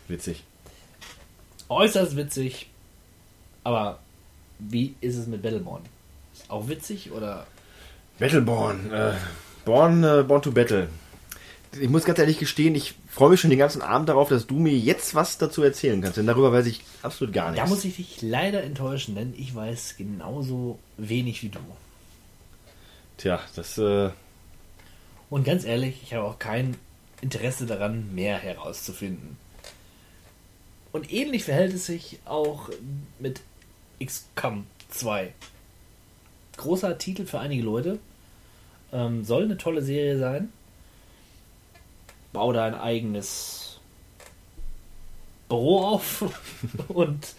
[0.09, 0.45] Witzig.
[1.69, 2.69] Äußerst witzig.
[3.63, 4.01] Aber
[4.59, 5.83] wie ist es mit Battleborn?
[6.35, 7.47] Ist auch witzig oder?
[8.19, 9.15] Battleborn, äh,
[9.65, 10.89] Born, äh, Born to Battle.
[11.81, 14.59] Ich muss ganz ehrlich gestehen, ich freue mich schon den ganzen Abend darauf, dass du
[14.59, 17.65] mir jetzt was dazu erzählen kannst, denn darüber weiß ich absolut gar nichts.
[17.65, 21.61] Da muss ich dich leider enttäuschen, denn ich weiß genauso wenig wie du.
[23.19, 24.11] Tja, das, äh,
[25.31, 26.77] Und ganz ehrlich, ich habe auch kein
[27.21, 29.37] Interesse daran, mehr herauszufinden.
[30.93, 32.69] Und ähnlich verhält es sich auch
[33.21, 33.41] mit
[34.05, 35.33] XCOM 2.
[36.57, 37.99] Großer Titel für einige Leute.
[38.93, 40.53] Ähm, soll eine tolle Serie sein.
[42.33, 43.79] Bau da ein eigenes
[45.49, 46.25] Büro auf
[46.89, 47.35] und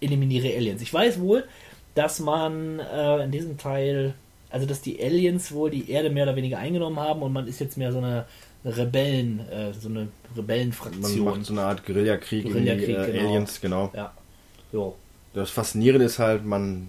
[0.00, 0.80] eliminiere Aliens.
[0.80, 1.46] Ich weiß wohl,
[1.94, 4.14] dass man äh, in diesem Teil,
[4.50, 7.60] also dass die Aliens wohl die Erde mehr oder weniger eingenommen haben und man ist
[7.60, 8.26] jetzt mehr so eine
[8.64, 11.24] Rebellen, äh, so eine man Rebellenfraktion.
[11.24, 13.28] macht so eine Art Guerillakrieg gegen die äh, genau.
[13.28, 13.90] Aliens, genau.
[13.94, 14.12] Ja.
[14.72, 14.96] Jo.
[15.34, 16.88] Das Faszinierende ist halt, man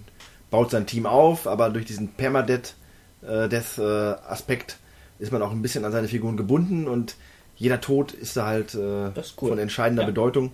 [0.50, 4.78] baut sein Team auf, aber durch diesen Permadeath-Aspekt
[5.20, 7.16] ist man auch ein bisschen an seine Figuren gebunden und
[7.56, 9.50] jeder Tod ist da halt äh, cool.
[9.50, 10.08] von entscheidender Ja.
[10.08, 10.52] Bedeutung.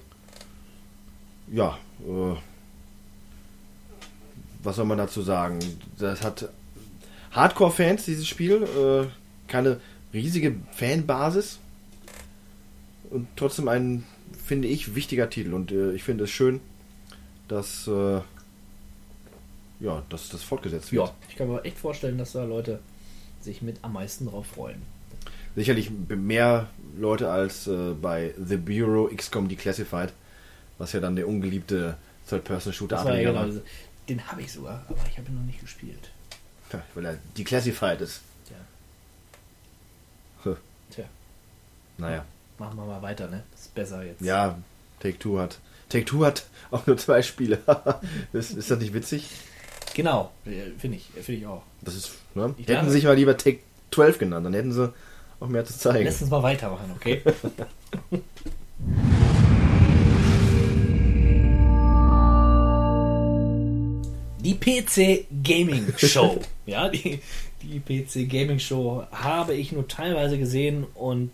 [1.51, 2.35] Ja, äh,
[4.61, 5.59] was soll man dazu sagen?
[5.97, 6.49] Das hat
[7.31, 9.07] Hardcore-Fans, dieses Spiel, äh,
[9.49, 9.79] keine
[10.13, 11.59] riesige Fanbasis
[13.09, 14.03] und trotzdem ein,
[14.45, 16.59] finde ich, wichtiger Titel und äh, ich finde es schön,
[17.47, 18.21] dass, äh,
[19.79, 21.07] ja, dass das fortgesetzt wird.
[21.07, 22.79] Ja, ich kann mir echt vorstellen, dass da Leute
[23.41, 24.81] sich mit am meisten drauf freuen.
[25.55, 30.13] Sicherlich mehr Leute als äh, bei The Bureau XCOM Declassified,
[30.77, 31.97] was ja dann der ungeliebte
[32.29, 33.59] Third-Person-Shooter war ja genau,
[34.09, 36.11] den habe ich sogar, aber ich habe ihn noch nicht gespielt.
[36.73, 38.21] Ja, weil er Declassified ist.
[38.45, 38.57] Tja.
[40.45, 40.55] Huh.
[40.91, 41.05] Tja,
[41.97, 42.25] Naja.
[42.57, 43.43] machen wir mal weiter, ne?
[43.51, 44.21] Das ist besser jetzt.
[44.21, 44.57] Ja,
[44.99, 45.59] Take-Two hat.
[45.89, 47.59] Take-Two hat auch nur zwei Spiele.
[48.33, 49.29] ist, ist das nicht witzig?
[49.93, 51.63] Genau, äh, finde ich, finde ich auch.
[51.81, 52.53] Das ist, ne?
[52.57, 53.59] Ich Hätten sie sich mal lieber Take
[53.91, 54.93] 12 genannt, dann hätten sie
[55.39, 56.05] auch mehr zu zeigen.
[56.05, 57.21] Lass uns mal weitermachen, okay?
[64.59, 66.39] PC Gaming Show.
[66.65, 67.21] Ja, die,
[67.63, 71.31] die PC Gaming Show habe ich nur teilweise gesehen und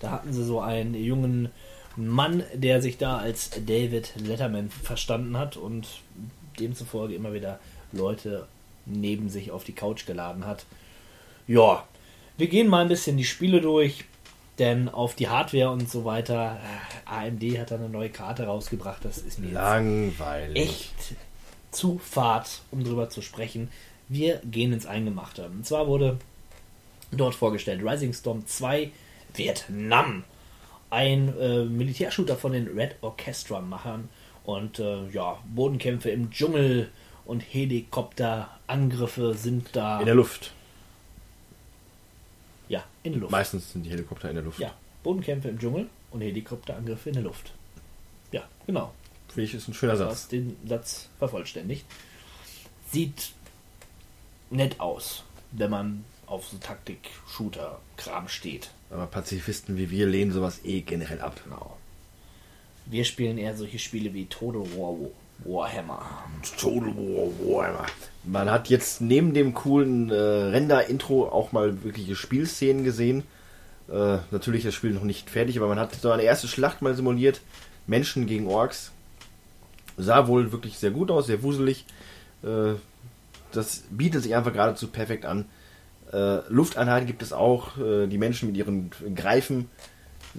[0.00, 1.48] da hatten sie so einen jungen
[1.96, 5.86] Mann, der sich da als David Letterman verstanden hat und
[6.60, 7.60] demzufolge immer wieder
[7.92, 8.46] Leute
[8.84, 10.66] neben sich auf die Couch geladen hat.
[11.46, 11.84] Ja,
[12.36, 14.04] wir gehen mal ein bisschen die Spiele durch,
[14.58, 16.58] denn auf die Hardware und so weiter,
[17.08, 20.62] äh, AMD hat da eine neue Karte rausgebracht, das ist mir jetzt Langweilig.
[20.62, 21.14] echt
[21.74, 23.68] zu fad, um drüber zu sprechen.
[24.08, 25.46] Wir gehen ins Eingemachte.
[25.46, 26.18] Und zwar wurde
[27.10, 28.90] dort vorgestellt Rising Storm 2
[29.34, 30.24] Vietnam.
[30.90, 34.08] Ein äh, Militärshooter von den Red Orchestra-Machern.
[34.44, 36.90] Und äh, ja, Bodenkämpfe im Dschungel
[37.24, 40.00] und Helikopterangriffe sind da.
[40.00, 40.52] In der Luft.
[42.68, 43.32] ja, in der Luft.
[43.32, 44.58] Meistens sind die Helikopter in der Luft.
[44.58, 47.52] Ja, Bodenkämpfe im Dschungel und Helikopterangriffe in der Luft.
[48.32, 48.92] Ja, genau.
[49.34, 50.10] Finde ich, ist ein schöner Satz.
[50.10, 51.84] hast den Satz vervollständigt.
[52.92, 53.32] Sieht
[54.50, 58.70] nett aus, wenn man auf so Taktik-Shooter-Kram steht.
[58.90, 61.40] Aber Pazifisten wie wir lehnen sowas eh generell ab.
[61.42, 61.76] Genau.
[62.86, 64.94] Wir spielen eher solche Spiele wie Total War
[65.44, 66.06] Warhammer.
[66.56, 67.86] Total War Warhammer.
[68.22, 73.24] Man hat jetzt neben dem coolen äh, Render-Intro auch mal wirkliche Spielszenen gesehen.
[73.88, 76.82] Äh, natürlich ist das Spiel noch nicht fertig, aber man hat so eine erste Schlacht
[76.82, 77.40] mal simuliert.
[77.88, 78.92] Menschen gegen Orks.
[79.96, 81.84] Sah wohl wirklich sehr gut aus, sehr wuselig.
[82.42, 82.74] Äh,
[83.52, 85.46] das bietet sich einfach geradezu perfekt an.
[86.12, 87.78] Äh, Lufteinheiten gibt es auch.
[87.78, 89.68] Äh, die Menschen mit ihren Greifen.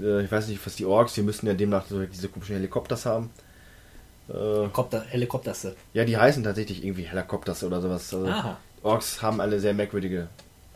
[0.01, 3.05] Äh, ich weiß nicht, was die Orks, die müssen ja demnach so diese komischen Helikopters
[3.05, 3.29] haben.
[4.29, 5.75] Äh, Helikopter, Helikopterse.
[5.93, 8.13] ja, die heißen tatsächlich irgendwie Helikopters oder sowas.
[8.13, 8.55] Also.
[8.83, 10.27] Orks haben eine sehr merkwürdige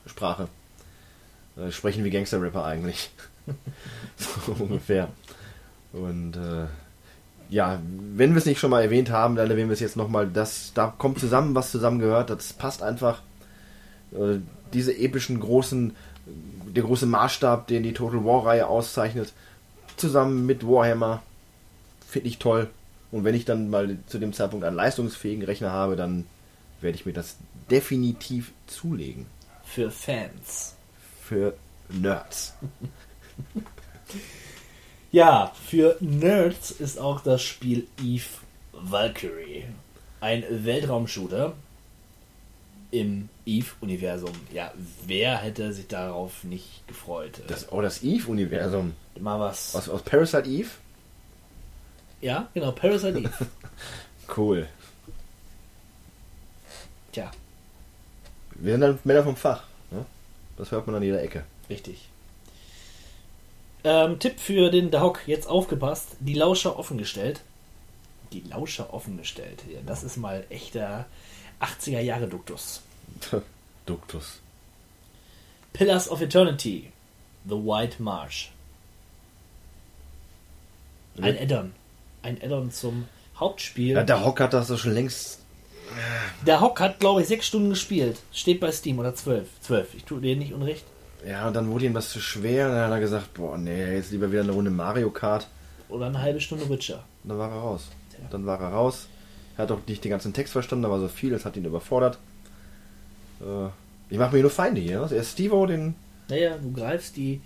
[0.05, 0.47] Sprache.
[1.57, 3.09] Äh, sprechen wie Gangster-Rapper eigentlich.
[4.17, 5.09] so ungefähr.
[5.93, 6.65] Und äh,
[7.49, 7.79] ja,
[8.15, 10.27] wenn wir es nicht schon mal erwähnt haben, dann erwähnen wir es jetzt nochmal.
[10.27, 12.29] Das, da kommt zusammen, was zusammengehört.
[12.29, 13.21] Das passt einfach.
[14.11, 14.37] Äh,
[14.73, 15.95] diese epischen großen,
[16.27, 19.33] der große Maßstab, den die Total War-Reihe auszeichnet,
[19.97, 21.23] zusammen mit Warhammer,
[22.07, 22.69] finde ich toll.
[23.11, 26.27] Und wenn ich dann mal zu dem Zeitpunkt einen leistungsfähigen Rechner habe, dann
[26.81, 27.37] werde ich mir das
[27.71, 29.25] definitiv zulegen.
[29.63, 30.75] Für Fans.
[31.23, 31.55] Für
[31.89, 32.53] Nerds.
[35.11, 38.25] Ja, für Nerds ist auch das Spiel Eve
[38.73, 39.65] Valkyrie.
[40.21, 41.53] Ein Weltraumshooter
[42.91, 44.33] im Eve-Universum.
[44.53, 44.71] Ja,
[45.05, 47.41] wer hätte sich darauf nicht gefreut?
[47.47, 48.93] Das, oh, das Eve-Universum.
[49.19, 49.75] Mal was.
[49.75, 50.69] Aus, aus Parasite Eve?
[52.21, 53.31] Ja, genau, Parasite Eve.
[54.37, 54.67] Cool.
[57.11, 57.31] Tja,
[58.53, 59.63] Wir sind dann Männer vom Fach.
[59.89, 60.05] Ne?
[60.55, 61.45] Das hört man an jeder Ecke.
[61.67, 62.07] richtig.
[63.83, 67.41] Ähm, Tipp für den Dahok, jetzt aufgepasst, die Lauscher offengestellt.
[68.33, 69.63] Die Lauscher offengestellt.
[69.71, 71.05] Ja, das ist mal echter
[71.61, 72.81] 80er Jahre Duktus.
[73.85, 74.39] Duktus.
[75.73, 76.91] Pillars of Eternity.
[77.45, 78.51] The White Marsh.
[81.21, 81.73] Ein Add-on.
[82.21, 83.95] Ein Add-on zum Hauptspiel.
[83.95, 85.39] Ja, der Hock hat das doch schon längst.
[86.45, 88.19] Der Hock hat, glaube ich, sechs Stunden gespielt.
[88.31, 89.47] Steht bei Steam oder zwölf.
[89.61, 89.93] Zwölf.
[89.95, 90.85] Ich tue dir nicht unrecht.
[91.27, 92.67] Ja, und dann wurde ihm das zu schwer.
[92.67, 95.47] Und dann hat er gesagt: Boah, nee, jetzt lieber wieder eine Runde Mario Kart.
[95.89, 97.03] Oder eine halbe Stunde Witcher.
[97.23, 97.89] Und dann war er raus.
[98.11, 98.19] Tja.
[98.29, 99.07] Dann war er raus.
[99.57, 101.65] Er hat auch nicht den ganzen Text verstanden, da war so viel, das hat ihn
[101.65, 102.17] überfordert.
[103.41, 103.67] Äh,
[104.09, 104.99] ich mache mir nur Feinde hier.
[105.01, 105.95] Er ist Stevo, den.
[106.29, 107.41] Naja, du greifst die,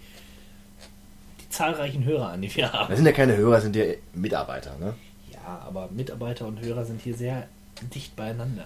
[1.42, 2.96] die zahlreichen Hörer an, die wir Das haben.
[2.96, 4.94] sind ja keine Hörer, das sind ja Mitarbeiter, ne?
[5.32, 7.48] Ja, aber Mitarbeiter und Hörer sind hier sehr
[7.96, 8.66] dicht beieinander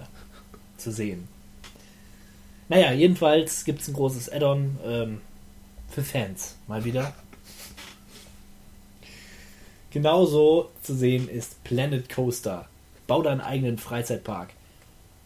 [0.77, 1.27] zu sehen.
[2.69, 5.21] Naja, jedenfalls gibt es ein großes Add-on ähm,
[5.89, 6.55] für Fans.
[6.67, 7.13] Mal wieder.
[9.91, 12.67] Genauso zu sehen ist Planet Coaster.
[13.07, 14.49] Bau deinen eigenen Freizeitpark.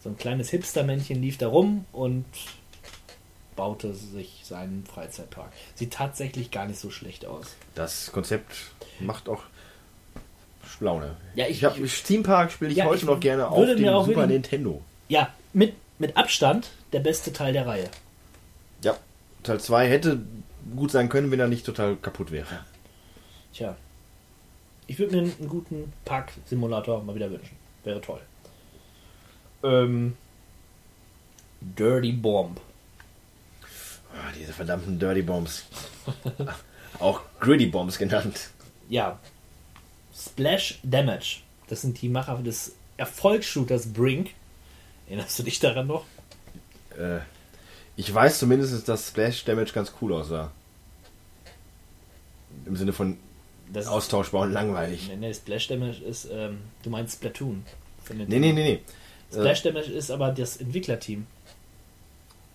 [0.02, 2.24] So ein kleines Hipster-Männchen lief da rum und
[3.56, 5.52] baute sich seinen Freizeitpark.
[5.74, 7.46] Sieht tatsächlich gar nicht so schlecht aus.
[7.74, 8.54] Das Konzept
[9.00, 9.42] macht auch
[10.80, 11.16] Laune.
[11.36, 13.78] Ja, ich- ich habe Steam Park spiele ich Ja, heute ich noch gerne auf dem
[13.78, 14.80] Super wirklich- Nintendo.
[15.08, 17.88] Ja, mit, mit Abstand der beste Teil der Reihe.
[18.82, 18.98] Ja.
[19.44, 20.20] Teil 2 hätte
[20.76, 22.64] gut sein können, wenn er nicht total kaputt wäre.
[23.54, 23.76] Tja.
[24.88, 27.56] Ich würde mir einen guten Park-Simulator mal wieder wünschen.
[27.84, 28.20] Wäre toll.
[29.62, 30.16] Ähm,
[31.60, 32.60] Dirty Bomb.
[34.12, 35.64] Ah, diese verdammten Dirty Bombs.
[36.98, 38.50] Auch Gritty Bombs genannt.
[38.88, 39.18] Ja.
[40.14, 41.42] Splash Damage.
[41.68, 44.30] Das sind die Macher des Erfolgsshooters Brink.
[45.12, 46.06] Erinnerst du dich daran noch?
[46.98, 47.18] Äh,
[47.96, 50.50] ich weiß zumindest, dass Splash Damage ganz cool aussah.
[52.64, 53.18] Im Sinne von
[53.70, 55.08] Das austauschbar und langweilig.
[55.08, 57.62] Nee, nee, Splash Damage ist, ähm, du meinst Splatoon.
[58.08, 58.80] Nee, nee, nee, nee.
[59.30, 61.26] Splash Äh, Damage ist aber das Entwicklerteam.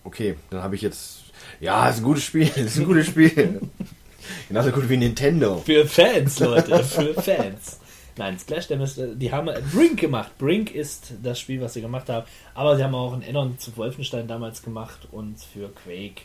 [0.02, 1.26] okay, dann habe ich jetzt.
[1.60, 2.48] Ja, ist ein gutes Spiel.
[2.56, 3.60] Ist ein gutes Spiel.
[4.48, 5.62] Genauso gut wie Nintendo.
[5.64, 7.78] Für Fans, Leute, für Fans.
[8.18, 10.36] Nein, Splash Damage, die haben Brink gemacht.
[10.38, 12.26] Brink ist das Spiel, was sie gemacht haben.
[12.52, 16.22] Aber sie haben auch ein Addon zu Wolfenstein damals gemacht und für Quake.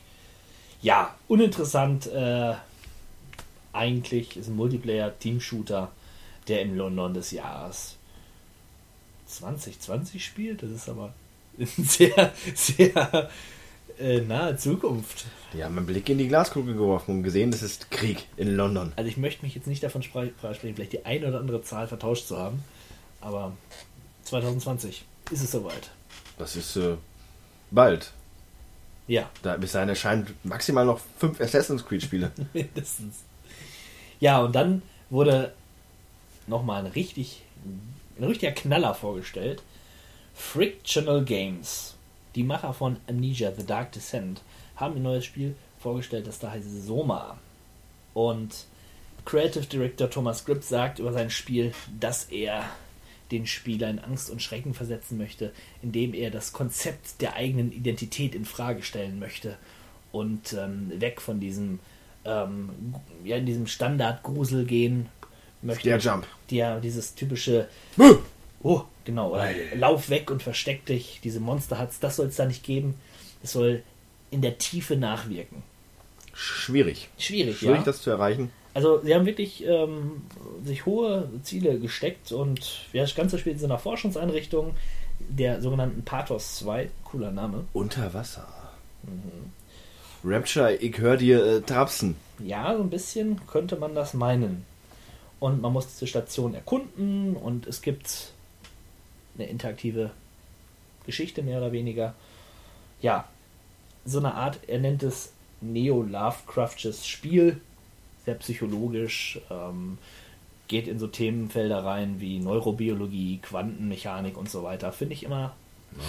[0.82, 2.08] Ja, uninteressant.
[2.08, 2.56] Äh,
[3.74, 5.92] eigentlich ist ein Multiplayer-Team-Shooter,
[6.48, 7.98] der im London des Jahres
[9.28, 10.64] 2020 spielt.
[10.64, 11.14] Das ist aber
[11.58, 13.30] sehr, sehr
[14.00, 15.26] äh, nahe Zukunft.
[15.54, 18.92] Die haben einen Blick in die Glaskugel geworfen und gesehen, es ist Krieg in London.
[18.96, 21.88] Also ich möchte mich jetzt nicht davon spre- freisprechen, vielleicht die eine oder andere Zahl
[21.88, 22.64] vertauscht zu haben,
[23.22, 23.54] aber
[24.24, 25.92] 2020 ist es soweit.
[26.38, 26.96] Das ist äh,
[27.72, 28.12] bald.
[29.08, 32.32] Ja, Da, bis dahin erscheinen maximal noch fünf Assassin's Creed-Spiele.
[32.54, 33.18] mindestens.
[34.20, 35.54] Ja, und dann wurde
[36.48, 37.42] nochmal ein richtig,
[38.18, 39.62] ein richtiger Knaller vorgestellt.
[40.34, 41.93] Frictional Games,
[42.36, 44.42] die Macher von Amnesia The Dark Descent,
[44.76, 47.38] haben ein neues Spiel vorgestellt, das da heißt Soma.
[48.14, 48.66] Und
[49.26, 52.64] Creative Director Thomas Grip sagt über sein Spiel, dass er
[53.32, 58.36] den Spieler in Angst und Schrecken versetzen möchte, indem er das Konzept der eigenen Identität
[58.36, 59.58] in Frage stellen möchte
[60.12, 61.80] und ähm, weg von diesem
[62.26, 62.70] ähm,
[63.24, 65.10] ja in diesem Standard-Grusel gehen
[65.62, 65.90] möchte.
[65.90, 66.28] Der Jump.
[66.50, 67.68] Ja, dieses typische
[68.64, 69.34] Oh, genau.
[69.34, 71.20] Oder lauf weg und versteck dich.
[71.24, 72.96] Diese Monster hat's, das soll es da nicht geben.
[73.44, 73.84] Es soll
[74.32, 75.62] in der Tiefe nachwirken.
[76.34, 77.10] Schwierig.
[77.18, 77.84] Schwierig, Schwierig, ja.
[77.84, 78.52] das zu erreichen.
[78.74, 80.24] Also sie haben wirklich ähm,
[80.64, 84.74] sich hohe Ziele gesteckt und ja, das Ganze spielt in einer Forschungseinrichtung
[85.20, 87.66] der sogenannten Pathos 2, cooler Name.
[87.74, 88.48] Unter Wasser.
[90.24, 92.16] Rapture, ich höre dir äh, trapsen.
[92.40, 94.66] Ja, so ein bisschen könnte man das meinen.
[95.40, 98.32] Und man muss diese Station erkunden und es gibt
[99.36, 100.12] eine interaktive
[101.06, 102.14] Geschichte mehr oder weniger.
[103.02, 103.28] Ja,
[104.06, 107.62] so eine Art, er nennt es Neo-Lovecraftsches Spiel,
[108.26, 109.98] sehr psychologisch, ähm,
[110.68, 114.92] geht in so Themenfelder rein wie Neurobiologie, Quantenmechanik und so weiter.
[114.92, 115.56] Finde ich immer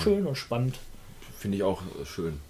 [0.03, 0.78] schön und spannend.
[1.39, 2.41] Finde ich auch schön.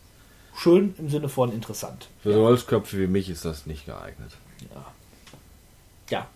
[0.56, 2.08] Schön im Sinne von interessant.
[2.22, 4.32] Für so Holzköpfe wie mich ist das nicht geeignet.
[6.08, 6.28] ja,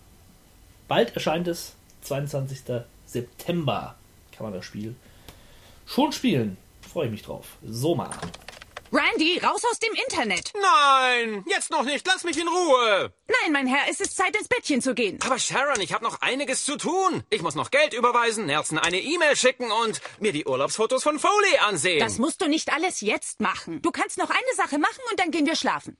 [0.87, 2.59] bald erscheint es, 22.
[3.05, 3.95] September
[4.39, 4.95] kann man das Spiel
[5.85, 6.55] schon spielen.
[6.93, 7.45] Freue ich mich drauf.
[7.61, 8.09] Soma.
[8.89, 10.53] Randy, raus aus dem Internet!
[10.55, 12.07] Nein, jetzt noch nicht.
[12.07, 13.11] Lass mich in Ruhe.
[13.27, 15.19] Nein, mein Herr, es ist Zeit, ins Bettchen zu gehen.
[15.25, 17.21] Aber Sharon, ich habe noch einiges zu tun.
[17.29, 21.57] Ich muss noch Geld überweisen, Nelson eine E-Mail schicken und mir die Urlaubsfotos von Foley
[21.67, 21.99] ansehen.
[21.99, 23.81] Das musst du nicht alles jetzt machen.
[23.81, 25.97] Du kannst noch eine Sache machen und dann gehen wir schlafen.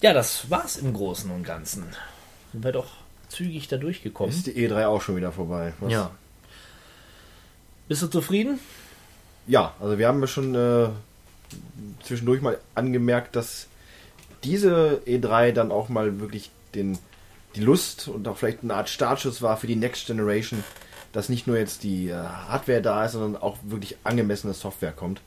[0.00, 1.94] Ja, das war's im Großen und Ganzen.
[2.50, 2.88] Sind wir doch
[3.28, 4.34] zügig da durchgekommen.
[4.34, 5.72] Ist die E3 auch schon wieder vorbei?
[5.78, 5.92] Was?
[5.92, 6.10] Ja.
[7.92, 8.58] Bist du zufrieden?
[9.46, 10.88] Ja, also wir haben ja schon äh,
[12.02, 13.66] zwischendurch mal angemerkt, dass
[14.44, 16.96] diese E3 dann auch mal wirklich den,
[17.54, 20.64] die Lust und auch vielleicht eine Art Startschuss war für die Next Generation,
[21.12, 25.20] dass nicht nur jetzt die äh, Hardware da ist, sondern auch wirklich angemessene Software kommt.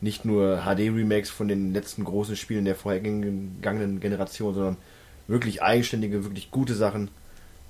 [0.00, 4.78] Nicht nur HD-Remakes von den letzten großen Spielen der vorhergegangenen Generation, sondern
[5.28, 7.08] wirklich eigenständige, wirklich gute Sachen,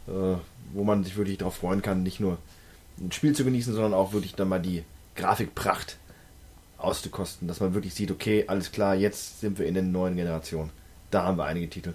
[0.06, 0.36] äh,
[0.72, 2.38] wo man sich wirklich darauf freuen kann, nicht nur
[3.00, 4.84] ein Spiel zu genießen, sondern auch wirklich dann mal die
[5.14, 5.98] Grafikpracht
[6.78, 10.70] auszukosten, dass man wirklich sieht, okay, alles klar, jetzt sind wir in der neuen Generation.
[11.10, 11.94] Da haben wir einige Titel.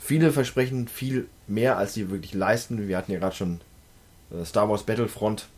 [0.00, 2.88] Viele versprechen viel mehr, als sie wirklich leisten.
[2.88, 3.60] Wir hatten ja gerade schon
[4.30, 5.48] äh, Star Wars Battlefront.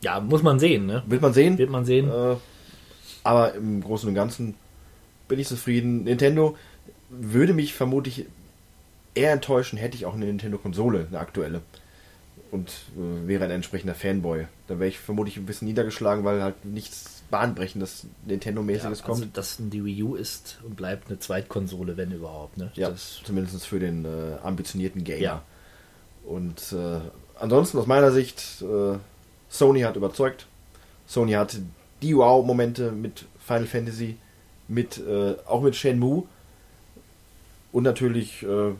[0.00, 1.02] Ja, muss man sehen, ne?
[1.06, 1.56] Wird man sehen.
[1.58, 2.10] Wird man sehen.
[2.10, 2.36] Äh,
[3.22, 4.54] aber im Großen und Ganzen
[5.28, 6.04] bin ich zufrieden.
[6.04, 6.56] Nintendo
[7.08, 8.26] würde mich vermutlich
[9.14, 11.62] eher enttäuschen, hätte ich auch eine Nintendo-Konsole, eine aktuelle.
[12.54, 14.46] Und äh, wäre ein entsprechender Fanboy.
[14.68, 19.18] Da wäre ich vermutlich ein bisschen niedergeschlagen, weil halt nichts bahnbrechendes Nintendo-mäßiges Ja, kommt.
[19.22, 22.70] also, dass die Wii U ist und bleibt eine Zweitkonsole, wenn überhaupt, ne?
[22.74, 25.20] Ja, Das, zumindest für den äh, ambitionierten Gamer.
[25.20, 25.42] Ja.
[26.24, 27.00] Und äh,
[27.40, 28.98] ansonsten aus meiner Sicht, äh,
[29.48, 30.46] Sony hat überzeugt.
[31.08, 31.56] Sony hat
[32.02, 34.16] die Wow-Momente mit Final Fantasy
[34.68, 36.22] mit äh, auch mit Shenmue
[37.72, 38.72] und natürlich äh,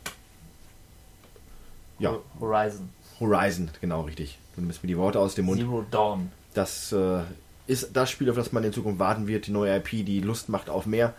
[1.98, 2.88] ja Horizon.
[3.20, 4.38] Horizon, genau richtig.
[4.54, 5.60] Du nimmst mir die Worte aus dem Mund.
[5.60, 6.30] Zero Dawn.
[6.54, 7.20] Das äh,
[7.66, 10.48] ist das Spiel, auf das man in Zukunft warten wird, die neue IP, die Lust
[10.48, 11.14] macht auf mehr.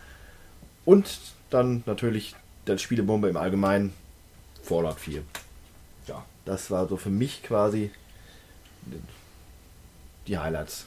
[0.84, 1.18] Und
[1.50, 2.34] dann natürlich
[2.66, 3.92] der Spielebombe im Allgemeinen,
[4.62, 5.22] Fallout 4.
[6.06, 7.90] Ja, das war so für mich quasi
[10.26, 10.86] die Highlights.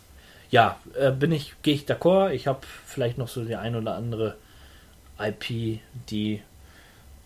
[0.51, 2.31] Ja, äh, bin ich, gehe ich d'accord.
[2.31, 4.35] Ich habe vielleicht noch so die ein oder andere
[5.19, 5.79] IP,
[6.09, 6.41] die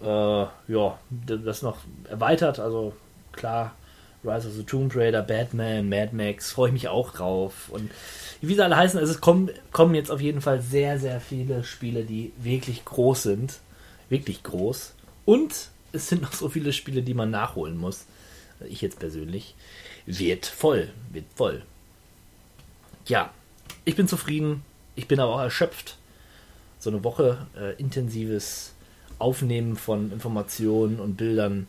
[0.02, 1.78] äh, ja, das noch
[2.10, 2.60] erweitert.
[2.60, 2.94] Also
[3.34, 3.76] klar,
[4.24, 7.70] Rise of the Tomb Raider, Batman, Mad Max, freue ich mich auch drauf.
[7.70, 7.92] Und
[8.42, 11.64] wie sie alle heißen, also es kommen, kommen jetzt auf jeden Fall sehr, sehr viele
[11.64, 13.60] Spiele, die wirklich groß sind.
[14.10, 14.94] Wirklich groß.
[15.26, 18.06] Und es sind noch so viele Spiele, die man nachholen muss.
[18.68, 19.56] Ich jetzt persönlich.
[20.06, 20.90] Wird voll.
[21.12, 21.64] Wird voll.
[23.06, 23.32] Ja,
[23.86, 24.64] ich bin zufrieden.
[24.96, 25.98] Ich bin aber auch erschöpft.
[26.80, 28.74] So eine Woche äh, intensives
[29.20, 31.68] Aufnehmen von Informationen und Bildern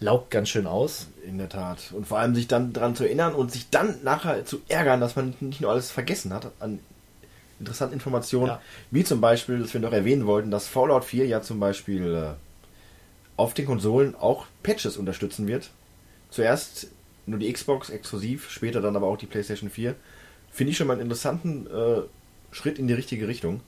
[0.00, 1.08] laugt ganz schön aus.
[1.24, 1.92] In der Tat.
[1.92, 5.14] Und vor allem sich dann daran zu erinnern und sich dann nachher zu ärgern, dass
[5.14, 6.80] man nicht nur alles vergessen hat an
[7.60, 8.46] interessanten Informationen.
[8.48, 8.62] Ja.
[8.90, 12.32] Wie zum Beispiel, dass wir noch erwähnen wollten, dass Fallout 4 ja zum Beispiel äh,
[13.36, 15.70] auf den Konsolen auch Patches unterstützen wird.
[16.30, 16.88] Zuerst
[17.26, 19.94] nur die Xbox exklusiv, später dann aber auch die PlayStation 4.
[20.50, 22.02] Finde ich schon mal einen interessanten äh,
[22.50, 23.60] Schritt in die richtige Richtung.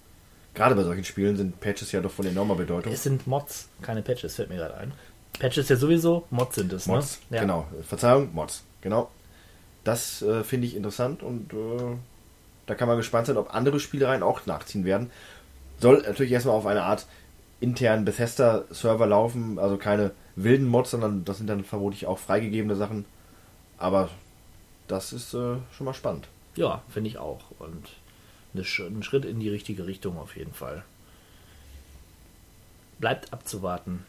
[0.54, 2.92] Gerade bei solchen Spielen sind Patches ja doch von enormer Bedeutung.
[2.92, 4.92] Es sind Mods, keine Patches, fällt mir gerade ein.
[5.38, 6.86] Patches ja sowieso, Mods sind es.
[6.86, 6.94] Ne?
[6.94, 7.36] Mods, ne?
[7.36, 7.42] ja.
[7.42, 7.66] genau.
[7.86, 9.10] Verzeihung, Mods, genau.
[9.84, 11.96] Das äh, finde ich interessant und äh,
[12.66, 15.10] da kann man gespannt sein, ob andere Spielereien auch nachziehen werden.
[15.80, 17.06] Soll natürlich erstmal auf eine Art
[17.60, 23.04] internen Bethesda-Server laufen, also keine wilden Mods, sondern das sind dann vermutlich auch freigegebene Sachen.
[23.78, 24.10] Aber
[24.88, 26.28] das ist äh, schon mal spannend.
[26.54, 27.40] Ja, finde ich auch.
[27.58, 27.88] Und
[28.54, 30.84] ein Schritt in die richtige Richtung auf jeden Fall.
[32.98, 34.04] Bleibt abzuwarten,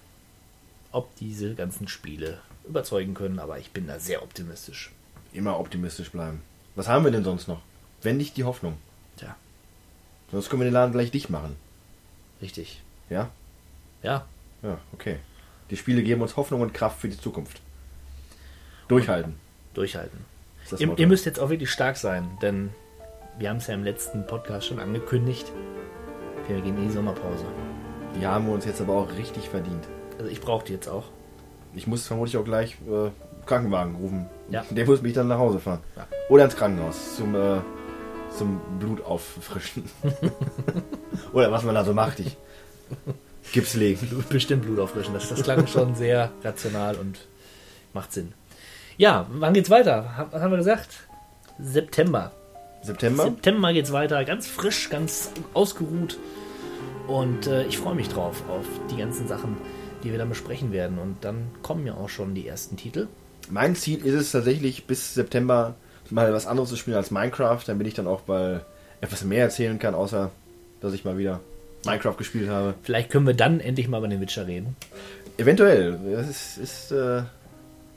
[0.93, 4.91] ob diese ganzen Spiele überzeugen können, aber ich bin da sehr optimistisch.
[5.33, 6.41] Immer optimistisch bleiben.
[6.75, 7.61] Was haben wir denn sonst noch?
[8.01, 8.77] Wenn nicht die Hoffnung.
[9.17, 9.35] Tja.
[10.31, 11.55] Sonst können wir den Laden gleich dicht machen.
[12.41, 12.81] Richtig.
[13.09, 13.29] Ja?
[14.01, 14.25] Ja.
[14.61, 15.17] Ja, okay.
[15.69, 17.61] Die Spiele geben uns Hoffnung und Kraft für die Zukunft.
[18.87, 19.35] Durchhalten.
[19.73, 20.25] Durchhalten.
[20.77, 22.69] Ihr, ihr, müsst jetzt auch wirklich stark sein, denn
[23.37, 25.51] wir haben es ja im letzten Podcast schon angekündigt.
[26.47, 27.45] Wir gehen in die Sommerpause.
[28.15, 29.87] Die haben wir uns jetzt aber auch richtig verdient.
[30.23, 31.03] Also ich brauche die jetzt auch.
[31.75, 33.09] Ich muss vermutlich auch gleich äh,
[33.45, 34.27] Krankenwagen rufen.
[34.49, 34.63] Ja.
[34.69, 35.79] Der muss mich dann nach Hause fahren.
[35.97, 36.07] Ja.
[36.29, 37.59] Oder ins Krankenhaus zum, äh,
[38.37, 39.83] zum Blut auffrischen.
[41.33, 42.21] Oder was man da so macht.
[42.21, 42.37] Ich
[43.51, 44.23] Gips legen.
[44.29, 45.13] Bestimmt Blut auffrischen.
[45.13, 47.19] Das, das klang schon sehr rational und
[47.91, 48.33] macht Sinn.
[48.95, 50.29] Ja, wann geht's weiter?
[50.31, 50.87] Was haben wir gesagt?
[51.59, 52.31] September.
[52.81, 53.23] September?
[53.23, 54.23] September geht's weiter.
[54.23, 56.17] Ganz frisch, ganz ausgeruht.
[57.07, 59.57] Und äh, ich freue mich drauf, auf die ganzen Sachen,
[60.03, 60.99] die wir dann besprechen werden.
[60.99, 63.07] Und dann kommen ja auch schon die ersten Titel.
[63.49, 65.75] Mein Ziel ist es tatsächlich, bis September
[66.09, 68.65] mal was anderes zu spielen als Minecraft, damit ich dann auch mal
[69.01, 70.31] etwas mehr erzählen kann, außer
[70.81, 71.39] dass ich mal wieder
[71.85, 72.75] Minecraft gespielt habe.
[72.83, 74.75] Vielleicht können wir dann endlich mal über den Witcher reden.
[75.37, 75.99] Eventuell.
[76.19, 77.23] Es ist, ist äh,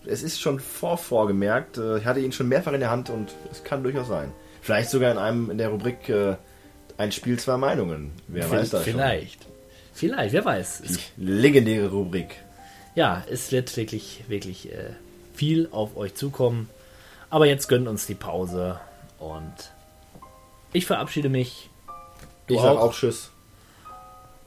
[0.07, 1.79] es ist schon vor vorgemerkt.
[1.79, 4.33] Äh, ich hatte ihn schon mehrfach in der Hand und es kann durchaus sein.
[4.63, 6.37] Vielleicht sogar in einem in der Rubrik äh,
[6.97, 8.13] ein Spiel zwei Meinungen.
[8.29, 9.43] Wer weiß das Vielleicht.
[9.43, 9.43] Schon.
[9.43, 9.46] Vielleicht,
[10.03, 10.83] wer weiß.
[10.83, 12.37] Die legendäre Rubrik.
[12.95, 14.91] Ja, es wird wirklich, wirklich äh,
[15.35, 16.69] viel auf euch zukommen.
[17.29, 18.81] Aber jetzt gönnt uns die Pause
[19.19, 19.53] und
[20.73, 21.71] ich verabschiede mich.
[22.47, 23.31] Du ich sag auch Tschüss.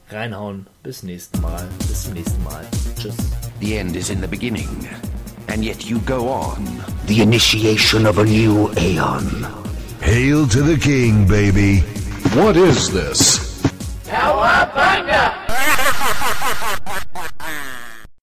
[0.10, 0.66] Reinhauen.
[0.82, 1.68] Bis nächsten Mal.
[1.88, 2.66] Bis zum nächsten Mal.
[3.00, 3.16] Tschüss.
[3.60, 4.88] The end is in the beginning.
[5.48, 6.66] And yet you go on.
[7.08, 9.46] The initiation of a new aeon.
[10.02, 11.84] Hail to the king, baby.
[12.34, 13.62] What is this?
[14.08, 14.59] Power!